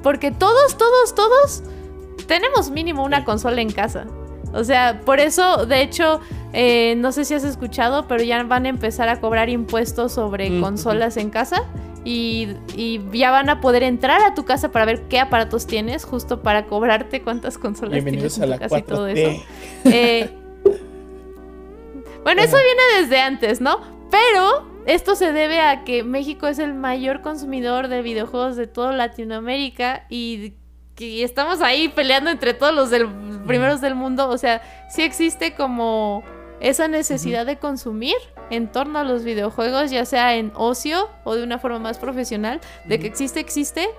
Porque 0.07 0.31
todos, 0.31 0.77
todos, 0.77 1.15
todos 1.15 1.63
tenemos 2.27 2.71
mínimo 2.71 3.03
una 3.03 3.25
consola 3.25 3.59
en 3.59 3.69
casa. 3.69 4.05
O 4.53 4.63
sea, 4.63 5.01
por 5.03 5.19
eso, 5.19 5.65
de 5.65 5.81
hecho, 5.81 6.21
eh, 6.53 6.95
no 6.95 7.11
sé 7.11 7.25
si 7.25 7.33
has 7.33 7.43
escuchado, 7.43 8.07
pero 8.07 8.23
ya 8.23 8.41
van 8.43 8.65
a 8.67 8.69
empezar 8.69 9.09
a 9.09 9.19
cobrar 9.19 9.49
impuestos 9.49 10.13
sobre 10.13 10.61
consolas 10.61 11.17
en 11.17 11.29
casa. 11.29 11.65
Y, 12.05 12.55
ya 13.11 13.31
van 13.31 13.49
a 13.49 13.59
poder 13.59 13.83
entrar 13.83 14.21
a 14.21 14.33
tu 14.33 14.45
casa 14.45 14.71
para 14.71 14.85
ver 14.85 15.09
qué 15.09 15.19
aparatos 15.19 15.67
tienes, 15.67 16.05
justo 16.05 16.41
para 16.41 16.67
cobrarte 16.67 17.21
cuántas 17.21 17.57
consolas 17.57 18.01
tienes 18.01 18.37
en 18.37 18.49
tu 18.49 18.59
casa 18.59 18.79
y 18.79 18.83
todo 18.83 19.07
eso. 19.07 19.43
Eh, 19.83 20.29
bueno, 22.23 22.41
eso 22.43 22.55
viene 22.55 23.01
desde 23.01 23.19
antes, 23.19 23.59
¿no? 23.59 23.81
Pero 24.09 24.76
esto 24.87 25.15
se 25.17 25.33
debe 25.33 25.59
a 25.59 25.83
que 25.83 26.03
México 26.03 26.47
es 26.47 26.59
el 26.59 26.73
mayor 26.73 27.21
consumidor 27.21 27.89
de 27.89 28.01
videojuegos 28.01 28.55
de 28.55 28.67
toda 28.67 28.93
Latinoamérica 28.93 30.05
y 30.09 30.53
que 30.95 31.23
estamos 31.23 31.61
ahí 31.61 31.89
peleando 31.89 32.31
entre 32.31 32.53
todos 32.53 32.73
los 32.73 32.89
del, 32.89 33.09
primeros 33.45 33.81
del 33.81 33.95
mundo. 33.95 34.29
O 34.29 34.37
sea, 34.37 34.61
sí 34.89 35.01
existe 35.01 35.55
como 35.55 36.23
esa 36.61 36.87
necesidad 36.87 37.45
de 37.45 37.57
consumir 37.57 38.15
en 38.49 38.71
torno 38.71 38.97
a 38.99 39.03
los 39.03 39.25
videojuegos, 39.25 39.91
ya 39.91 40.05
sea 40.05 40.35
en 40.35 40.53
ocio 40.55 41.09
o 41.25 41.35
de 41.35 41.43
una 41.43 41.59
forma 41.59 41.79
más 41.79 41.97
profesional, 41.97 42.61
de 42.85 42.97
que 42.97 43.07
existe, 43.07 43.41
existe. 43.41 43.89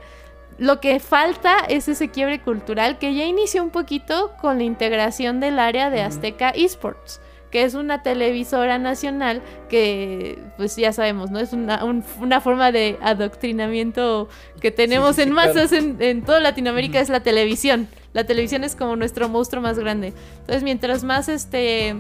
Lo 0.56 0.80
que 0.80 1.00
falta 1.00 1.58
es 1.68 1.86
ese 1.88 2.08
quiebre 2.08 2.40
cultural 2.40 2.98
que 2.98 3.14
ya 3.14 3.26
inició 3.26 3.62
un 3.62 3.70
poquito 3.70 4.32
con 4.40 4.56
la 4.56 4.64
integración 4.64 5.38
del 5.38 5.58
área 5.58 5.90
de 5.90 6.00
Azteca 6.00 6.48
Esports 6.48 7.20
que 7.50 7.62
es 7.62 7.74
una 7.74 8.02
televisora 8.02 8.78
nacional 8.78 9.42
que, 9.68 10.38
pues 10.56 10.76
ya 10.76 10.92
sabemos, 10.92 11.30
¿no? 11.30 11.38
Es 11.38 11.52
una, 11.52 11.82
una 11.84 12.40
forma 12.40 12.72
de 12.72 12.98
adoctrinamiento 13.00 14.28
que 14.60 14.70
tenemos 14.70 15.18
en 15.18 15.32
masas 15.32 15.72
en, 15.72 16.22
toda 16.22 16.40
Latinoamérica, 16.40 17.00
es 17.00 17.08
la 17.08 17.20
televisión. 17.20 17.88
La 18.12 18.24
televisión 18.24 18.64
es 18.64 18.74
como 18.74 18.96
nuestro 18.96 19.28
monstruo 19.28 19.62
más 19.62 19.78
grande. 19.78 20.12
Entonces, 20.40 20.62
mientras 20.62 21.04
más 21.04 21.28
este 21.28 21.96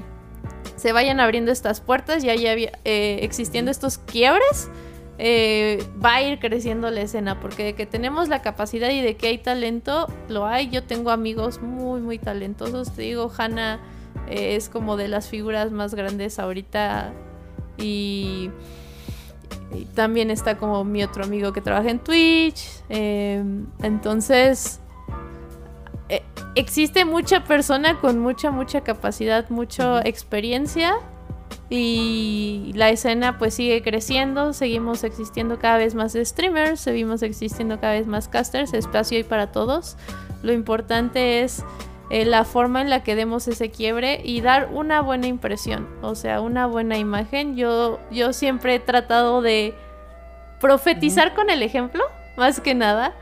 se 0.76 0.92
vayan 0.92 1.18
abriendo 1.18 1.50
estas 1.50 1.80
puertas 1.80 2.22
y 2.22 2.30
haya 2.30 2.54
eh, 2.54 3.18
existiendo 3.22 3.70
estos 3.70 3.98
quiebres, 3.98 4.70
eh, 5.18 5.82
va 6.04 6.16
a 6.16 6.22
ir 6.22 6.38
creciendo 6.38 6.90
la 6.90 7.00
escena, 7.00 7.40
porque 7.40 7.64
de 7.64 7.74
que 7.74 7.86
tenemos 7.86 8.28
la 8.28 8.40
capacidad 8.42 8.88
y 8.90 9.00
de 9.00 9.16
que 9.16 9.28
hay 9.28 9.38
talento, 9.38 10.06
lo 10.28 10.46
hay. 10.46 10.70
Yo 10.70 10.84
tengo 10.84 11.10
amigos 11.10 11.60
muy, 11.60 12.00
muy 12.00 12.18
talentosos. 12.18 12.92
Te 12.94 13.02
digo, 13.02 13.30
Hannah 13.36 13.80
es 14.30 14.68
como 14.68 14.96
de 14.96 15.08
las 15.08 15.28
figuras 15.28 15.70
más 15.70 15.94
grandes 15.94 16.38
ahorita 16.38 17.12
y, 17.78 18.50
también 19.94 20.30
está 20.30 20.56
como 20.56 20.82
mi 20.84 21.02
otro 21.02 21.24
amigo 21.24 21.52
que 21.52 21.60
trabaja 21.60 21.90
en 21.90 21.98
Twitch. 21.98 22.66
Em, 22.88 23.66
entonces, 23.82 24.80
e, 26.08 26.22
existe 26.54 27.04
mucha 27.04 27.44
persona 27.44 28.00
con 28.00 28.18
mucha, 28.18 28.50
mucha 28.50 28.80
capacidad, 28.82 29.48
mucha 29.50 30.00
experiencia. 30.02 30.94
Y 31.70 32.72
la 32.74 32.88
escena 32.88 33.38
pues 33.38 33.54
sigue 33.54 33.82
creciendo, 33.82 34.54
seguimos 34.54 35.04
existiendo 35.04 35.58
cada 35.58 35.76
vez 35.76 35.94
más 35.94 36.14
streamers, 36.14 36.80
seguimos 36.80 37.22
existiendo 37.22 37.78
cada 37.78 37.92
vez 37.92 38.06
más 38.06 38.26
casters, 38.28 38.72
espacio 38.72 39.18
hay 39.18 39.24
para 39.24 39.52
todos. 39.52 39.98
Lo 40.42 40.52
importante 40.54 41.42
es 41.42 41.62
eh, 42.10 42.24
la 42.24 42.44
forma 42.44 42.80
en 42.80 42.88
la 42.88 43.02
que 43.02 43.14
demos 43.14 43.48
ese 43.48 43.70
quiebre 43.70 44.20
y 44.24 44.40
dar 44.40 44.70
una 44.72 45.02
buena 45.02 45.26
impresión, 45.26 45.88
o 46.02 46.14
sea, 46.14 46.40
una 46.40 46.66
buena 46.66 46.96
imagen. 46.96 47.56
Yo, 47.56 47.98
yo 48.10 48.32
siempre 48.32 48.76
he 48.76 48.80
tratado 48.80 49.42
de 49.42 49.74
profetizar 50.60 51.34
con 51.34 51.50
el 51.50 51.62
ejemplo, 51.62 52.02
más 52.36 52.60
que 52.60 52.74
nada, 52.74 53.14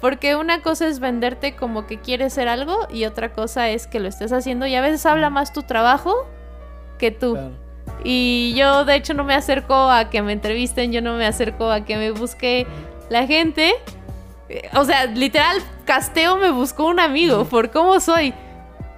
porque 0.00 0.36
una 0.36 0.60
cosa 0.60 0.86
es 0.86 1.00
venderte 1.00 1.56
como 1.56 1.86
que 1.86 1.98
quieres 1.98 2.34
ser 2.34 2.48
algo 2.48 2.86
y 2.90 3.06
otra 3.06 3.32
cosa 3.32 3.70
es 3.70 3.86
que 3.86 4.00
lo 4.00 4.08
estés 4.08 4.32
haciendo 4.32 4.66
y 4.66 4.74
a 4.74 4.82
veces 4.82 5.06
habla 5.06 5.30
más 5.30 5.52
tu 5.52 5.62
trabajo 5.62 6.26
que 6.98 7.10
tú. 7.10 7.38
Y 8.02 8.52
yo 8.54 8.84
de 8.84 8.96
hecho 8.96 9.14
no 9.14 9.24
me 9.24 9.34
acerco 9.34 9.74
a 9.74 10.10
que 10.10 10.20
me 10.20 10.32
entrevisten, 10.32 10.92
yo 10.92 11.00
no 11.00 11.14
me 11.14 11.24
acerco 11.24 11.70
a 11.70 11.86
que 11.86 11.96
me 11.96 12.10
busque 12.10 12.66
la 13.08 13.26
gente, 13.26 13.72
o 14.74 14.84
sea, 14.84 15.06
literal, 15.06 15.58
Casteo 15.84 16.36
me 16.36 16.50
buscó 16.50 16.86
un 16.86 17.00
amigo 17.00 17.44
por 17.44 17.70
cómo 17.70 18.00
soy. 18.00 18.34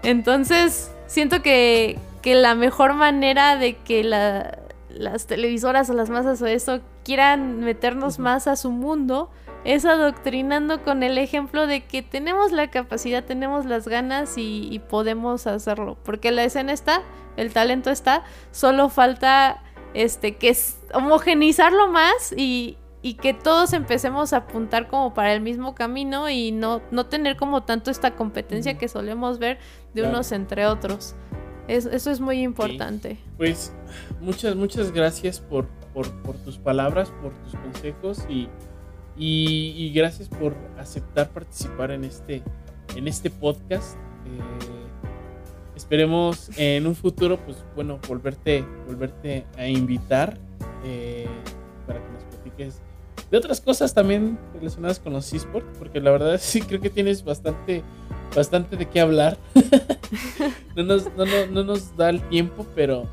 Entonces, 0.02 0.90
siento 1.06 1.42
que, 1.42 1.98
la 2.24 2.56
mejor 2.56 2.94
manera 2.94 3.56
de 3.56 3.76
que 3.76 4.02
las 4.02 5.26
televisoras 5.26 5.88
o 5.90 5.94
las 5.94 6.10
masas 6.10 6.42
o 6.42 6.46
eso 6.46 6.80
quieran 7.04 7.60
meternos 7.60 8.18
más 8.18 8.48
a 8.48 8.56
su 8.56 8.72
mundo 8.72 9.30
es 9.62 9.84
adoctrinando 9.84 10.82
con 10.82 11.04
el 11.04 11.18
ejemplo 11.18 11.68
de 11.68 11.84
que 11.84 12.02
tenemos 12.02 12.50
la 12.50 12.68
capacidad, 12.68 13.22
tenemos 13.22 13.64
las 13.64 13.86
ganas 13.86 14.38
y, 14.38 14.68
y 14.72 14.80
podemos 14.80 15.46
hacerlo. 15.46 15.96
Porque 16.02 16.32
la 16.32 16.42
escena 16.42 16.72
está, 16.72 17.02
el 17.36 17.52
talento 17.52 17.90
está, 17.90 18.24
solo 18.50 18.88
falta 18.88 19.62
este 19.94 20.36
que 20.36 20.48
es 20.50 20.78
homogenizarlo 20.92 21.88
más 21.88 22.32
y, 22.36 22.76
y 23.06 23.14
que 23.14 23.34
todos 23.34 23.72
empecemos 23.72 24.32
a 24.32 24.38
apuntar 24.38 24.88
como 24.88 25.14
para 25.14 25.32
el 25.32 25.40
mismo 25.40 25.76
camino 25.76 26.28
y 26.28 26.50
no, 26.50 26.82
no 26.90 27.06
tener 27.06 27.36
como 27.36 27.62
tanto 27.62 27.92
esta 27.92 28.16
competencia 28.16 28.78
que 28.78 28.88
solemos 28.88 29.38
ver 29.38 29.60
de 29.94 30.02
unos 30.02 30.32
entre 30.32 30.66
otros. 30.66 31.14
eso 31.68 32.10
es 32.10 32.18
muy 32.18 32.42
importante. 32.42 33.16
Pues 33.36 33.72
muchas, 34.20 34.56
muchas 34.56 34.90
gracias 34.90 35.38
por, 35.38 35.68
por, 35.94 36.08
tus 36.38 36.58
palabras, 36.58 37.12
por 37.22 37.32
tus 37.44 37.54
consejos 37.54 38.26
y, 38.28 38.48
y, 39.16 39.92
gracias 39.94 40.28
por 40.28 40.56
aceptar 40.76 41.28
participar 41.28 41.92
en 41.92 42.02
este, 42.02 42.42
en 42.96 43.06
este 43.06 43.30
podcast. 43.30 43.94
Eh, 44.24 45.76
esperemos 45.76 46.50
en 46.56 46.88
un 46.88 46.96
futuro, 46.96 47.38
pues 47.38 47.64
bueno, 47.76 48.00
volverte, 48.08 48.64
volverte 48.88 49.46
a 49.56 49.68
invitar 49.68 50.40
eh, 50.84 51.28
para 51.86 52.04
que 52.04 52.10
nos 52.10 52.24
platiques 52.24 52.82
de 53.30 53.38
otras 53.38 53.60
cosas 53.60 53.92
también 53.92 54.38
relacionadas 54.54 54.98
con 54.98 55.12
los 55.12 55.32
esports, 55.32 55.66
porque 55.78 56.00
la 56.00 56.10
verdad 56.10 56.38
sí 56.40 56.60
creo 56.60 56.80
que 56.80 56.90
tienes 56.90 57.24
bastante, 57.24 57.82
bastante 58.34 58.76
de 58.76 58.86
qué 58.86 59.00
hablar. 59.00 59.36
no, 60.76 60.82
nos, 60.82 61.08
no, 61.16 61.64
nos 61.64 61.96
da 61.96 62.10
el 62.10 62.20
tiempo, 62.28 62.66
pero, 62.74 63.06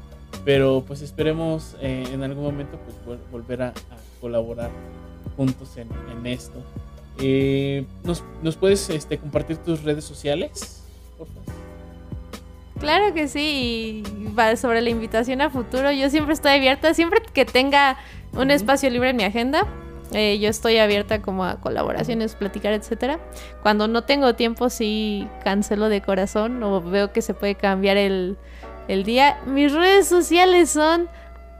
pero 0.45 0.83
pues 0.85 1.01
esperemos 1.01 1.75
eh, 1.81 2.03
en 2.11 2.23
algún 2.23 2.43
momento 2.43 2.79
pues 3.05 3.19
volver 3.31 3.61
a, 3.63 3.73
colaborar 4.21 4.71
juntos 5.35 5.75
en, 5.75 6.25
esto. 6.25 6.63
Eh, 7.19 7.85
¿nos, 8.03 8.55
puedes 8.55 8.89
este, 8.89 9.17
compartir 9.17 9.57
tus 9.57 9.83
redes 9.83 10.05
sociales? 10.05 10.81
Por 11.17 11.27
favor. 11.27 11.43
Claro 12.79 13.13
que 13.13 13.27
sí, 13.27 14.03
y 14.05 14.57
sobre 14.57 14.81
la 14.81 14.89
invitación 14.89 15.41
a 15.41 15.49
futuro, 15.49 15.91
yo 15.91 16.09
siempre 16.09 16.33
estoy 16.33 16.53
abierta, 16.53 16.93
siempre 16.93 17.21
que 17.33 17.43
tenga 17.45 17.97
un 18.31 18.49
espacio 18.49 18.89
libre 18.89 19.09
en 19.09 19.17
mi 19.17 19.23
agenda, 19.23 19.67
eh, 20.11 20.37
yo 20.39 20.49
estoy 20.49 20.77
abierta 20.77 21.21
como 21.21 21.45
a 21.45 21.59
colaboraciones, 21.59 22.35
platicar, 22.35 22.73
etcétera. 22.73 23.19
Cuando 23.61 23.87
no 23.87 24.03
tengo 24.03 24.35
tiempo 24.35 24.69
sí 24.69 25.27
cancelo 25.43 25.89
de 25.89 26.01
corazón 26.01 26.61
o 26.61 26.81
veo 26.81 27.11
que 27.11 27.21
se 27.21 27.33
puede 27.33 27.55
cambiar 27.55 27.97
el, 27.97 28.37
día. 28.87 29.39
Mis 29.45 29.71
redes 29.71 30.07
sociales 30.07 30.69
son 30.69 31.07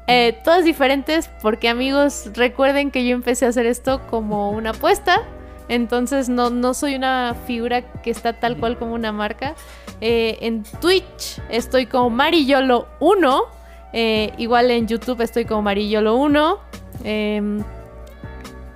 eh, 0.08 0.38
todas 0.44 0.66
diferentes 0.66 1.30
porque 1.42 1.70
amigos 1.70 2.30
recuerden 2.36 2.92
que 2.92 3.08
yo 3.08 3.16
empecé 3.16 3.46
a 3.46 3.50
hacer 3.50 3.66
esto 3.66 4.02
como 4.10 4.52
una 4.52 4.72
apuesta. 4.72 5.24
Entonces 5.70 6.28
no, 6.28 6.50
no 6.50 6.74
soy 6.74 6.96
una 6.96 7.36
figura 7.48 7.82
que 8.02 8.12
está 8.12 8.34
tal 8.34 8.58
cual 8.58 8.78
como 8.78 8.94
una 8.94 9.12
marca. 9.14 9.56
Eh, 10.02 10.38
en 10.42 10.64
Twitch 10.82 11.40
estoy 11.50 11.86
como 11.86 12.16
Marillolo1. 12.16 13.46
igual 14.38 14.70
en 14.70 14.88
YouTube 14.88 15.22
estoy 15.22 15.46
como 15.46 15.68
Marillolo1. 15.70 16.60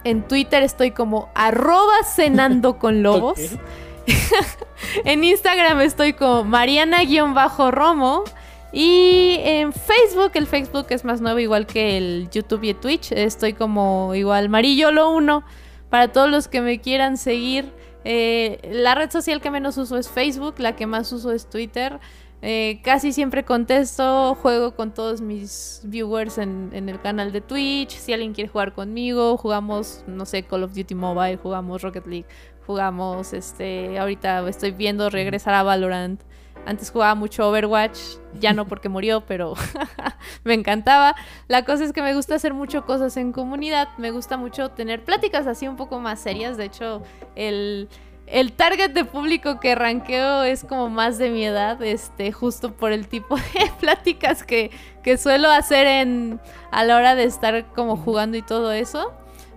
En 0.07 0.25
Twitter 0.25 0.63
estoy 0.63 0.91
como 0.91 1.29
arroba 1.35 2.03
cenando 2.05 2.79
con 2.79 3.03
lobos. 3.03 3.37
en 5.03 5.21
Instagram 5.21 5.81
estoy 5.81 6.13
como 6.13 6.45
Mariana-Romo. 6.45 8.23
Y 8.71 9.37
en 9.43 9.73
Facebook, 9.73 10.31
el 10.35 10.47
Facebook 10.47 10.87
es 10.91 11.03
más 11.03 11.19
nuevo, 11.19 11.39
igual 11.39 11.65
que 11.67 11.97
el 11.97 12.29
YouTube 12.31 12.63
y 12.63 12.69
el 12.69 12.77
Twitch. 12.77 13.11
Estoy 13.11 13.51
como 13.51 14.15
igual 14.15 14.47
Marillolo 14.47 15.11
1. 15.11 15.43
Para 15.89 16.09
todos 16.13 16.29
los 16.29 16.47
que 16.47 16.61
me 16.61 16.79
quieran 16.79 17.17
seguir. 17.17 17.73
Eh, 18.05 18.59
la 18.71 18.95
red 18.95 19.11
social 19.11 19.41
que 19.41 19.51
menos 19.51 19.77
uso 19.77 19.97
es 19.97 20.07
Facebook, 20.09 20.55
la 20.59 20.77
que 20.77 20.87
más 20.87 21.11
uso 21.11 21.33
es 21.33 21.49
Twitter. 21.49 21.99
Eh, 22.41 22.81
casi 22.83 23.13
siempre 23.13 23.43
contesto, 23.43 24.35
juego 24.35 24.75
con 24.75 24.93
todos 24.93 25.21
mis 25.21 25.81
viewers 25.83 26.37
en, 26.37 26.71
el 26.71 27.01
canal 27.01 27.31
de 27.31 27.41
Twitch. 27.41 27.91
Si 27.91 28.13
alguien 28.13 28.33
quiere 28.33 28.49
jugar 28.49 28.73
conmigo, 28.73 29.37
jugamos, 29.37 30.03
no 30.07 30.25
sé, 30.25 30.43
Call 30.43 30.63
of 30.63 30.73
Duty 30.73 30.93
Mobile, 30.93 31.37
jugamos 31.37 31.81
Rocket 31.81 32.05
League, 32.05 32.27
jugamos, 32.67 33.33
este, 33.33 33.97
ahorita 33.97 34.47
estoy 34.47 34.71
viendo 34.71 35.09
regresar 35.09 35.55
a 35.55 35.63
Valorant. 35.63 36.21
Antes 36.67 36.91
jugaba 36.91 37.15
mucho 37.15 37.47
Overwatch, 37.47 37.97
ya 38.39 38.51
no 38.51 38.67
porque 38.67 38.89
murió, 38.89 39.21
pero 39.27 39.53
me 40.43 40.53
encantaba. 40.53 41.15
La 41.47 41.65
cosa 41.65 41.85
es 41.85 41.93
que 41.93 42.01
me 42.03 42.13
gusta 42.13 42.35
hacer 42.35 42.53
mucho 42.53 42.85
cosas 42.85 43.17
en 43.17 43.31
comunidad, 43.31 43.87
me 43.97 44.11
gusta 44.11 44.37
mucho 44.37 44.69
tener 44.69 45.03
pláticas 45.03 45.47
así 45.47 45.67
un 45.67 45.75
poco 45.75 45.99
más 45.99 46.19
serias. 46.19 46.57
De 46.57 46.65
hecho, 46.65 47.01
el 47.35 47.89
el 48.27 48.51
target 48.51 48.91
de 48.91 49.05
público 49.05 49.59
que 49.59 49.73
ranqueo 49.73 50.43
es 50.43 50.65
como 50.65 50.89
más 50.89 51.17
de 51.17 51.29
mi 51.29 51.45
edad, 51.45 51.81
este, 51.81 52.31
justo 52.31 52.73
por 52.73 52.91
el 52.91 53.07
tipo 53.07 53.35
de 53.53 53.71
pláticas 53.79 54.43
que, 54.43 54.69
que 55.01 55.17
suelo 55.17 55.49
hacer 55.49 55.87
en, 55.87 56.39
a 56.71 56.83
la 56.83 56.97
hora 56.97 57.15
de 57.15 57.23
estar 57.23 57.65
como 57.73 57.95
jugando 57.95 58.37
y 58.37 58.41
todo 58.41 58.71
eso. 58.73 59.13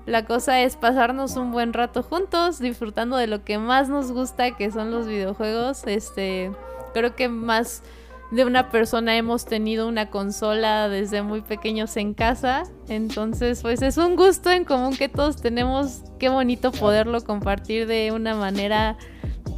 La 0.06 0.24
cosa 0.24 0.60
es 0.62 0.76
pasarnos 0.76 1.36
un 1.36 1.52
buen 1.52 1.72
rato 1.72 2.02
juntos, 2.02 2.58
disfrutando 2.58 3.16
de 3.16 3.26
lo 3.26 3.44
que 3.44 3.58
más 3.58 3.88
nos 3.88 4.12
gusta, 4.12 4.56
que 4.56 4.70
son 4.70 4.90
los 4.90 5.06
videojuegos. 5.06 5.86
Este, 5.86 6.50
creo 6.94 7.14
que 7.14 7.28
más 7.28 7.82
de 8.30 8.44
una 8.44 8.70
persona 8.70 9.16
hemos 9.16 9.44
tenido 9.44 9.88
una 9.88 10.10
consola 10.10 10.88
desde 10.88 11.22
muy 11.22 11.40
pequeños 11.42 11.96
en 11.96 12.14
casa. 12.14 12.64
Entonces, 12.88 13.62
pues 13.62 13.82
es 13.82 13.96
un 13.96 14.16
gusto 14.16 14.50
en 14.50 14.64
común 14.64 14.96
que 14.96 15.08
todos 15.08 15.40
tenemos. 15.40 16.02
Qué 16.18 16.28
bonito 16.28 16.70
poderlo 16.70 17.22
compartir 17.22 17.86
de 17.86 18.12
una 18.12 18.34
manera 18.34 18.96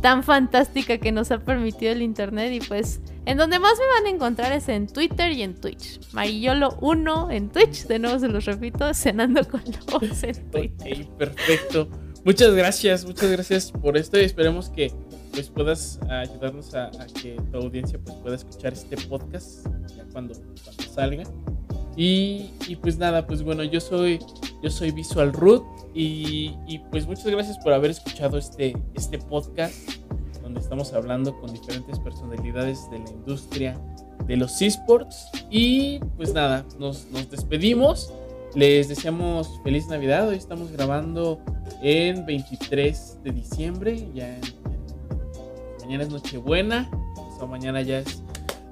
tan 0.01 0.23
fantástica 0.23 0.99
que 0.99 1.13
nos 1.13 1.31
ha 1.31 1.39
permitido 1.39 1.93
el 1.93 2.03
internet. 2.03 2.53
Y 2.53 2.61
pues, 2.67 3.01
en 3.27 3.37
donde 3.37 3.59
más 3.59 3.75
me 3.79 4.01
van 4.01 4.13
a 4.13 4.17
encontrar 4.17 4.53
es 4.53 4.69
en 4.69 4.87
Twitter 4.87 5.33
y 5.33 5.43
en 5.43 5.55
Twitch. 5.55 6.01
Marillolo1 6.13 7.33
en 7.33 7.51
Twitch, 7.51 7.87
de 7.87 7.99
nuevo 7.99 8.19
se 8.19 8.29
los 8.29 8.45
repito, 8.47 8.93
cenando 8.95 9.47
con 9.47 9.63
lobos 9.87 10.23
en 10.23 10.51
Twitter. 10.51 11.07
perfecto. 11.19 11.89
Muchas 12.25 12.55
gracias, 12.55 13.05
muchas 13.05 13.31
gracias 13.33 13.73
por 13.73 13.97
esto 13.97 14.19
y 14.19 14.23
esperemos 14.23 14.71
que 14.71 14.93
pues 15.33 15.49
puedas 15.49 15.99
ayudarnos 16.09 16.75
a, 16.75 16.91
que 17.21 17.41
tu 17.51 17.59
audiencia 17.59 17.99
pues 17.99 18.17
pueda 18.19 18.37
escuchar 18.37 18.73
este 18.75 18.97
podcast 19.09 19.67
ya 19.97 20.05
cuando, 20.13 20.35
salga. 20.95 21.25
Y, 21.97 22.51
pues 22.81 22.97
nada, 22.97 23.27
pues 23.27 23.43
bueno, 23.43 23.65
yo 23.65 23.81
soy 23.81 24.19
yo 24.63 24.71
soy 24.71 24.93
Visual 24.93 25.33
Root 25.33 25.65
y, 25.95 26.55
y, 26.67 26.79
pues 26.91 27.07
muchas 27.07 27.27
gracias 27.27 27.59
por 27.59 27.73
haber 27.73 27.91
escuchado 27.91 28.39
este, 28.39 28.75
este 28.95 29.19
podcast 29.19 29.75
donde 30.43 30.61
estamos 30.61 30.93
hablando 30.93 31.39
con 31.41 31.53
diferentes 31.53 31.99
personalidades 31.99 32.89
de 32.91 33.01
la 33.01 33.11
industria 33.11 33.79
de 34.27 34.37
los 34.37 34.61
esports. 34.63 35.29
Y 35.51 35.99
pues 36.17 36.33
nada, 36.33 36.65
nos, 36.79 37.07
nos 37.11 37.31
despedimos. 37.31 38.13
Les 38.55 38.89
deseamos 38.89 39.61
feliz 39.65 39.87
Navidad. 39.89 40.29
Hoy 40.29 40.37
estamos 40.37 40.71
grabando 40.73 41.41
en 41.83 42.27
23 42.27 43.21
de 43.25 43.33
diciembre, 43.33 44.09
ya 44.15 44.37
en 44.37 44.62
mañana 45.83 46.05
es 46.05 46.11
Nochebuena, 46.11 46.91
o 47.41 47.47
mañana 47.47 47.83
ya 47.83 47.99
es 47.99 48.23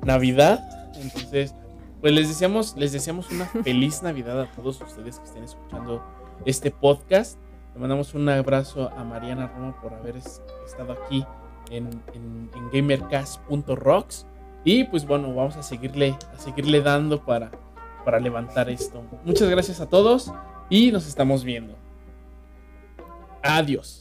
Navidad. 0.03 0.93
Entonces, 0.95 1.55
pues 2.01 2.13
les 2.13 2.29
deseamos, 2.29 2.77
les 2.77 2.93
deseamos 2.93 3.31
una 3.31 3.47
feliz 3.65 4.03
Navidad 4.03 4.41
a 4.41 4.51
todos 4.53 4.81
ustedes 4.81 5.19
que 5.19 5.25
estén 5.25 5.45
escuchando 5.45 6.03
este 6.45 6.71
podcast. 6.71 7.39
Le 7.75 7.81
mandamos 7.81 8.15
un 8.15 8.29
abrazo 8.29 8.91
a 8.97 9.05
Mariana 9.05 9.49
Roma 9.49 9.81
por 9.81 9.93
haber 9.93 10.17
estado 10.17 10.93
aquí 10.93 11.25
en, 11.71 11.89
en, 12.15 12.51
en 12.55 12.71
gamercast.rocks. 12.73 14.27
Y 14.65 14.85
pues 14.85 15.07
bueno, 15.07 15.35
vamos 15.35 15.57
a 15.57 15.63
seguirle, 15.63 16.17
a 16.35 16.39
seguirle 16.39 16.81
dando 16.83 17.25
para, 17.25 17.51
para 18.05 18.21
levantar 18.21 18.69
esto. 18.71 19.03
Muchas 19.25 19.49
gracias 19.49 19.81
a 19.81 19.89
todos 19.89 20.33
y 20.69 20.93
nos 20.93 21.07
estamos 21.07 21.45
viendo. 21.45 21.75
Adiós. 23.43 24.00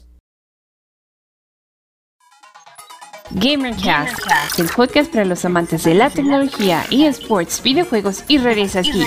GamerCast, 3.31 4.59
el 4.59 4.67
podcast 4.69 5.11
para 5.11 5.25
los 5.25 5.45
amantes 5.45 5.83
de 5.83 5.93
la 5.93 6.09
tecnología, 6.09 6.85
eSports, 6.89 7.61
videojuegos 7.61 8.23
y 8.27 8.39
redes 8.39 8.75
aquí. 8.75 9.03